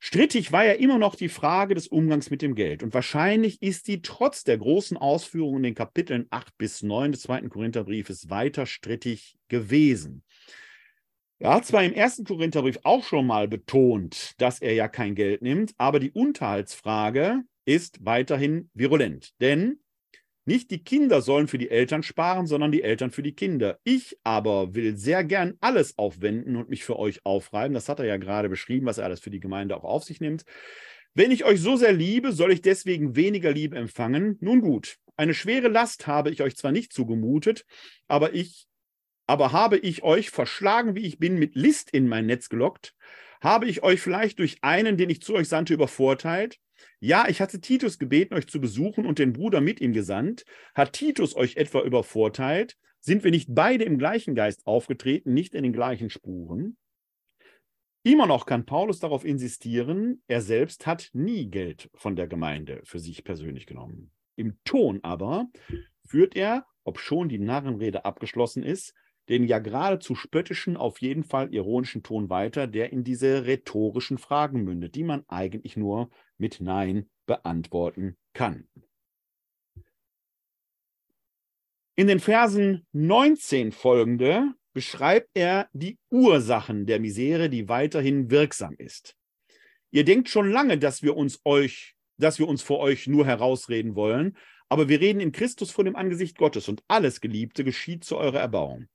Strittig 0.00 0.52
war 0.52 0.64
ja 0.64 0.72
immer 0.72 0.98
noch 0.98 1.16
die 1.16 1.28
Frage 1.28 1.74
des 1.74 1.88
Umgangs 1.88 2.30
mit 2.30 2.42
dem 2.42 2.54
Geld. 2.54 2.82
Und 2.82 2.94
wahrscheinlich 2.94 3.60
ist 3.62 3.88
die 3.88 4.00
trotz 4.00 4.44
der 4.44 4.58
großen 4.58 4.96
Ausführungen 4.96 5.58
in 5.58 5.62
den 5.64 5.74
Kapiteln 5.74 6.26
8 6.30 6.56
bis 6.56 6.82
9 6.82 7.12
des 7.12 7.22
zweiten 7.22 7.48
Korintherbriefes 7.48 8.30
weiter 8.30 8.66
strittig 8.66 9.36
gewesen. 9.48 10.22
Er 11.40 11.54
hat 11.54 11.66
zwar 11.66 11.84
im 11.84 11.92
ersten 11.92 12.24
Korintherbrief 12.24 12.78
auch 12.82 13.04
schon 13.04 13.26
mal 13.26 13.46
betont, 13.48 14.34
dass 14.38 14.60
er 14.60 14.74
ja 14.74 14.88
kein 14.88 15.14
Geld 15.14 15.42
nimmt, 15.42 15.72
aber 15.78 16.00
die 16.00 16.10
Unterhaltsfrage 16.10 17.42
ist 17.68 18.04
weiterhin 18.04 18.70
virulent. 18.72 19.34
Denn 19.42 19.80
nicht 20.46 20.70
die 20.70 20.82
Kinder 20.82 21.20
sollen 21.20 21.48
für 21.48 21.58
die 21.58 21.70
Eltern 21.70 22.02
sparen, 22.02 22.46
sondern 22.46 22.72
die 22.72 22.82
Eltern 22.82 23.10
für 23.10 23.22
die 23.22 23.34
Kinder. 23.34 23.78
Ich 23.84 24.16
aber 24.24 24.74
will 24.74 24.96
sehr 24.96 25.22
gern 25.22 25.58
alles 25.60 25.98
aufwenden 25.98 26.56
und 26.56 26.70
mich 26.70 26.82
für 26.82 26.98
euch 26.98 27.26
aufreiben. 27.26 27.74
Das 27.74 27.90
hat 27.90 27.98
er 27.98 28.06
ja 28.06 28.16
gerade 28.16 28.48
beschrieben, 28.48 28.86
was 28.86 28.96
er 28.96 29.04
alles 29.04 29.20
für 29.20 29.28
die 29.28 29.40
Gemeinde 29.40 29.76
auch 29.76 29.84
auf 29.84 30.04
sich 30.04 30.22
nimmt. 30.22 30.44
Wenn 31.12 31.30
ich 31.30 31.44
euch 31.44 31.60
so 31.60 31.76
sehr 31.76 31.92
liebe, 31.92 32.32
soll 32.32 32.52
ich 32.52 32.62
deswegen 32.62 33.16
weniger 33.16 33.52
Liebe 33.52 33.76
empfangen? 33.76 34.38
Nun 34.40 34.62
gut, 34.62 34.96
eine 35.18 35.34
schwere 35.34 35.68
Last 35.68 36.06
habe 36.06 36.30
ich 36.30 36.40
euch 36.40 36.56
zwar 36.56 36.72
nicht 36.72 36.94
zugemutet, 36.94 37.66
aber 38.06 38.32
ich 38.32 38.66
aber 39.26 39.52
habe 39.52 39.76
ich 39.76 40.02
euch 40.02 40.30
verschlagen, 40.30 40.94
wie 40.94 41.06
ich 41.06 41.18
bin, 41.18 41.38
mit 41.38 41.54
List 41.54 41.90
in 41.90 42.08
mein 42.08 42.24
Netz 42.24 42.48
gelockt? 42.48 42.94
Habe 43.40 43.66
ich 43.66 43.82
euch 43.82 44.00
vielleicht 44.00 44.38
durch 44.38 44.58
einen, 44.62 44.96
den 44.96 45.10
ich 45.10 45.22
zu 45.22 45.34
euch 45.34 45.48
sandte, 45.48 45.74
übervorteilt? 45.74 46.58
Ja, 47.00 47.28
ich 47.28 47.40
hatte 47.40 47.60
Titus 47.60 47.98
gebeten, 47.98 48.34
euch 48.34 48.48
zu 48.48 48.60
besuchen 48.60 49.06
und 49.06 49.18
den 49.18 49.32
Bruder 49.32 49.60
mit 49.60 49.80
ihm 49.80 49.92
gesandt. 49.92 50.44
Hat 50.74 50.92
Titus 50.92 51.36
euch 51.36 51.56
etwa 51.56 51.82
übervorteilt? 51.82 52.76
Sind 53.00 53.24
wir 53.24 53.30
nicht 53.30 53.48
beide 53.50 53.84
im 53.84 53.98
gleichen 53.98 54.34
Geist 54.34 54.66
aufgetreten, 54.66 55.32
nicht 55.32 55.54
in 55.54 55.62
den 55.62 55.72
gleichen 55.72 56.10
Spuren? 56.10 56.76
Immer 58.04 58.26
noch 58.26 58.46
kann 58.46 58.64
Paulus 58.64 59.00
darauf 59.00 59.24
insistieren, 59.24 60.22
er 60.28 60.40
selbst 60.40 60.86
hat 60.86 61.10
nie 61.12 61.50
Geld 61.50 61.90
von 61.94 62.16
der 62.16 62.26
Gemeinde 62.26 62.80
für 62.84 62.98
sich 62.98 63.24
persönlich 63.24 63.66
genommen. 63.66 64.12
Im 64.36 64.58
Ton 64.64 65.00
aber 65.02 65.46
führt 66.06 66.36
er, 66.36 66.64
ob 66.84 67.00
schon 67.00 67.28
die 67.28 67.38
Narrenrede 67.38 68.04
abgeschlossen 68.04 68.62
ist, 68.62 68.94
den 69.28 69.44
ja 69.44 69.58
geradezu 69.58 70.14
spöttischen, 70.14 70.76
auf 70.76 71.00
jeden 71.00 71.24
Fall 71.24 71.52
ironischen 71.52 72.02
Ton 72.02 72.30
weiter, 72.30 72.66
der 72.66 72.92
in 72.92 73.04
diese 73.04 73.46
rhetorischen 73.46 74.18
Fragen 74.18 74.64
mündet, 74.64 74.94
die 74.94 75.04
man 75.04 75.24
eigentlich 75.28 75.76
nur 75.76 76.10
mit 76.38 76.60
Nein 76.60 77.08
beantworten 77.26 78.16
kann. 78.32 78.68
In 81.94 82.06
den 82.06 82.20
Versen 82.20 82.86
19 82.92 83.72
folgende 83.72 84.52
beschreibt 84.72 85.30
er 85.34 85.68
die 85.72 85.98
Ursachen 86.10 86.86
der 86.86 87.00
Misere, 87.00 87.50
die 87.50 87.68
weiterhin 87.68 88.30
wirksam 88.30 88.76
ist. 88.78 89.16
Ihr 89.90 90.04
denkt 90.04 90.28
schon 90.28 90.50
lange, 90.50 90.78
dass 90.78 91.02
wir 91.02 91.16
uns 91.16 91.40
euch, 91.44 91.96
dass 92.16 92.38
wir 92.38 92.46
uns 92.46 92.62
vor 92.62 92.78
euch 92.78 93.08
nur 93.08 93.26
herausreden 93.26 93.96
wollen, 93.96 94.36
aber 94.68 94.88
wir 94.88 95.00
reden 95.00 95.20
in 95.20 95.32
Christus 95.32 95.70
vor 95.70 95.84
dem 95.84 95.96
Angesicht 95.96 96.38
Gottes 96.38 96.68
und 96.68 96.82
alles, 96.88 97.20
Geliebte, 97.20 97.64
geschieht 97.64 98.04
zu 98.04 98.16
eurer 98.16 98.40
Erbauung. 98.40 98.86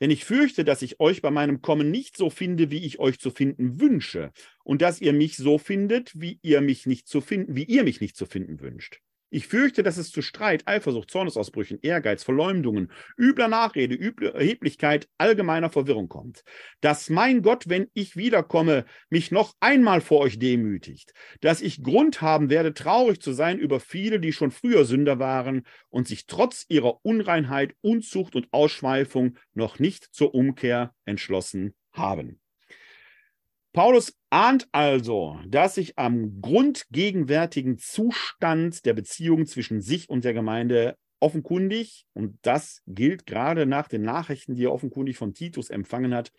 Denn 0.00 0.10
ich 0.10 0.24
fürchte, 0.24 0.64
dass 0.64 0.82
ich 0.82 0.98
euch 1.00 1.22
bei 1.22 1.30
meinem 1.30 1.60
Kommen 1.62 1.90
nicht 1.90 2.16
so 2.16 2.30
finde, 2.30 2.70
wie 2.70 2.84
ich 2.84 2.98
euch 2.98 3.18
zu 3.20 3.30
finden 3.30 3.80
wünsche, 3.80 4.32
und 4.64 4.82
dass 4.82 5.00
ihr 5.00 5.12
mich 5.12 5.36
so 5.36 5.58
findet, 5.58 6.12
wie 6.20 6.38
ihr 6.42 6.60
mich 6.60 6.86
nicht 6.86 7.08
zu 7.08 7.20
finden, 7.20 7.54
wie 7.56 7.64
ihr 7.64 7.84
mich 7.84 8.00
nicht 8.00 8.16
zu 8.16 8.26
finden 8.26 8.60
wünscht. 8.60 9.00
Ich 9.30 9.46
fürchte, 9.46 9.84
dass 9.84 9.96
es 9.96 10.10
zu 10.10 10.22
Streit, 10.22 10.66
Eifersucht, 10.66 11.10
Zornesausbrüchen, 11.10 11.78
Ehrgeiz, 11.82 12.24
Verleumdungen, 12.24 12.90
übler 13.16 13.46
Nachrede, 13.46 13.94
üble 13.94 14.32
Erheblichkeit, 14.32 15.08
allgemeiner 15.18 15.70
Verwirrung 15.70 16.08
kommt. 16.08 16.42
Dass 16.80 17.10
mein 17.10 17.42
Gott, 17.42 17.68
wenn 17.68 17.88
ich 17.94 18.16
wiederkomme, 18.16 18.84
mich 19.08 19.30
noch 19.30 19.54
einmal 19.60 20.00
vor 20.00 20.18
euch 20.18 20.40
demütigt. 20.40 21.12
Dass 21.40 21.62
ich 21.62 21.84
Grund 21.84 22.20
haben 22.22 22.50
werde, 22.50 22.74
traurig 22.74 23.20
zu 23.20 23.32
sein 23.32 23.60
über 23.60 23.78
viele, 23.78 24.18
die 24.18 24.32
schon 24.32 24.50
früher 24.50 24.84
Sünder 24.84 25.20
waren 25.20 25.64
und 25.90 26.08
sich 26.08 26.26
trotz 26.26 26.66
ihrer 26.68 26.98
Unreinheit, 27.04 27.74
Unzucht 27.82 28.34
und 28.34 28.48
Ausschweifung 28.50 29.38
noch 29.54 29.78
nicht 29.78 30.12
zur 30.12 30.34
Umkehr 30.34 30.92
entschlossen 31.04 31.74
haben. 31.92 32.39
Paulus 33.72 34.18
ahnt 34.30 34.68
also, 34.72 35.38
dass 35.46 35.76
sich 35.76 35.96
am 35.96 36.40
grundgegenwärtigen 36.40 37.78
Zustand 37.78 38.84
der 38.84 38.94
Beziehung 38.94 39.46
zwischen 39.46 39.80
sich 39.80 40.10
und 40.10 40.24
der 40.24 40.34
Gemeinde 40.34 40.96
offenkundig, 41.20 42.06
und 42.12 42.38
das 42.42 42.82
gilt 42.86 43.26
gerade 43.26 43.66
nach 43.66 43.86
den 43.86 44.02
Nachrichten, 44.02 44.56
die 44.56 44.64
er 44.64 44.72
offenkundig 44.72 45.16
von 45.16 45.34
Titus 45.34 45.70
empfangen 45.70 46.14
hat, 46.14 46.32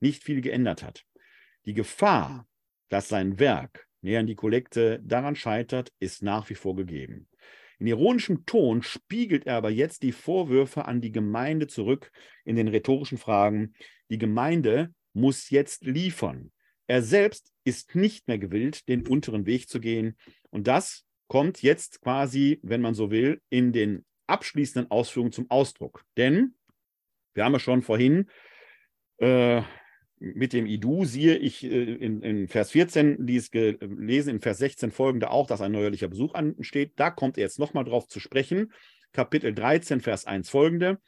nicht 0.00 0.24
viel 0.24 0.42
geändert 0.42 0.82
hat. 0.82 1.04
Die 1.64 1.72
Gefahr, 1.72 2.46
dass 2.90 3.08
sein 3.08 3.38
Werk 3.38 3.86
näher 4.02 4.20
an 4.20 4.26
die 4.26 4.34
Kollekte 4.34 5.00
daran 5.02 5.36
scheitert, 5.36 5.90
ist 6.00 6.22
nach 6.22 6.50
wie 6.50 6.54
vor 6.54 6.76
gegeben. 6.76 7.28
In 7.78 7.86
ironischem 7.86 8.44
Ton 8.44 8.82
spiegelt 8.82 9.46
er 9.46 9.56
aber 9.56 9.70
jetzt 9.70 10.02
die 10.02 10.12
Vorwürfe 10.12 10.84
an 10.84 11.00
die 11.00 11.12
Gemeinde 11.12 11.66
zurück 11.66 12.12
in 12.44 12.56
den 12.56 12.68
rhetorischen 12.68 13.18
Fragen. 13.18 13.74
Die 14.10 14.18
Gemeinde 14.18 14.92
muss 15.12 15.48
jetzt 15.48 15.84
liefern. 15.84 16.52
Er 16.86 17.02
selbst 17.02 17.52
ist 17.64 17.94
nicht 17.94 18.28
mehr 18.28 18.38
gewillt, 18.38 18.88
den 18.88 19.06
unteren 19.06 19.46
Weg 19.46 19.68
zu 19.68 19.80
gehen. 19.80 20.16
Und 20.50 20.66
das 20.66 21.04
kommt 21.28 21.62
jetzt 21.62 22.00
quasi, 22.02 22.60
wenn 22.62 22.80
man 22.80 22.94
so 22.94 23.10
will, 23.10 23.40
in 23.48 23.72
den 23.72 24.04
abschließenden 24.26 24.90
Ausführungen 24.90 25.32
zum 25.32 25.50
Ausdruck. 25.50 26.04
Denn 26.16 26.54
wir 27.34 27.44
haben 27.44 27.52
ja 27.52 27.58
schon 27.58 27.82
vorhin 27.82 28.30
äh, 29.18 29.62
mit 30.18 30.52
dem 30.52 30.66
Idu, 30.66 31.04
siehe 31.04 31.36
ich 31.36 31.64
äh, 31.64 31.94
in, 31.94 32.22
in, 32.22 32.48
Vers 32.48 32.70
14 32.70 33.26
dies 33.26 33.50
gelesen, 33.50 34.30
in 34.30 34.40
Vers 34.40 34.58
16 34.58 34.90
folgende 34.90 35.30
auch, 35.30 35.46
dass 35.46 35.60
ein 35.60 35.72
neuerlicher 35.72 36.08
Besuch 36.08 36.34
ansteht. 36.34 36.92
Da 36.96 37.10
kommt 37.10 37.36
er 37.36 37.42
jetzt 37.42 37.58
nochmal 37.58 37.84
drauf 37.84 38.08
zu 38.08 38.20
sprechen. 38.20 38.72
Kapitel 39.12 39.54
13, 39.54 40.00
Vers 40.00 40.26
1 40.26 40.48
folgende. 40.48 41.00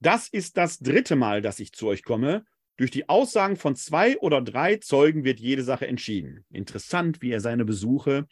Das 0.00 0.28
ist 0.28 0.56
das 0.56 0.78
dritte 0.78 1.16
Mal, 1.16 1.42
dass 1.42 1.60
ich 1.60 1.72
zu 1.72 1.86
euch 1.88 2.02
komme. 2.02 2.44
Durch 2.76 2.90
die 2.90 3.08
Aussagen 3.08 3.56
von 3.56 3.74
zwei 3.74 4.18
oder 4.18 4.42
drei 4.42 4.76
Zeugen 4.76 5.24
wird 5.24 5.40
jede 5.40 5.62
Sache 5.62 5.86
entschieden. 5.86 6.44
Interessant, 6.50 7.22
wie 7.22 7.30
er 7.30 7.40
seine 7.40 7.64
Besuche 7.64 8.26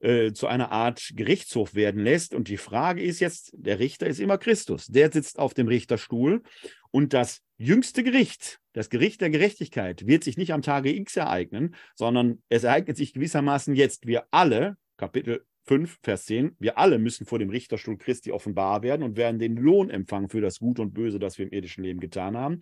äh, 0.00 0.32
zu 0.32 0.46
einer 0.46 0.72
Art 0.72 1.12
Gerichtshof 1.14 1.74
werden 1.74 2.02
lässt. 2.02 2.34
Und 2.34 2.48
die 2.48 2.56
Frage 2.56 3.02
ist 3.02 3.20
jetzt, 3.20 3.52
der 3.54 3.78
Richter 3.78 4.06
ist 4.06 4.20
immer 4.20 4.38
Christus. 4.38 4.86
Der 4.86 5.10
sitzt 5.10 5.38
auf 5.38 5.54
dem 5.54 5.68
Richterstuhl 5.68 6.42
und 6.90 7.12
das 7.12 7.42
jüngste 7.56 8.02
Gericht, 8.02 8.60
das 8.72 8.90
Gericht 8.90 9.20
der 9.20 9.30
Gerechtigkeit, 9.30 10.06
wird 10.06 10.24
sich 10.24 10.36
nicht 10.36 10.52
am 10.52 10.62
Tage 10.62 10.94
X 10.94 11.16
ereignen, 11.16 11.74
sondern 11.94 12.42
es 12.48 12.64
ereignet 12.64 12.96
sich 12.96 13.14
gewissermaßen 13.14 13.74
jetzt. 13.74 14.06
Wir 14.06 14.26
alle, 14.30 14.76
Kapitel 14.96 15.44
5, 15.66 15.98
Vers 16.02 16.26
10, 16.26 16.56
wir 16.58 16.78
alle 16.78 16.98
müssen 16.98 17.26
vor 17.26 17.38
dem 17.38 17.50
Richterstuhl 17.50 17.96
Christi 17.98 18.32
offenbar 18.32 18.82
werden 18.82 19.02
und 19.02 19.16
werden 19.16 19.38
den 19.38 19.56
Lohn 19.56 19.90
empfangen 19.90 20.28
für 20.28 20.40
das 20.40 20.58
Gut 20.58 20.78
und 20.78 20.94
Böse, 20.94 21.18
das 21.18 21.38
wir 21.38 21.46
im 21.46 21.52
irdischen 21.52 21.84
Leben 21.84 22.00
getan 22.00 22.36
haben. 22.36 22.60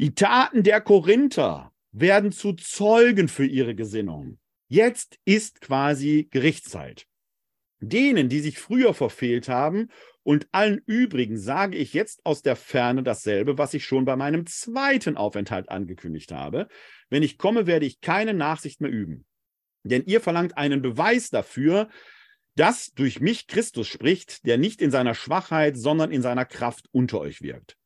Die 0.00 0.14
Taten 0.14 0.62
der 0.62 0.80
Korinther 0.80 1.72
werden 1.92 2.32
zu 2.32 2.54
Zeugen 2.54 3.28
für 3.28 3.44
ihre 3.46 3.74
Gesinnung. 3.74 4.38
Jetzt 4.68 5.18
ist 5.24 5.60
quasi 5.60 6.28
Gerichtszeit. 6.30 7.06
Denen, 7.80 8.28
die 8.28 8.40
sich 8.40 8.58
früher 8.58 8.94
verfehlt 8.94 9.48
haben 9.48 9.88
und 10.22 10.48
allen 10.52 10.80
übrigen 10.86 11.36
sage 11.36 11.76
ich 11.76 11.92
jetzt 11.92 12.24
aus 12.24 12.42
der 12.42 12.56
Ferne 12.56 13.02
dasselbe, 13.02 13.58
was 13.58 13.74
ich 13.74 13.84
schon 13.84 14.04
bei 14.04 14.16
meinem 14.16 14.46
zweiten 14.46 15.16
Aufenthalt 15.16 15.68
angekündigt 15.68 16.32
habe. 16.32 16.68
Wenn 17.10 17.22
ich 17.22 17.38
komme, 17.38 17.66
werde 17.66 17.86
ich 17.86 18.00
keine 18.00 18.32
Nachsicht 18.32 18.80
mehr 18.80 18.90
üben. 18.90 19.26
Denn 19.84 20.04
ihr 20.06 20.20
verlangt 20.20 20.56
einen 20.56 20.80
Beweis 20.80 21.28
dafür, 21.30 21.88
dass 22.54 22.92
durch 22.92 23.20
mich 23.20 23.46
Christus 23.46 23.88
spricht, 23.88 24.46
der 24.46 24.58
nicht 24.58 24.80
in 24.80 24.90
seiner 24.90 25.14
Schwachheit, 25.14 25.76
sondern 25.76 26.12
in 26.12 26.22
seiner 26.22 26.44
Kraft 26.44 26.86
unter 26.92 27.20
euch 27.20 27.42
wirkt. 27.42 27.76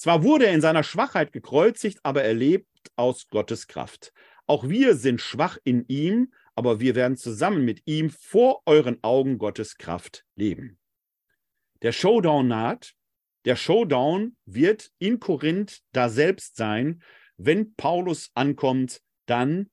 Zwar 0.00 0.22
wurde 0.22 0.46
er 0.46 0.54
in 0.54 0.62
seiner 0.62 0.82
Schwachheit 0.82 1.30
gekreuzigt, 1.30 2.00
aber 2.04 2.24
er 2.24 2.32
lebt 2.32 2.66
aus 2.96 3.28
Gottes 3.28 3.66
Kraft. 3.66 4.14
Auch 4.46 4.66
wir 4.66 4.96
sind 4.96 5.20
schwach 5.20 5.58
in 5.62 5.84
ihm, 5.88 6.32
aber 6.54 6.80
wir 6.80 6.94
werden 6.94 7.18
zusammen 7.18 7.66
mit 7.66 7.82
ihm 7.84 8.08
vor 8.08 8.62
euren 8.64 9.04
Augen 9.04 9.36
Gottes 9.36 9.76
Kraft 9.76 10.24
leben. 10.36 10.78
Der 11.82 11.92
Showdown 11.92 12.48
naht. 12.48 12.94
Der 13.44 13.56
Showdown 13.56 14.38
wird 14.46 14.90
in 14.98 15.20
Korinth 15.20 15.82
da 15.92 16.08
selbst 16.08 16.56
sein. 16.56 17.02
Wenn 17.36 17.74
Paulus 17.74 18.30
ankommt, 18.32 19.02
dann 19.26 19.68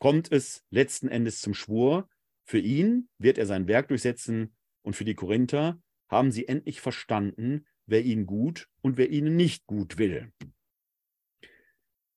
kommt 0.00 0.32
es 0.32 0.64
letzten 0.70 1.06
Endes 1.06 1.40
zum 1.40 1.54
Schwur. 1.54 2.08
Für 2.44 2.58
ihn 2.58 3.08
wird 3.18 3.38
er 3.38 3.46
sein 3.46 3.68
Werk 3.68 3.86
durchsetzen 3.86 4.56
und 4.82 4.96
für 4.96 5.04
die 5.04 5.14
Korinther 5.14 5.80
haben 6.08 6.32
sie 6.32 6.48
endlich 6.48 6.80
verstanden, 6.80 7.66
wer 7.90 8.02
ihnen 8.02 8.26
gut 8.26 8.68
und 8.80 8.96
wer 8.96 9.10
ihnen 9.10 9.36
nicht 9.36 9.66
gut 9.66 9.98
will. 9.98 10.32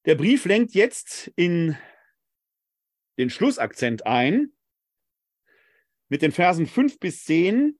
Der 0.06 0.16
Brief 0.16 0.46
lenkt 0.46 0.74
jetzt 0.74 1.32
in 1.36 1.78
den 3.18 3.30
Schlussakzent 3.30 4.06
ein. 4.06 4.52
Mit 6.10 6.22
den 6.22 6.32
Versen 6.32 6.68
5 6.68 7.00
bis 7.00 7.24
10 7.26 7.80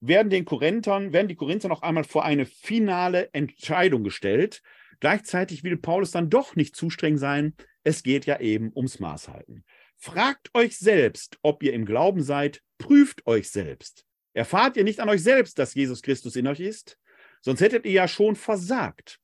werden, 0.00 0.30
den 0.30 0.44
Korinthern, 0.44 1.12
werden 1.12 1.28
die 1.28 1.36
Korinther 1.36 1.68
noch 1.68 1.82
einmal 1.82 2.04
vor 2.04 2.24
eine 2.24 2.46
finale 2.46 3.32
Entscheidung 3.32 4.04
gestellt. 4.04 4.62
Gleichzeitig 5.00 5.62
will 5.62 5.76
Paulus 5.76 6.10
dann 6.10 6.30
doch 6.30 6.56
nicht 6.56 6.76
zu 6.76 6.90
streng 6.90 7.16
sein. 7.16 7.54
Es 7.84 8.02
geht 8.02 8.26
ja 8.26 8.40
eben 8.40 8.72
ums 8.74 8.98
Maßhalten. 8.98 9.64
Fragt 9.96 10.54
euch 10.54 10.76
selbst, 10.76 11.38
ob 11.42 11.62
ihr 11.62 11.72
im 11.72 11.86
Glauben 11.86 12.22
seid, 12.22 12.62
prüft 12.78 13.26
euch 13.26 13.50
selbst. 13.50 14.04
Erfahrt 14.34 14.76
ihr 14.76 14.84
nicht 14.84 15.00
an 15.00 15.08
euch 15.08 15.22
selbst, 15.22 15.58
dass 15.58 15.74
Jesus 15.74 16.02
Christus 16.02 16.36
in 16.36 16.46
euch 16.46 16.60
ist? 16.60 16.98
Sonst 17.46 17.60
hättet 17.60 17.86
ihr 17.86 17.92
ja 17.92 18.08
schon 18.08 18.34
versagt. 18.34 19.20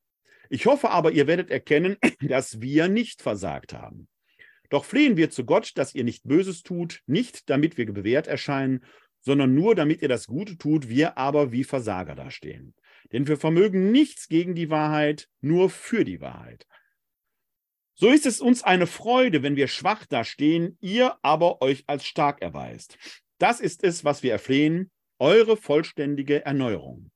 Ich 0.49 0.67
hoffe 0.67 0.91
aber, 0.91 1.11
ihr 1.11 1.27
werdet 1.27 1.51
erkennen, 1.51 1.97
dass 2.21 2.61
wir 2.61 2.87
nicht 2.87 3.21
versagt 3.21 3.73
haben. 3.73 4.07
Doch 4.71 4.85
flehen 4.85 5.17
wir 5.17 5.31
zu 5.31 5.45
Gott, 5.45 5.73
dass 5.75 5.93
ihr 5.93 6.05
nicht 6.05 6.23
Böses 6.23 6.63
tut, 6.63 7.01
nicht 7.07 7.51
damit 7.51 7.77
wir 7.79 7.93
bewährt 7.93 8.29
erscheinen, 8.29 8.85
sondern 9.23 9.57
nur 9.57 9.75
damit 9.75 10.03
ihr 10.03 10.09
das 10.09 10.29
Gute 10.29 10.57
tut, 10.57 10.89
wir 10.89 11.19
aber 11.19 11.51
wie 11.51 11.65
Versager 11.65 12.15
dastehen. 12.15 12.77
Denn 13.11 13.27
wir 13.27 13.37
vermögen 13.37 13.91
nichts 13.91 14.29
gegen 14.29 14.55
die 14.55 14.71
Wahrheit, 14.71 15.29
nur 15.41 15.69
für 15.69 16.05
die 16.05 16.21
Wahrheit. 16.21 16.65
So 17.95 18.09
ist 18.09 18.25
es 18.25 18.41
uns 18.41 18.63
eine 18.63 18.87
Freude, 18.87 19.43
wenn 19.43 19.57
wir 19.57 19.67
schwach 19.67 20.07
dastehen, 20.07 20.79
ihr 20.81 21.17
aber 21.23 21.61
euch 21.61 21.83
als 21.89 22.05
stark 22.05 22.41
erweist. 22.41 22.99
Das 23.39 23.59
ist 23.59 23.83
es, 23.83 24.05
was 24.05 24.23
wir 24.23 24.31
erflehen, 24.31 24.93
eure 25.19 25.57
vollständige 25.57 26.45
Erneuerung. 26.45 27.12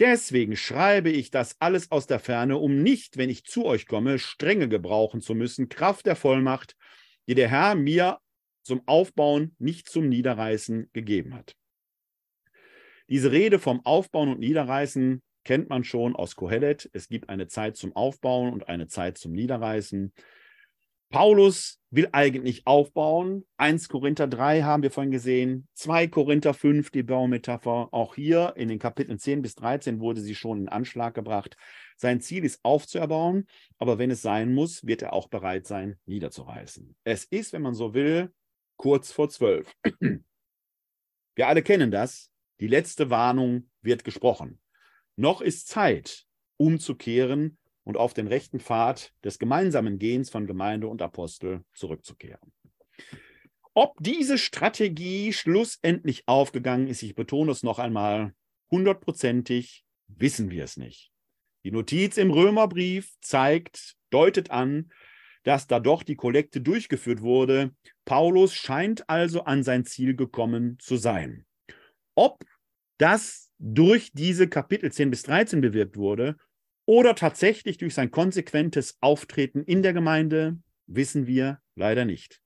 Deswegen 0.00 0.56
schreibe 0.56 1.10
ich 1.10 1.30
das 1.30 1.56
alles 1.60 1.90
aus 1.90 2.06
der 2.06 2.20
Ferne, 2.20 2.56
um 2.56 2.82
nicht, 2.82 3.18
wenn 3.18 3.28
ich 3.28 3.44
zu 3.44 3.66
euch 3.66 3.86
komme, 3.86 4.18
strenge 4.18 4.66
gebrauchen 4.66 5.20
zu 5.20 5.34
müssen, 5.34 5.68
Kraft 5.68 6.06
der 6.06 6.16
Vollmacht, 6.16 6.74
die 7.28 7.34
der 7.34 7.48
Herr 7.48 7.74
mir 7.74 8.18
zum 8.62 8.80
Aufbauen, 8.86 9.54
nicht 9.58 9.90
zum 9.90 10.08
Niederreißen 10.08 10.88
gegeben 10.94 11.34
hat. 11.34 11.54
Diese 13.10 13.30
Rede 13.30 13.58
vom 13.58 13.84
Aufbauen 13.84 14.30
und 14.30 14.40
Niederreißen 14.40 15.22
kennt 15.44 15.68
man 15.68 15.84
schon 15.84 16.16
aus 16.16 16.34
Kohelet. 16.34 16.88
Es 16.94 17.08
gibt 17.08 17.28
eine 17.28 17.48
Zeit 17.48 17.76
zum 17.76 17.94
Aufbauen 17.94 18.54
und 18.54 18.68
eine 18.68 18.86
Zeit 18.86 19.18
zum 19.18 19.32
Niederreißen. 19.32 20.14
Paulus 21.10 21.80
will 21.90 22.08
eigentlich 22.12 22.68
aufbauen. 22.68 23.44
1 23.56 23.88
Korinther 23.88 24.28
3 24.28 24.62
haben 24.62 24.84
wir 24.84 24.92
vorhin 24.92 25.10
gesehen, 25.10 25.66
2 25.74 26.06
Korinther 26.06 26.54
5 26.54 26.90
die 26.90 27.02
Baumetapher. 27.02 27.88
Auch 27.90 28.14
hier 28.14 28.54
in 28.56 28.68
den 28.68 28.78
Kapiteln 28.78 29.18
10 29.18 29.42
bis 29.42 29.56
13 29.56 29.98
wurde 29.98 30.20
sie 30.20 30.36
schon 30.36 30.60
in 30.60 30.68
Anschlag 30.68 31.14
gebracht. 31.14 31.56
Sein 31.96 32.20
Ziel 32.20 32.44
ist 32.44 32.60
aufzuerbauen, 32.62 33.48
aber 33.78 33.98
wenn 33.98 34.12
es 34.12 34.22
sein 34.22 34.54
muss, 34.54 34.86
wird 34.86 35.02
er 35.02 35.12
auch 35.12 35.28
bereit 35.28 35.66
sein, 35.66 35.98
niederzureißen. 36.06 36.94
Es 37.02 37.24
ist, 37.24 37.52
wenn 37.52 37.62
man 37.62 37.74
so 37.74 37.92
will, 37.92 38.32
kurz 38.76 39.10
vor 39.10 39.28
zwölf. 39.28 39.74
Wir 41.34 41.48
alle 41.48 41.62
kennen 41.62 41.90
das. 41.90 42.30
Die 42.60 42.68
letzte 42.68 43.10
Warnung 43.10 43.68
wird 43.82 44.04
gesprochen. 44.04 44.60
Noch 45.16 45.40
ist 45.40 45.66
Zeit, 45.66 46.24
umzukehren 46.56 47.58
und 47.84 47.96
auf 47.96 48.14
den 48.14 48.26
rechten 48.26 48.60
Pfad 48.60 49.12
des 49.24 49.38
gemeinsamen 49.38 49.98
Gehens 49.98 50.30
von 50.30 50.46
Gemeinde 50.46 50.88
und 50.88 51.02
Apostel 51.02 51.64
zurückzukehren. 51.74 52.52
Ob 53.74 53.96
diese 54.00 54.36
Strategie 54.36 55.32
schlussendlich 55.32 56.26
aufgegangen 56.26 56.88
ist, 56.88 57.02
ich 57.02 57.14
betone 57.14 57.52
es 57.52 57.62
noch 57.62 57.78
einmal, 57.78 58.34
hundertprozentig 58.70 59.84
wissen 60.08 60.50
wir 60.50 60.64
es 60.64 60.76
nicht. 60.76 61.10
Die 61.64 61.70
Notiz 61.70 62.16
im 62.16 62.30
Römerbrief 62.30 63.14
zeigt, 63.20 63.96
deutet 64.10 64.50
an, 64.50 64.90
dass 65.44 65.66
da 65.66 65.80
doch 65.80 66.02
die 66.02 66.16
Kollekte 66.16 66.60
durchgeführt 66.60 67.22
wurde. 67.22 67.74
Paulus 68.04 68.54
scheint 68.54 69.08
also 69.08 69.44
an 69.44 69.62
sein 69.62 69.84
Ziel 69.84 70.14
gekommen 70.14 70.78
zu 70.78 70.96
sein. 70.96 71.46
Ob 72.14 72.44
das 72.98 73.50
durch 73.58 74.12
diese 74.12 74.48
Kapitel 74.48 74.90
10 74.92 75.10
bis 75.10 75.22
13 75.22 75.60
bewirkt 75.60 75.96
wurde 75.96 76.36
oder 76.90 77.14
tatsächlich 77.14 77.78
durch 77.78 77.94
sein 77.94 78.10
konsequentes 78.10 78.98
Auftreten 79.00 79.62
in 79.62 79.80
der 79.84 79.92
Gemeinde, 79.92 80.58
wissen 80.88 81.28
wir 81.28 81.60
leider 81.76 82.04
nicht. 82.04 82.42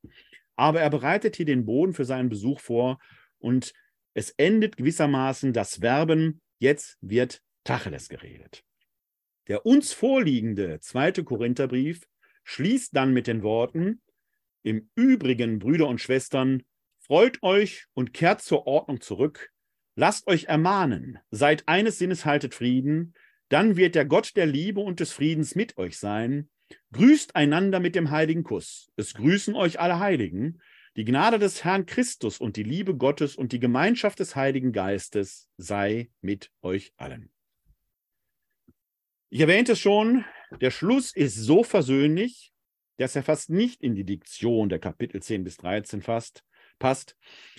Aber 0.54 0.82
er 0.82 0.90
bereitet 0.90 1.36
hier 1.36 1.46
den 1.46 1.64
Boden 1.64 1.94
für 1.94 2.04
seinen 2.04 2.28
Besuch 2.28 2.60
vor 2.60 2.98
und 3.38 3.72
es 4.12 4.32
endet 4.32 4.76
gewissermaßen 4.76 5.54
das 5.54 5.76
Verben, 5.76 6.42
jetzt 6.58 6.98
wird 7.00 7.40
Tacheles 7.64 8.10
geredet. 8.10 8.62
Der 9.48 9.64
uns 9.64 9.94
vorliegende 9.94 10.78
zweite 10.80 11.24
Korintherbrief 11.24 12.02
schließt 12.42 12.94
dann 12.94 13.14
mit 13.14 13.26
den 13.26 13.42
Worten, 13.42 14.02
im 14.62 14.90
Übrigen, 14.94 15.58
Brüder 15.58 15.88
und 15.88 16.02
Schwestern, 16.02 16.64
freut 16.98 17.42
euch 17.42 17.86
und 17.94 18.12
kehrt 18.12 18.42
zur 18.42 18.66
Ordnung 18.66 19.00
zurück, 19.00 19.52
lasst 19.94 20.26
euch 20.26 20.44
ermahnen, 20.44 21.18
seid 21.30 21.66
eines 21.66 21.96
Sinnes, 21.96 22.26
haltet 22.26 22.54
Frieden, 22.54 23.14
dann 23.48 23.76
wird 23.76 23.94
der 23.94 24.04
Gott 24.04 24.36
der 24.36 24.46
Liebe 24.46 24.80
und 24.80 25.00
des 25.00 25.12
Friedens 25.12 25.54
mit 25.54 25.76
euch 25.76 25.98
sein. 25.98 26.48
Grüßt 26.92 27.36
einander 27.36 27.80
mit 27.80 27.94
dem 27.94 28.10
heiligen 28.10 28.44
Kuss. 28.44 28.90
Es 28.96 29.14
grüßen 29.14 29.54
euch 29.54 29.80
alle 29.80 29.98
Heiligen. 29.98 30.60
Die 30.96 31.04
Gnade 31.04 31.38
des 31.38 31.64
Herrn 31.64 31.86
Christus 31.86 32.38
und 32.38 32.56
die 32.56 32.62
Liebe 32.62 32.96
Gottes 32.96 33.34
und 33.34 33.52
die 33.52 33.58
Gemeinschaft 33.58 34.20
des 34.20 34.36
Heiligen 34.36 34.72
Geistes 34.72 35.48
sei 35.56 36.10
mit 36.20 36.52
euch 36.62 36.92
allen. 36.96 37.30
Ich 39.30 39.40
erwähnte 39.40 39.72
es 39.72 39.80
schon, 39.80 40.24
der 40.60 40.70
Schluss 40.70 41.14
ist 41.14 41.34
so 41.34 41.64
versöhnlich, 41.64 42.52
dass 42.98 43.16
er 43.16 43.24
fast 43.24 43.50
nicht 43.50 43.82
in 43.82 43.96
die 43.96 44.04
Diktion 44.04 44.68
der 44.68 44.78
Kapitel 44.78 45.20
10 45.20 45.42
bis 45.42 45.56
13 45.56 46.02
fasst, 46.02 46.44
passt. 46.78 47.16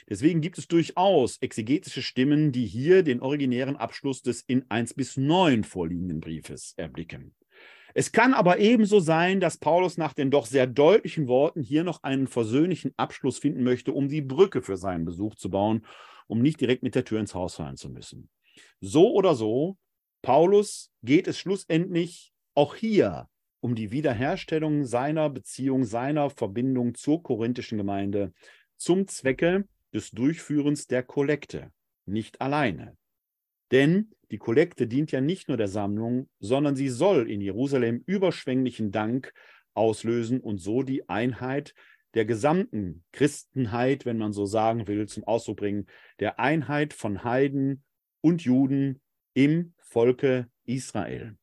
Deswegen 0.10 0.42
gibt 0.42 0.58
es 0.58 0.68
durchaus 0.68 1.38
exegetische 1.38 2.02
Stimmen, 2.02 2.52
die 2.52 2.66
hier 2.66 3.04
den 3.04 3.22
originären 3.22 3.76
Abschluss 3.76 4.22
des 4.22 4.42
in 4.42 4.66
1 4.70 4.94
bis 4.94 5.18
9 5.18 5.64
vorliegenden 5.64 6.20
Briefes 6.20 6.74
erblicken. 6.78 7.34
Es 7.98 8.12
kann 8.12 8.34
aber 8.34 8.60
ebenso 8.60 9.00
sein, 9.00 9.40
dass 9.40 9.58
Paulus 9.58 9.98
nach 9.98 10.14
den 10.14 10.30
doch 10.30 10.46
sehr 10.46 10.68
deutlichen 10.68 11.30
Worten 11.30 11.62
hier 11.62 11.86
noch 11.86 12.04
einen 12.04 12.28
versöhnlichen 12.28 12.94
Abschluss 12.98 13.40
finden 13.40 13.64
möchte, 13.64 13.94
um 13.94 14.10
die 14.10 14.22
Brücke 14.22 14.62
für 14.62 14.76
seinen 14.76 15.06
Besuch 15.06 15.36
zu 15.36 15.50
bauen, 15.50 15.86
um 16.28 16.42
nicht 16.42 16.60
direkt 16.60 16.84
mit 16.84 16.94
der 16.94 17.06
Tür 17.06 17.22
ins 17.22 17.34
Haus 17.34 17.56
fallen 17.56 17.78
zu 17.78 17.90
müssen. 17.90 18.30
So 18.82 19.14
oder 19.14 19.34
so, 19.34 19.78
Paulus 20.22 20.92
geht 21.04 21.28
es 21.28 21.40
schlussendlich 21.40 22.34
auch 22.54 22.76
hier 22.76 23.30
um 23.62 23.76
die 23.76 23.92
Wiederherstellung 23.92 24.86
seiner 24.86 25.30
Beziehung, 25.30 25.86
seiner 25.86 26.30
Verbindung 26.30 26.96
zur 26.96 27.24
korinthischen 27.24 27.78
Gemeinde 27.78 28.34
zum 28.78 29.08
Zwecke 29.08 29.68
des 29.94 30.12
Durchführens 30.12 30.88
der 30.88 31.04
Kollekte, 31.04 31.72
nicht 32.06 32.42
alleine. 32.42 32.98
Denn 33.72 34.12
die 34.32 34.38
Kollekte 34.38 34.88
dient 34.88 35.12
ja 35.12 35.22
nicht 35.22 35.48
nur 35.48 35.58
der 35.58 35.68
Sammlung, 35.68 36.30
sondern 36.40 36.76
sie 36.76 36.90
soll 36.90 37.30
in 37.30 37.42
Jerusalem 37.42 38.04
überschwänglichen 38.06 38.92
Dank 38.92 39.34
auslösen 39.74 40.40
und 40.40 40.60
so 40.60 40.84
die 40.84 41.10
Einheit 41.10 41.74
der 42.14 42.26
gesamten 42.26 43.04
Christenheit, 43.12 44.06
wenn 44.06 44.18
man 44.18 44.32
so 44.32 44.46
sagen 44.46 44.88
will, 44.88 45.08
zum 45.08 45.26
Ausdruck 45.26 45.58
bringen, 45.58 45.88
der 46.20 46.40
Einheit 46.40 46.94
von 46.94 47.24
Heiden 47.24 47.84
und 48.22 48.44
Juden 48.44 49.02
im 49.34 49.74
Volke 49.80 50.48
Israel. 50.64 51.38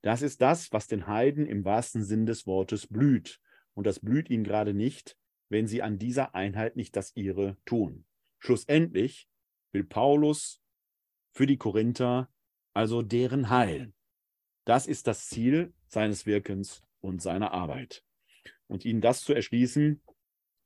Das 0.00 0.22
ist 0.22 0.40
das, 0.40 0.72
was 0.72 0.86
den 0.86 1.06
Heiden 1.06 1.46
im 1.46 1.64
wahrsten 1.64 2.02
Sinn 2.02 2.26
des 2.26 2.46
Wortes 2.46 2.86
blüht. 2.86 3.38
Und 3.74 3.86
das 3.86 4.00
blüht 4.00 4.30
ihnen 4.30 4.44
gerade 4.44 4.74
nicht, 4.74 5.16
wenn 5.54 5.68
sie 5.68 5.82
an 5.82 6.00
dieser 6.00 6.34
Einheit 6.34 6.74
nicht 6.74 6.96
das 6.96 7.12
ihre 7.14 7.56
tun. 7.64 8.04
Schlussendlich 8.40 9.28
will 9.70 9.84
Paulus 9.84 10.60
für 11.32 11.46
die 11.46 11.58
Korinther, 11.58 12.28
also 12.72 13.02
deren 13.02 13.50
Heil. 13.50 13.92
Das 14.64 14.88
ist 14.88 15.06
das 15.06 15.28
Ziel 15.28 15.72
seines 15.86 16.26
Wirkens 16.26 16.82
und 17.00 17.22
seiner 17.22 17.52
Arbeit. 17.52 18.02
Und 18.66 18.84
ihnen 18.84 19.00
das 19.00 19.22
zu 19.22 19.32
erschließen, 19.32 20.02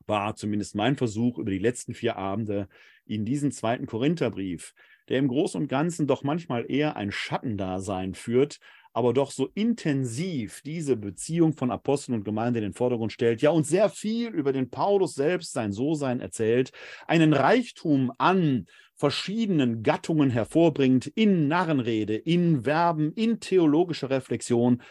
war 0.07 0.37
zumindest 0.37 0.75
mein 0.75 0.97
Versuch 0.97 1.37
über 1.37 1.51
die 1.51 1.59
letzten 1.59 1.93
vier 1.93 2.17
Abende, 2.17 2.67
ihnen 3.05 3.27
diesen 3.27 3.53
zweiten 3.53 3.85
Korintherbrief, 3.85 4.75
der 5.11 5.19
im 5.19 5.29
Großen 5.29 5.61
und 5.61 5.69
Ganzen 5.69 6.07
doch 6.07 6.23
manchmal 6.23 6.65
eher 6.71 6.97
ein 6.97 7.13
Schattendasein 7.13 8.15
führt, 8.15 8.59
aber 8.93 9.13
doch 9.13 9.31
so 9.31 9.49
intensiv 9.55 10.61
diese 10.63 10.97
Beziehung 10.97 11.53
von 11.53 11.71
Aposteln 11.71 12.15
und 12.17 12.25
Gemeinde 12.25 12.59
in 12.61 12.65
den 12.65 12.73
Vordergrund 12.73 13.13
stellt, 13.13 13.43
ja, 13.43 13.51
und 13.51 13.67
sehr 13.67 13.89
viel 13.91 14.29
über 14.29 14.53
den 14.53 14.71
Paulus 14.71 15.15
selbst, 15.15 15.53
sein 15.53 15.73
So-Sein 15.73 16.21
erzählt, 16.21 16.73
einen 17.07 17.33
Reichtum 17.33 18.13
an 18.19 18.67
verschiedenen 18.95 19.83
Gattungen 19.83 20.31
hervorbringt, 20.31 21.07
in 21.07 21.47
Narrenrede, 21.47 22.17
in 22.17 22.65
Verben, 22.65 23.13
in 23.13 23.39
theologischer 23.39 24.11
Reflexion, 24.11 24.83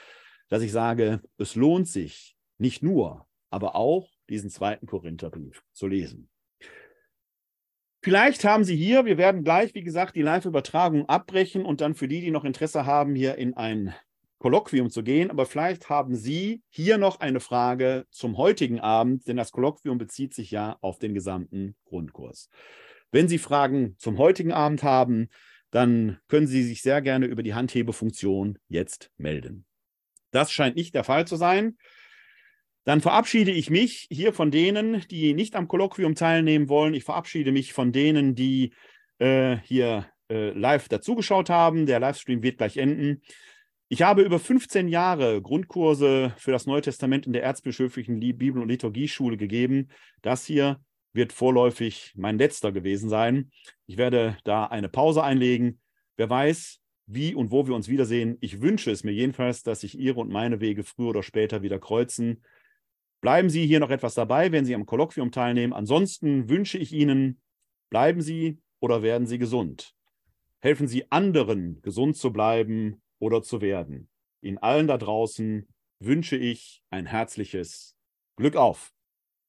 dass 0.48 0.62
ich 0.62 0.72
sage, 0.72 1.22
es 1.38 1.56
lohnt 1.56 1.88
sich 1.88 2.38
nicht 2.58 2.82
nur, 2.82 3.28
aber 3.50 3.76
auch 3.76 4.10
diesen 4.30 4.50
zweiten 4.50 4.88
Korintherbrief 4.88 5.62
zu 5.74 5.88
lesen. 5.88 6.30
Vielleicht 8.02 8.44
haben 8.44 8.64
Sie 8.64 8.76
hier, 8.76 9.06
wir 9.06 9.18
werden 9.18 9.44
gleich, 9.44 9.74
wie 9.74 9.84
gesagt, 9.84 10.16
die 10.16 10.22
Live-Übertragung 10.22 11.10
abbrechen 11.10 11.66
und 11.66 11.82
dann 11.82 11.96
für 11.96 12.08
die, 12.08 12.22
die 12.22 12.32
noch 12.32 12.46
Interesse 12.46 12.86
haben, 12.86 13.16
hier 13.16 13.36
in 13.36 13.56
ein 13.56 13.94
Kolloquium 14.38 14.90
zu 14.90 15.04
gehen. 15.04 15.32
Aber 15.32 15.46
vielleicht 15.46 15.90
haben 15.90 16.16
Sie 16.16 16.62
hier 16.70 16.98
noch 16.98 17.20
eine 17.20 17.40
Frage 17.40 18.06
zum 18.12 18.38
heutigen 18.38 18.80
Abend, 18.80 19.28
denn 19.28 19.38
das 19.38 19.52
Kolloquium 19.52 19.98
bezieht 19.98 20.34
sich 20.34 20.52
ja 20.52 20.78
auf 20.82 21.00
den 21.00 21.14
gesamten 21.14 21.76
Grundkurs. 21.86 22.50
Wenn 23.12 23.28
Sie 23.28 23.40
Fragen 23.40 23.96
zum 23.98 24.18
heutigen 24.18 24.52
Abend 24.52 24.84
haben, 24.84 25.30
dann 25.72 26.20
können 26.28 26.48
Sie 26.48 26.64
sich 26.64 26.82
sehr 26.82 27.02
gerne 27.02 27.26
über 27.26 27.44
die 27.44 27.56
Handhebefunktion 27.56 28.60
jetzt 28.68 29.12
melden. 29.18 29.66
Das 30.32 30.52
scheint 30.52 30.76
nicht 30.76 30.94
der 30.94 31.04
Fall 31.04 31.26
zu 31.26 31.36
sein. 31.36 31.78
Dann 32.88 33.02
verabschiede 33.02 33.52
ich 33.52 33.70
mich 33.70 34.08
hier 34.10 34.32
von 34.32 34.50
denen, 34.50 35.04
die 35.12 35.34
nicht 35.34 35.58
am 35.58 35.68
Kolloquium 35.68 36.16
teilnehmen 36.16 36.70
wollen. 36.70 36.94
Ich 36.94 37.04
verabschiede 37.04 37.52
mich 37.52 37.74
von 37.74 37.92
denen, 37.92 38.34
die 38.34 38.72
äh, 39.20 39.58
hier 39.66 40.06
äh, 40.32 40.52
live 40.52 40.88
dazugeschaut 40.88 41.50
haben. 41.50 41.86
Der 41.86 42.00
Livestream 42.00 42.42
wird 42.44 42.60
gleich 42.60 42.78
enden. 42.78 43.24
Ich 43.90 44.04
habe 44.04 44.22
über 44.22 44.40
15 44.40 44.88
Jahre 44.88 45.42
Grundkurse 45.42 46.34
für 46.38 46.54
das 46.54 46.66
Neue 46.66 46.80
Testament 46.80 47.28
in 47.28 47.34
der 47.34 47.44
Erzbischöflichen 47.44 48.22
Bibel- 48.22 48.62
und 48.62 48.70
Liturgieschule 48.70 49.36
gegeben. 49.36 49.90
Das 50.22 50.46
hier 50.46 50.80
wird 51.12 51.34
vorläufig 51.34 52.14
mein 52.16 52.38
letzter 52.38 52.72
gewesen 52.72 53.10
sein. 53.10 53.52
Ich 53.86 53.98
werde 53.98 54.38
da 54.46 54.64
eine 54.64 54.88
Pause 54.88 55.26
einlegen. 55.26 55.82
Wer 56.16 56.30
weiß, 56.30 56.80
wie 57.06 57.36
und 57.36 57.52
wo 57.52 57.68
wir 57.68 57.76
uns 57.76 57.90
wiedersehen. 57.90 58.38
Ich 58.40 58.62
wünsche 58.62 58.92
es 58.92 59.04
mir 59.04 59.12
jedenfalls, 59.12 59.62
dass 59.64 59.82
sich 59.82 60.00
Ihre 60.00 60.22
und 60.22 60.32
meine 60.32 60.62
Wege 60.62 60.86
früher 60.86 61.10
oder 61.10 61.24
später 61.24 61.62
wieder 61.64 61.80
kreuzen. 61.80 62.44
Bleiben 63.22 63.50
Sie 63.50 63.66
hier 63.66 63.80
noch 63.80 63.90
etwas 63.90 64.14
dabei, 64.14 64.52
wenn 64.52 64.66
Sie 64.66 64.76
am 64.76 64.86
Kolloquium 64.86 65.32
teilnehmen. 65.32 65.74
Ansonsten 65.74 66.50
wünsche 66.50 66.78
ich 66.78 66.94
Ihnen, 66.94 67.42
bleiben 67.90 68.22
Sie 68.22 68.60
oder 68.80 69.02
werden 69.02 69.28
Sie 69.28 69.38
gesund. 69.38 69.96
Helfen 70.60 70.88
Sie 70.88 71.12
anderen, 71.12 71.82
gesund 71.82 72.18
zu 72.18 72.32
bleiben 72.32 73.02
oder 73.20 73.42
zu 73.42 73.62
werden. 73.62 74.10
Ihnen 74.42 74.58
allen 74.58 74.88
da 74.88 74.98
draußen 74.98 75.68
wünsche 76.00 76.38
ich 76.38 76.84
ein 76.90 77.06
herzliches 77.06 77.96
Glück 78.38 78.56
auf. 78.56 78.94